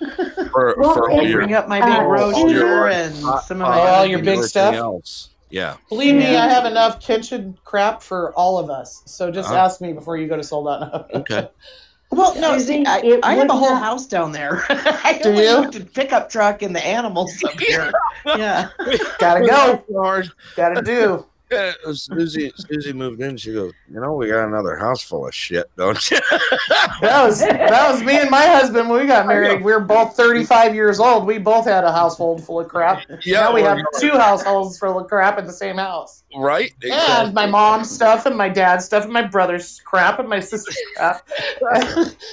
For, 0.52 0.74
Well, 0.78 0.94
for 0.94 1.10
all 1.10 1.22
your, 1.26 1.40
Bring 1.40 1.52
up 1.52 1.68
my 1.68 1.78
Uh, 1.80 1.84
big 1.86 1.94
all 1.98 2.08
roaster 2.10 2.48
your- 2.48 2.88
and 2.88 3.14
some 3.44 3.60
of 3.60 3.66
uh, 3.66 3.70
my 3.70 3.88
all 3.90 4.06
your 4.06 4.22
big 4.22 4.42
stuff? 4.44 4.74
Else. 4.74 5.28
Yeah. 5.50 5.76
Believe 5.90 6.14
me, 6.14 6.24
I 6.36 6.48
have 6.48 6.64
enough 6.64 7.00
kitchen 7.00 7.58
crap 7.64 8.02
for 8.02 8.32
all 8.32 8.56
of 8.58 8.70
us. 8.70 9.02
So 9.04 9.30
just 9.30 9.50
Uh-huh. 9.50 9.58
ask 9.58 9.80
me 9.82 9.92
before 9.92 10.16
you 10.16 10.26
go 10.26 10.36
to 10.36 10.42
Soldotna. 10.42 11.10
Okay. 11.14 11.48
Well, 12.12 12.34
no, 12.40 12.58
Susie, 12.58 12.84
see, 12.84 12.86
I, 12.86 13.20
I 13.22 13.34
have 13.34 13.48
a 13.50 13.52
whole 13.52 13.70
not- 13.70 13.82
house 13.82 14.06
down 14.06 14.32
there. 14.32 14.64
I 14.68 15.20
Do 15.22 15.32
you? 15.32 15.60
moved 15.62 15.76
a 15.76 15.80
pickup 15.84 16.28
truck 16.28 16.62
and 16.62 16.74
the 16.74 16.84
animals 16.84 17.42
up 17.44 17.52
here. 17.60 17.92
yeah. 18.26 18.68
Gotta 19.18 19.46
go. 19.46 19.84
Hard. 20.02 20.30
Gotta 20.56 20.82
do. 20.82 21.24
Yeah, 21.50 21.72
uh, 21.84 21.92
Susie, 21.94 22.52
Susie 22.54 22.92
moved 22.92 23.20
in. 23.20 23.36
She 23.36 23.52
goes, 23.52 23.72
you 23.92 24.00
know, 24.00 24.14
we 24.14 24.28
got 24.28 24.46
another 24.46 24.76
house 24.76 25.02
full 25.02 25.26
of 25.26 25.34
shit, 25.34 25.68
don't 25.76 26.10
you? 26.10 26.18
That 27.00 27.24
was 27.26 27.40
that 27.40 27.90
was 27.90 28.02
me 28.02 28.18
and 28.18 28.30
my 28.30 28.44
husband 28.46 28.88
when 28.90 29.00
we 29.00 29.06
got 29.06 29.26
married. 29.26 29.62
We 29.64 29.72
were 29.72 29.80
both 29.80 30.14
35 30.16 30.74
years 30.74 31.00
old. 31.00 31.26
We 31.26 31.38
both 31.38 31.64
had 31.64 31.82
a 31.82 31.90
household 31.92 32.44
full 32.44 32.60
of 32.60 32.68
crap. 32.68 33.08
now 33.26 33.54
we 33.54 33.62
well, 33.62 33.76
have 33.76 33.86
two 33.98 34.10
households 34.10 34.78
full 34.78 34.98
of 34.98 35.08
crap 35.08 35.38
in 35.38 35.46
the 35.46 35.52
same 35.52 35.76
house. 35.76 36.24
right. 36.36 36.72
And 36.82 37.32
my 37.34 37.46
mom's 37.46 37.90
stuff 37.90 38.26
and 38.26 38.36
my 38.36 38.48
dad's 38.50 38.84
stuff 38.84 39.04
and 39.04 39.12
my 39.12 39.22
brother's 39.22 39.80
crap 39.84 40.18
and 40.18 40.28
my 40.28 40.40
sister's 40.40 40.76
crap. 40.96 41.26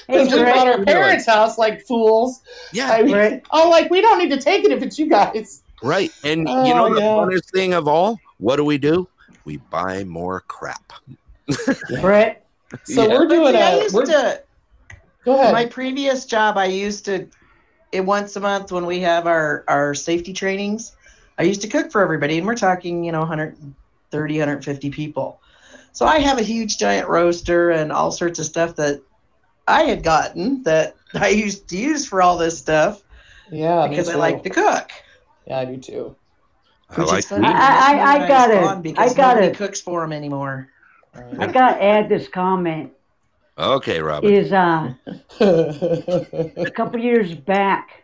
Because 0.07 0.31
we 0.33 0.39
Greg. 0.39 0.53
bought 0.53 0.67
our 0.67 0.83
parents' 0.85 1.25
house 1.25 1.57
like 1.57 1.81
fools. 1.85 2.41
Yeah, 2.73 2.91
I 2.91 3.03
mean, 3.03 3.15
Right. 3.15 3.43
oh, 3.51 3.69
like 3.69 3.89
we 3.89 4.01
don't 4.01 4.19
need 4.19 4.29
to 4.31 4.41
take 4.41 4.65
it 4.65 4.71
if 4.71 4.83
it's 4.83 4.99
you 4.99 5.07
guys. 5.07 5.63
right. 5.81 6.11
And 6.23 6.47
oh, 6.47 6.65
you 6.65 6.73
Oh, 6.73 6.87
know 6.89 6.95
the 6.95 7.01
yeah. 7.01 7.07
funnest 7.07 7.51
thing 7.51 7.73
of 7.73 7.87
all? 7.87 8.19
What 8.37 8.57
do 8.57 8.63
we 8.63 8.77
do? 8.77 9.07
We 9.45 9.57
buy 9.57 10.03
more 10.03 10.41
crap. 10.47 10.93
Brett, 12.01 12.45
So 12.83 13.07
Yeah. 13.07 13.19
we're 13.19 13.27
doing 13.27 13.53
see, 13.53 13.61
I 13.61 13.73
a. 13.73 13.81
used 13.83 13.95
We're, 13.95 14.05
to, 14.05 14.43
go 15.25 15.33
ahead. 15.33 15.53
my 15.53 15.65
previous 15.65 16.25
job, 16.25 16.57
I 16.57 16.65
used 16.65 17.05
to, 17.05 17.27
it 17.91 18.01
once 18.01 18.35
a 18.35 18.39
month 18.39 18.71
when 18.71 18.85
we 18.85 18.99
have 18.99 19.27
our, 19.27 19.63
our 19.67 19.95
safety 19.95 20.33
trainings, 20.33 20.95
I 21.37 21.43
used 21.43 21.61
to 21.61 21.67
cook 21.67 21.91
for 21.91 22.01
everybody. 22.01 22.37
And 22.37 22.45
we're 22.45 22.55
talking, 22.55 23.03
you 23.03 23.11
know, 23.11 23.19
130, 23.19 24.33
150 24.39 24.89
people. 24.91 25.41
So 25.93 26.05
I 26.05 26.19
have 26.19 26.37
a 26.37 26.43
huge 26.43 26.77
giant 26.77 27.07
roaster 27.07 27.71
and 27.71 27.91
all 27.91 28.11
sorts 28.11 28.39
of 28.39 28.45
stuff 28.45 28.75
that 28.75 29.01
I 29.67 29.83
had 29.83 30.03
gotten 30.03 30.63
that 30.63 30.95
I 31.13 31.29
used 31.29 31.69
to 31.69 31.77
use 31.77 32.05
for 32.05 32.21
all 32.21 32.37
this 32.37 32.57
stuff 32.57 33.01
yeah, 33.49 33.87
because 33.87 34.09
I 34.09 34.15
like 34.15 34.43
to 34.43 34.49
cook. 34.49 34.91
Yeah, 35.47 35.59
I 35.59 35.65
do 35.65 35.77
too. 35.77 36.15
I 36.89 36.99
Which 37.01 37.07
like 37.09 37.19
is 37.19 37.25
funny. 37.27 37.41
meat. 37.47 37.55
I- 37.55 37.93
I- 37.93 37.99
I 37.99 38.13
Levi's 38.13 38.27
got 38.29 38.51
it. 38.51 38.61
gone 38.61 38.81
because 38.81 39.11
I 39.11 39.15
gotta- 39.15 39.39
nobody 39.41 39.55
cooks 39.57 39.81
for 39.81 40.03
him 40.03 40.13
anymore. 40.13 40.69
I 41.39 41.47
got 41.47 41.73
to 41.75 41.83
add 41.83 42.09
this 42.09 42.27
comment. 42.27 42.93
Okay, 43.57 43.99
Robin. 44.01 44.31
Is 44.31 44.53
uh, 44.53 44.93
a 45.39 46.71
couple 46.75 46.99
years 46.99 47.33
back, 47.33 48.03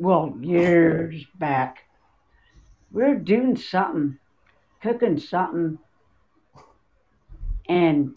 well, 0.00 0.34
years 0.40 1.24
back, 1.36 1.84
we 2.90 3.04
were 3.04 3.14
doing 3.14 3.56
something, 3.56 4.18
cooking 4.82 5.16
something, 5.18 5.78
and 7.68 8.14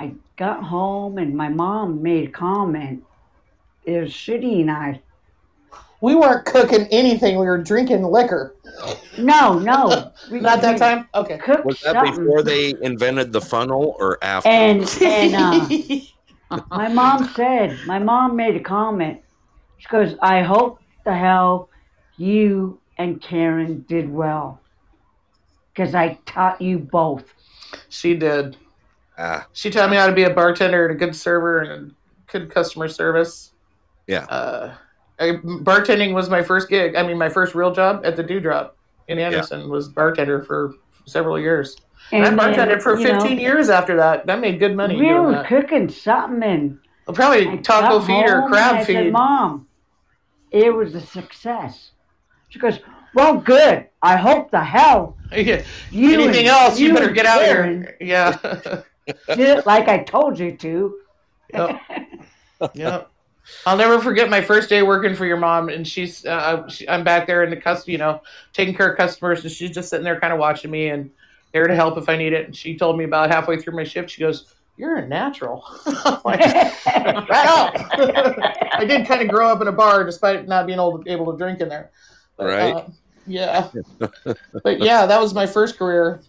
I 0.00 0.14
got 0.36 0.64
home 0.64 1.18
and 1.18 1.36
my 1.36 1.48
mom 1.48 2.02
made 2.02 2.28
a 2.28 2.32
comment. 2.32 3.04
It 3.84 4.00
was 4.00 4.10
Shitty 4.10 4.62
and 4.62 4.70
I. 4.72 5.00
we 6.04 6.14
weren't 6.14 6.44
cooking 6.44 6.86
anything. 6.90 7.38
We 7.38 7.46
were 7.46 7.62
drinking 7.62 8.02
liquor. 8.02 8.56
No, 9.16 9.58
no. 9.58 10.12
We, 10.30 10.38
Not 10.40 10.60
that 10.60 10.74
we 10.74 10.78
time. 10.78 11.08
Okay. 11.14 11.38
Cooked 11.38 11.64
Was 11.64 11.80
that 11.80 11.94
something. 11.94 12.24
before 12.26 12.42
they 12.42 12.74
invented 12.82 13.32
the 13.32 13.40
funnel 13.40 13.96
or 13.98 14.18
after? 14.22 14.50
And 14.50 14.82
and 15.00 15.34
uh, 16.50 16.64
my 16.70 16.88
mom 16.88 17.24
said, 17.34 17.78
my 17.86 17.98
mom 17.98 18.36
made 18.36 18.54
a 18.54 18.60
comment. 18.60 19.22
She 19.78 19.88
goes, 19.88 20.14
I 20.20 20.42
hope 20.42 20.78
the 21.06 21.14
hell 21.16 21.70
you 22.18 22.78
and 22.98 23.22
Karen 23.22 23.86
did 23.88 24.12
well. 24.12 24.60
Because 25.72 25.94
I 25.94 26.18
taught 26.26 26.60
you 26.60 26.78
both. 26.78 27.24
she 27.88 28.14
did. 28.14 28.58
Ah, 29.16 29.46
She 29.54 29.70
taught 29.70 29.88
me 29.88 29.96
how 29.96 30.06
to 30.06 30.12
be 30.12 30.24
a 30.24 30.30
bartender 30.30 30.86
and 30.86 30.94
a 30.94 30.98
good 30.98 31.16
server 31.16 31.62
and 31.62 31.94
good 32.26 32.50
customer 32.50 32.88
service. 32.88 33.52
Yeah. 34.06 34.24
Uh, 34.24 34.74
I, 35.18 35.32
bartending 35.32 36.12
was 36.12 36.28
my 36.28 36.42
first 36.42 36.68
gig. 36.68 36.96
I 36.96 37.02
mean, 37.02 37.18
my 37.18 37.28
first 37.28 37.54
real 37.54 37.72
job 37.72 38.02
at 38.04 38.16
the 38.16 38.22
Dewdrop 38.22 38.76
in 39.08 39.18
Anderson 39.18 39.68
was 39.68 39.88
bartender 39.88 40.42
for 40.42 40.74
several 41.06 41.38
years. 41.38 41.76
And, 42.12 42.24
I 42.24 42.30
then, 42.30 42.38
bartended 42.38 42.82
for 42.82 42.98
you 42.98 43.08
know, 43.08 43.20
15 43.20 43.38
years 43.38 43.70
after 43.70 43.96
that. 43.96 44.26
That 44.26 44.40
made 44.40 44.58
good 44.58 44.76
money 44.76 44.96
We 44.96 45.12
were 45.12 45.44
cooking 45.46 45.88
something 45.88 46.42
and 46.42 46.78
Well, 47.06 47.14
probably 47.14 47.48
I 47.48 47.56
taco 47.58 47.98
got 48.00 48.06
feed 48.06 48.28
or 48.28 48.48
crab 48.48 48.76
and 48.76 48.86
feed. 48.86 48.94
Said, 48.94 49.12
Mom, 49.12 49.66
it 50.50 50.72
was 50.74 50.94
a 50.94 51.00
success. 51.00 51.92
She 52.50 52.58
goes, 52.58 52.80
Well, 53.14 53.38
good. 53.38 53.86
I 54.02 54.16
hope 54.16 54.50
the 54.50 54.62
hell 54.62 55.16
Yeah. 55.32 55.62
you 55.90 56.12
Anything 56.14 56.48
and- 56.48 56.48
else, 56.48 56.78
you, 56.78 56.92
better 56.92 57.10
get 57.10 57.26
out 57.26 57.40
of 57.42 57.48
here. 57.48 57.96
Yeah. 58.00 58.36
did 59.28 59.58
it 59.58 59.66
like 59.66 59.88
I 59.88 59.98
told 59.98 60.38
you 60.38 60.56
to. 60.56 60.98
Yep. 61.52 61.80
yep. 62.74 63.10
I'll 63.66 63.76
never 63.76 63.98
forget 64.00 64.30
my 64.30 64.40
first 64.40 64.68
day 64.68 64.82
working 64.82 65.14
for 65.14 65.26
your 65.26 65.36
mom, 65.36 65.68
and 65.68 65.86
she's 65.86 66.24
uh, 66.24 66.66
she, 66.68 66.88
I'm 66.88 67.04
back 67.04 67.26
there 67.26 67.42
in 67.44 67.50
the 67.50 67.56
cus, 67.56 67.86
you 67.86 67.98
know, 67.98 68.22
taking 68.52 68.74
care 68.74 68.90
of 68.90 68.96
customers, 68.96 69.42
and 69.42 69.52
she's 69.52 69.70
just 69.70 69.90
sitting 69.90 70.04
there, 70.04 70.18
kind 70.20 70.32
of 70.32 70.38
watching 70.38 70.70
me, 70.70 70.88
and 70.88 71.10
there 71.52 71.66
to 71.66 71.74
help 71.74 71.96
if 71.98 72.08
I 72.08 72.16
need 72.16 72.32
it. 72.32 72.46
And 72.46 72.56
she 72.56 72.76
told 72.76 72.96
me 72.98 73.04
about 73.04 73.30
halfway 73.30 73.60
through 73.60 73.74
my 73.76 73.84
shift, 73.84 74.10
she 74.10 74.20
goes, 74.20 74.54
"You're 74.76 74.96
a 74.96 75.06
natural." 75.06 75.64
I'm 75.86 76.20
like, 76.24 76.40
right 76.86 77.28
on. 77.48 77.70
I 78.72 78.84
did 78.86 79.06
kind 79.06 79.22
of 79.22 79.28
grow 79.28 79.48
up 79.50 79.60
in 79.60 79.68
a 79.68 79.72
bar, 79.72 80.04
despite 80.04 80.48
not 80.48 80.66
being 80.66 80.78
able 80.78 81.02
to, 81.02 81.10
able 81.10 81.30
to 81.32 81.38
drink 81.38 81.60
in 81.60 81.68
there. 81.68 81.90
But, 82.36 82.46
Right. 82.46 82.74
uh, 82.74 82.86
yeah. 83.26 83.68
but 84.62 84.80
yeah, 84.80 85.06
that 85.06 85.20
was 85.20 85.32
my 85.32 85.46
first 85.46 85.78
career. 85.78 86.20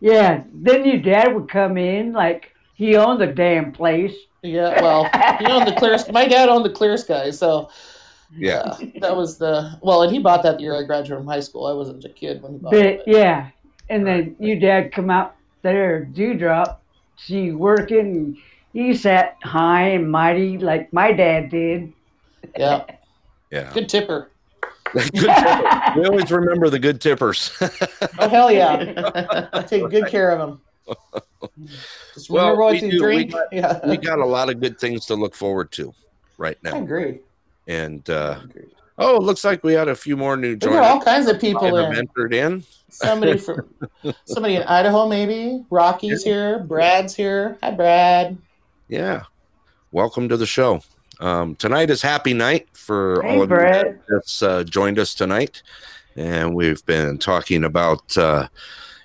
Yeah, 0.00 0.44
then 0.52 0.84
your 0.84 0.98
dad 0.98 1.34
would 1.34 1.48
come 1.48 1.76
in 1.76 2.12
like 2.12 2.54
he 2.74 2.96
owned 2.96 3.20
the 3.20 3.26
damn 3.26 3.72
place. 3.72 4.14
Yeah, 4.42 4.82
well, 4.82 5.04
he 5.38 5.46
owned 5.46 5.68
the 5.68 5.74
clear. 5.78 5.96
My 6.12 6.26
dad 6.26 6.48
owned 6.48 6.64
the 6.64 6.70
Clear 6.70 6.96
Sky, 6.96 7.30
so 7.30 7.70
yeah. 8.36 8.76
Yeah, 8.80 8.90
that 9.00 9.16
was 9.16 9.38
the 9.38 9.78
well, 9.82 10.02
and 10.02 10.12
he 10.12 10.18
bought 10.18 10.42
that 10.42 10.56
the 10.56 10.62
year 10.64 10.74
I 10.76 10.82
graduated 10.82 11.18
from 11.18 11.26
high 11.28 11.40
school. 11.40 11.66
I 11.66 11.72
wasn't 11.72 12.04
a 12.04 12.08
kid 12.08 12.42
when 12.42 12.52
he 12.54 12.58
bought 12.58 12.74
it. 12.74 13.02
But 13.04 13.08
yeah, 13.08 13.50
and 13.88 14.04
then 14.06 14.34
your 14.40 14.58
dad 14.58 14.90
come 14.92 15.10
out 15.10 15.36
there, 15.62 16.04
dewdrop, 16.04 16.82
see 17.16 17.52
working. 17.52 18.36
He 18.72 18.94
sat 18.96 19.36
high 19.44 19.88
and 19.90 20.10
mighty 20.10 20.58
like 20.58 20.92
my 20.92 21.12
dad 21.12 21.50
did. 21.50 21.92
yeah, 22.56 22.84
Yeah. 23.50 23.70
good 23.72 23.88
tipper. 23.88 24.30
good 24.92 25.12
tipper. 25.12 25.92
We 25.96 26.06
always 26.06 26.32
remember 26.32 26.68
the 26.68 26.78
good 26.80 27.00
tippers. 27.00 27.52
Oh 28.18 28.28
hell 28.28 28.50
yeah, 28.50 29.48
I 29.52 29.62
take 29.68 29.88
good 29.90 30.08
care 30.08 30.30
of 30.32 30.48
him. 30.48 30.60
Just 32.14 32.30
Well, 32.30 32.56
we 32.56 32.80
you 32.80 32.90
do. 32.92 33.04
We 33.06 33.24
got- 33.24 33.52
yeah, 33.52 33.80
we 33.86 33.96
got 33.96 34.18
a 34.18 34.26
lot 34.26 34.48
of 34.50 34.60
good 34.60 34.78
things 34.78 35.06
to 35.06 35.14
look 35.14 35.34
forward 35.34 35.70
to 35.72 35.94
right 36.38 36.56
now. 36.62 36.70
I 36.70 36.78
now. 36.78 36.84
agree. 36.84 37.20
And 37.68 38.02
I 38.08 38.12
uh, 38.12 38.40
agree. 38.44 38.68
oh, 38.98 39.16
it 39.16 39.22
looks 39.22 39.44
like 39.44 39.62
we 39.62 39.72
had 39.72 39.88
a 39.88 39.94
few 39.94 40.16
more 40.16 40.36
new 40.36 40.50
We 40.52 40.56
got 40.56 40.84
all 40.84 41.00
kinds 41.00 41.28
of 41.28 41.40
people 41.40 41.74
have 41.76 41.92
in. 41.92 41.98
entered 41.98 42.34
in. 42.34 42.64
Somebody 42.90 43.38
from 43.38 43.68
somebody 44.26 44.56
in 44.56 44.62
Idaho, 44.64 45.08
maybe. 45.08 45.64
Rocky's 45.70 46.22
here. 46.22 46.58
Brad's 46.60 47.14
here. 47.14 47.56
Hi, 47.62 47.70
Brad. 47.70 48.36
Yeah. 48.88 49.22
Welcome 49.92 50.28
to 50.28 50.36
the 50.36 50.46
show. 50.46 50.82
Um, 51.20 51.54
tonight 51.54 51.88
is 51.90 52.02
happy 52.02 52.34
night 52.34 52.66
for 52.72 53.22
Hey, 53.22 53.36
all 53.36 53.42
of 53.42 53.50
you 53.50 53.98
that's 54.08 54.42
uh, 54.42 54.64
joined 54.64 54.98
us 54.98 55.14
tonight. 55.14 55.62
And 56.16 56.54
we've 56.54 56.84
been 56.84 57.16
talking 57.16 57.64
about, 57.64 58.18
uh, 58.18 58.48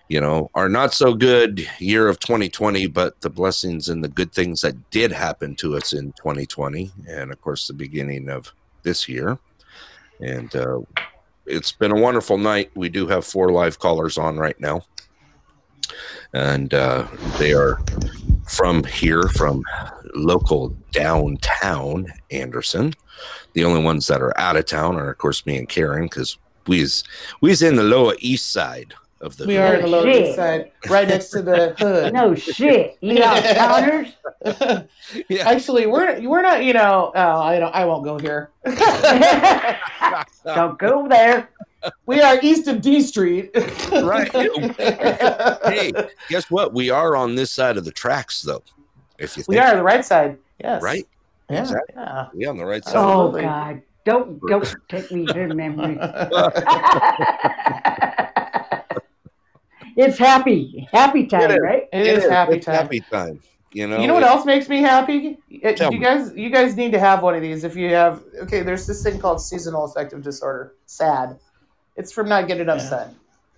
you 0.09 0.21
know, 0.21 0.49
our 0.55 0.69
not 0.69 0.93
so 0.93 1.13
good 1.13 1.67
year 1.79 2.07
of 2.07 2.19
2020, 2.19 2.88
but 2.88 3.19
the 3.21 3.29
blessings 3.29 3.89
and 3.89 4.03
the 4.03 4.07
good 4.07 4.31
things 4.31 4.61
that 4.61 4.89
did 4.89 5.11
happen 5.11 5.55
to 5.55 5.75
us 5.75 5.93
in 5.93 6.13
2020. 6.13 6.91
And 7.07 7.31
of 7.31 7.41
course, 7.41 7.67
the 7.67 7.73
beginning 7.73 8.29
of 8.29 8.51
this 8.84 9.09
year. 9.09 9.38
And 10.21 10.55
uh, 10.55 10.79
it's 11.45 11.73
been 11.73 11.91
a 11.91 11.99
wonderful 11.99 12.38
night. 12.38 12.71
We 12.73 12.89
do 12.89 13.07
have 13.07 13.25
four 13.25 13.51
live 13.51 13.79
callers 13.79 14.17
on 14.17 14.38
right 14.38 14.59
now. 14.59 14.81
And 16.34 16.73
uh, 16.73 17.05
they 17.38 17.53
are 17.53 17.79
from 18.47 18.84
here, 18.85 19.23
from 19.23 19.63
local 20.15 20.69
downtown 20.91 22.07
Anderson. 22.31 22.93
The 23.53 23.65
only 23.65 23.84
ones 23.84 24.07
that 24.07 24.21
are 24.21 24.38
out 24.39 24.55
of 24.55 24.65
town 24.65 24.95
are, 24.95 25.09
of 25.09 25.17
course, 25.17 25.45
me 25.45 25.57
and 25.57 25.67
Karen, 25.67 26.03
because 26.03 26.38
we's 26.67 27.03
we's 27.41 27.61
in 27.61 27.75
the 27.75 27.84
lower 27.84 28.15
east 28.19 28.51
side 28.51 28.93
of 29.22 29.35
the. 29.38 29.45
We 29.48 29.57
are 29.57 29.76
in 29.76 29.81
the 29.81 29.88
Oh, 29.88 30.02
Lower. 30.02 30.10
East 30.10 30.35
Side, 30.35 30.72
right 30.89 31.07
next 31.07 31.30
to 31.30 31.41
the 31.41 31.76
hood. 31.80 32.14
No 32.14 32.35
shit. 32.35 32.98
You 33.02 33.18
got 33.19 33.44
counters? 33.44 34.14
yeah. 35.30 35.49
Actually, 35.49 35.88
we're 35.88 36.19
we're 36.27 36.41
not. 36.41 36.64
You 36.64 36.73
know, 36.73 37.11
uh, 37.15 37.39
I 37.41 37.60
don't. 37.60 37.73
I 37.73 37.85
won't 37.85 38.03
go 38.03 38.18
here. 38.19 38.52
Don't 40.45 40.77
go 40.80 41.07
there. 41.07 41.49
we 42.06 42.22
are 42.22 42.39
east 42.41 42.68
of 42.68 42.81
D 42.81 43.02
Street. 43.02 43.52
Right. 43.91 44.31
hey, 45.65 45.91
guess 46.30 46.49
what? 46.49 46.73
We 46.73 46.89
are 46.89 47.15
on 47.15 47.35
this 47.35 47.52
side 47.52 47.77
of 47.77 47.85
the 47.85 47.91
tracks, 47.91 48.41
though. 48.41 48.64
If 49.19 49.35
you 49.35 49.44
think 49.44 49.48
we 49.49 49.57
are 49.60 49.72
on 49.72 49.77
the 49.77 49.84
right 49.84 50.06
side. 50.06 50.38
Yes. 50.60 50.81
right, 50.81 51.07
Yeah. 51.49 51.61
Exactly. 51.61 51.94
yeah. 51.95 52.27
we 52.34 52.45
on 52.45 52.57
the 52.57 52.65
right 52.65 52.84
side. 52.84 52.95
Oh 52.95 53.31
God. 53.31 53.81
Don't 54.06 54.39
don't 54.48 54.76
take 54.88 55.11
me 55.11 55.26
to 55.26 55.48
memory. 55.53 55.98
It's 59.97 60.17
happy. 60.17 60.87
Happy 60.91 61.25
time, 61.25 61.41
It 61.43 61.51
is. 61.51 61.59
right? 61.59 61.83
it 61.91 62.05
is 62.07 62.29
happy 62.29 62.53
It's 62.57 62.65
time. 62.65 62.75
Happy 62.75 63.01
time. 63.01 63.39
You 63.73 63.85
know. 63.87 63.99
You 63.99 64.07
know 64.07 64.13
what 64.13 64.23
else 64.23 64.45
makes 64.45 64.69
me 64.69 64.79
happy? 64.81 65.37
Uh, 65.63 65.73
Tell 65.73 65.91
you 65.91 65.99
me. 65.99 66.05
guys, 66.05 66.31
you 66.35 66.49
guys 66.49 66.75
need 66.77 66.91
to 66.93 66.99
have 66.99 67.21
one 67.21 67.35
of 67.35 67.41
these. 67.41 67.63
If 67.63 67.75
you 67.75 67.89
have, 67.89 68.23
okay, 68.43 68.61
there's 68.63 68.87
this 68.87 69.03
thing 69.03 69.19
called 69.19 69.41
seasonal 69.41 69.83
affective 69.85 70.21
disorder. 70.23 70.75
SAD. 70.85 71.37
It's 71.97 72.11
from 72.13 72.29
not 72.29 72.47
getting 72.47 72.63
enough 72.63 72.79
Yeah. 72.79 72.89
sun. 72.89 73.15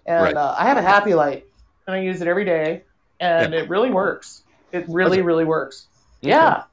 And 0.08 0.24
Right. 0.24 0.36
uh, 0.36 0.56
I 0.58 0.64
have 0.66 0.78
a 0.78 0.82
happy 0.82 1.14
light, 1.14 1.46
and 1.86 1.96
I 1.96 2.00
use 2.00 2.22
it 2.22 2.28
every 2.28 2.46
day, 2.46 2.84
and 3.20 3.54
it 3.54 3.70
really 3.70 3.92
works. 3.92 4.44
It 4.72 4.86
really, 4.90 5.20
it? 5.20 5.24
really 5.26 5.46
works. 5.46 5.88
Okay. 6.24 6.30
Yeah. 6.32 6.64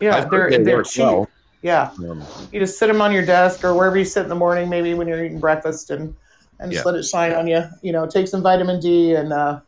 Yeah, 0.00 0.16
I've 0.16 0.30
they're 0.30 0.50
they 0.50 0.62
they're 0.62 0.82
cheap. 0.82 1.04
well. 1.04 1.28
Yeah, 1.62 1.90
Um, 1.98 2.22
you 2.52 2.60
just 2.60 2.78
sit 2.78 2.86
them 2.86 3.00
on 3.02 3.12
your 3.12 3.24
desk 3.24 3.64
or 3.64 3.74
wherever 3.74 3.96
you 3.98 4.04
sit 4.04 4.22
in 4.22 4.28
the 4.28 4.34
morning, 4.36 4.68
maybe 4.68 4.94
when 4.94 5.08
you're 5.08 5.24
eating 5.24 5.40
breakfast, 5.40 5.90
and 5.90 6.14
and 6.60 6.70
just 6.70 6.84
Yeah. 6.84 6.90
let 6.90 6.98
it 6.98 7.04
shine 7.04 7.32
on 7.32 7.46
you. 7.46 7.62
You 7.82 7.92
know, 7.92 8.06
take 8.06 8.28
some 8.28 8.42
vitamin 8.42 8.80
D, 8.80 9.14
and 9.14 9.32
uh, 9.32 9.60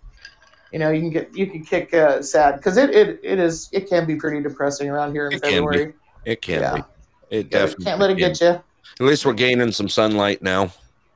you 0.73 0.79
know 0.79 0.91
you 0.91 1.01
can 1.01 1.11
get 1.11 1.37
you 1.37 1.47
can 1.47 1.65
kick 1.65 1.93
uh, 1.95 2.23
sad 2.23 2.57
because 2.57 2.77
it, 2.77 2.91
it 2.91 3.21
it 3.23 3.39
is 3.39 3.69
it 3.73 3.89
can 3.89 4.07
be 4.07 4.17
pretty 4.17 4.43
depressing 4.43 4.89
around 4.89 5.13
here 5.13 5.29
in 5.29 5.35
It 5.35 5.43
can 5.43 5.69
be. 5.71 5.93
It 6.25 6.43
can 6.43 6.61
Yeah. 6.61 6.75
be. 6.77 6.85
It 7.31 7.51
definitely 7.51 7.85
can't 7.85 8.01
let 8.01 8.11
it 8.11 8.19
can. 8.19 8.33
get 8.33 8.41
you. 8.41 8.47
At 8.49 9.07
least 9.07 9.25
we're 9.25 9.33
gaining 9.33 9.73
some 9.73 9.89
sunlight 9.89 10.43
now. 10.43 10.73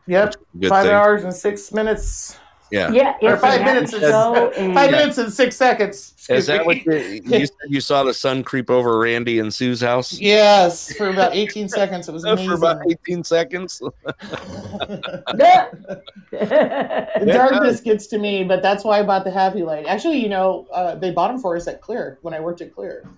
Yep, 0.06 0.36
five 0.68 0.84
thing. 0.86 0.92
hours 0.92 1.24
and 1.24 1.34
six 1.34 1.72
minutes. 1.72 2.38
Yeah. 2.74 3.14
Yeah, 3.22 3.32
Or 3.32 3.36
five 3.36 3.60
minutes 3.62 3.92
happy 3.92 4.04
and- 4.04 4.12
show 4.12 4.52
Five 4.74 4.90
minutes 4.90 5.18
and 5.18 5.32
six 5.32 5.56
seconds. 5.56 6.12
Is 6.28 6.46
that 6.46 6.64
what 6.66 6.76
Excuse 6.76 7.24
you, 7.24 7.38
you 7.38 7.46
you 7.68 7.80
saw 7.80 8.02
the 8.02 8.14
sun 8.14 8.42
creep 8.42 8.70
over 8.70 8.98
Randy 8.98 9.38
and 9.38 9.52
Sue's 9.52 9.80
house? 9.80 10.18
Yes, 10.18 10.92
for 10.96 11.10
about 11.10 11.34
18 11.36 11.68
seconds. 11.68 12.08
It 12.08 12.12
was 12.12 12.24
amazing. 12.24 12.48
For 12.48 12.54
about 12.54 12.82
18 12.90 13.22
seconds. 13.24 13.80
The 16.30 17.24
darkness 17.26 17.80
gets 17.80 18.06
to 18.08 18.18
me, 18.18 18.44
but 18.44 18.62
that's 18.62 18.84
why 18.84 18.98
I 18.98 19.02
bought 19.02 19.24
the 19.24 19.30
Happy 19.30 19.62
Light. 19.62 19.86
Actually, 19.86 20.18
you 20.18 20.28
know, 20.28 20.66
uh, 20.72 20.94
they 20.96 21.10
bought 21.10 21.28
them 21.28 21.38
for 21.40 21.56
us 21.56 21.66
at 21.68 21.80
Clear 21.80 22.18
when 22.22 22.34
I 22.34 22.40
worked 22.40 22.60
at 22.60 22.74
Clear, 22.74 23.08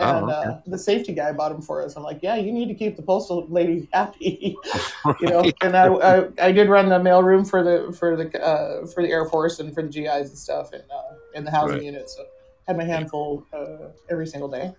and 0.00 0.30
Oh, 0.30 0.30
okay. 0.30 0.50
uh, 0.50 0.54
the 0.66 0.78
safety 0.78 1.12
guy 1.14 1.32
bought 1.32 1.52
them 1.52 1.62
for 1.62 1.82
us. 1.84 1.96
I'm 1.96 2.02
like, 2.02 2.20
yeah, 2.22 2.36
you 2.36 2.52
need 2.52 2.68
to 2.68 2.74
keep 2.74 2.96
the 2.96 3.02
postal 3.02 3.46
lady 3.48 3.88
happy, 3.92 4.58
you 5.20 5.28
know. 5.28 5.44
And 5.62 5.76
I, 5.76 5.88
I 5.88 6.28
I 6.42 6.52
did 6.52 6.68
run 6.68 6.88
the 6.88 6.98
mail 6.98 7.22
room 7.22 7.44
for 7.44 7.62
the 7.62 7.94
for 7.98 8.16
the 8.16 8.42
uh, 8.42 8.86
for 8.86 9.02
the 9.02 9.10
Air 9.10 9.26
Force 9.26 9.58
and 9.60 9.72
for 9.74 9.82
the 9.82 9.88
GIs 9.88 10.30
and 10.30 10.38
stuff, 10.38 10.72
and 10.72 10.82
uh, 10.90 11.14
in 11.34 11.44
the 11.44 11.50
housing 11.50 11.76
Right. 11.76 11.84
unit. 11.84 12.08
So 12.10 12.24
had 12.66 12.76
my 12.76 12.84
handful 12.84 13.46
uh, 13.52 13.88
every 14.10 14.26
single 14.26 14.48
day. 14.48 14.72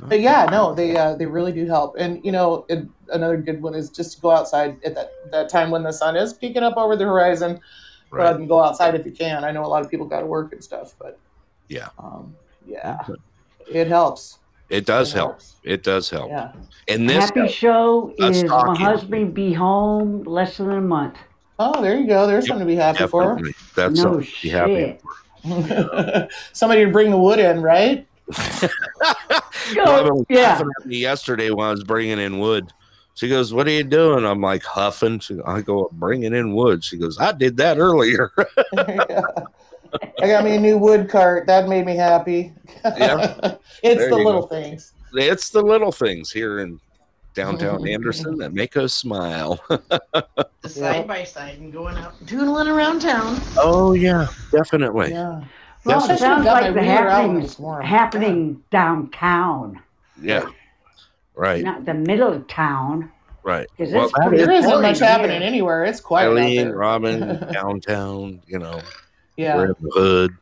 But 0.00 0.20
yeah, 0.20 0.46
no, 0.50 0.74
they 0.74 0.96
uh, 0.96 1.14
they 1.16 1.26
really 1.26 1.52
do 1.52 1.66
help. 1.66 1.96
And 1.98 2.24
you 2.24 2.32
know, 2.32 2.66
and 2.68 2.90
another 3.10 3.36
good 3.38 3.62
one 3.62 3.74
is 3.74 3.90
just 3.90 4.14
to 4.16 4.20
go 4.20 4.30
outside 4.30 4.76
at 4.84 4.94
that 4.94 5.10
that 5.30 5.48
time 5.48 5.70
when 5.70 5.82
the 5.82 5.92
sun 5.92 6.16
is 6.16 6.34
peeking 6.34 6.62
up 6.62 6.76
over 6.76 6.96
the 6.96 7.04
horizon. 7.04 7.60
Right. 8.10 8.36
and 8.36 8.48
go 8.48 8.62
outside 8.62 8.94
if 8.94 9.04
you 9.04 9.10
can. 9.12 9.44
I 9.44 9.50
know 9.50 9.64
a 9.64 9.66
lot 9.66 9.84
of 9.84 9.90
people 9.90 10.06
got 10.06 10.20
to 10.20 10.26
work 10.26 10.52
and 10.52 10.62
stuff, 10.62 10.94
but 11.00 11.18
Yeah. 11.68 11.88
um, 11.98 12.36
yeah, 12.64 13.00
Okay. 13.02 13.20
it 13.66 13.88
helps. 13.88 14.38
It 14.70 14.86
does 14.86 15.12
It 15.12 15.16
help. 15.16 15.30
helps. 15.32 15.56
It 15.64 15.82
does 15.82 16.10
help. 16.10 16.28
Yeah. 16.30 16.52
And 16.88 17.08
this 17.08 17.24
Happy 17.24 17.48
show 17.48 18.12
us 18.20 18.36
is 18.38 18.44
my 18.44 18.76
husband 18.76 19.34
be 19.34 19.52
home 19.52 20.22
less 20.24 20.56
than 20.58 20.70
a 20.70 20.80
month. 20.80 21.16
Oh, 21.58 21.80
there 21.82 21.96
you 21.96 22.06
go. 22.06 22.26
There's 22.26 22.44
Yep, 22.44 22.48
something 22.48 22.66
to 22.66 22.72
be 22.72 22.76
happy 22.76 22.98
definitely. 22.98 23.54
That's 23.76 23.94
no 23.94 24.02
something 24.02 24.24
to 24.26 24.42
be 24.42 24.48
happy 24.48 24.74
shit. 24.74 25.00
for. 25.00 26.28
Somebody 26.52 26.84
to 26.84 26.90
bring 26.90 27.10
the 27.10 27.18
wood 27.18 27.38
in, 27.38 27.60
right? 27.62 28.06
Robin 29.76 30.14
was 30.16 30.26
yeah. 30.28 30.60
at 30.80 30.86
me 30.86 30.96
yesterday 30.96 31.50
when 31.50 31.66
I 31.66 31.70
was 31.70 31.84
bringing 31.84 32.18
in 32.18 32.38
wood. 32.38 32.72
She 33.14 33.28
goes, 33.28 33.52
"What 33.54 33.66
are 33.68 33.70
you 33.70 33.84
doing?" 33.84 34.24
I'm 34.24 34.40
like 34.40 34.64
huffing. 34.64 35.20
She, 35.20 35.38
I 35.46 35.60
go, 35.60 35.88
"Bringing 35.92 36.34
in 36.34 36.54
wood." 36.54 36.82
She 36.82 36.96
goes, 36.98 37.18
"I 37.20 37.32
did 37.32 37.56
that 37.58 37.78
earlier." 37.78 38.32
I 40.20 40.26
got 40.28 40.44
me 40.44 40.56
a 40.56 40.60
new 40.60 40.78
wood 40.78 41.08
cart. 41.08 41.46
That 41.46 41.68
made 41.68 41.86
me 41.86 41.96
happy. 41.96 42.52
Yeah. 42.84 43.56
it's 43.82 44.00
There 44.00 44.10
the 44.10 44.16
little 44.16 44.42
go. 44.42 44.46
things. 44.48 44.92
it's 45.14 45.50
the 45.50 45.62
little 45.62 45.92
things 45.92 46.30
here 46.30 46.60
in 46.60 46.80
downtown 47.34 47.78
mm-hmm. 47.78 47.88
Anderson 47.88 48.36
that 48.38 48.52
make 48.52 48.76
us 48.76 48.94
smile. 48.94 49.60
The 50.62 50.70
side 50.70 51.06
by 51.06 51.24
side 51.24 51.58
and 51.58 51.70
going 51.70 51.94
out 51.98 52.14
and 52.22 52.68
around 52.70 53.02
town. 53.02 53.38
oh 53.58 53.92
yeah, 53.92 54.28
definitely. 54.50 55.10
Yeah. 55.10 55.44
Well, 55.84 56.00
That's- 56.00 56.18
it 56.18 56.22
sounds 56.22 56.46
like 56.46 56.72
the 56.72 56.80
wheeler 56.80 57.08
out 57.08 57.28
when 57.28 57.82
happening 57.82 57.82
happening 57.82 58.62
downtown, 58.70 59.82
Yeah. 60.22 60.48
Right. 61.34 61.62
not 61.62 61.84
the 61.84 61.92
middle 61.92 62.32
of 62.32 62.48
town. 62.48 63.12
Right. 63.42 63.68
'Cause 63.76 63.92
Well, 63.92 64.04
it's 64.04 64.14
that 64.14 64.28
pretty 64.28 64.40
is 64.40 64.46
There 64.46 64.56
isn't 64.56 64.80
much 64.82 64.98
happening 65.00 65.42
anywhere. 65.42 65.84
It's 65.84 66.00
quiet 66.00 66.28
out 66.30 66.38
Eileen, 66.38 66.68
there. 66.68 66.76
Robin, 66.78 67.46
downtown. 67.52 68.40
You 68.46 68.60
know, 68.60 68.80
yeah. 69.36 69.56
we're 69.56 69.64
in 69.66 69.74
the 69.80 69.90
hood 69.90 70.36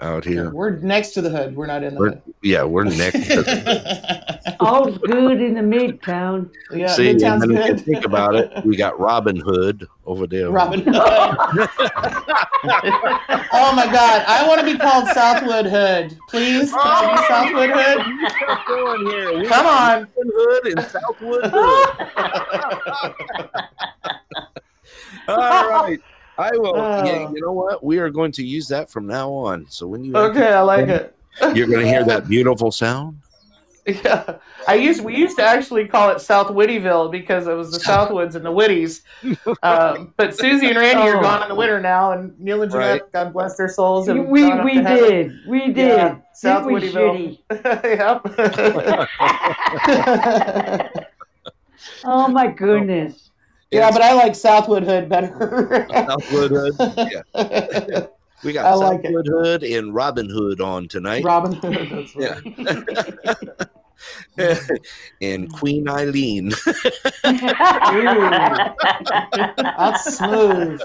out 0.00 0.24
Yeah, 0.24 0.32
here. 0.32 0.50
We're 0.50 0.70
next 0.78 1.10
to 1.10 1.20
the 1.20 1.28
hood. 1.30 1.54
We're 1.54 1.66
not 1.66 1.82
in 1.82 1.94
the 1.94 2.00
We're- 2.00 2.14
hood. 2.14 2.22
Yeah, 2.42 2.64
we're 2.64 2.84
next 2.84 3.26
to 3.28 3.42
the 3.42 4.56
All's 4.60 4.96
good 4.98 5.40
in 5.42 5.54
the 5.54 5.60
midtown. 5.60 6.48
yeah, 6.72 6.86
See, 6.88 7.10
and 7.10 7.20
Midtown's 7.20 7.46
then 7.46 7.50
good. 7.76 7.80
think 7.84 8.04
about 8.06 8.34
it, 8.34 8.50
we 8.64 8.76
got 8.76 8.98
Robin 8.98 9.36
Hood 9.36 9.86
over 10.06 10.26
there. 10.26 10.50
Robin 10.50 10.80
Hood. 10.86 10.94
oh 13.52 13.72
my 13.76 13.84
God! 13.92 14.24
I 14.26 14.44
want 14.48 14.60
to 14.60 14.66
be 14.66 14.76
called 14.78 15.06
Southwood 15.08 15.66
Hood. 15.66 16.16
Please, 16.28 16.70
can 16.72 16.80
I 16.82 17.16
be 17.16 17.22
Southwood 17.28 17.70
Hood? 17.70 18.02
Going 18.66 19.06
here? 19.10 19.38
We 19.38 19.46
Come 19.46 19.66
on. 19.66 20.00
Robin 20.00 20.30
Hood 20.34 20.66
and 20.78 20.86
Southwood 20.86 21.44
Hood. 21.44 21.90
All 25.28 25.68
right. 25.68 26.00
I 26.40 26.50
will. 26.56 26.74
yeah, 26.76 27.26
Oh. 27.28 27.32
you 27.34 27.40
know 27.42 27.52
what? 27.52 27.84
We 27.84 27.98
are 27.98 28.10
going 28.10 28.32
to 28.32 28.42
use 28.44 28.66
that 28.68 28.90
from 28.90 29.06
now 29.06 29.30
on. 29.30 29.66
So 29.68 29.86
when 29.86 30.02
you 30.04 30.16
Okay, 30.16 30.52
I 30.52 30.60
like 30.62 30.88
it. 30.88 31.14
you're 31.54 31.68
going 31.68 31.80
to 31.80 31.86
hear 31.88 32.04
that 32.04 32.26
beautiful 32.28 32.72
sound. 32.72 33.18
Yeah, 33.86 34.36
I 34.68 34.74
used 34.74 35.02
we 35.02 35.16
used 35.16 35.38
to 35.38 35.42
actually 35.42 35.88
call 35.88 36.10
it 36.10 36.20
South 36.20 36.48
Whittyville 36.48 37.10
because 37.10 37.46
it 37.46 37.54
was 37.54 37.72
the 37.72 37.78
Southwoods 37.80 38.34
and 38.36 38.44
the 38.44 38.50
Whitties. 38.50 39.00
Um, 39.62 40.12
but 40.18 40.36
Susie 40.36 40.68
and 40.68 40.76
Randy 40.78 41.08
are 41.08 41.16
Oh. 41.16 41.22
gone 41.22 41.42
in 41.42 41.48
the 41.48 41.54
winter 41.54 41.80
now, 41.80 42.12
and 42.12 42.38
Neil 42.38 42.60
and 42.62 42.70
Jeanette, 42.70 43.00
Right. 43.02 43.12
God 43.12 43.32
bless 43.32 43.56
their 43.56 43.68
souls, 43.68 44.06
have 44.06 44.18
we 44.18 44.42
gone 44.42 44.64
we 44.64 44.74
to 44.74 44.82
heaven. 44.82 45.08
did. 45.08 45.32
We 45.48 45.68
did. 45.72 45.88
Yeah, 45.88 46.18
South 46.34 46.66
it 46.68 46.72
was 46.72 46.84
Whittyville. 46.84 47.38
yep. 47.96 48.20
Oh 52.04 52.28
my 52.28 52.48
goodness. 52.48 53.29
Yeah, 53.70 53.90
but 53.90 54.02
I 54.02 54.14
like 54.14 54.34
Southwood 54.34 54.84
Hood 54.84 55.08
better. 55.08 55.86
Southwood 55.90 56.50
Hood. 56.50 56.74
Yeah. 56.96 58.06
We 58.42 58.54
got 58.54 58.64
I 58.64 58.74
like 58.74 59.00
it. 59.00 59.08
Southwood 59.08 59.26
Hood 59.26 59.62
and 59.64 59.94
Robin 59.94 60.30
Hood 60.30 60.62
on 60.62 60.88
tonight. 60.88 61.22
Robin 61.24 61.52
Hood. 61.52 61.90
That's 61.90 62.14
Yeah. 64.38 64.58
and 65.20 65.52
Queen 65.52 65.86
Eileen. 65.88 66.52
That's 69.62 70.16
smooth. 70.16 70.80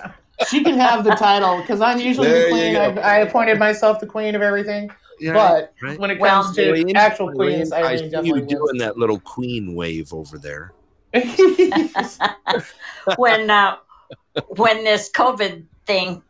She 0.50 0.64
can 0.66 0.78
have 0.78 1.06
the 1.06 1.16
title 1.16 1.62
because 1.62 1.80
I'm 1.80 2.00
usually 2.00 2.28
There 2.28 2.44
the 2.46 2.50
queen. 2.50 2.76
I, 2.76 3.02
I 3.02 3.18
appointed 3.20 3.58
myself 3.58 4.02
the 4.02 4.08
queen 4.08 4.36
of 4.36 4.42
everything. 4.42 4.92
Yeah, 5.20 5.32
but 5.34 5.74
right. 5.82 5.98
when 5.98 6.12
it 6.12 6.20
Well, 6.20 6.44
comes 6.44 6.58
to 6.58 6.74
Eileen, 6.74 6.98
actual 6.98 7.30
Eileen, 7.30 7.38
queens, 7.38 7.72
I 7.72 7.84
Eileen 7.84 7.98
see 8.00 8.04
you 8.06 8.12
definitely 8.12 8.42
doing 8.42 8.78
that 8.80 8.98
little 8.98 9.20
queen 9.22 9.74
wave 9.76 10.14
over 10.14 10.38
there. 10.38 10.74
Wins. 11.16 12.20
when 13.18 13.50
uh, 13.50 13.78
when 14.50 14.84
this 14.84 15.10
COVID 15.12 15.64
thing, 15.86 16.22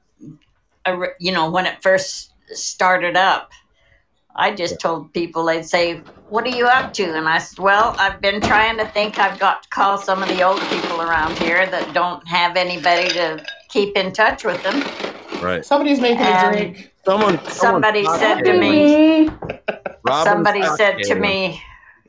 uh, 0.85 1.07
you 1.19 1.31
know, 1.31 1.49
when 1.49 1.65
it 1.65 1.81
first 1.81 2.33
started 2.53 3.15
up, 3.15 3.51
I 4.35 4.53
just 4.53 4.79
told 4.79 5.13
people 5.13 5.45
they'd 5.45 5.65
say, 5.65 5.97
"What 6.29 6.45
are 6.45 6.55
you 6.55 6.65
up 6.67 6.93
to?" 6.93 7.03
And 7.15 7.27
I 7.27 7.37
said, 7.39 7.59
"Well, 7.59 7.95
I've 7.97 8.21
been 8.21 8.41
trying 8.41 8.77
to 8.77 8.85
think. 8.87 9.17
I've 9.19 9.39
got 9.39 9.63
to 9.63 9.69
call 9.69 9.97
some 9.97 10.21
of 10.21 10.29
the 10.29 10.43
old 10.43 10.61
people 10.69 11.01
around 11.01 11.37
here 11.39 11.65
that 11.67 11.93
don't 11.93 12.25
have 12.27 12.57
anybody 12.57 13.09
to 13.09 13.45
keep 13.69 13.95
in 13.95 14.11
touch 14.13 14.43
with 14.43 14.61
them." 14.63 14.83
Right. 15.41 15.65
Somebody's 15.65 15.99
making 15.99 16.25
a 16.25 16.31
Um, 16.31 16.51
drink. 16.53 16.91
Someone. 17.05 17.39
Somebody 17.49 18.05
said 18.17 18.41
to 18.43 18.53
me, 18.53 19.27
Me. 19.27 19.29
Robin 20.03 20.25
somebody 20.33 20.63
said 20.75 20.97
to 20.99 21.13
came. 21.13 21.21
me, 21.21 21.61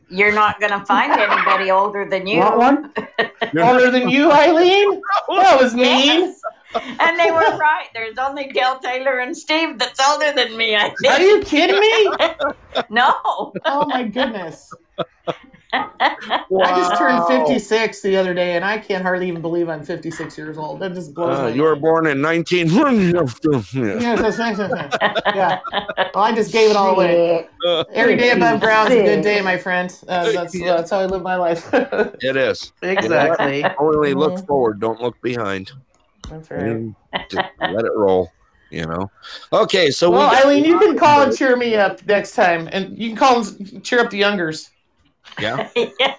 "You're 0.09 0.33
not 0.33 0.61
going 0.61 0.73
to 0.73 0.85
find 0.85 1.13
anybody 1.13 1.71
older 1.71 2.09
than 2.09 2.27
you." 2.27 2.41
Want 2.41 2.57
one? 2.57 2.93
Older 3.63 3.91
than 3.91 4.09
you, 4.09 4.31
Eileen? 4.31 5.01
That 5.29 5.59
was 5.61 5.75
mean. 5.75 6.21
Yes. 6.21 6.41
And 7.01 7.19
they 7.19 7.31
were 7.31 7.57
right. 7.57 7.87
There's 7.95 8.19
only 8.19 8.49
Dale 8.49 8.79
Taylor 8.79 9.19
and 9.21 9.37
Steve 9.37 9.79
that's 9.79 10.01
older 10.01 10.33
than 10.33 10.57
me, 10.57 10.77
I 10.77 10.95
Are 11.09 11.21
you 11.21 11.41
kidding 11.43 11.81
me? 11.81 12.85
No. 12.91 13.15
Oh 13.65 13.87
my 13.87 14.03
goodness. 14.03 14.73
I 15.77 16.77
just 16.77 16.99
turned 16.99 17.27
56 17.27 18.01
the 18.03 18.17
other 18.17 18.35
day, 18.35 18.57
and 18.57 18.65
I 18.65 18.79
can't 18.79 19.03
hardly 19.03 19.29
even 19.29 19.43
believe 19.43 19.69
I'm 19.69 19.85
56 19.85 20.37
years 20.39 20.59
old. 20.59 20.81
That 20.81 20.95
just 20.95 21.15
blows 21.15 21.39
Uh, 21.39 21.43
my 21.45 21.49
you 21.51 21.63
were 21.63 21.77
born 21.77 22.07
in 22.07 22.21
19. 22.21 22.69
Yeah. 22.69 22.87
Yeah, 23.75 24.17
that's 24.17 24.39
nice, 24.39 24.57
that's 24.57 24.73
nice. 24.73 24.93
yeah. 25.35 25.59
Well, 26.15 26.25
I 26.25 26.33
just 26.35 26.53
gave 26.53 26.71
it 26.71 26.77
all 26.77 26.91
away. 26.95 27.49
Every 27.93 28.17
day 28.17 28.31
above 28.31 28.61
ground 28.61 28.93
is 28.93 29.01
a 29.01 29.05
good 29.05 29.23
day, 29.23 29.41
my 29.41 29.57
friend. 29.57 29.93
Uh, 30.09 30.33
that's 30.33 30.55
Yeah. 30.55 30.77
that's 30.77 30.91
how 30.91 30.99
I 31.01 31.07
live 31.07 31.23
my 31.23 31.37
life. 31.37 31.69
It 31.73 32.37
is. 32.37 32.73
Exactly. 32.83 33.65
Only 33.79 34.15
look 34.15 34.35
Mhm. 34.35 34.47
forward, 34.47 34.81
don't 34.81 35.01
look 35.01 35.21
behind. 35.23 35.73
That's 36.31 36.51
right. 36.51 36.93
Just 37.31 37.49
let 37.61 37.85
it 37.85 37.93
roll. 37.95 38.31
You 38.71 38.85
know. 38.87 39.11
Okay, 39.53 39.91
so 39.93 40.11
Well, 40.11 40.29
we 40.31 40.37
got- 40.37 40.45
Eileen, 40.45 40.65
you 40.65 40.79
can 40.81 40.99
call 40.99 41.23
and 41.23 41.37
cheer 41.39 41.57
me 41.57 41.77
up 41.77 42.05
next 42.07 42.35
time, 42.35 42.69
and 42.73 42.99
you 42.99 43.11
can 43.11 43.17
call 43.17 43.39
and 43.39 43.85
cheer 43.85 44.01
up 44.01 44.11
the 44.11 44.19
youngers, 44.19 44.71
Yeah. 45.41 45.69
yeah. 45.77 46.17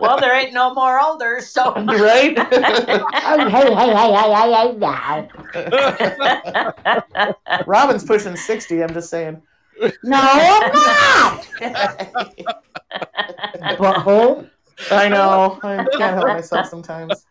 Well, 0.00 0.18
there 0.20 0.34
ain't 0.34 0.52
no 0.52 0.72
more 0.74 1.00
older, 1.00 1.40
so. 1.40 1.72
right? 1.84 2.38
Hey, 2.52 2.74
hey, 2.86 3.50
hey, 3.50 3.74
hey, 3.74 3.92
hey, 3.92 4.48
hey, 4.54 4.76
now. 4.78 5.28
Robin's 7.66 8.04
pushing 8.04 8.36
60. 8.36 8.82
I'm 8.82 8.92
just 8.94 9.10
saying. 9.10 9.42
No, 10.04 10.18
I'm 10.18 10.72
not. 10.72 11.46
Butthole. 13.78 14.48
I 14.90 15.08
know. 15.08 15.58
I 15.62 15.84
can't 15.96 16.14
help 16.14 16.28
myself 16.28 16.66
sometimes. 16.68 17.26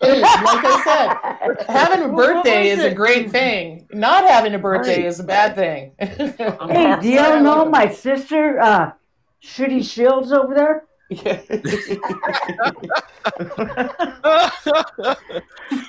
Hey, 0.00 0.20
like 0.20 0.64
I 0.64 0.82
said, 0.84 1.66
having 1.68 2.02
a 2.10 2.12
birthday 2.12 2.68
is 2.68 2.84
a 2.84 2.92
great 2.94 3.30
thing. 3.30 3.86
Not 3.92 4.28
having 4.28 4.54
a 4.54 4.58
birthday 4.58 4.98
Right. 4.98 5.06
is 5.06 5.20
a 5.20 5.24
bad 5.24 5.54
thing. 5.54 5.92
Hey, 5.98 6.96
do 7.00 7.08
you 7.08 7.40
know 7.40 7.64
my 7.66 7.88
sister, 7.90 8.60
uh, 8.60 8.92
Shitty 9.42 9.88
Shields 9.88 10.32
over 10.32 10.54
there? 10.54 10.84
Yeah. 11.08 11.40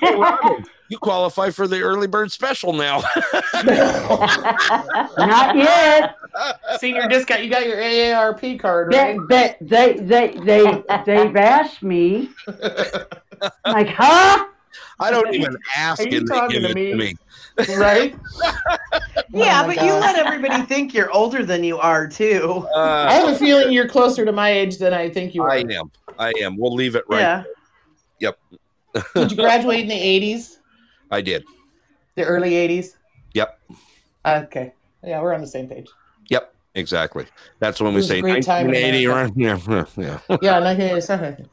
Hey, 0.00 0.14
Robin, 0.14 0.64
you 0.88 0.98
qualify 0.98 1.50
for 1.50 1.66
the 1.66 1.80
early 1.80 2.06
bird 2.06 2.30
special 2.30 2.72
now. 2.72 2.98
Not 5.18 5.56
yet. 5.56 6.14
Senior 6.78 7.08
discount. 7.08 7.42
You 7.42 7.50
got 7.50 7.66
your 7.66 7.78
AARP 7.78 8.60
card, 8.60 8.92
They, 8.92 9.16
right? 9.18 9.28
they, 9.28 9.56
they, 9.60 9.92
they, 9.94 10.38
they, 10.44 10.82
they've 11.04 11.36
asked 11.36 11.82
me, 11.82 12.30
like, 13.66 13.88
huh? 13.88 14.46
I 15.00 15.10
don't 15.10 15.34
even 15.34 15.56
ask 15.76 16.00
Are 16.00 16.08
you 16.08 16.18
and 16.18 16.28
they 16.28 16.34
talking 16.34 16.62
give 16.62 16.72
to 16.74 16.78
it 16.78 16.90
to 16.92 16.96
me? 16.96 17.16
Me. 17.66 17.74
right? 17.76 18.14
Yeah, 19.30 19.62
Oh 19.62 19.66
my 19.66 19.74
but 19.76 19.84
you 19.84 19.92
let 19.92 20.16
everybody 20.16 20.62
think 20.62 20.94
you're 20.94 21.10
older 21.12 21.44
than 21.44 21.62
you 21.62 21.76
are 21.78 22.08
too. 22.08 22.66
I 22.74 22.78
Uh, 22.80 23.10
have 23.10 23.28
a 23.28 23.38
feeling 23.38 23.70
you're 23.72 23.86
closer 23.88 24.24
to 24.24 24.32
my 24.32 24.48
age 24.50 24.78
than 24.78 24.94
I 24.94 25.10
think 25.10 25.34
you 25.34 25.42
are. 25.42 25.50
I 25.50 25.58
am. 25.70 25.90
I 26.18 26.32
am. 26.40 26.56
We'll 26.56 26.72
leave 26.74 26.96
it 26.96 27.04
right. 27.08 27.20
Yeah. 27.20 27.42
Yep. 28.20 28.38
Did 29.14 29.30
you 29.32 29.36
graduate 29.36 29.80
in 29.80 29.88
the 29.88 29.94
80s? 29.94 30.56
I 31.10 31.20
did. 31.20 31.44
The 32.14 32.24
early 32.24 32.52
80s? 32.52 32.94
Yep. 33.34 33.60
Okay. 34.26 34.72
Yeah, 35.04 35.20
we're 35.20 35.34
on 35.34 35.42
the 35.42 35.46
same 35.46 35.68
page. 35.68 35.88
Yep. 36.30 36.54
Exactly. 36.74 37.26
That's 37.58 37.80
when 37.82 37.92
we 37.92 37.96
It 37.96 38.02
was 38.02 38.06
a 38.06 38.08
say 38.14 38.20
great 38.22 38.44
time 38.44 38.66
in 38.72 38.72
1980. 38.72 39.06
Right? 39.08 39.30
America. 39.36 39.86
Yeah. 40.00 40.18
Yeah. 40.28 40.38
Yeah, 40.42 40.58
1987. 40.60 41.48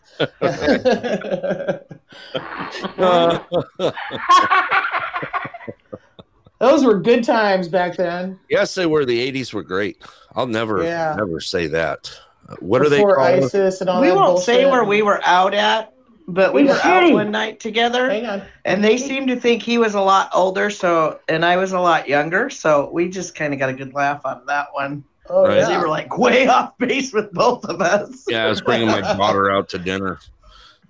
Those 6.60 6.86
were 6.86 7.00
good 7.00 7.24
times 7.24 7.68
back 7.68 7.98
then. 7.98 8.40
yes, 8.50 8.76
they 8.76 8.86
were. 8.86 9.06
The 9.06 9.32
80s 9.32 9.54
were 9.54 9.64
great. 9.64 9.98
I'll 10.36 10.48
never, 10.48 10.84
Yeah. 10.84 11.16
never 11.18 11.40
say 11.42 11.68
that. 11.68 12.12
Uh, 12.48 12.56
What 12.60 12.82
are 12.82 12.90
they 12.90 12.98
Before 12.98 13.16
called? 13.16 13.28
ISIS 13.28 13.82
and 13.82 13.90
all 13.90 14.02
we 14.02 14.08
that 14.10 14.16
won't 14.16 14.28
bullshit. 14.28 14.46
say 14.46 14.66
where 14.72 14.84
we 14.84 15.02
were 15.02 15.20
out 15.26 15.54
at, 15.54 15.94
but 16.28 16.54
we 16.54 16.62
In 16.62 16.68
the 16.68 16.74
were 16.74 16.80
out 16.84 17.12
one 17.14 17.32
night 17.32 17.60
together, 17.60 18.10
Hang 18.10 18.26
on. 18.26 18.42
and 18.64 18.84
they 18.84 18.98
seemed 18.98 19.28
to 19.30 19.36
think 19.40 19.62
he 19.64 19.78
was 19.78 19.96
a 19.96 20.02
lot 20.02 20.30
older, 20.34 20.70
so 20.70 21.20
and 21.28 21.44
I 21.46 21.58
was 21.58 21.72
a 21.74 21.80
lot 21.80 22.08
younger, 22.08 22.50
so 22.50 22.90
we 22.94 23.10
just 23.10 23.36
kind 23.36 23.54
of 23.54 23.60
got 23.60 23.70
a 23.70 23.74
good 23.74 23.94
laugh 23.94 24.22
out 24.26 24.42
of 24.42 24.48
that 24.48 24.68
one. 24.74 25.04
Oh, 25.30 25.48
Right. 25.48 25.58
yeah. 25.58 25.68
They 25.70 25.78
were 25.78 25.90
like 25.90 26.18
way 26.18 26.48
off 26.56 26.78
base 26.78 27.12
with 27.14 27.32
both 27.34 27.66
of 27.66 27.82
us. 27.82 28.26
Yeah, 28.30 28.46
I 28.46 28.50
was 28.50 28.62
bringing 28.62 28.88
my 28.88 29.02
daughter 29.02 29.50
out 29.52 29.68
to 29.70 29.78
dinner. 29.80 30.20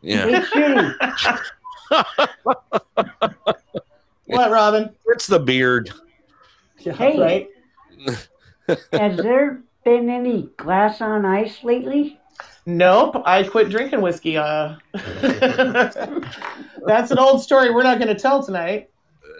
Yeah. 0.02 0.44
Big 4.28 4.36
city. 4.36 4.38
What, 4.38 4.52
Robin? 4.52 4.96
It's 5.08 5.28
the 5.28 5.40
beard. 5.40 5.92
Yeah, 6.80 6.94
Hey. 6.94 7.20
Right? 7.20 7.50
Has 8.94 9.18
there 9.18 9.62
been 9.84 10.10
any 10.10 10.50
glass 10.58 11.02
on 11.02 11.26
ice 11.26 11.64
lately? 11.64 12.20
Nope. 12.66 13.22
I 13.26 13.44
quit 13.44 13.70
drinking 13.70 14.02
whiskey. 14.02 14.38
Uh, 14.38 14.76
that's 14.94 15.96
an 17.12 17.20
old 17.20 17.42
story 17.44 17.72
we're 17.72 17.84
not 17.84 18.00
going 18.00 18.14
to 18.14 18.20
tell 18.20 18.44
tonight. 18.44 18.90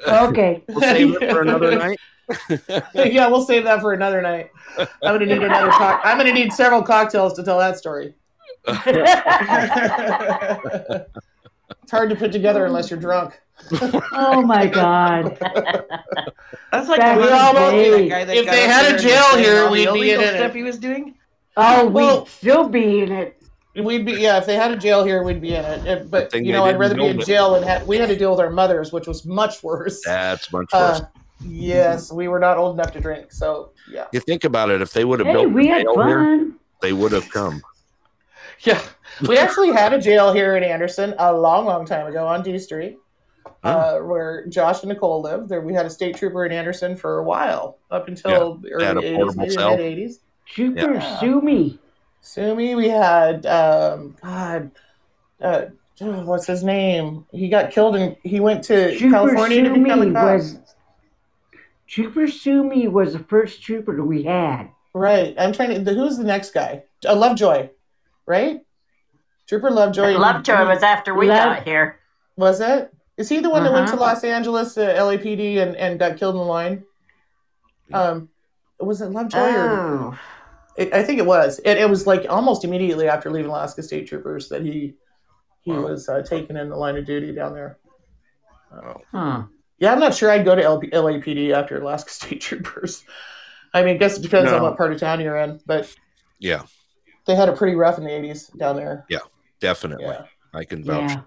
Okay. 0.08 0.64
We'll 0.70 0.82
save 0.82 1.22
it 1.22 1.32
for 1.32 1.42
another 1.42 1.76
night. 1.76 1.98
yeah, 2.94 3.28
we'll 3.28 3.46
save 3.46 3.64
that 3.64 3.82
for 3.82 3.94
another 3.94 4.22
night. 4.22 4.50
I'm 4.78 4.88
gonna 5.02 5.26
need 5.28 5.44
another. 5.44 5.70
Co- 5.70 6.00
I'm 6.04 6.18
gonna 6.18 6.34
need 6.34 6.52
several 6.54 6.82
cocktails 6.82 7.34
to 7.34 7.44
tell 7.44 7.60
that 7.60 7.78
story. 7.78 8.16
It's 11.86 11.92
hard 11.92 12.10
to 12.10 12.16
put 12.16 12.32
together 12.32 12.66
unless 12.66 12.90
you're 12.90 13.00
drunk. 13.00 13.40
oh 14.12 14.42
my 14.42 14.66
God. 14.66 15.38
That's 16.72 16.90
like 16.90 17.00
Back 17.00 17.20
the 17.20 17.28
in 17.28 17.30
Ron 17.32 17.54
the 17.56 17.62
Burgundy, 17.62 17.84
day. 17.84 18.02
that 18.02 18.10
guy 18.10 18.26
that 18.26 18.36
If 18.38 18.46
they 18.48 18.62
had 18.68 18.96
a 18.96 18.98
jail 19.00 19.38
here, 19.38 19.70
we'd 19.70 19.84
be 19.86 19.90
illegal 19.90 20.24
in 20.24 20.30
it. 20.30 20.38
stuff 20.38 20.54
he 20.56 20.64
was 20.64 20.80
doing. 20.80 21.14
Oh, 21.56 21.86
we'd 21.86 21.94
Well- 21.94 22.26
still 22.26 22.68
be 22.68 23.02
in 23.02 23.12
it. 23.12 23.40
We'd 23.76 24.04
be 24.06 24.14
yeah. 24.14 24.38
If 24.40 24.48
they 24.48 24.56
had 24.56 24.72
a 24.72 24.76
jail 24.78 25.04
here, 25.04 25.22
we'd 25.22 25.42
be 25.42 25.54
in 25.54 25.64
it. 25.64 25.86
It- 25.86 26.10
But 26.12 26.34
you 26.34 26.54
know, 26.54 26.66
I'd 26.66 26.80
rather 26.80 26.96
be 26.96 27.06
in 27.06 27.18
build 27.18 27.22
it. 27.22 27.32
jail 27.32 27.54
and 27.56 27.64
had, 27.64 27.86
we 27.86 27.98
had 27.98 28.10
to 28.10 28.16
deal 28.16 28.32
with 28.32 28.40
our 28.40 28.50
mothers, 28.50 28.92
which 28.92 29.06
was 29.06 29.26
much 29.26 29.62
worse. 29.62 30.02
That's 30.04 30.52
much 30.52 30.74
worse. 30.74 31.02
Uh, 31.02 31.06
yes, 31.46 32.12
we 32.12 32.28
were 32.28 32.40
not 32.40 32.58
old 32.58 32.80
enough 32.80 32.92
to 32.94 33.00
drink, 33.00 33.32
so 33.32 33.74
yeah, 33.92 34.06
you 34.12 34.20
think 34.22 34.44
about 34.44 34.70
it. 34.72 34.82
If 34.82 34.92
they 34.92 35.06
would 35.06 35.20
have 35.20 35.28
Hey, 35.28 35.34
built 35.34 35.52
we 35.54 35.64
the 35.68 35.70
had 35.74 35.84
jail 35.84 36.04
here, 36.08 36.52
they 36.82 36.94
would 36.94 37.12
have 37.12 37.30
come. 37.30 37.62
yeah. 38.62 38.82
We 39.28 39.38
actually 39.38 39.72
had 39.72 39.94
a 39.94 40.00
jail 40.00 40.34
here 40.34 40.56
in 40.58 40.64
Anderson 40.64 41.16
a 41.18 41.34
long, 41.34 41.66
long 41.66 41.86
time 41.86 42.08
ago 42.08 42.28
on 42.28 42.44
D 42.44 42.58
Street. 42.60 42.98
uh, 43.64 44.00
where 44.00 44.46
Josh 44.48 44.82
and 44.84 44.90
Nicole 44.90 45.22
lived. 45.22 45.50
There, 45.50 45.62
we 45.62 45.74
had 45.74 45.86
a 45.86 45.90
state 45.90 46.16
trooper 46.16 46.46
in 46.46 46.52
Anderson 46.52 46.96
for 46.96 47.20
a 47.20 47.24
while, 47.24 47.78
up 47.90 48.08
until 48.08 48.56
the 48.56 48.72
early 48.74 48.86
'80s, 48.86 49.16
portable 49.16 49.36
maybe 49.42 49.52
cell. 49.54 49.78
mid 49.78 49.98
'80s. 49.98 50.20
Super 50.48 50.94
Yeah. 50.94 51.20
sue 51.20 51.42
me. 51.42 51.80
Sumi, 52.22 52.76
we 52.76 52.90
had 52.90 53.46
um, 53.46 54.16
God, 54.22 54.72
uh, 55.42 55.66
oh, 56.02 56.26
what's 56.26 56.48
his 56.48 56.64
name? 56.64 57.26
He 57.32 57.50
got 57.50 57.72
killed 57.72 57.96
and 57.96 58.16
he 58.24 58.40
went 58.40 58.64
to 58.66 58.98
Trooper 58.98 59.14
California 59.16 59.64
to 59.64 59.76
sue 59.76 59.84
become 59.84 60.02
a 60.02 60.14
cop. 60.14 60.24
was 60.34 60.60
Trooper 61.88 62.28
sue 62.28 62.64
me 62.64 62.88
was 62.88 63.14
the 63.14 63.20
first 63.20 63.62
trooper 63.62 64.04
we 64.04 64.24
had. 64.24 64.70
Right. 64.94 65.36
I'm 65.38 65.54
trying 65.54 65.74
to. 65.76 65.80
The, 65.82 65.94
who's 65.94 66.18
the 66.18 66.24
next 66.24 66.52
guy? 66.52 66.84
Uh, 67.08 67.16
Lovejoy, 67.16 67.70
right? 68.26 68.65
Trooper 69.48 69.70
Lovejoy. 69.72 70.18
Lovejoy 70.18 70.66
was 70.68 70.84
after 70.84 71.14
we 71.14 71.28
Love- 71.28 71.58
got 71.58 71.64
here. 71.64 72.00
Was 72.38 72.60
it? 72.62 72.92
Is 73.18 73.30
he 73.30 73.40
the 73.40 73.50
one 73.50 73.64
that 73.64 73.72
went 73.72 73.88
to 73.88 73.94
Uh-huh. 73.94 74.02
Los 74.04 74.24
Angeles 74.26 74.74
to 74.74 74.82
LAPD 74.82 75.58
and, 75.60 75.76
and 75.78 75.98
got 75.98 76.18
killed 76.18 76.36
in 76.36 76.40
the 76.40 76.46
line? 76.46 76.84
Um, 77.94 78.30
was 78.80 79.02
it 79.02 79.12
Lovejoy 79.12 79.40
or? 79.40 79.70
Oh, 79.70 80.20
It, 80.76 80.94
I 80.94 81.02
think 81.04 81.20
it 81.20 81.26
was. 81.26 81.60
It, 81.64 81.78
it 81.78 81.90
was 81.90 82.06
like 82.06 82.26
almost 82.30 82.66
immediately 82.66 83.08
after 83.08 83.32
leaving 83.32 83.50
Alaska 83.52 83.82
State 83.84 84.08
Troopers 84.08 84.50
that 84.50 84.64
he 84.64 84.96
he 85.62 85.72
Wow. 85.72 85.82
was 85.88 86.10
uh, 86.10 86.22
taken 86.24 86.58
in 86.58 86.70
the 86.70 86.76
line 86.76 86.98
of 86.98 87.06
duty 87.06 87.32
down 87.34 87.54
there. 87.54 87.78
hmm. 89.12 89.42
Yeah, 89.78 89.92
I'm 89.92 90.00
not 90.00 90.14
sure 90.14 90.30
I'd 90.32 90.46
go 90.46 90.56
to 90.56 90.64
LP, 90.64 90.90
LAPD 90.92 91.52
after 91.54 91.80
Alaska 91.82 92.10
State 92.12 92.42
Troopers. 92.42 93.04
I 93.74 93.84
mean, 93.84 93.96
I 93.96 93.98
guess 93.98 94.18
it 94.18 94.22
depends 94.22 94.52
on 94.52 94.62
what 94.62 94.78
part 94.78 94.94
of 94.94 95.00
town 95.00 95.20
you're 95.22 95.38
in, 95.38 95.60
but 95.66 95.94
Yeah, 96.40 96.64
they 97.26 97.36
had 97.36 97.50
it 97.50 97.58
pretty 97.58 97.76
rough 97.76 97.98
in 97.98 98.04
the 98.04 98.10
80s 98.10 98.56
down 98.58 98.76
there. 98.78 99.06
Definitely. 99.66 100.06
Yeah, 100.06 100.26
I 100.54 100.64
can 100.64 100.84
vouch. 100.84 101.10
Yeah. 101.12 101.22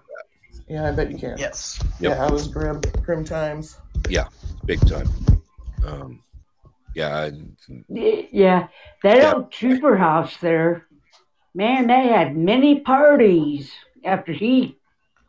yeah, 0.69 0.87
I 0.89 0.91
bet 0.91 1.11
you 1.11 1.17
can. 1.17 1.37
Yes. 1.37 1.79
Yep. 1.99 2.17
Yeah, 2.17 2.25
it 2.27 2.31
was 2.31 2.47
grim, 2.47 2.79
grim 3.03 3.23
times. 3.25 3.77
Yeah, 4.09 4.27
big 4.65 4.79
time. 4.87 5.07
Um, 5.85 6.23
yeah, 6.95 7.17
I, 7.17 7.31
Y- 7.89 8.29
Yeah. 8.31 8.67
That 9.03 9.17
Yeah. 9.17 9.33
old 9.33 9.51
trooper 9.51 9.95
house 9.97 10.33
there, 10.41 10.85
man, 11.53 11.87
they 11.87 12.07
had 12.07 12.35
many 12.37 12.79
parties 12.79 13.71
after 14.05 14.31
he 14.31 14.77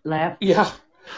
left. 0.04 0.42
Yeah. 0.42 0.70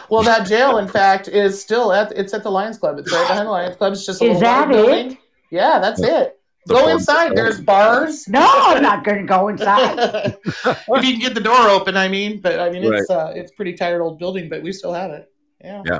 Well, 0.09 0.23
that 0.23 0.47
jail, 0.47 0.79
in 0.79 0.89
fact, 0.89 1.29
is 1.29 1.61
still 1.61 1.93
at 1.93 2.13
it's 2.13 2.33
at 2.33 2.43
the 2.43 2.51
Lions 2.51 2.79
Club. 2.79 2.99
It's 2.99 3.13
right 3.13 3.29
behind 3.29 3.47
the 3.47 3.51
Lions 3.53 3.77
Club. 3.77 3.93
It's 3.93 4.07
just 4.07 4.23
a 4.23 4.25
Is 4.25 4.29
little 4.29 4.41
that 4.41 4.69
building. 4.71 5.13
it? 5.13 5.19
Yeah, 5.51 5.79
that's 5.81 6.01
it. 6.03 6.41
The 6.67 6.75
Go 6.75 6.89
inside. 6.89 7.35
There's 7.35 7.61
bars. 7.61 8.29
No, 8.29 8.47
I'm 8.47 8.83
not 8.83 9.05
going 9.05 9.19
to 9.19 9.25
go 9.27 9.49
inside. 9.49 10.37
if 10.45 11.05
you 11.05 11.13
can 11.13 11.19
get 11.19 11.35
the 11.35 11.41
door 11.41 11.69
open, 11.69 11.97
I 11.97 12.07
mean, 12.07 12.41
but 12.41 12.61
I 12.61 12.71
mean, 12.71 12.85
it's 12.85 13.11
uh, 13.11 13.33
it's 13.35 13.51
pretty 13.51 13.73
tired 13.73 14.01
old 14.01 14.19
building, 14.19 14.49
but 14.49 14.63
we 14.63 14.73
still 14.73 14.93
have 14.93 15.11
it. 15.11 15.29
Yeah, 15.61 15.83
Yeah. 15.85 15.99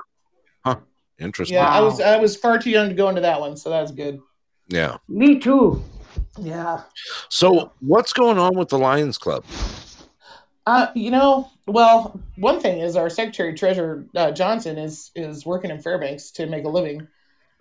Huh. 0.65 0.77
Interesting. 1.19 1.57
yeah. 1.57 1.69
I 1.69 1.81
was 1.81 2.01
I 2.01 2.17
was 2.17 2.37
far 2.37 2.59
too 2.59 2.71
young 2.71 2.89
to 2.89 2.95
go 2.95 3.09
into 3.09 3.21
that 3.23 3.41
one, 3.41 3.57
so 3.57 3.71
that's 3.71 3.91
good. 3.91 4.21
yeah. 4.69 4.99
Me 5.09 5.39
too. 5.41 5.83
Yeah. 6.39 6.83
So, 7.29 7.73
what's 7.81 8.13
going 8.13 8.39
on 8.39 8.57
with 8.57 8.69
the 8.69 8.79
Lions 8.79 9.19
Club? 9.19 9.45
Uh, 10.67 10.87
you 10.95 11.11
know, 11.11 11.51
well, 11.67 12.21
one 12.37 12.61
thing 12.61 12.81
is 12.81 12.95
our 12.97 13.11
Secretary 13.11 13.53
Treasurer 13.55 14.07
uh, 14.15 14.31
Johnson 14.31 14.79
is 14.79 15.11
is 15.17 15.45
working 15.45 15.71
in 15.71 15.81
Fairbanks 15.81 16.31
to 16.33 16.47
make 16.47 16.65
a 16.65 16.69
living, 16.69 17.07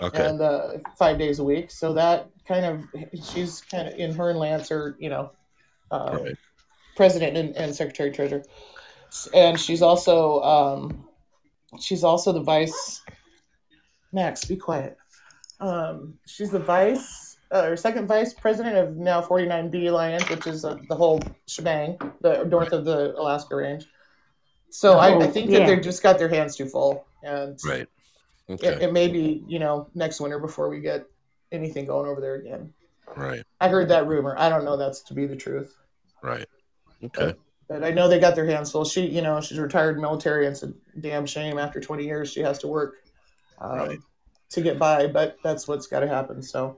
Okay. 0.01 0.25
and 0.25 0.41
uh, 0.41 0.69
five 0.97 1.17
days 1.19 1.39
a 1.39 1.43
week. 1.43 1.69
So 1.71 1.93
that 1.93 2.29
kind 2.47 2.65
of 2.65 3.23
she's 3.23 3.61
kind 3.61 3.87
of 3.87 3.93
in 3.95 4.13
her 4.15 4.29
and 4.31 4.39
Lance 4.39 4.71
are 4.71 4.95
you 4.99 5.09
know, 5.09 5.31
uh, 5.91 6.17
Right. 6.21 6.35
president 6.95 7.37
and, 7.37 7.55
and 7.55 7.75
secretary 7.75 8.11
treasurer, 8.11 8.43
and 9.33 9.59
she's 9.59 9.81
also 9.81 10.41
um, 10.41 11.05
she's 11.79 12.03
also 12.03 12.31
the 12.31 12.41
vice. 12.41 13.01
Max, 14.13 14.43
be 14.45 14.57
quiet. 14.57 14.97
Um, 15.59 16.15
she's 16.25 16.49
the 16.49 16.59
vice 16.59 17.37
uh, 17.53 17.63
or 17.65 17.77
second 17.77 18.07
vice 18.07 18.33
president 18.33 18.75
of 18.75 18.97
now 18.97 19.21
49B 19.21 19.87
Alliance, 19.87 20.27
which 20.29 20.47
is 20.47 20.65
uh, 20.65 20.75
the 20.89 20.95
whole 20.95 21.21
shebang, 21.47 21.97
the 22.21 22.43
north 22.45 22.73
of 22.73 22.83
the 22.85 23.13
Alaska 23.17 23.55
Range. 23.55 23.85
So 24.71 24.97
I, 24.97 25.09
I 25.09 25.13
Oh, 25.27 25.31
think 25.31 25.49
yeah. 25.51 25.59
that 25.59 25.67
they've 25.67 25.81
just 25.81 26.01
got 26.01 26.17
their 26.17 26.27
hands 26.29 26.55
too 26.57 26.65
full, 26.65 27.05
and 27.23 27.57
Right. 27.65 27.87
It, 28.53 28.63
Okay. 28.63 28.83
it 28.85 28.93
may 28.93 29.07
be 29.07 29.43
you 29.47 29.59
know 29.59 29.87
next 29.95 30.19
winter 30.19 30.39
before 30.39 30.69
we 30.69 30.79
get 30.79 31.05
anything 31.51 31.85
going 31.85 32.07
over 32.09 32.21
there 32.21 32.35
again. 32.35 32.73
Right. 33.15 33.43
I 33.59 33.67
heard 33.67 33.89
that 33.89 34.07
rumor. 34.07 34.35
I 34.37 34.47
don't 34.49 34.63
know 34.63 34.77
that's 34.77 35.01
to 35.03 35.13
be 35.13 35.25
the 35.25 35.35
truth, 35.35 35.75
Right. 36.21 36.45
Okay. 37.03 37.35
but 37.67 37.83
I 37.83 37.91
know 37.91 38.07
they 38.07 38.19
got 38.19 38.35
their 38.35 38.45
hands 38.45 38.71
full. 38.71 38.85
She, 38.85 39.05
you 39.07 39.21
know, 39.21 39.41
she's 39.41 39.59
retired 39.59 39.99
military, 39.99 40.45
and 40.45 40.53
it's 40.53 40.63
a 40.63 40.71
damn 40.99 41.25
shame 41.25 41.57
after 41.57 41.81
20 41.81 42.05
years 42.05 42.31
she 42.31 42.39
has 42.41 42.57
to 42.59 42.67
work 42.67 42.95
um, 43.59 43.77
Right. 43.77 43.99
to 44.51 44.61
get 44.61 44.79
by. 44.79 45.07
But 45.07 45.37
that's 45.43 45.67
what's 45.67 45.87
got 45.87 46.01
to 46.01 46.07
happen. 46.07 46.41
So 46.41 46.77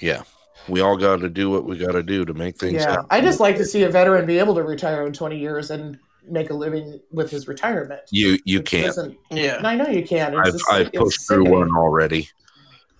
Yeah. 0.00 0.22
We 0.68 0.80
all 0.80 0.96
got 0.96 1.20
to 1.20 1.28
do 1.28 1.50
what 1.50 1.64
we 1.64 1.76
got 1.78 1.92
to 1.92 2.02
do 2.02 2.24
to 2.24 2.32
make 2.34 2.58
things 2.58 2.74
yeah, 2.74 2.90
happen. 2.90 3.06
I 3.10 3.20
just 3.20 3.40
like 3.40 3.56
to 3.56 3.64
see 3.64 3.82
a 3.82 3.88
veteran 3.90 4.24
be 4.26 4.38
able 4.38 4.54
to 4.54 4.62
retire 4.62 5.04
in 5.06 5.12
20 5.12 5.38
years 5.38 5.70
and 5.70 5.98
make 6.28 6.50
a 6.50 6.54
living 6.54 7.00
with 7.10 7.30
his 7.30 7.46
retirement. 7.48 8.00
You 8.10 8.38
you 8.44 8.62
can't. 8.62 8.96
Yeah. 9.30 9.60
I 9.64 9.76
know 9.76 9.86
you 9.88 10.04
can. 10.06 10.32
It's 10.34 10.38
I've 10.48 10.52
just- 10.52 10.70
I've 10.72 10.86
it's 10.88 10.98
pushed 10.98 11.28
through 11.28 11.50
one 11.50 11.70
already. 11.76 12.28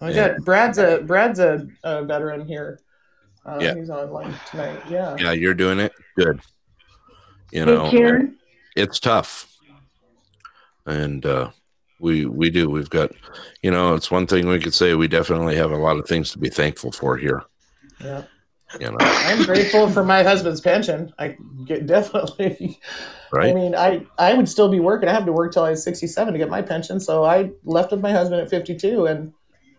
I 0.01 0.11
Yeah. 0.11 0.29
got 0.29 0.45
Brad's 0.45 0.79
a 0.79 1.01
Brad's 1.03 1.39
a, 1.39 1.67
a 1.85 2.05
veteran 2.05 2.47
here. 2.47 2.81
Uh, 3.47 3.59
Yeah. 3.61 3.75
he's 3.75 3.91
online 3.91 4.35
tonight. 4.51 4.81
Yeah. 4.89 5.17
Yeah, 5.19 5.33
you're 5.33 5.55
doing 5.55 5.79
it 5.79 5.93
good. 6.17 6.41
You 7.53 7.65
know, 7.65 7.89
Karen. 7.91 8.37
it's 8.75 8.99
tough, 8.99 9.49
and 10.87 11.25
uh, 11.25 11.51
We 12.01 12.27
we 12.27 12.51
do. 12.51 12.69
We've 12.69 12.91
got, 12.91 13.13
you 13.63 13.71
know, 13.71 13.95
it's 13.95 14.11
one 14.11 14.27
thing 14.27 14.49
we 14.49 14.59
could 14.59 14.75
say. 14.75 14.95
We 14.95 15.09
definitely 15.09 15.57
have 15.57 15.71
a 15.71 15.77
lot 15.77 15.97
of 15.99 16.07
things 16.07 16.33
to 16.33 16.39
be 16.39 16.51
thankful 16.51 16.91
for 16.93 17.17
here. 17.17 17.43
Yeah. 18.03 18.25
You 18.81 18.91
know, 18.91 18.97
I'm 18.99 19.45
grateful 19.45 19.89
for 19.89 20.03
my 20.05 20.23
husband's 20.23 20.61
pension. 20.61 21.13
I 21.19 21.37
get 21.65 21.87
definitely. 21.87 22.81
Right. 23.33 23.51
I 23.51 23.53
mean, 23.53 23.75
I 23.75 24.07
I 24.19 24.35
would 24.35 24.49
still 24.49 24.69
be 24.69 24.79
working. 24.79 25.09
I 25.09 25.13
have 25.13 25.27
to 25.27 25.33
work 25.33 25.53
till 25.53 25.65
I 25.65 25.71
was 25.71 25.83
67 25.83 26.33
to 26.33 26.39
get 26.39 26.49
my 26.49 26.63
pension. 26.63 27.01
So 27.01 27.25
I 27.25 27.51
left 27.65 27.91
with 27.91 28.01
my 28.01 28.13
husband 28.13 28.41
at 28.41 28.49
52 28.49 29.07
and 29.07 29.33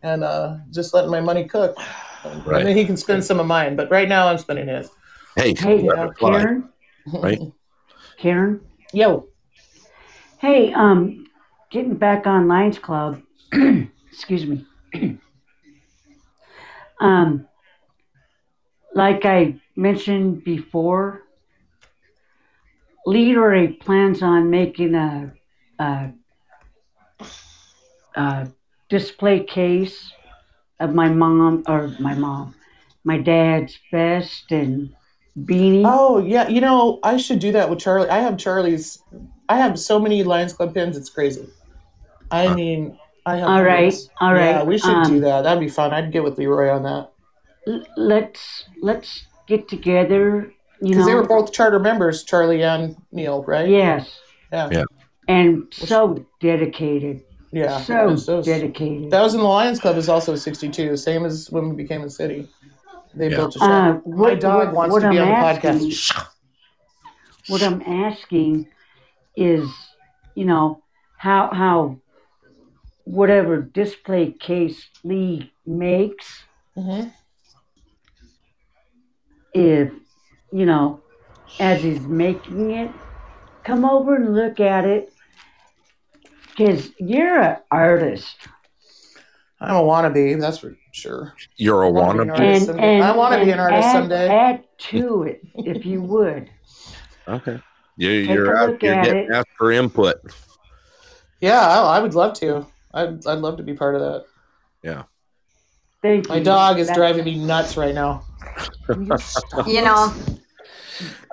and 0.04 0.24
uh, 0.24 0.58
just 0.72 0.94
letting 0.94 1.10
my 1.10 1.22
money 1.22 1.46
cook. 1.46 1.78
And, 2.26 2.46
Right. 2.46 2.66
then 2.66 2.76
he 2.76 2.86
can 2.86 2.98
spend 2.98 3.24
some 3.24 3.40
of 3.40 3.46
mine. 3.46 3.76
But 3.76 3.90
right 3.90 4.10
now 4.10 4.28
I'm 4.28 4.38
spending 4.38 4.68
his. 4.68 4.90
Hey, 5.36 5.54
Hey, 5.54 5.84
let 5.84 5.98
uh, 5.98 6.12
Karen, 6.20 6.70
right? 7.06 7.40
Karen. 8.18 8.62
Yo. 8.94 9.28
Hey, 10.40 10.74
um, 10.74 11.28
getting 11.72 11.96
back 11.96 12.28
on 12.28 12.48
Lions 12.48 12.80
Club. 12.80 13.22
excuse 14.12 14.46
me. 14.46 14.66
um, 17.00 17.48
like 18.96 19.26
I 19.26 19.60
mentioned 19.76 20.44
before, 20.44 21.22
Leroy 23.06 23.76
plans 23.78 24.24
on 24.24 24.50
making 24.50 24.96
a, 24.96 25.34
a, 25.78 26.12
a 28.16 28.48
display 28.90 29.44
case 29.44 30.12
of 30.80 30.96
my 30.96 31.10
mom 31.10 31.64
or 31.68 31.94
my 32.00 32.16
mom, 32.16 32.56
my 33.04 33.20
dad's 33.20 33.78
vest 33.92 34.52
and 34.52 34.96
beanie. 35.38 35.84
Oh 35.86 36.18
yeah, 36.18 36.48
you 36.48 36.62
know 36.62 37.00
I 37.04 37.18
should 37.18 37.40
do 37.40 37.52
that 37.52 37.70
with 37.70 37.80
Charlie. 37.80 38.10
I 38.10 38.20
have 38.20 38.38
Charlie's. 38.38 39.04
I 39.48 39.58
have 39.58 39.78
so 39.78 40.00
many 40.00 40.24
Lions 40.24 40.54
Club 40.54 40.74
pins. 40.74 40.98
It's 40.98 41.10
crazy. 41.10 41.48
I 42.32 42.52
mean, 42.54 42.98
I 43.26 43.36
have. 43.38 43.50
All 43.50 43.62
right, 43.62 43.94
all 44.20 44.34
Yeah, 44.34 44.64
we 44.64 44.80
should 44.80 44.90
um, 44.90 45.12
do 45.12 45.20
that. 45.20 45.44
That'd 45.44 45.60
be 45.60 45.70
fun. 45.70 45.94
I'd 45.94 46.12
get 46.12 46.24
with 46.24 46.40
Leroy 46.40 46.70
on 46.72 46.84
that 46.84 47.12
L- 47.68 47.86
let's 47.98 48.66
let's 48.82 49.26
get 49.48 49.68
together. 49.68 50.52
You 50.82 50.90
because 50.90 50.98
know, 50.98 51.06
they 51.06 51.16
were 51.16 51.26
both 51.26 51.52
charter 51.54 51.80
members, 51.80 52.24
Charlie 52.24 52.64
and 52.64 52.96
Neil, 53.12 53.44
right? 53.44 53.68
yes, 53.68 54.20
Yeah. 54.52 54.70
Yeah. 54.72 54.84
and 55.28 55.64
so 55.72 56.26
dedicated, 56.42 57.24
Yeah. 57.52 57.80
so 57.82 58.10
Those- 58.10 58.26
those- 58.26 58.46
dedicated. 58.46 59.10
That 59.10 59.22
was 59.22 59.34
in 59.34 59.40
the 59.40 59.48
Lions 59.48 59.80
Club 59.80 59.96
is 59.98 60.10
also 60.10 60.36
62, 60.36 60.98
same 60.98 61.26
as 61.26 61.50
when 61.50 61.70
we 61.70 61.76
became 61.76 62.02
a 62.04 62.10
city. 62.10 62.48
They 63.16 63.30
Yeah. 63.30 63.38
built 63.38 63.56
a 63.56 63.60
shop. 63.60 64.04
Uh, 64.06 64.10
My 64.10 64.36
dog 64.36 64.68
what, 64.68 64.74
wants 64.76 64.94
what 64.94 65.00
to 65.04 65.10
be 65.10 65.20
I'm 65.20 65.30
on 65.30 65.30
the 65.30 65.48
asking, 65.68 65.72
podcast. 65.90 66.28
what 67.48 67.64
I'm 67.64 67.82
asking 67.82 68.68
is, 69.38 69.68
you 70.36 70.46
know, 70.46 70.82
how 71.18 71.50
how 71.54 71.98
whatever 73.06 73.62
display 73.62 74.32
case 74.32 74.90
Lee 75.04 75.52
makes, 75.66 76.44
Mhm. 76.78 77.12
If 79.56 79.92
you 80.52 80.66
know, 80.66 81.02
as 81.60 81.82
he's 81.82 82.02
making 82.02 82.72
it, 82.72 82.92
come 83.64 83.86
over 83.86 84.16
and 84.16 84.36
look 84.36 84.60
at 84.60 84.86
it, 84.86 85.12
because 86.50 86.92
you're 87.00 87.42
an 87.42 87.58
artist. 87.72 88.36
I'm 89.62 89.76
a 89.76 89.82
wannabe, 89.82 90.40
that's 90.40 90.60
for 90.60 90.78
sure. 90.92 91.34
You're 91.56 91.84
a 91.84 91.88
I 91.88 91.92
wanna 91.92 92.26
be 92.26 92.30
wannabe. 92.32 92.34
an 92.36 92.42
artist 92.42 92.66
someday. 92.68 93.02
I 93.02 93.16
want 93.16 93.40
to 93.40 93.46
be 93.46 93.52
an 93.52 93.60
artist 93.60 93.88
add, 93.88 93.92
someday. 93.94 94.28
Add 94.28 94.64
to 94.78 95.24
it 95.24 95.42
if 95.56 95.86
you 95.86 96.02
would. 96.02 96.50
Okay. 97.28 97.62
You, 97.98 98.10
a 98.10 98.14
you're 98.34 98.58
out, 98.58 98.70
you're 98.70 98.78
getting 98.78 99.24
it. 99.26 99.32
asked 99.32 99.48
for 99.58 99.72
input. 99.72 100.18
Yeah, 101.40 101.60
I, 101.62 101.98
I 101.98 102.00
would 102.02 102.14
love 102.14 102.34
to. 102.40 102.66
I'd, 102.94 103.26
I'd 103.26 103.40
love 103.40 103.58
to 103.58 103.64
be 103.64 103.74
part 103.74 103.96
of 103.96 104.02
that. 104.02 104.26
Yeah. 104.84 105.04
Thank 106.02 106.26
you. 106.26 106.30
My 106.30 106.38
you. 106.40 106.44
dog 106.44 106.78
is 106.80 106.88
That- 106.88 106.98
driving 106.98 107.24
me 107.24 107.36
nuts 107.44 107.78
right 107.78 107.96
now. 107.96 108.24
Will 108.88 109.68
you 109.68 109.82
know, 109.82 110.14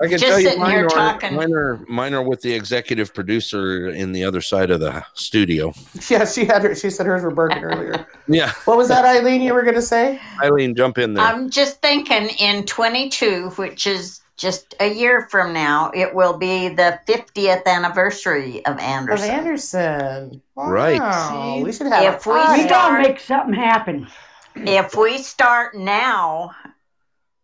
I 0.01 0.07
can 0.07 0.17
Just 0.17 0.25
tell 0.25 0.39
you 0.39 0.47
sitting 0.47 0.59
mine 0.61 0.71
here 0.71 0.85
are, 0.87 0.89
talking. 0.89 1.35
mine 1.35 1.53
are 1.53 1.77
mine 1.87 2.13
are 2.13 2.21
with 2.21 2.41
the 2.41 2.53
executive 2.53 3.13
producer 3.13 3.87
in 3.89 4.11
the 4.11 4.23
other 4.25 4.41
side 4.41 4.69
of 4.71 4.79
the 4.81 5.05
studio. 5.13 5.73
Yeah, 6.09 6.25
she 6.25 6.43
had 6.45 6.63
her. 6.63 6.75
She 6.75 6.89
said 6.89 7.05
hers 7.05 7.23
were 7.23 7.31
broken 7.31 7.63
earlier. 7.63 8.05
Yeah, 8.27 8.51
What 8.65 8.77
was 8.77 8.87
that, 8.87 9.03
Eileen? 9.05 9.41
You 9.41 9.53
were 9.53 9.63
going 9.63 9.75
to 9.75 9.81
say? 9.81 10.19
Eileen, 10.41 10.75
jump 10.75 10.97
in 10.97 11.13
there. 11.13 11.23
I'm 11.25 11.49
just 11.49 11.81
thinking 11.81 12.29
in 12.39 12.65
22, 12.65 13.49
which 13.57 13.85
is 13.85 14.21
just 14.37 14.75
a 14.79 14.93
year 14.93 15.27
from 15.29 15.51
now, 15.53 15.91
it 15.93 16.15
will 16.15 16.37
be 16.37 16.69
the 16.69 16.99
50th 17.05 17.65
anniversary 17.65 18.65
of 18.65 18.75
Of 18.75 18.79
Anderson. 18.79 19.29
Anderson. 19.29 20.41
Right. 20.55 20.99
Wow, 21.01 21.59
We 21.61 21.71
should 21.73 21.87
have. 21.87 22.15
If 22.15 22.25
a 22.25 22.29
we 22.29 22.35
We 22.35 22.41
party. 22.43 22.67
gotta 22.69 23.03
make 23.09 23.19
something 23.19 23.53
happen. 23.53 24.07
If 24.55 24.95
we 24.95 25.17
start 25.17 25.75
now, 25.75 26.51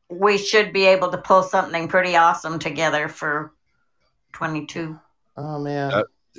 we 0.09 0.37
should 0.37 0.73
be 0.73 0.85
able 0.85 1.09
to 1.09 1.17
pull 1.17 1.43
something 1.43 1.87
pretty 1.87 2.15
awesome 2.15 2.59
together 2.59 3.07
for 3.07 3.53
22. 4.33 4.99
Oh 5.37 5.59
man, 5.59 5.91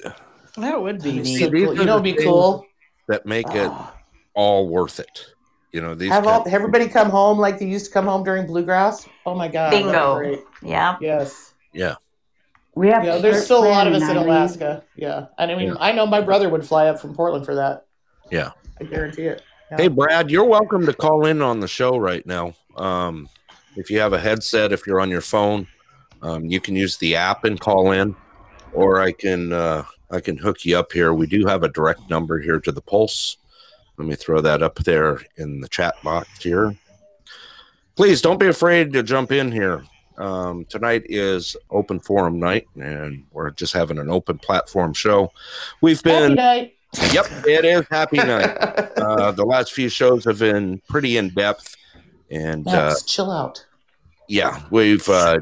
Uh, 0.04 0.10
That 0.56 0.80
would 0.82 1.02
be 1.02 1.20
neat. 1.20 1.38
so 1.40 1.50
cool. 1.50 1.74
You 1.76 1.84
know, 1.84 2.00
be 2.00 2.14
cool. 2.14 2.66
that 3.08 3.26
make 3.26 3.46
it 3.54 3.70
Oh, 3.70 3.92
all 4.34 4.68
worth 4.68 5.00
it. 5.00 5.26
You 5.72 5.80
know 5.80 5.94
these. 5.94 6.10
have 6.10 6.26
all 6.26 6.42
kind- 6.42 6.54
everybody 6.54 6.88
come 6.88 7.10
home 7.10 7.38
like 7.38 7.58
they 7.58 7.66
used 7.66 7.86
to 7.86 7.92
come 7.92 8.06
home 8.06 8.24
during 8.24 8.46
bluegrass. 8.46 9.06
Oh 9.24 9.34
my 9.34 9.46
god, 9.48 9.70
Bingo. 9.70 10.16
great. 10.16 10.40
Yeah. 10.62 10.96
Yes. 11.00 11.54
yeah, 11.72 11.94
We 12.74 12.88
have 12.88 13.04
Yeah, 13.04 13.16
to 13.16 13.22
there's 13.22 13.44
still 13.44 13.64
a 13.64 13.68
lot 13.68 13.86
of 13.86 13.92
us 13.94 14.02
in 14.08 14.16
Alaska. 14.16 14.82
Yeah, 14.96 15.26
and 15.38 15.50
I 15.50 15.54
mean, 15.54 15.68
Yeah. 15.68 15.74
I 15.78 15.92
know 15.92 16.06
my 16.06 16.20
brother 16.20 16.48
would 16.48 16.66
fly 16.66 16.88
up 16.88 16.98
from 17.00 17.14
Portland 17.14 17.44
for 17.46 17.54
that. 17.54 17.86
Yeah. 18.30 18.50
I 18.80 18.84
guarantee 18.84 19.26
it. 19.26 19.42
Yeah. 19.70 19.76
Hey, 19.76 19.88
Brad, 19.88 20.30
you're 20.30 20.44
welcome 20.44 20.84
to 20.86 20.92
call 20.92 21.26
in 21.26 21.40
on 21.42 21.60
the 21.60 21.68
show 21.68 21.96
right 21.96 22.24
now. 22.26 22.54
Um, 22.76 23.28
if 23.76 23.90
you 23.90 24.00
have 24.00 24.12
a 24.12 24.20
headset, 24.20 24.72
if 24.72 24.86
you're 24.86 25.00
on 25.00 25.10
your 25.10 25.20
phone, 25.20 25.66
um, 26.22 26.46
you 26.46 26.60
can 26.60 26.76
use 26.76 26.96
the 26.96 27.16
app 27.16 27.44
and 27.44 27.58
call 27.58 27.92
in, 27.92 28.14
or 28.72 29.00
I 29.00 29.12
can 29.12 29.52
uh, 29.52 29.84
I 30.10 30.20
can 30.20 30.36
hook 30.36 30.64
you 30.64 30.78
up 30.78 30.92
here. 30.92 31.14
We 31.14 31.26
do 31.26 31.46
have 31.46 31.62
a 31.62 31.68
direct 31.68 32.10
number 32.10 32.38
here 32.38 32.60
to 32.60 32.72
the 32.72 32.82
Pulse. 32.82 33.36
Let 33.96 34.08
me 34.08 34.14
throw 34.14 34.40
that 34.40 34.62
up 34.62 34.76
there 34.76 35.20
in 35.36 35.60
the 35.60 35.68
chat 35.68 35.94
box 36.02 36.42
here. 36.42 36.74
Please 37.96 38.22
don't 38.22 38.40
be 38.40 38.46
afraid 38.46 38.92
to 38.94 39.02
jump 39.02 39.30
in 39.30 39.52
here. 39.52 39.84
Um, 40.16 40.66
tonight 40.66 41.04
is 41.06 41.56
open 41.70 41.98
forum 42.00 42.38
night, 42.38 42.66
and 42.78 43.24
we're 43.30 43.50
just 43.50 43.72
having 43.72 43.98
an 43.98 44.10
open 44.10 44.38
platform 44.38 44.92
show. 44.92 45.32
We've 45.80 46.02
been, 46.02 46.36
yep, 46.36 47.26
it 47.46 47.64
is 47.64 47.86
happy 47.90 48.18
night 48.18 48.56
uh, 48.96 49.32
the 49.32 49.44
last 49.44 49.72
few 49.72 49.88
shows 49.88 50.24
have 50.24 50.38
been 50.38 50.80
pretty 50.88 51.16
in 51.16 51.30
depth, 51.30 51.76
and 52.30 52.66
uh, 52.68 52.94
chill 53.06 53.30
out. 53.30 53.64
yeah, 54.28 54.62
we've 54.70 55.08
uh, 55.08 55.38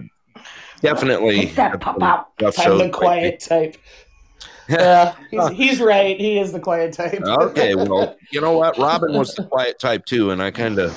definitely 0.81 1.40
Take 1.47 1.55
that 1.56 1.70
had 1.73 1.81
pop 1.81 2.02
out. 2.02 2.28
I'm 2.59 2.78
the 2.78 2.90
quiet 2.90 3.40
type. 3.40 3.77
Yeah, 4.69 5.15
he's, 5.31 5.48
he's 5.48 5.81
right. 5.81 6.20
He 6.20 6.39
is 6.39 6.52
the 6.52 6.60
quiet 6.60 6.93
type. 6.93 7.23
okay, 7.23 7.74
well, 7.74 8.15
you 8.31 8.43
know 8.43 8.52
what? 8.59 8.77
Robin 8.77 9.15
was 9.15 9.35
the 9.35 9.44
quiet 9.44 9.78
type 9.78 10.05
too, 10.05 10.31
and 10.31 10.43
I 10.43 10.51
kind 10.51 10.78
of 10.78 10.93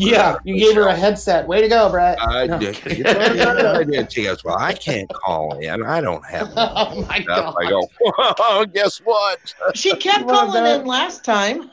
yeah, 0.00 0.36
you 0.44 0.58
gave 0.58 0.74
her 0.74 0.88
a 0.88 0.96
headset. 0.96 1.46
Way 1.46 1.60
to 1.60 1.68
go, 1.68 1.90
Brett. 1.90 2.18
I 2.20 2.46
No, 2.46 2.58
did. 2.58 2.76
I 3.06 3.84
did. 3.84 4.12
She 4.12 4.24
goes, 4.24 4.42
"Well, 4.42 4.56
I 4.58 4.72
can't 4.72 5.08
call 5.12 5.58
in. 5.58 5.84
I 5.84 6.00
don't 6.00 6.24
have." 6.26 6.50
oh 6.56 7.02
my 7.08 7.20
Stuff. 7.20 7.54
god. 7.54 7.54
I 7.60 7.68
go, 7.68 7.88
well, 8.18 8.64
guess 8.66 8.98
what? 8.98 9.54
She 9.74 9.94
kept 9.96 10.26
calling 10.26 10.64
that. 10.64 10.80
in 10.80 10.86
last 10.86 11.24
time. 11.24 11.70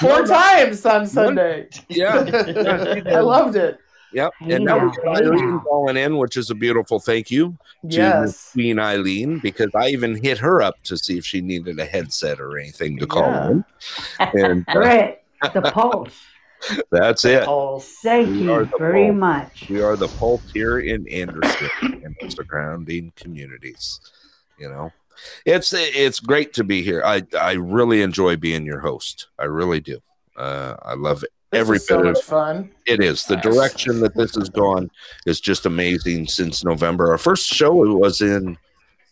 Four 0.00 0.24
times 0.26 0.84
on 0.86 1.06
Sunday. 1.06 1.68
Yeah, 1.88 2.24
yeah, 2.24 2.94
she 2.94 3.00
did. 3.00 3.08
I 3.08 3.20
loved 3.20 3.56
it. 3.56 3.78
Yep. 4.12 4.32
Hey 4.38 4.54
And 4.54 4.64
now 4.64 4.78
we 4.78 4.86
now, 4.86 4.92
got 5.04 5.22
Eileen 5.22 5.60
calling 5.60 5.96
in, 5.98 6.16
which 6.16 6.36
is 6.38 6.48
a 6.50 6.54
beautiful 6.54 6.98
thank 6.98 7.30
you 7.30 7.58
to 7.82 7.96
Yes. 7.96 8.52
Queen 8.52 8.78
Eileen 8.78 9.38
because 9.38 9.70
I 9.74 9.88
even 9.88 10.22
hit 10.22 10.38
her 10.38 10.62
up 10.62 10.82
to 10.84 10.96
see 10.96 11.18
if 11.18 11.26
she 11.26 11.42
needed 11.42 11.78
a 11.78 11.84
headset 11.84 12.40
or 12.40 12.58
anything 12.58 12.96
to 12.98 13.06
call 13.06 13.30
Yeah. 13.30 13.50
in. 13.50 13.64
And 14.40 14.64
uh, 14.68 14.72
Brett, 14.72 15.24
the 15.52 15.60
pulse. 15.60 16.14
that's 16.90 17.24
it. 17.26 17.44
Pulse. 17.44 17.96
Thank 18.02 18.28
We 18.30 18.38
you 18.44 18.68
very 18.78 19.08
Pulse. 19.08 19.16
much. 19.18 19.66
We 19.68 19.82
are 19.82 19.94
the 19.94 20.08
pulse 20.08 20.50
here 20.52 20.78
in 20.78 21.06
Anderson 21.08 21.70
and 21.82 22.16
the 22.20 22.30
surrounding 22.30 23.12
communities. 23.14 24.00
You 24.58 24.70
know, 24.70 24.90
it's 25.44 25.72
it's 25.72 26.20
great 26.20 26.52
to 26.54 26.64
be 26.64 26.82
here. 26.82 27.02
I 27.04 27.22
I 27.38 27.52
really 27.52 28.02
enjoy 28.02 28.36
being 28.36 28.64
your 28.64 28.80
host. 28.80 29.28
I 29.38 29.44
really 29.44 29.80
do. 29.80 29.98
Uh, 30.36 30.76
I 30.82 30.94
love 30.94 31.22
it. 31.22 31.30
This 31.50 31.60
Every 31.60 31.78
so 31.78 32.02
bit 32.02 32.16
of 32.16 32.22
fun. 32.22 32.70
It 32.86 33.02
is. 33.02 33.24
The 33.24 33.36
direction 33.36 34.00
that 34.00 34.14
this 34.14 34.34
has 34.34 34.50
gone 34.50 34.90
is 35.26 35.40
just 35.40 35.64
amazing 35.64 36.26
since 36.26 36.62
November. 36.62 37.10
Our 37.10 37.18
first 37.18 37.46
show 37.46 37.72
was 37.72 38.20
in 38.20 38.58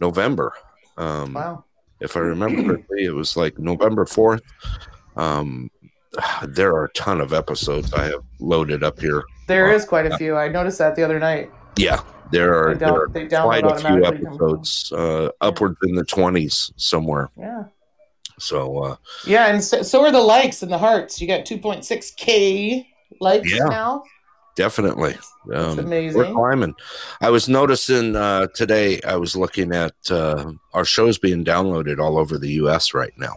November. 0.00 0.52
Um, 0.98 1.32
Wow. 1.32 1.64
If 2.00 2.14
I 2.16 2.20
remember 2.20 2.62
correctly, 2.62 3.04
it 3.04 3.14
was 3.14 3.38
like 3.38 3.58
November 3.58 4.04
4th. 4.04 4.42
Um, 5.16 5.70
there 6.46 6.74
are 6.74 6.84
a 6.84 6.92
ton 6.92 7.22
of 7.22 7.32
episodes 7.32 7.92
I 7.94 8.04
have 8.04 8.22
loaded 8.38 8.82
up 8.84 9.00
here. 9.00 9.24
There 9.46 9.72
is 9.72 9.84
quite 9.84 10.06
a 10.06 10.16
few. 10.18 10.36
I 10.36 10.48
noticed 10.48 10.78
that 10.78 10.94
the 10.94 11.02
other 11.02 11.18
night. 11.18 11.50
Yeah, 11.76 12.00
there 12.31 12.55
are, 12.55 12.74
there 12.74 12.93
are 12.93 13.09
they 13.09 13.27
quite 13.27 13.65
a 13.65 13.77
few 13.77 14.05
episodes, 14.05 14.93
uh, 14.93 15.31
upwards 15.40 15.77
in 15.85 15.94
the 15.94 16.05
20s 16.05 16.73
somewhere. 16.77 17.31
Yeah. 17.39 17.65
So 18.39 18.78
uh, 18.82 18.97
Yeah, 19.27 19.47
and 19.47 19.62
so, 19.62 19.82
so 19.82 20.03
are 20.05 20.12
the 20.12 20.20
likes 20.20 20.62
and 20.62 20.70
the 20.70 20.78
hearts. 20.78 21.20
You 21.20 21.27
got 21.27 21.47
2.6k 21.47 22.86
likes 23.20 23.53
Yeah. 23.53 23.65
now. 23.65 24.03
definitely, 24.57 25.16
That's 25.47 25.78
um, 25.78 25.89
we're 25.89 26.32
climbing. 26.32 26.74
I 27.20 27.31
was 27.31 27.48
noticing 27.48 28.16
uh, 28.16 28.48
today. 28.55 29.01
I 29.03 29.16
was 29.16 29.36
looking 29.36 29.73
at 29.73 29.94
uh, 30.11 30.53
our 30.74 30.85
shows 30.85 31.19
being 31.19 31.44
downloaded 31.44 31.98
all 31.98 32.19
over 32.19 32.39
the 32.39 32.53
U.S. 32.53 32.94
right 32.94 33.12
now. 33.19 33.36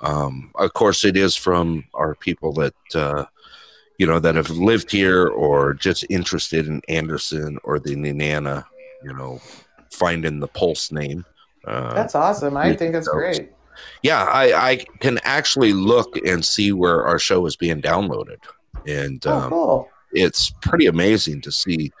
Um, 0.00 0.50
of 0.56 0.72
course, 0.72 1.04
it 1.04 1.16
is 1.16 1.36
from 1.36 1.84
our 1.94 2.16
people 2.16 2.52
that 2.54 2.74
uh, 2.94 3.24
you 4.02 4.08
know 4.08 4.18
that 4.18 4.34
have 4.34 4.50
lived 4.50 4.90
here 4.90 5.28
or 5.28 5.74
just 5.74 6.04
interested 6.10 6.66
in 6.66 6.82
Anderson 6.88 7.56
or 7.62 7.78
the 7.78 7.94
Nenana. 7.94 8.64
You 9.04 9.12
know, 9.12 9.40
finding 9.92 10.40
the 10.40 10.48
Pulse 10.48 10.90
name. 10.90 11.24
Uh, 11.64 11.94
That's 11.94 12.16
awesome. 12.16 12.56
I 12.56 12.74
think 12.74 12.92
that's 12.94 13.06
great. 13.06 13.52
yeah, 14.02 14.24
I, 14.24 14.70
I 14.70 14.76
can 14.98 15.20
actually 15.22 15.72
look 15.72 16.16
and 16.26 16.44
see 16.44 16.72
where 16.72 17.04
our 17.04 17.20
show 17.20 17.46
is 17.46 17.54
being 17.54 17.80
downloaded, 17.80 18.38
and 18.88 19.24
Oh, 19.24 19.38
um, 19.38 19.50
cool. 19.50 19.88
it's 20.12 20.50
pretty 20.62 20.86
amazing 20.86 21.40
to 21.42 21.52
see 21.52 21.92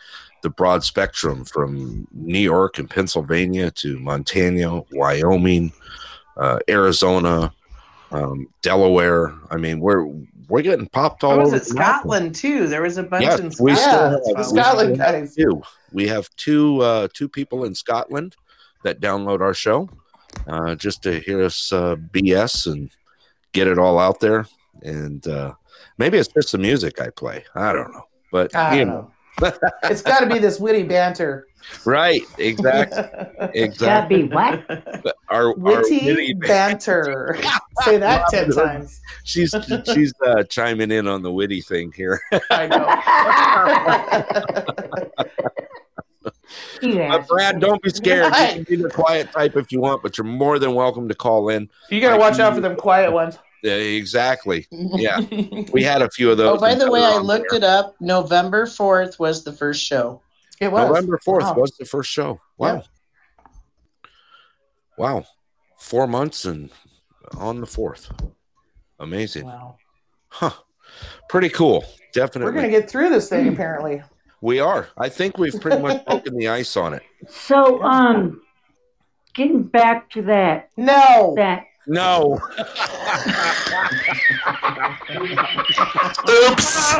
the 0.42 0.50
broad 0.50 0.82
spectrum 0.82 1.44
from 1.44 2.08
New 2.12 2.40
York 2.40 2.78
and 2.80 2.90
Pennsylvania 2.90 3.70
to 3.82 3.96
Montana, 4.00 4.82
Wyoming, 4.90 5.72
uh, 6.36 6.58
Arizona, 6.68 7.52
um, 8.12 8.46
Delaware. 8.62 9.32
I 9.50 9.56
mean, 9.56 9.80
we're 9.80 10.06
we're 10.48 10.62
getting 10.62 10.86
popped 10.88 11.24
all 11.24 11.32
I 11.32 11.36
was 11.38 11.48
over 11.48 11.56
at 11.56 11.62
the. 11.62 11.68
Scotland 11.70 12.34
too. 12.34 12.66
There 12.68 12.82
was 12.82 12.98
a 12.98 13.02
bunch 13.02 13.24
Yes, 13.24 13.38
in 13.40 13.46
we 13.60 13.74
Scotland. 13.74 13.78
still 13.78 13.84
Yeah, 13.84 14.10
have, 14.10 14.22
the 14.22 14.34
we 14.54 14.60
Scotland 14.60 14.94
still 14.96 15.06
have 15.06 15.14
guys. 15.14 15.34
two. 15.34 15.62
We 15.92 16.08
have 16.08 16.28
two 16.36 16.80
uh, 16.82 17.08
two 17.14 17.28
people 17.28 17.64
in 17.64 17.74
Scotland 17.74 18.36
that 18.82 19.00
download 19.00 19.40
our 19.40 19.54
show 19.54 19.88
uh, 20.46 20.74
just 20.74 21.02
to 21.04 21.20
hear 21.20 21.42
us 21.44 21.72
uh, 21.72 21.96
BS 21.96 22.70
and 22.70 22.90
get 23.52 23.68
it 23.68 23.78
all 23.78 23.98
out 23.98 24.20
there. 24.20 24.46
And 24.82 25.26
uh, 25.26 25.54
maybe 25.98 26.18
it's 26.18 26.28
just 26.28 26.52
the 26.52 26.58
music 26.58 27.00
I 27.00 27.10
play. 27.10 27.44
I 27.54 27.72
don't 27.72 27.92
know, 27.92 28.04
but 28.32 28.54
I 28.56 28.74
you 28.74 28.84
don't 28.84 28.94
know. 28.94 29.11
It's 29.84 30.02
got 30.02 30.20
to 30.20 30.26
be 30.26 30.38
this 30.38 30.60
witty 30.60 30.82
banter. 30.84 31.46
right? 31.84 32.22
Exactly, 32.38 33.02
Gotta 33.38 33.50
exactly. 33.62 34.22
be 34.24 34.28
what? 34.28 35.14
Our, 35.28 35.48
our 35.48 35.54
Witty 35.54 36.04
witty 36.06 36.34
banter. 36.34 37.36
Say 37.84 37.98
that 37.98 38.26
10 38.30 38.46
Hood. 38.46 38.54
times. 38.56 39.00
She's 39.24 39.54
she's 39.92 40.12
uh, 40.26 40.42
chiming 40.44 40.90
in 40.90 41.06
on 41.08 41.22
the 41.22 41.32
witty 41.32 41.60
thing 41.62 41.92
here. 41.96 42.20
I 42.50 42.66
know. 42.66 42.86
You 46.82 46.94
But. 46.98 47.28
Brad, 47.28 47.60
don't 47.60 47.80
be 47.82 47.90
scared. 47.90 48.26
You 48.26 48.32
can 48.54 48.62
be 48.64 48.76
the 48.76 48.90
quiet 48.90 49.32
type 49.32 49.56
if 49.56 49.72
you 49.72 49.80
want, 49.80 50.02
but 50.02 50.18
you're 50.18 50.24
more 50.26 50.58
than 50.58 50.74
welcome 50.74 51.08
to 51.08 51.14
call 51.14 51.48
in. 51.48 51.70
you 51.90 52.00
got 52.00 52.10
to 52.12 52.18
watch 52.18 52.38
out 52.38 52.54
for 52.54 52.60
them 52.60 52.76
quiet 52.76 53.12
ones. 53.12 53.38
Yeah, 53.62 53.74
exactly. 53.74 54.66
Yeah. 54.70 55.20
We 55.72 55.82
had 55.84 56.02
a 56.02 56.10
few 56.10 56.30
of 56.30 56.36
those. 56.38 56.56
Oh, 56.58 56.60
by 56.60 56.74
the 56.74 56.90
way, 56.90 57.00
I 57.02 57.18
looked 57.18 57.50
there. 57.50 57.58
it 57.58 57.64
up. 57.64 57.94
November 58.00 58.66
4th 58.66 59.18
was 59.18 59.44
the 59.44 59.52
first 59.52 59.82
show. 59.82 60.20
it 60.60 60.70
was. 60.70 60.88
November 60.88 61.18
4th 61.26 61.42
Wow. 61.42 61.54
was 61.54 61.70
the 61.78 61.84
first 61.84 62.10
show. 62.10 62.40
Wow. 62.58 62.74
Yeah. 62.74 62.82
Wow. 64.98 65.24
Four 65.78 66.06
months 66.06 66.44
and 66.44 66.70
on 67.36 67.60
the 67.60 67.66
4th. 67.66 68.10
Amazing. 68.98 69.46
Wow. 69.46 69.76
Huh. 70.28 70.50
Pretty 71.28 71.48
cool. 71.48 71.84
Definitely. 72.12 72.52
We're 72.52 72.58
going 72.60 72.70
to 72.70 72.78
get 72.80 72.90
through 72.90 73.08
this 73.10 73.28
thing, 73.28 73.48
apparently. 73.48 74.02
we 74.40 74.60
are. 74.60 74.88
I 74.98 75.08
think 75.08 75.38
we've 75.38 75.58
pretty 75.60 75.80
much 75.80 76.04
broken 76.06 76.36
the 76.36 76.48
ice 76.48 76.76
on 76.76 76.94
it. 76.94 77.02
So, 77.28 77.82
um, 77.82 78.42
getting 79.34 79.62
back 79.62 80.10
to 80.10 80.22
that, 80.22 80.68
No. 80.76 81.34
that 81.36 81.64
No. 81.86 82.34
Oops. 86.28 86.94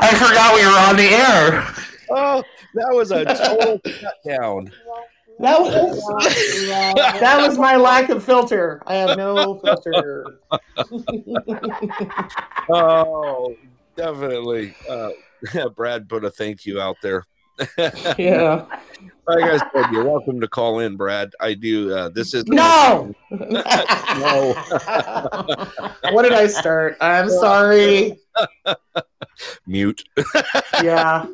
I 0.00 0.14
forgot 0.14 0.54
we 0.54 0.64
were 0.64 0.78
on 0.88 0.96
the 0.96 1.10
air. 1.10 1.66
Oh, 2.10 2.42
that 2.74 2.94
was 2.94 3.10
a 3.10 3.24
total 3.24 3.80
shutdown. 3.86 4.70
That 5.40 5.60
was 5.60 6.00
that 7.20 7.38
was 7.38 7.58
my 7.58 7.76
lack 7.76 8.08
of 8.08 8.22
filter. 8.22 8.82
I 8.86 8.94
have 8.94 9.16
no 9.16 9.58
filter. 9.58 10.38
Oh, 12.70 13.54
definitely. 13.96 14.74
Uh, 14.88 15.10
Brad 15.76 16.08
put 16.08 16.24
a 16.24 16.30
thank 16.30 16.64
you 16.64 16.80
out 16.80 16.96
there. 17.02 17.26
Yeah. 18.18 18.66
Like 19.26 19.44
I 19.44 19.58
said, 19.58 19.90
you're 19.90 20.04
welcome 20.04 20.38
to 20.42 20.48
call 20.48 20.80
in, 20.80 20.96
Brad. 20.96 21.32
I 21.40 21.54
do. 21.54 21.94
Uh, 21.94 22.10
this 22.10 22.34
is 22.34 22.44
No. 22.46 23.14
no. 23.30 24.52
what 26.12 26.24
did 26.24 26.34
I 26.34 26.46
start? 26.46 26.98
I'm 27.00 27.30
sorry. 27.30 28.18
Mute. 29.66 30.04
Yeah. 30.82 31.24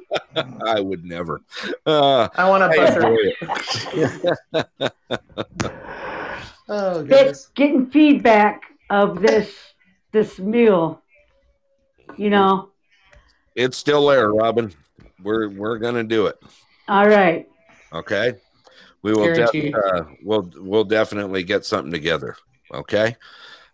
I 0.64 0.80
would 0.80 1.04
never. 1.04 1.40
Uh, 1.84 2.28
I 2.36 2.48
want 2.48 2.72
to 2.72 2.86
enjoy 2.86 3.32
buzzer. 3.46 3.90
it. 4.52 4.92
Oh 6.72 7.02
get, 7.02 7.08
goodness. 7.08 7.50
getting 7.56 7.90
feedback 7.90 8.62
of 8.90 9.20
this 9.20 9.52
this 10.12 10.38
meal. 10.38 11.02
You 12.16 12.30
know. 12.30 12.70
It's 13.56 13.76
still 13.76 14.06
there, 14.06 14.32
Robin. 14.32 14.72
We're 15.22 15.48
we're 15.48 15.78
gonna 15.78 16.04
do 16.04 16.26
it. 16.26 16.36
All 16.88 17.08
right. 17.08 17.48
Okay. 17.92 18.34
We 19.02 19.12
will. 19.12 19.34
Def- 19.34 19.74
uh, 19.74 20.04
we'll 20.22 20.50
we'll 20.56 20.84
definitely 20.84 21.42
get 21.42 21.64
something 21.64 21.92
together. 21.92 22.36
Okay. 22.72 23.16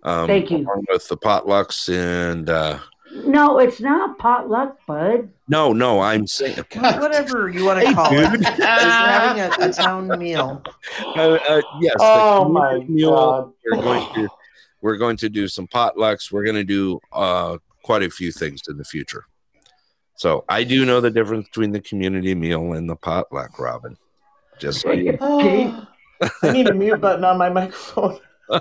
Um, 0.02 0.26
Thank 0.26 0.50
you. 0.50 0.58
Along 0.58 0.84
with 0.88 1.08
the 1.08 1.16
potlucks 1.16 1.88
and 1.92 2.48
uh, 2.48 2.78
No, 3.12 3.58
it's 3.58 3.80
not 3.80 4.18
potluck, 4.18 4.78
bud. 4.86 5.30
no, 5.48 5.72
no, 5.72 6.00
I'm 6.00 6.28
saying 6.28 6.58
Whatever 6.74 7.48
you 7.48 7.64
want 7.64 7.84
to 7.84 7.92
call 7.92 8.12
it. 8.12 8.34
It's 8.34 8.48
having 8.48 9.42
a, 9.42 9.68
a 9.68 9.72
town 9.72 10.06
meal. 10.18 10.62
uh, 11.00 11.38
uh, 11.48 11.62
yes. 11.80 11.96
Oh 11.98 12.48
my 12.48 12.74
community 12.74 12.92
mule, 12.92 13.12
god. 13.12 13.52
We're 13.64 13.82
going 13.82 14.14
to 14.14 14.28
we're 14.80 14.96
going 14.96 15.16
to 15.16 15.28
do 15.28 15.48
some 15.48 15.66
potlucks. 15.66 16.30
We're 16.30 16.44
going 16.44 16.56
to 16.56 16.64
do 16.64 17.00
uh, 17.12 17.58
quite 17.82 18.04
a 18.04 18.10
few 18.10 18.30
things 18.30 18.60
in 18.68 18.76
the 18.76 18.84
future. 18.84 19.24
So 20.16 20.44
I 20.48 20.64
do 20.64 20.84
know 20.84 21.00
the 21.00 21.10
difference 21.10 21.46
between 21.46 21.72
the 21.72 21.80
community 21.80 22.34
meal 22.34 22.72
and 22.72 22.88
the 22.88 22.96
potluck, 22.96 23.58
Robin. 23.58 23.96
Just 24.58 24.80
so 24.80 24.92
you, 24.92 25.16
Oh, 25.20 25.86
I 26.42 26.52
need 26.52 26.68
a 26.68 26.74
mute 26.74 27.00
button 27.00 27.24
on 27.24 27.36
my 27.36 27.50
microphone. 27.50 28.18
No 28.48 28.60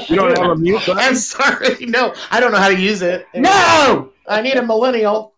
you 0.08 0.16
don't 0.16 0.38
have 0.38 0.50
a 0.50 0.56
mute 0.56 0.78
button. 0.86 0.98
I'm 0.98 1.16
sorry. 1.16 1.86
No, 1.86 2.14
I 2.30 2.38
don't 2.38 2.52
know 2.52 2.58
how 2.58 2.68
to 2.68 2.78
use 2.78 3.02
it. 3.02 3.26
no. 3.34 4.12
I 4.28 4.42
need 4.42 4.56
a 4.56 4.62
millennial. 4.64 5.34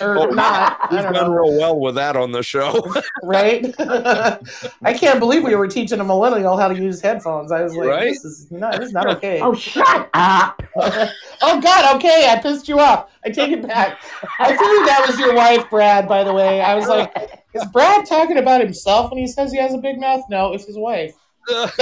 Or 0.00 0.18
Oh, 0.18 0.24
not. 0.30 0.78
I 0.82 0.86
He's 0.90 1.02
done 1.02 1.12
know. 1.12 1.28
real 1.30 1.58
well 1.58 1.78
with 1.78 1.94
that 1.96 2.16
on 2.16 2.32
the 2.32 2.42
show. 2.42 2.82
Right? 3.22 3.74
I 3.78 4.92
can't 4.94 5.18
believe 5.20 5.44
we 5.44 5.54
were 5.54 5.68
teaching 5.68 6.00
a 6.00 6.04
millennial 6.04 6.56
how 6.56 6.68
to 6.68 6.74
use 6.74 7.00
headphones. 7.00 7.52
I 7.52 7.62
was 7.62 7.74
like, 7.76 7.88
Right? 7.88 8.04
this 8.08 8.24
is 8.24 8.50
not 8.50 8.78
this 8.78 8.88
is 8.88 8.92
not 8.92 9.06
okay. 9.16 9.40
Oh, 9.40 9.54
shut 9.54 10.10
up. 10.14 10.60
oh 10.76 11.60
God, 11.60 11.96
okay, 11.96 12.28
I 12.30 12.38
pissed 12.42 12.68
you 12.68 12.78
off. 12.80 13.10
I 13.24 13.30
take 13.30 13.52
it 13.52 13.66
back. 13.66 13.98
I 14.38 14.48
figured 14.50 14.86
that 14.88 15.04
was 15.06 15.18
your 15.18 15.34
wife, 15.34 15.68
Brad, 15.70 16.06
by 16.08 16.22
the 16.24 16.32
way. 16.34 16.60
I 16.60 16.74
was 16.74 16.86
like, 16.88 17.12
is 17.54 17.64
Brad 17.72 18.04
talking 18.06 18.38
about 18.38 18.60
himself 18.60 19.10
when 19.10 19.18
he 19.18 19.26
says 19.26 19.52
he 19.52 19.58
has 19.58 19.72
a 19.74 19.78
big 19.78 19.98
mouth? 20.00 20.22
No, 20.28 20.52
it's 20.52 20.64
his 20.66 20.76
wife. 20.78 21.14
But 21.46 21.72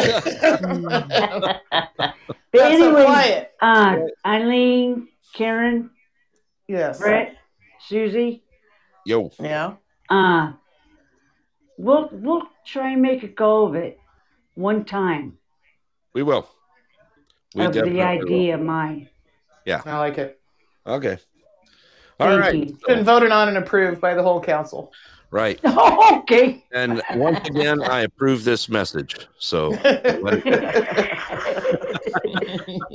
That's 2.53 2.79
so 2.79 2.89
anyway, 2.89 3.05
quiet. 3.05 3.53
uh, 3.61 3.97
Eileen, 4.27 5.09
Karen, 5.35 5.91
Yes. 6.69 6.99
Brett, 7.01 7.37
Susie, 7.89 8.43
Yo, 9.05 9.31
Yeah. 9.41 9.75
uh, 10.09 10.53
we'll 11.77 12.09
we'll 12.13 12.43
try 12.65 12.93
and 12.93 13.03
make 13.03 13.23
a 13.23 13.29
go 13.29 13.67
of 13.67 13.75
it 13.75 13.99
one 14.55 14.85
time 14.85 15.39
we 16.15 16.23
will. 16.23 16.49
We 17.55 17.65
of 17.65 17.73
the 17.73 17.81
definitely 17.81 17.99
will. 18.01 18.07
idea 18.07 18.55
of 18.55 18.61
mine. 18.61 19.09
Yeah. 19.67 19.83
I 19.85 19.99
like 19.99 20.19
it. 20.19 20.41
Okay. 20.87 21.19
All 22.23 22.29
Thank 22.31 22.41
right. 22.41 22.55
you. 22.55 22.63
It's 22.75 22.85
been 22.85 23.05
voted 23.05 23.33
on 23.33 23.49
and 23.49 23.57
approved 23.59 24.01
by 24.01 24.15
the 24.15 24.23
whole 24.23 24.41
council. 24.41 24.93
Right. 25.31 25.59
okay. 25.65 26.63
And 26.73 27.03
once 27.15 27.49
again, 27.49 27.83
I 27.83 28.01
approve 28.01 28.45
this 28.45 28.69
message. 28.69 29.17
So 29.39 29.71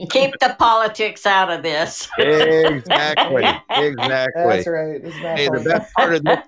Keep 0.10 0.38
the 0.40 0.56
politics 0.60 1.26
out 1.26 1.50
of 1.50 1.64
this. 1.64 2.08
exactly, 2.20 3.44
exactly. 3.70 4.44
That's 4.44 4.68
right. 4.68 5.04
That 5.04 5.38
Hey, 5.38 5.50
the 5.50 5.64
best 5.68 5.94
part 5.94 6.14
of 6.14 6.24
the, 6.24 6.44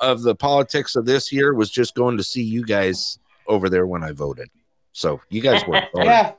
of 0.00 0.22
the 0.22 0.34
politics 0.34 0.96
of 0.96 1.04
this 1.04 1.30
year 1.30 1.52
was 1.54 1.70
just 1.70 1.94
going 1.94 2.16
to 2.16 2.24
see 2.24 2.42
you 2.42 2.64
guys 2.64 3.18
over 3.46 3.68
there 3.68 3.86
when 3.86 4.02
I 4.02 4.12
voted. 4.12 4.48
So 4.92 5.20
you 5.28 5.42
guys 5.42 5.66
worked 5.66 5.88
hard. 5.94 6.06
Yeah. 6.06 6.32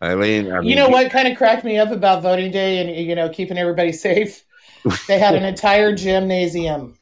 Eileen, 0.00 0.52
I 0.52 0.60
mean, 0.60 0.68
You 0.70 0.76
know 0.76 0.88
what 0.88 1.10
kind 1.10 1.26
of 1.26 1.36
cracked 1.36 1.64
me 1.64 1.76
up 1.76 1.90
about 1.90 2.22
voting 2.22 2.52
day 2.52 2.78
and 2.78 3.04
you 3.04 3.16
know 3.16 3.28
keeping 3.28 3.58
everybody 3.58 3.90
safe? 3.90 4.44
They 5.06 5.18
had 5.18 5.34
an 5.34 5.44
entire 5.44 5.94
gymnasium. 5.94 6.96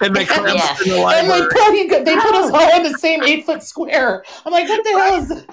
and 0.00 0.14
they 0.16 0.24
crammed 0.26 0.48
Yeah. 0.58 0.64
us 0.64 0.82
in 0.82 0.88
the 0.90 1.06
And 1.06 1.30
they 1.30 1.40
put, 1.40 2.04
they 2.04 2.16
put 2.16 2.34
us 2.34 2.50
all 2.52 2.76
in 2.76 2.82
the 2.90 2.98
same 2.98 3.22
eight 3.22 3.44
foot 3.46 3.62
square. 3.62 4.24
I'm 4.44 4.52
like, 4.52 4.68
what 4.68 4.82
the 4.84 4.90
hell 4.90 5.14
is? 5.22 5.44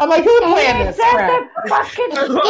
I'm 0.00 0.08
like, 0.10 0.24
who 0.24 0.40
planned 0.40 0.88
this 0.88 0.96
crap? 0.96 1.30
that 1.30 1.50
the 1.62 1.68
fucking 1.70 2.10
school? 2.14 2.40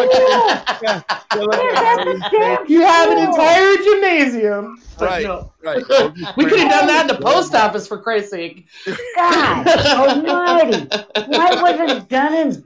Is 1.38 1.74
that 1.74 2.04
the 2.04 2.28
damn 2.32 2.66
You 2.70 2.80
have 2.82 3.10
an 3.10 3.18
entire 3.18 3.76
gymnasium. 3.76 4.82
Right, 5.00 5.22
no. 5.24 5.52
right. 5.62 5.76
We 6.36 6.44
could 6.46 6.58
have 6.58 6.70
done 6.70 6.86
that 6.88 7.08
in 7.08 7.16
the 7.16 7.22
post 7.22 7.54
office 7.54 7.86
for 7.86 7.98
Christ's 7.98 8.30
sake. 8.30 8.66
God 9.14 9.66
almighty. 9.68 10.88
Why 11.28 11.62
wasn't 11.62 11.90
it 11.90 12.08
done 12.08 12.34
in 12.34 12.64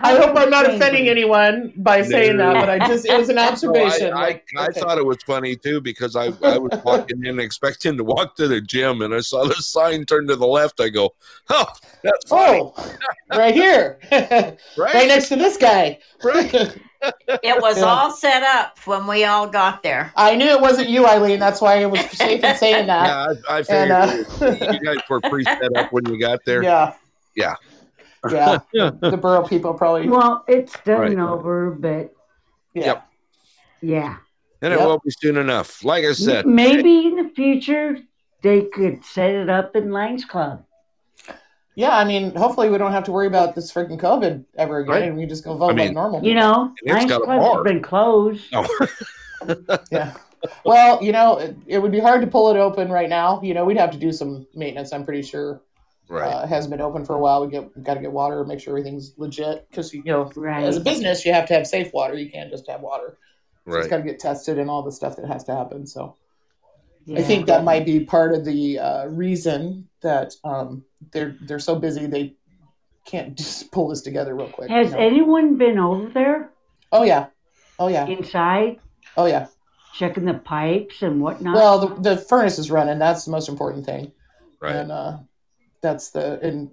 I 0.00 0.16
hope 0.16 0.36
I'm 0.36 0.50
not 0.50 0.66
offending 0.66 1.08
anyone 1.08 1.72
by 1.76 2.02
saying 2.02 2.36
that, 2.38 2.54
but 2.54 2.68
I 2.68 2.78
just 2.80 3.06
it 3.06 3.16
was 3.16 3.28
an 3.28 3.36
No, 3.38 3.42
observation. 3.42 4.12
I, 4.12 4.16
I, 4.16 4.22
like, 4.22 4.44
I 4.58 4.66
okay. 4.68 4.80
thought 4.80 4.98
it 4.98 5.06
was 5.06 5.18
funny 5.26 5.56
too 5.56 5.80
because 5.80 6.16
I, 6.16 6.26
I 6.44 6.58
was 6.58 6.72
walking 6.84 7.24
in 7.24 7.38
expecting 7.38 7.96
to 7.96 8.04
walk 8.04 8.36
to 8.36 8.48
the 8.48 8.60
gym 8.60 9.02
and 9.02 9.14
I 9.14 9.20
saw 9.20 9.44
the 9.46 9.54
sign 9.54 10.04
turn 10.06 10.26
to 10.28 10.36
the 10.36 10.46
left. 10.46 10.80
I 10.80 10.88
go, 10.88 11.10
oh, 11.50 11.66
that's 12.02 12.28
funny, 12.28 12.60
Oh, 12.60 12.74
right 13.36 13.54
here, 13.54 13.98
right 14.12 14.56
right? 14.76 15.08
next 15.08 15.28
to 15.28 15.36
this 15.36 15.56
guy. 15.56 15.98
right. 16.22 16.52
It 17.42 17.60
was 17.60 17.76
Yeah. 17.78 17.84
all 17.84 18.10
set 18.10 18.42
up 18.42 18.78
when 18.86 19.06
we 19.06 19.24
all 19.24 19.46
got 19.46 19.82
there. 19.82 20.10
I 20.16 20.36
knew 20.36 20.46
it 20.46 20.60
wasn't 20.60 20.88
you, 20.88 21.06
Eileen. 21.06 21.38
That's 21.38 21.60
why 21.60 21.82
I 21.82 21.86
was 21.86 22.00
safe 22.12 22.42
in 22.42 22.56
saying 22.56 22.86
that. 22.86 23.04
Yeah, 23.04 23.34
I, 23.50 23.56
I 23.56 23.58
And 23.58 24.26
figured 24.40 24.62
uh, 24.62 24.72
you 24.72 24.80
guys 24.80 24.96
were 25.10 25.20
pre 25.20 25.44
set 25.44 25.76
up 25.76 25.88
when 25.90 26.06
you 26.06 26.18
got 26.18 26.40
there. 26.46 26.62
yeah, 26.62 26.94
Yeah. 27.34 27.54
yeah. 28.72 28.90
The 29.00 29.16
borough 29.20 29.46
people 29.46 29.74
probably. 29.74 30.08
Well, 30.08 30.44
it's 30.48 30.72
done 30.84 31.00
Right. 31.00 31.18
over, 31.18 31.70
but 31.70 32.14
Yeah. 32.74 32.84
Yep. 32.86 33.06
yeah. 33.82 34.16
And 34.62 34.72
it 34.72 34.78
Yep. 34.78 34.86
will 34.88 35.00
be 35.04 35.10
soon 35.10 35.36
enough. 35.36 35.84
Like 35.84 36.04
I 36.04 36.12
said, 36.12 36.46
Maybe 36.46 37.06
in 37.06 37.16
the 37.16 37.30
future 37.34 37.98
they 38.42 38.62
could 38.62 39.04
set 39.04 39.30
it 39.30 39.48
up 39.50 39.74
in 39.76 39.90
Lions 39.90 40.24
Club. 40.24 40.64
Yeah, 41.76 41.96
I 41.96 42.04
mean, 42.04 42.34
hopefully 42.36 42.70
we 42.70 42.78
don't 42.78 42.92
have 42.92 43.02
to 43.04 43.12
worry 43.12 43.26
about 43.26 43.54
this 43.56 43.72
freaking 43.72 43.98
COVID 44.00 44.44
ever 44.56 44.78
again, 44.78 44.92
Right. 44.94 45.02
and 45.04 45.16
we 45.16 45.26
just 45.26 45.42
go 45.44 45.56
vote 45.56 45.72
I 45.72 45.84
like 45.86 45.92
normal. 45.92 46.22
You 46.24 46.34
know, 46.34 46.72
it's 46.82 46.92
Lions 46.92 47.10
got 47.10 47.22
a 47.22 47.24
Club's 47.24 47.44
bar. 47.44 47.64
been 47.64 47.82
closed. 47.82 48.44
oh, 48.54 48.86
Yeah. 49.90 50.14
Well, 50.64 51.02
you 51.02 51.10
know, 51.10 51.38
it, 51.38 51.56
it 51.66 51.78
would 51.78 51.90
be 51.90 51.98
hard 52.00 52.20
to 52.20 52.26
pull 52.26 52.50
it 52.54 52.58
open 52.58 52.90
right 52.92 53.08
now. 53.08 53.40
You 53.42 53.54
know, 53.54 53.64
we'd 53.64 53.78
have 53.78 53.90
to 53.92 53.98
do 53.98 54.12
some 54.12 54.46
maintenance. 54.54 54.92
I'm 54.92 55.04
pretty 55.04 55.22
sure. 55.22 55.60
Right. 56.08 56.28
Uh, 56.28 56.46
hasn't 56.46 56.70
been 56.70 56.80
open 56.80 57.04
for 57.04 57.14
a 57.14 57.18
while. 57.18 57.44
We 57.44 57.50
get 57.50 57.82
got 57.82 57.94
to 57.94 58.00
get 58.00 58.12
water, 58.12 58.44
make 58.44 58.60
sure 58.60 58.72
everything's 58.76 59.12
legit. 59.16 59.68
Because 59.70 59.92
you 59.92 60.02
know, 60.04 60.30
Right. 60.36 60.64
as 60.64 60.76
a 60.76 60.80
business, 60.80 61.24
you 61.24 61.32
have 61.32 61.46
to 61.48 61.54
have 61.54 61.66
safe 61.66 61.92
water. 61.92 62.14
You 62.14 62.30
can't 62.30 62.50
just 62.50 62.68
have 62.68 62.80
water. 62.80 63.18
So 63.66 63.76
It's 63.76 63.84
right. 63.84 63.90
got 63.90 63.96
to 63.98 64.02
get 64.02 64.18
tested 64.18 64.58
and 64.58 64.68
all 64.68 64.82
the 64.82 64.92
stuff 64.92 65.16
that 65.16 65.26
has 65.26 65.44
to 65.44 65.54
happen. 65.54 65.86
So 65.86 66.16
Yeah. 67.06 67.18
I 67.20 67.22
think 67.22 67.46
that 67.46 67.64
might 67.64 67.84
be 67.86 68.00
part 68.04 68.34
of 68.34 68.44
the 68.44 68.78
uh, 68.78 69.06
reason 69.06 69.88
that 70.02 70.34
um, 70.44 70.84
they're 71.12 71.36
they're 71.42 71.58
so 71.58 71.76
busy 71.76 72.06
they 72.06 72.34
can't 73.06 73.34
just 73.38 73.70
pull 73.72 73.88
this 73.88 74.02
together 74.02 74.34
real 74.34 74.48
quick. 74.48 74.70
Has 74.70 74.90
you 74.90 74.96
know? 74.96 74.98
anyone 75.02 75.56
been 75.56 75.78
over 75.78 76.08
there 76.10 76.50
oh 76.92 77.02
yeah, 77.02 77.26
oh 77.78 77.88
yeah, 77.88 78.06
inside 78.06 78.78
oh 79.16 79.26
yeah. 79.26 79.46
checking 79.94 80.24
the 80.24 80.34
pipes 80.34 81.02
and 81.02 81.20
whatnot? 81.20 81.54
Well, 81.54 81.78
the, 81.86 82.14
the 82.14 82.16
furnace 82.16 82.58
is 82.58 82.70
running. 82.70 82.98
That's 82.98 83.24
the 83.24 83.30
most 83.30 83.48
important 83.48 83.84
thing. 83.86 84.12
Right. 84.60 84.76
and 84.76 84.90
uh, 84.92 85.18
that's 85.84 86.10
the 86.10 86.40
and 86.40 86.70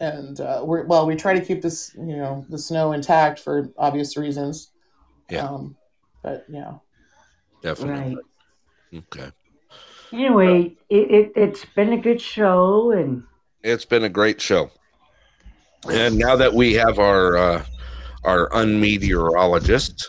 and 0.00 0.40
uh, 0.40 0.62
we're 0.64 0.84
well 0.84 1.06
we 1.06 1.14
try 1.14 1.32
to 1.32 1.44
keep 1.44 1.62
this 1.62 1.94
you 1.96 2.16
know 2.16 2.44
the 2.50 2.58
snow 2.58 2.92
intact 2.92 3.38
for 3.38 3.70
obvious 3.78 4.16
reasons 4.16 4.72
Yeah. 5.30 5.46
um, 5.46 5.76
but 6.22 6.44
yeah 6.48 6.74
Definitely. 7.62 8.16
right. 8.92 9.04
Okay. 9.12 9.30
Anyway, 10.12 10.76
it, 10.88 11.10
it, 11.10 11.32
it's 11.36 11.64
been 11.64 11.92
a 11.92 11.98
good 11.98 12.20
show, 12.20 12.92
and 12.92 13.24
It's 13.62 13.84
been 13.84 14.04
a 14.04 14.08
great 14.08 14.40
show. 14.40 14.70
And 15.90 16.16
now 16.16 16.36
that 16.36 16.54
we 16.54 16.72
have 16.74 16.98
our 16.98 17.36
uh, 17.36 17.64
our 18.24 18.48
unmeteorologist 18.50 20.04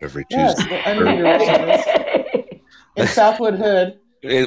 every 0.00 0.24
yes 0.30 0.56
Tuesday 0.56 0.76
the 0.76 0.90
unmeteorologist 0.90 2.60
in 2.96 3.06
southwood 3.08 3.54
hood 3.54 3.98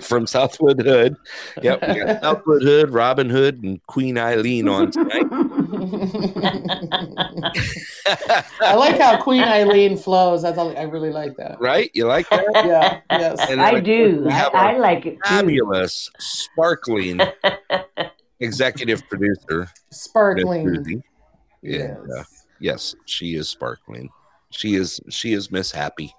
from 0.01 0.25
Southwood 0.27 0.81
Hood. 0.81 1.15
Yep, 1.61 1.87
we 1.87 1.95
got 2.05 2.21
Southwood 2.21 2.63
Hood, 2.63 2.89
Robin 2.91 3.29
Hood, 3.29 3.61
and 3.63 3.85
Queen 3.87 4.17
Eileen 4.17 4.67
on 4.69 4.91
tonight. 4.91 5.25
i 8.61 8.75
like 8.75 8.99
how 8.99 9.21
queen 9.21 9.41
eileen 9.43 9.97
flows 9.97 10.41
that's 10.41 10.57
all 10.57 10.75
i 10.77 10.83
really 10.83 11.11
like 11.11 11.35
that 11.37 11.59
right? 11.59 11.89
You 11.93 12.05
like 12.05 12.29
that? 12.29 12.45
yeah 12.65 13.01
yes 13.11 13.49
And 13.49 13.61
I 13.61 13.71
of 13.71 13.83
do. 13.83 14.27
I, 14.29 14.43
I 14.53 14.77
like 14.77 15.05
it 15.05 15.13
too. 15.25 15.35
sparkling 16.19 17.19
executive 18.39 19.07
producer, 19.09 19.67
sparkling 19.91 20.67
Susie. 20.75 21.03
yes. 21.61 21.97
Yeah. 22.07 22.23
Yes, 22.59 22.95
she 23.05 23.35
is 23.35 23.49
sparkling. 23.49 24.09
She 24.51 24.75
is 24.75 24.99
she 25.09 25.33
is 25.33 25.51
Miss 25.51 25.71
Happy. 25.71 26.13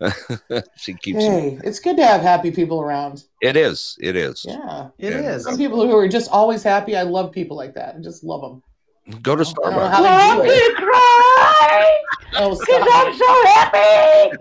she 0.76 0.92
keeps 0.94 1.24
hey 1.24 1.58
it's 1.64 1.80
good 1.80 1.96
to 1.96 2.04
have 2.04 2.20
happy 2.20 2.50
people 2.50 2.80
around 2.82 3.24
it 3.40 3.56
is. 3.56 3.96
It 4.00 4.14
is. 4.16 4.44
yeah 4.46 4.88
It 4.98 5.12
Yeah. 5.12 5.36
is. 5.36 5.44
some 5.44 5.56
people 5.56 5.86
who 5.86 5.96
are 5.96 6.06
just 6.08 6.30
always 6.30 6.62
happy 6.62 6.96
i 6.96 7.02
love 7.02 7.32
people 7.32 7.56
like 7.56 7.74
that 7.74 7.94
i 7.96 7.98
just 8.00 8.22
love 8.24 8.42
them 8.42 8.62
Go 9.22 9.36
to 9.36 9.42
I 9.42 9.44
don't 9.44 9.72
know 9.72 9.78
Starbucks. 9.86 9.90
how 9.90 10.02
Let 10.02 10.36
they 10.42 10.50
do 10.50 10.52
it. 10.52 10.68
me 10.70 10.84
cry 10.84 12.02
Oh, 12.38 12.50
because 12.60 12.88
I'm 12.92 13.14
so 13.14 13.46
happy. 13.46 14.36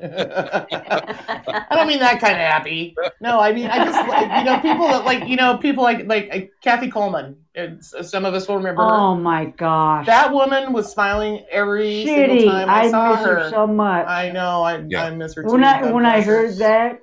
I 1.69 1.75
don't 1.75 1.87
mean 1.87 1.99
that 1.99 2.19
kind 2.19 2.33
of 2.33 2.39
happy. 2.39 2.95
No, 3.21 3.39
I 3.39 3.51
mean 3.53 3.67
I 3.67 3.83
just 3.85 4.07
like 4.07 4.39
you 4.39 4.43
know 4.43 4.59
people 4.59 4.87
that 4.87 5.05
like 5.05 5.27
you 5.27 5.35
know 5.35 5.57
people 5.57 5.83
like 5.83 6.05
like 6.07 6.29
uh, 6.31 6.39
Kathy 6.61 6.89
Coleman. 6.89 7.37
It's, 7.53 7.93
some 8.09 8.25
of 8.25 8.33
us 8.33 8.47
will 8.47 8.57
remember 8.57 8.83
her. 8.83 8.89
Oh 8.89 9.15
my 9.15 9.45
gosh. 9.45 10.05
That 10.07 10.33
woman 10.33 10.73
was 10.73 10.91
smiling 10.91 11.45
every 11.49 12.03
single 12.03 12.51
time 12.51 12.69
I, 12.69 12.83
I, 12.83 12.91
saw 12.91 13.15
miss 13.15 13.25
her. 13.25 13.39
her. 13.43 13.49
so 13.49 13.67
much. 13.67 14.07
I 14.07 14.31
know. 14.31 14.63
I 14.63 14.83
Yeah. 14.87 15.05
I 15.05 15.11
miss 15.11 15.35
her 15.35 15.43
too. 15.43 15.51
when 15.51 15.63
I 15.63 15.91
when 15.91 16.05
I 16.05 16.15
bless 16.17 16.25
her. 16.25 16.35
heard 16.47 16.57
that, 16.57 16.99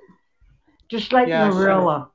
just 0.89 1.11
like 1.11 1.27
Yeah, 1.27 1.49
Marilla. 1.49 2.09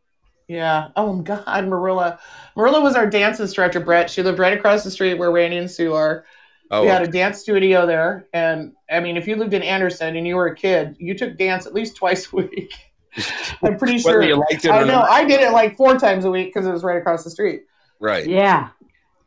Yeah. 0.46 0.88
Oh 0.96 1.14
my 1.14 1.22
God, 1.22 1.66
Marilla. 1.66 2.20
Marilla 2.56 2.80
was 2.80 2.94
our 2.94 3.09
dance 3.09 3.40
instructor, 3.40 3.80
Brett. 3.80 4.09
She 4.09 4.22
lived 4.22 4.38
right 4.38 4.56
across 4.56 4.84
the 4.84 4.90
street 4.90 5.14
where 5.14 5.30
Randy 5.30 5.59
and 5.59 5.70
Sue 5.70 5.92
are. 5.92 6.24
Oh, 6.70 6.82
we 6.82 6.89
had 6.89 7.03
a 7.03 7.09
dance 7.09 7.39
studio 7.39 7.86
there, 7.86 8.27
and 8.32 8.73
I 8.90 9.01
mean, 9.01 9.16
if 9.16 9.27
you 9.27 9.36
lived 9.36 9.55
in 9.55 9.62
Anderson 9.62 10.16
and 10.16 10.27
you 10.27 10.36
were 10.36 10.49
a 10.49 10.55
kid, 10.55 10.97
you 10.99 11.16
took 11.16 11.39
dance 11.39 11.66
at 11.66 11.74
least 11.74 11.97
twice 12.03 12.32
a 12.32 12.36
week. 12.36 12.74
I'm 13.62 13.78
pretty 13.78 13.99
sure. 13.99 14.19
whether 14.19 14.28
you 14.28 14.36
liked 14.36 14.65
it 14.65 14.70
I 14.70 14.82
or 14.82 14.86
know. 14.86 15.01
not. 15.01 15.11
I 15.11 15.24
did 15.24 15.40
it 15.40 15.53
like 15.53 15.77
four 15.77 15.99
times 15.99 16.24
a 16.24 16.31
week 16.31 16.53
because 16.53 16.66
it 16.66 16.73
was 16.73 16.85
right 16.85 16.99
across 16.99 17.24
the 17.24 17.31
street. 17.31 17.62
Right. 18.01 18.27
Yeah. 18.27 18.69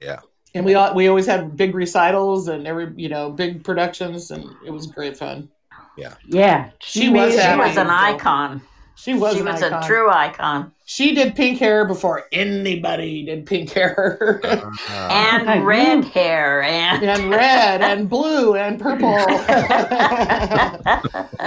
Yeah. 0.02 0.20
And 0.54 0.66
we 0.66 0.76
all, 0.76 0.94
we 0.94 1.08
always 1.08 1.26
had 1.26 1.56
big 1.58 1.74
recitals 1.76 2.48
and 2.48 2.68
every 2.68 2.92
you 2.96 3.10
know 3.10 3.32
big 3.32 3.64
productions, 3.64 4.32
and 4.32 4.46
it 4.66 4.72
was 4.72 4.88
great 4.88 5.18
fun. 5.18 5.50
Yeah. 5.98 6.16
Yeah. 6.26 6.70
She 6.80 7.10
was 7.10 7.34
She 7.34 7.58
was 7.58 7.78
an 7.78 7.88
icon. 7.88 8.62
She 9.02 9.16
was, 9.16 9.36
she 9.36 9.42
was 9.42 9.64
a 9.64 9.82
true 9.84 10.12
icon. 10.12 10.72
She 10.86 11.16
did 11.16 11.36
pink 11.36 11.58
hair 11.58 11.86
before 11.86 12.26
anybody 12.32 13.24
did 13.26 13.48
pink 13.48 13.72
hair, 13.72 14.40
Uh, 14.44 14.70
And 15.10 15.50
I 15.50 15.58
red 15.60 16.02
know. 16.02 16.08
hair 16.10 16.62
and 16.62 17.02
and 17.04 17.32
red 17.32 17.82
and 17.82 18.08
blue 18.16 18.54
and 18.56 18.80
purple. 18.80 19.16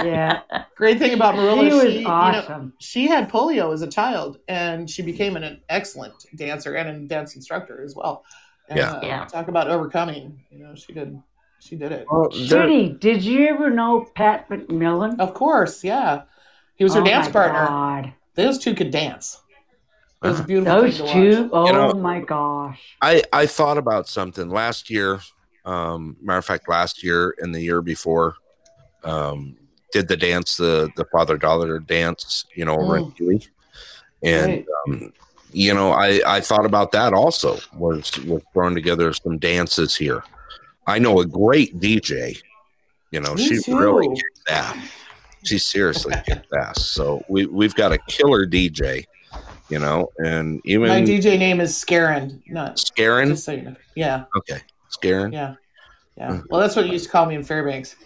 Yeah. 0.03 0.41
Great 0.75 0.99
thing 0.99 1.13
about 1.13 1.35
Marilla, 1.35 1.69
She 1.69 1.73
was 1.73 1.83
she, 1.83 1.97
you 1.99 2.03
know, 2.03 2.09
awesome. 2.09 2.73
she 2.79 3.07
had 3.07 3.29
polio 3.29 3.73
as 3.73 3.81
a 3.81 3.87
child, 3.87 4.39
and 4.47 4.89
she 4.89 5.01
became 5.01 5.37
an 5.37 5.61
excellent 5.69 6.13
dancer 6.35 6.75
and 6.75 6.89
a 6.89 7.07
dance 7.07 7.35
instructor 7.35 7.81
as 7.83 7.95
well. 7.95 8.25
And, 8.69 8.77
Yeah. 8.79 8.91
uh, 8.93 8.99
Yeah. 9.03 9.25
Talk 9.25 9.47
about 9.47 9.69
overcoming. 9.69 10.41
You 10.51 10.59
know, 10.59 10.75
she 10.75 10.91
did. 10.93 11.17
She 11.59 11.75
did 11.77 11.91
it. 11.93 12.05
well, 12.11 12.29
there- 12.49 12.67
Did 12.89 13.23
you 13.23 13.47
ever 13.47 13.69
know 13.69 14.05
Pat 14.15 14.49
McMillan? 14.49 15.19
Of 15.19 15.33
course, 15.33 15.83
yeah. 15.83 16.23
He 16.75 16.83
was 16.83 16.93
her 16.93 17.01
Oh 17.01 17.05
dance 17.05 17.27
partner. 17.29 17.65
God. 17.67 18.13
Those 18.35 18.57
two 18.57 18.73
could 18.75 18.91
dance. 18.91 19.41
It 20.23 20.27
was 20.27 20.37
a 20.37 20.39
Uh-huh. 20.39 20.47
beautiful 20.47 20.81
Those 20.81 20.97
thing 20.97 21.07
to 21.07 21.13
two. 21.13 21.41
watch. 21.43 21.49
Oh 21.53 21.67
You 21.67 21.73
know- 21.73 21.93
my 21.93 22.19
gosh. 22.19 22.95
I 23.01 23.23
I 23.31 23.45
thought 23.45 23.77
about 23.77 24.07
something 24.07 24.49
last 24.49 24.89
year. 24.89 25.19
Um, 25.65 26.15
matter 26.21 26.37
of 26.39 26.45
fact, 26.45 26.69
last 26.69 27.03
year 27.03 27.35
and 27.39 27.53
the 27.55 27.61
year 27.61 27.81
before, 27.81 28.35
um, 29.03 29.55
did 29.91 30.07
the 30.07 30.17
dance, 30.17 30.57
the 30.57 30.89
the 30.95 31.05
father 31.05 31.37
daughter 31.37 31.79
dance. 31.79 32.45
You 32.55 32.65
know, 32.65 32.75
over 32.75 32.99
Mm. 32.99 33.15
Huey. 33.17 33.47
and 34.23 34.47
Right. 34.47 34.65
um, 34.87 35.13
you 35.51 35.73
know, 35.73 35.91
I 35.91 36.21
I 36.25 36.41
thought 36.41 36.65
about 36.65 36.91
that 36.93 37.13
also. 37.13 37.59
Was 37.77 38.17
was 38.25 38.41
throwing 38.53 38.75
together 38.75 39.13
some 39.13 39.37
dances 39.37 39.95
here. 39.95 40.23
I 40.87 40.99
know 40.99 41.19
a 41.19 41.25
great 41.25 41.79
DJ. 41.79 42.41
You 43.11 43.21
know, 43.21 43.33
Me 43.35 43.47
she 43.47 43.61
too. 43.61 43.77
really 43.77 44.07
kicks 44.09 44.41
ass. 44.49 44.75
She 45.45 45.57
seriously 45.59 46.13
kicks 46.25 46.47
ass. 46.57 46.85
So 46.85 47.23
we 47.29 47.45
we've 47.45 47.75
got 47.75 47.91
a 47.91 47.97
killer 48.07 48.45
DJ. 48.45 49.05
You 49.69 49.79
know, 49.79 50.11
and 50.19 50.61
even 50.65 50.89
My 50.89 51.01
DJ 51.01 51.39
name 51.39 51.59
is 51.59 51.71
Scarin, 51.73 52.39
not 52.47 52.75
Scarin. 52.77 53.35
so 53.35 53.51
you 53.51 53.63
know. 53.63 53.75
Yeah, 53.95 54.25
Okay, 54.37 54.59
Scarin. 54.91 55.33
yeah. 55.33 55.55
Yeah. 56.17 56.29
Uh-huh. 56.33 56.41
Well, 56.49 56.61
that's 56.61 56.75
what 56.77 56.85
you 56.85 56.93
used 56.93 57.05
to 57.05 57.11
call 57.11 57.25
me 57.25 57.35
in 57.35 57.43
Fairbanks. 57.43 57.95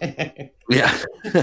Yeah. 0.70 0.96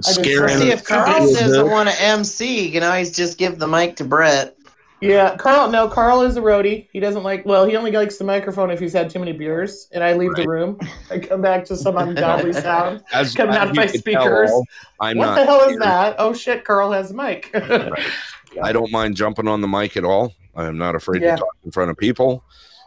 Scaring. 0.00 0.58
See, 0.58 0.70
if 0.70 0.84
Carl 0.84 1.32
doesn't 1.32 1.70
want 1.70 1.88
to 1.88 2.02
MC, 2.02 2.66
you 2.66 2.72
can 2.72 2.82
always 2.82 3.14
just 3.14 3.38
give 3.38 3.58
the 3.58 3.66
mic 3.68 3.96
to 3.96 4.04
Brett. 4.04 4.56
Yeah, 5.00 5.36
Carl. 5.36 5.70
No, 5.70 5.88
Carl 5.88 6.22
is 6.22 6.36
a 6.36 6.40
roadie. 6.40 6.88
He 6.92 7.00
doesn't 7.00 7.22
like. 7.22 7.44
Well, 7.44 7.66
he 7.66 7.76
only 7.76 7.90
likes 7.90 8.16
the 8.16 8.24
microphone 8.24 8.70
if 8.70 8.80
he's 8.80 8.92
had 8.92 9.10
too 9.10 9.18
many 9.18 9.32
beers, 9.32 9.88
and 9.92 10.02
I 10.02 10.14
leave 10.14 10.30
Right. 10.30 10.44
the 10.44 10.48
room. 10.48 10.78
I 11.10 11.18
come 11.18 11.42
back 11.42 11.64
to 11.66 11.76
some 11.76 11.96
ungodly 11.96 12.52
sound. 12.54 13.02
As, 13.12 13.34
coming 13.34 13.54
as 13.54 13.60
out 13.60 13.68
of 13.70 13.76
my 13.76 13.86
speakers. 13.86 14.48
tell, 14.50 14.64
I'm 15.00 15.18
what 15.18 15.26
not. 15.26 15.34
the 15.36 15.44
hell 15.44 15.60
is 15.62 15.70
here. 15.70 15.78
that? 15.80 16.16
Oh 16.18 16.32
shit, 16.32 16.64
Carl 16.64 16.92
has 16.92 17.10
a 17.10 17.14
mic. 17.14 17.50
I 18.62 18.72
don't 18.72 18.90
mind 18.92 19.16
jumping 19.16 19.48
on 19.48 19.60
the 19.60 19.68
mic 19.68 19.96
at 19.96 20.04
all. 20.04 20.32
I 20.56 20.66
am 20.66 20.78
not 20.78 20.94
afraid 20.94 21.22
Yeah. 21.22 21.34
to 21.36 21.40
talk 21.42 21.56
in 21.64 21.70
front 21.72 21.90
of 21.90 21.96
people. 21.96 22.44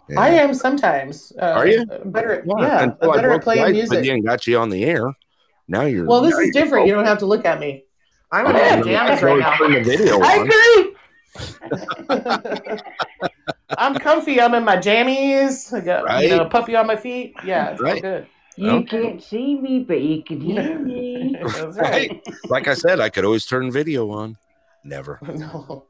And- 0.08 0.18
I 0.18 0.30
am 0.30 0.54
sometimes. 0.54 1.34
Uh, 1.40 1.46
Are 1.48 1.68
you? 1.68 1.86
better? 2.06 2.32
At, 2.40 2.46
yeah, 2.48 2.84
until 2.84 3.12
I'm 3.12 3.18
better 3.18 3.32
at 3.32 3.44
playing 3.44 3.62
the 3.64 3.68
ice 3.68 3.74
music. 3.74 3.98
with 3.98 4.06
you 4.06 4.14
and 4.14 4.26
got 4.26 4.48
you 4.48 4.58
on 4.58 4.70
the 4.70 4.86
air. 4.86 5.14
Now 5.68 5.82
you're. 5.82 6.06
Well, 6.08 6.22
this 6.22 6.34
is 6.36 6.40
you're- 6.40 6.52
different. 6.52 6.88
You 6.88 6.94
don't 6.94 7.04
have 7.06 7.18
to 7.20 7.26
look 7.26 7.44
at 7.46 7.60
me. 7.60 7.84
I'm 8.32 8.46
in 8.46 8.52
Oh, 8.52 8.54
my 8.54 8.60
no, 8.60 9.22
right 9.22 9.40
now. 9.40 9.68
the 9.68 9.84
video 9.84 10.20
I 10.22 10.38
on. 10.40 10.48
agree. 10.48 10.96
I'm 13.78 14.00
comfy. 14.00 14.42
I'm 14.42 14.54
in 14.56 14.64
my 14.66 14.78
jammies. 14.78 15.74
I 15.74 15.82
got 15.82 16.24
you 16.24 16.30
know 16.30 16.42
a 16.42 16.50
puppy 16.50 16.76
on 16.76 16.88
my 16.88 16.96
feet. 16.96 17.36
Yeah, 17.44 17.72
it's 17.72 17.82
all 17.82 17.88
Right. 17.88 18.02
good. 18.02 18.28
You 18.56 18.72
Okay. 18.72 19.02
can't 19.02 19.22
see 19.24 19.56
me, 19.56 19.80
but 19.80 20.02
you 20.02 20.24
can 20.24 20.42
hear 20.42 20.80
me. 20.84 21.38
Right. 21.44 21.76
right. 21.80 22.22
Like 22.50 22.68
I 22.68 22.74
said, 22.74 23.00
I 23.00 23.10
could 23.10 23.24
always 23.24 23.46
turn 23.46 23.72
video 23.72 24.10
on. 24.12 24.38
Never. 24.84 25.20
No. 25.28 25.86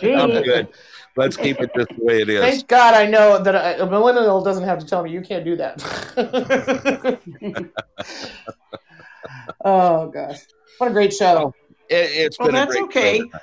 See? 0.00 0.14
I'm 0.14 0.30
good. 0.30 0.68
Let's 1.16 1.36
keep 1.36 1.60
it 1.60 1.70
just 1.76 1.88
the 1.96 2.04
way 2.04 2.20
it 2.22 2.28
is. 2.28 2.40
Thank 2.40 2.68
God 2.68 2.94
I 2.94 3.06
know 3.06 3.42
that 3.42 3.54
a, 3.54 3.82
a 3.82 3.90
millennial 3.90 4.42
doesn't 4.42 4.64
have 4.64 4.78
to 4.80 4.86
tell 4.86 5.02
me 5.02 5.10
you 5.10 5.22
can't 5.22 5.44
do 5.44 5.56
that. 5.56 5.78
oh 9.64 10.08
gosh, 10.08 10.38
what 10.78 10.90
a 10.90 10.92
great 10.92 11.12
show! 11.12 11.54
It, 11.88 11.94
it's 11.94 12.38
Well, 12.38 12.48
been 12.48 12.56
a 12.56 12.58
that's 12.60 12.72
great 12.72 12.82
okay. 12.84 13.18
show. 13.18 13.38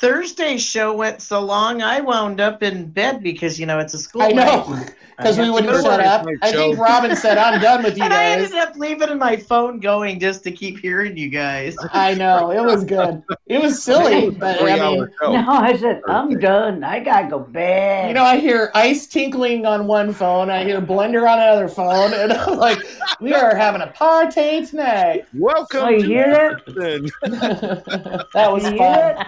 Thursday's 0.00 0.62
show 0.62 0.94
went 0.94 1.22
so 1.22 1.40
long, 1.40 1.80
I 1.82 2.00
wound 2.00 2.40
up 2.40 2.62
in 2.62 2.90
bed 2.90 3.22
because 3.22 3.58
you 3.58 3.66
know 3.66 3.78
it's 3.78 3.94
a 3.94 3.98
school 3.98 4.22
I 4.22 4.28
know 4.32 4.76
because 5.16 5.38
we 5.38 5.48
wouldn't 5.48 5.72
shut 5.82 6.00
up. 6.00 6.26
night 6.26 6.36
I 6.42 6.50
think. 6.52 6.78
Robin 6.78 7.14
said, 7.14 7.38
"I'm 7.38 7.60
done 7.60 7.84
with 7.84 7.96
you 7.96 8.02
And 8.04 8.12
I 8.12 8.34
guys." 8.36 8.46
ended 8.52 8.58
up 8.68 8.74
leaving 8.76 9.16
my 9.18 9.36
phone 9.36 9.78
going 9.78 10.18
just 10.18 10.42
to 10.44 10.50
keep 10.50 10.78
hearing 10.80 11.16
you 11.16 11.28
guys. 11.30 11.76
I 11.92 12.14
know 12.14 12.50
it 12.50 12.60
was 12.62 12.84
good. 12.84 13.22
It 13.46 13.62
was 13.62 13.82
silly, 13.82 14.30
but 14.30 14.60
I 14.62 14.78
mean. 14.80 15.08
No, 15.22 15.44
I 15.48 15.76
said, 15.76 16.02
I'm 16.08 16.38
done. 16.40 16.82
I 16.82 16.98
gotta 16.98 17.28
go 17.28 17.38
bed. 17.38 18.08
You 18.08 18.14
know, 18.14 18.24
I 18.24 18.38
hear 18.38 18.72
ice 18.74 19.06
tinkling 19.06 19.64
on 19.64 19.86
one 19.86 20.12
phone, 20.12 20.50
I 20.50 20.64
hear 20.64 20.80
blender 20.80 21.28
on 21.30 21.38
another 21.38 21.68
phone, 21.68 22.12
and 22.14 22.32
I'm 22.32 22.58
like, 22.58 22.78
we 23.20 23.32
are 23.32 23.54
having 23.54 23.80
a 23.80 23.86
party 23.88 24.66
tonight. 24.66 25.26
Welcome 25.34 25.84
Oh, 25.84 25.88
you 25.88 26.00
to 26.00 26.06
hear 26.06 26.60
that? 26.66 28.26
That 28.34 28.52
was 28.52 28.64
fun. 28.64 29.26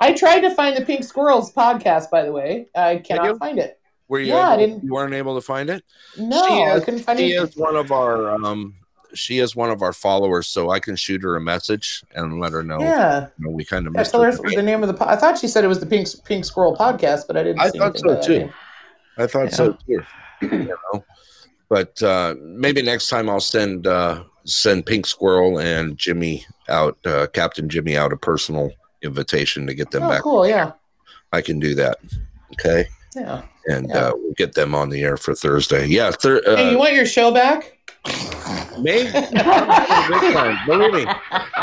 I 0.00 0.12
tried 0.12 0.40
to 0.40 0.54
find 0.54 0.76
the 0.76 0.84
Pink 0.84 1.04
Squirrels 1.04 1.52
podcast, 1.52 2.10
by 2.10 2.22
the 2.24 2.32
way. 2.32 2.66
I 2.74 2.96
cannot 2.96 3.38
find 3.38 3.58
it. 3.58 3.78
Were 4.08 4.18
you? 4.20 4.26
Yeah, 4.34 4.50
I 4.50 4.56
didn't- 4.56 4.84
You 4.84 4.92
weren't 4.92 5.14
able 5.14 5.34
to 5.36 5.40
find 5.40 5.70
it. 5.70 5.82
No, 6.18 6.44
She 6.46 6.52
I 6.62 6.74
is- 6.76 6.84
couldn't 6.84 7.00
find 7.00 7.18
She 7.18 7.32
it. 7.34 7.42
is 7.42 7.56
one 7.56 7.76
of 7.76 7.90
our. 7.92 8.28
Um, 8.44 8.74
she 9.14 9.38
is 9.40 9.54
one 9.54 9.70
of 9.70 9.82
our 9.82 9.92
followers, 9.92 10.46
so 10.46 10.70
I 10.70 10.80
can 10.80 10.96
shoot 10.96 11.22
her 11.22 11.36
a 11.36 11.40
message 11.40 12.02
and 12.14 12.40
let 12.40 12.52
her 12.52 12.62
know. 12.62 12.80
Yeah, 12.80 13.26
you 13.38 13.44
know, 13.46 13.50
we 13.50 13.62
kind 13.64 13.86
of 13.86 13.94
yeah 13.94 14.02
tell 14.04 14.22
her 14.22 14.32
the 14.32 14.62
name 14.62 14.82
of 14.82 14.88
the. 14.88 14.94
Po- 14.94 15.04
I 15.06 15.16
thought 15.16 15.38
she 15.38 15.48
said 15.48 15.64
it 15.64 15.68
was 15.68 15.80
the 15.80 15.86
Pink 15.86 16.08
Pink 16.24 16.44
Squirrel 16.46 16.74
podcast, 16.76 17.26
but 17.26 17.36
I 17.36 17.42
didn't. 17.42 17.60
I 17.60 17.68
thought 17.70 17.98
so, 17.98 18.20
too. 18.22 18.38
name. 18.38 18.52
I 19.18 19.26
thought 19.26 19.52
so 19.52 19.72
too. 19.86 20.02
You 20.40 20.48
know, 20.92 21.04
but 21.68 22.02
uh, 22.02 22.34
maybe 22.40 22.80
next 22.82 23.08
time 23.10 23.28
I'll 23.28 23.38
send 23.40 23.86
uh, 23.86 24.24
send 24.44 24.86
Pink 24.86 25.06
Squirrel 25.06 25.58
and 25.58 25.96
Jimmy 25.98 26.44
out, 26.68 26.96
uh, 27.06 27.26
Captain 27.34 27.68
Jimmy 27.68 27.96
out 27.98 28.12
a 28.14 28.16
personal 28.16 28.70
invitation 29.02 29.66
to 29.66 29.74
get 29.74 29.90
them 29.90 30.02
back. 30.02 30.08
Oh, 30.08 30.12
back. 30.12 30.22
cool. 30.22 30.46
Yeah, 30.48 30.72
I 31.32 31.40
can 31.42 31.58
do 31.60 31.74
that. 31.76 31.98
Okay, 32.54 32.86
yeah. 33.16 33.42
and 33.66 33.88
Yeah. 33.88 33.96
uh, 34.08 34.12
we'll 34.14 34.32
get 34.34 34.54
them 34.54 34.74
on 34.74 34.88
the 34.90 35.02
air 35.02 35.16
for 35.16 35.34
Thursday. 35.34 35.86
Yeah, 35.86 36.10
thir- 36.10 36.42
uh, 36.46 36.56
hey, 36.56 36.70
you 36.70 36.78
want 36.78 36.94
your 36.94 37.06
show 37.06 37.32
back? 37.32 37.78
time. 38.04 38.82
Believe 40.66 40.92
me. 40.92 41.06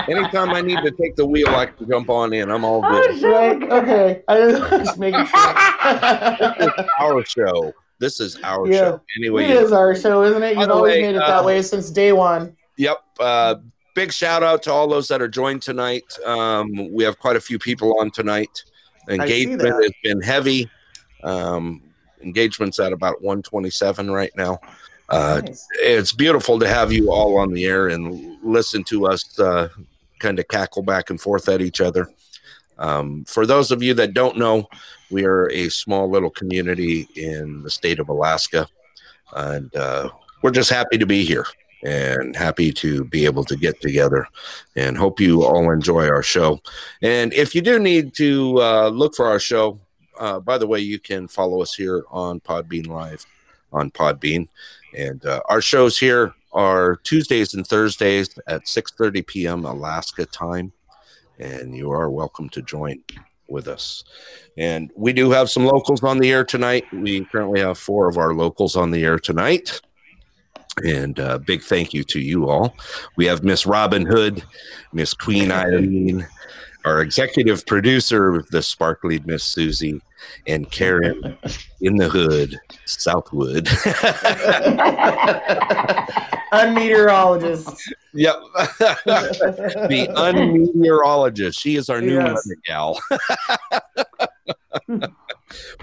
Anytime 0.08 0.50
I 0.52 0.62
need 0.62 0.80
to 0.84 0.92
take 0.92 1.16
the 1.18 1.26
wheel, 1.26 1.50
I 1.50 1.66
can 1.68 1.88
jump 1.90 2.10
on 2.10 2.32
in. 2.34 2.50
I'm 2.50 2.64
all 2.64 2.82
good. 2.82 3.22
Right. 3.30 3.62
Okay. 3.62 4.24
I 4.28 4.38
just 4.78 4.98
making 4.98 5.26
sure. 5.26 6.86
Our 7.00 7.26
show. 7.26 7.74
This 8.00 8.20
is 8.22 8.38
our 8.44 8.66
Yeah. 8.68 8.78
show. 8.78 9.02
Anyway, 9.18 9.44
it 9.46 9.52
is 9.52 9.72
our 9.74 9.94
show, 9.96 10.24
isn't 10.24 10.42
it? 10.42 10.58
You've 10.58 10.70
always 10.70 10.94
way, 10.96 11.02
made 11.02 11.16
it 11.16 11.22
uh, 11.22 11.28
that 11.28 11.46
way 11.46 11.62
since 11.62 11.90
day 11.92 12.14
one. 12.14 12.56
Yep. 12.78 12.98
Big 14.00 14.14
shout 14.14 14.44
out 14.44 14.64
to 14.64 14.72
all 14.72 14.88
those 14.88 15.10
that 15.10 15.22
are 15.22 15.28
joined 15.28 15.62
tonight. 15.62 16.06
Um, 16.26 16.90
we 16.94 17.04
have 17.04 17.20
quite 17.20 17.36
a 17.36 17.42
few 17.42 17.60
people 17.60 18.00
on 18.00 18.12
tonight. 18.12 18.64
Engagement 19.10 19.62
has 19.62 19.92
been 20.02 20.22
heavy. 20.22 20.70
Um, 21.26 21.82
engagement's 22.22 22.80
at 22.80 22.94
about 22.94 23.22
127 23.22 24.10
right 24.10 24.32
now. 24.38 24.58
Uh, 25.10 25.42
Nice. 25.44 25.68
it's 25.82 26.14
beautiful 26.14 26.58
to 26.60 26.66
have 26.66 26.94
you 26.94 27.12
all 27.12 27.38
on 27.40 27.52
the 27.52 27.66
air 27.66 27.90
and 27.90 28.38
listen 28.42 28.86
to 28.86 29.06
us 29.06 29.38
uh, 29.38 29.68
kind 30.20 30.40
of 30.40 30.48
cackle 30.48 30.82
back 30.82 31.10
and 31.10 31.20
forth 31.20 31.50
at 31.50 31.60
each 31.60 31.82
other. 31.82 32.10
Um, 32.78 33.26
for 33.26 33.46
those 33.46 33.70
of 33.70 33.84
you 33.84 33.94
that 33.96 34.14
don't 34.14 34.38
know, 34.38 34.70
we 35.12 35.26
are 35.26 35.50
a 35.52 35.68
small 35.68 36.10
little 36.10 36.30
community 36.30 37.06
in 37.18 37.64
the 37.64 37.70
state 37.70 38.00
of 38.00 38.08
Alaska, 38.08 38.66
and 39.36 39.76
uh, 39.76 40.10
we're 40.42 40.52
just 40.52 40.70
happy 40.70 40.98
to 40.98 41.06
be 41.06 41.26
here 41.26 41.46
and 41.84 42.36
happy 42.36 42.72
to 42.74 43.04
be 43.06 43.26
able 43.26 43.44
to 43.46 43.56
get 43.56 43.80
together 43.82 44.28
and 44.76 44.98
hope 44.98 45.20
you 45.20 45.44
all 45.44 45.72
enjoy 45.72 46.08
our 46.08 46.24
show. 46.24 46.60
And 47.02 47.34
if 47.34 47.56
you 47.56 47.62
do 47.62 47.80
need 47.80 48.14
to 48.16 48.62
uh, 48.62 48.90
look 48.90 49.16
for 49.16 49.28
our 49.28 49.40
show, 49.40 49.80
uh, 50.20 50.40
by 50.40 50.58
the 50.58 50.68
way, 50.68 50.80
you 50.80 51.00
can 51.00 51.28
follow 51.28 51.62
us 51.62 51.74
here 51.74 52.04
on 52.10 52.42
Podbean 52.42 52.88
Live 52.88 53.26
on 53.72 53.92
Podbean. 53.92 54.48
And 54.96 55.26
uh, 55.26 55.42
our 55.48 55.62
shows 55.62 55.98
here 55.98 56.34
are 56.52 56.98
Tuesdays 56.98 57.54
and 57.54 57.66
Thursdays 57.66 58.30
at 58.48 58.66
6:30 58.66 59.26
p.m. 59.26 59.66
Alaska 59.66 60.26
time, 60.26 60.72
and 61.38 61.76
you 61.76 61.92
are 61.92 62.10
welcome 62.10 62.50
to 62.50 62.62
join 62.62 63.04
with 63.48 63.68
us. 63.68 64.04
And 64.58 64.92
we 64.96 65.14
do 65.14 65.32
have 65.32 65.50
some 65.50 65.66
locals 65.66 66.04
on 66.04 66.18
the 66.18 66.32
air 66.32 66.44
tonight. 66.44 66.86
We 66.92 67.26
currently 67.26 67.62
have 67.62 67.78
four 67.78 68.08
of 68.08 68.18
our 68.18 68.34
locals 68.34 68.76
on 68.76 68.92
the 68.92 69.04
air 69.04 69.20
tonight. 69.20 69.82
And 70.86 71.20
uh, 71.20 71.38
big 71.40 71.62
thank 71.62 71.94
you 71.94 72.04
to 72.06 72.20
you 72.20 72.50
all. 72.50 72.76
We 73.18 73.26
have 73.26 73.44
Miss 73.44 73.66
Robin 73.66 74.06
Hood, 74.06 74.44
Miss 74.94 75.14
Queen 75.14 75.52
Eileen, 75.52 76.28
our 76.86 77.02
executive 77.02 77.66
producer, 77.66 78.44
the 78.52 78.62
sparkly 78.62 79.20
Miss 79.26 79.44
Susie, 79.44 80.02
and 80.48 80.70
Karen 80.72 81.38
in 81.82 81.98
the 81.98 82.10
Hood, 82.10 82.58
Southwood. 82.86 83.66
Unmeteorologist. 86.52 87.78
yep. 88.14 88.36
the 89.06 90.08
unmeteorologist. 90.16 91.60
She 91.60 91.76
is 91.76 91.90
our 91.90 92.02
new 92.02 92.16
Yes. 92.16 92.50
gal. 92.66 93.00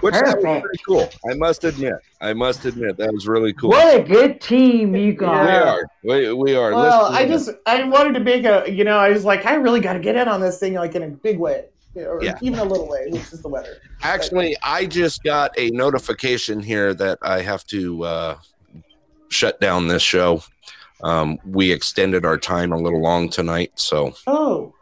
Which 0.01 0.13
that 0.13 0.37
was 0.37 0.61
pretty 0.61 0.79
cool. 0.87 1.09
I 1.29 1.33
must 1.35 1.63
admit. 1.63 1.95
I 2.21 2.33
must 2.33 2.65
admit 2.65 2.97
that 2.97 3.11
was 3.13 3.27
really 3.27 3.53
cool. 3.53 3.69
What 3.71 3.99
a 3.99 4.03
good 4.03 4.39
team 4.41 4.95
you 4.95 5.13
got. 5.13 5.45
Yeah. 5.45 5.71
are. 5.73 5.89
We, 6.03 6.33
we 6.33 6.55
are. 6.55 6.71
well, 6.73 7.03
Listen 7.11 7.15
I 7.15 7.23
to 7.23 7.29
just 7.29 7.49
I 7.65 7.83
wanted 7.83 8.13
to 8.13 8.19
make 8.21 8.45
a 8.45 8.65
you 8.71 8.83
know 8.83 8.97
I 8.97 9.09
was 9.09 9.25
like 9.25 9.45
I 9.45 9.55
really 9.55 9.79
got 9.81 9.93
to 9.93 9.99
get 9.99 10.15
in 10.15 10.27
on 10.27 10.39
this 10.41 10.59
thing 10.59 10.73
like 10.75 10.95
in 10.95 11.03
a 11.03 11.09
big 11.09 11.37
way, 11.37 11.65
or 11.95 12.23
Yeah. 12.23 12.37
even 12.41 12.59
a 12.59 12.63
little 12.63 12.87
way, 12.87 13.07
which 13.09 13.33
is 13.33 13.41
the 13.41 13.49
weather. 13.49 13.77
Actually, 14.03 14.55
I 14.63 14.85
just 14.85 15.23
got 15.23 15.57
a 15.57 15.69
notification 15.71 16.59
here 16.61 16.93
that 16.93 17.17
I 17.21 17.41
have 17.41 17.65
to 17.67 18.03
uh, 18.03 18.37
shut 19.29 19.59
down 19.59 19.87
this 19.87 20.03
show. 20.03 20.43
Um, 21.03 21.37
we 21.45 21.71
extended 21.71 22.25
our 22.25 22.37
time 22.37 22.71
a 22.71 22.77
little 22.77 23.01
long 23.01 23.29
tonight, 23.29 23.71
so 23.75 24.13
Oh, 24.25 24.73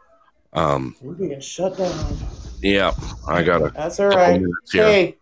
um, 0.54 0.96
we're 1.02 1.12
being 1.14 1.40
shut 1.40 1.76
down. 1.76 2.16
Yeah, 2.62 2.92
I 3.28 3.42
got 3.42 3.62
it. 3.62 3.74
That's 3.74 4.00
all 4.00 4.08
right. 4.08 4.40
couple 4.40 4.54
here. 4.72 4.84
Hey, 4.84 5.16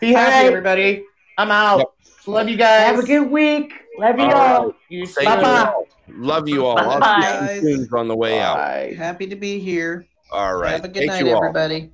be 0.00 0.12
happy, 0.12 0.24
All 0.24 0.30
right. 0.30 0.46
everybody. 0.46 1.04
I'm 1.36 1.50
out. 1.50 1.78
Yep. 1.78 1.88
Love 2.26 2.48
you 2.48 2.56
guys. 2.56 2.86
Have 2.86 2.98
a 2.98 3.06
good 3.06 3.30
week. 3.30 3.72
Love 3.98 4.18
you 4.18 4.24
All 4.26 4.32
all. 4.32 4.66
right. 4.66 4.74
You 4.88 5.06
Thank 5.06 5.28
bye 5.28 5.36
you 5.36 5.42
bye. 5.42 5.64
all. 5.64 5.88
Love 6.08 6.48
you 6.48 6.66
all. 6.66 6.78
I'll 6.78 7.00
Bye-bye. 7.02 7.58
see 7.60 7.70
you 7.70 7.86
soon 7.86 7.98
on 7.98 8.08
the 8.08 8.16
way 8.16 8.40
out. 8.40 8.58
Happy 8.94 9.26
to 9.26 9.36
be 9.36 9.58
here. 9.58 10.06
All 10.30 10.56
right. 10.56 10.72
Have 10.72 10.84
a 10.84 10.88
good 10.88 11.00
Thank 11.00 11.10
night, 11.10 11.20
you 11.20 11.30
all. 11.30 11.36
everybody. 11.36 11.90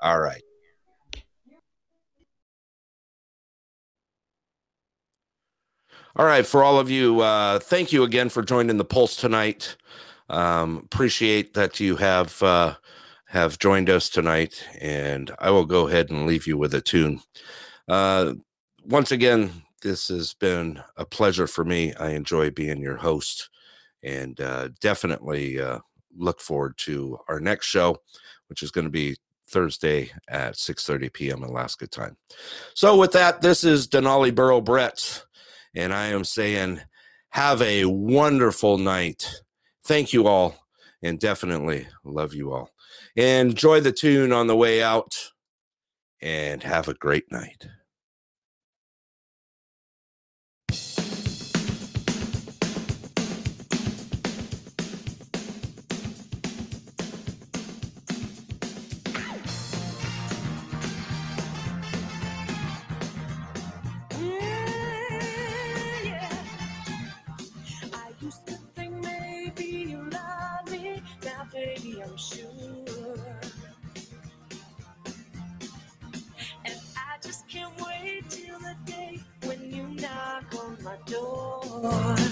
All 0.00 0.20
right. 0.20 0.42
All 6.18 6.24
right, 6.24 6.46
for 6.46 6.64
all 6.64 6.78
of 6.78 6.88
you, 6.88 7.20
uh, 7.20 7.58
thank 7.58 7.92
you 7.92 8.02
again 8.02 8.30
for 8.30 8.42
joining 8.42 8.78
the 8.78 8.86
Pulse 8.86 9.16
tonight. 9.16 9.76
Um, 10.30 10.78
appreciate 10.78 11.52
that 11.52 11.78
you 11.78 11.96
have 11.96 12.42
uh, 12.42 12.76
have 13.26 13.58
joined 13.58 13.90
us 13.90 14.08
tonight, 14.08 14.64
and 14.80 15.30
I 15.38 15.50
will 15.50 15.66
go 15.66 15.88
ahead 15.88 16.10
and 16.10 16.26
leave 16.26 16.46
you 16.46 16.56
with 16.56 16.74
a 16.74 16.80
tune. 16.80 17.20
Uh, 17.88 18.34
once 18.84 19.10
again, 19.12 19.50
this 19.82 20.08
has 20.08 20.34
been 20.34 20.82
a 20.96 21.04
pleasure 21.04 21.46
for 21.46 21.64
me. 21.64 21.92
I 21.94 22.10
enjoy 22.10 22.50
being 22.50 22.80
your 22.80 22.96
host 22.96 23.50
and 24.02 24.40
uh, 24.40 24.68
definitely 24.80 25.60
uh, 25.60 25.78
look 26.16 26.40
forward 26.40 26.78
to 26.78 27.18
our 27.28 27.40
next 27.40 27.66
show, 27.66 27.96
which 28.48 28.62
is 28.62 28.70
going 28.70 28.84
to 28.84 28.90
be 28.90 29.16
Thursday 29.48 30.10
at 30.28 30.54
6:30 30.54 31.12
p.m. 31.12 31.42
Alaska 31.42 31.86
time. 31.86 32.16
So 32.74 32.96
with 32.96 33.12
that, 33.12 33.42
this 33.42 33.64
is 33.64 33.88
Denali 33.88 34.34
Borough 34.34 34.60
Brett, 34.60 35.24
and 35.74 35.92
I 35.92 36.06
am 36.06 36.24
saying 36.24 36.80
have 37.30 37.60
a 37.62 37.84
wonderful 37.84 38.78
night. 38.78 39.30
Thank 39.84 40.12
you 40.12 40.26
all, 40.26 40.56
and 41.02 41.18
definitely 41.18 41.86
love 42.04 42.34
you 42.34 42.52
all. 42.52 42.70
Enjoy 43.16 43.80
the 43.80 43.92
tune 43.92 44.32
on 44.32 44.46
the 44.46 44.56
way 44.56 44.82
out, 44.82 45.32
and 46.20 46.62
have 46.62 46.88
a 46.88 46.94
great 46.94 47.32
night. 47.32 47.66
door. 81.16 82.25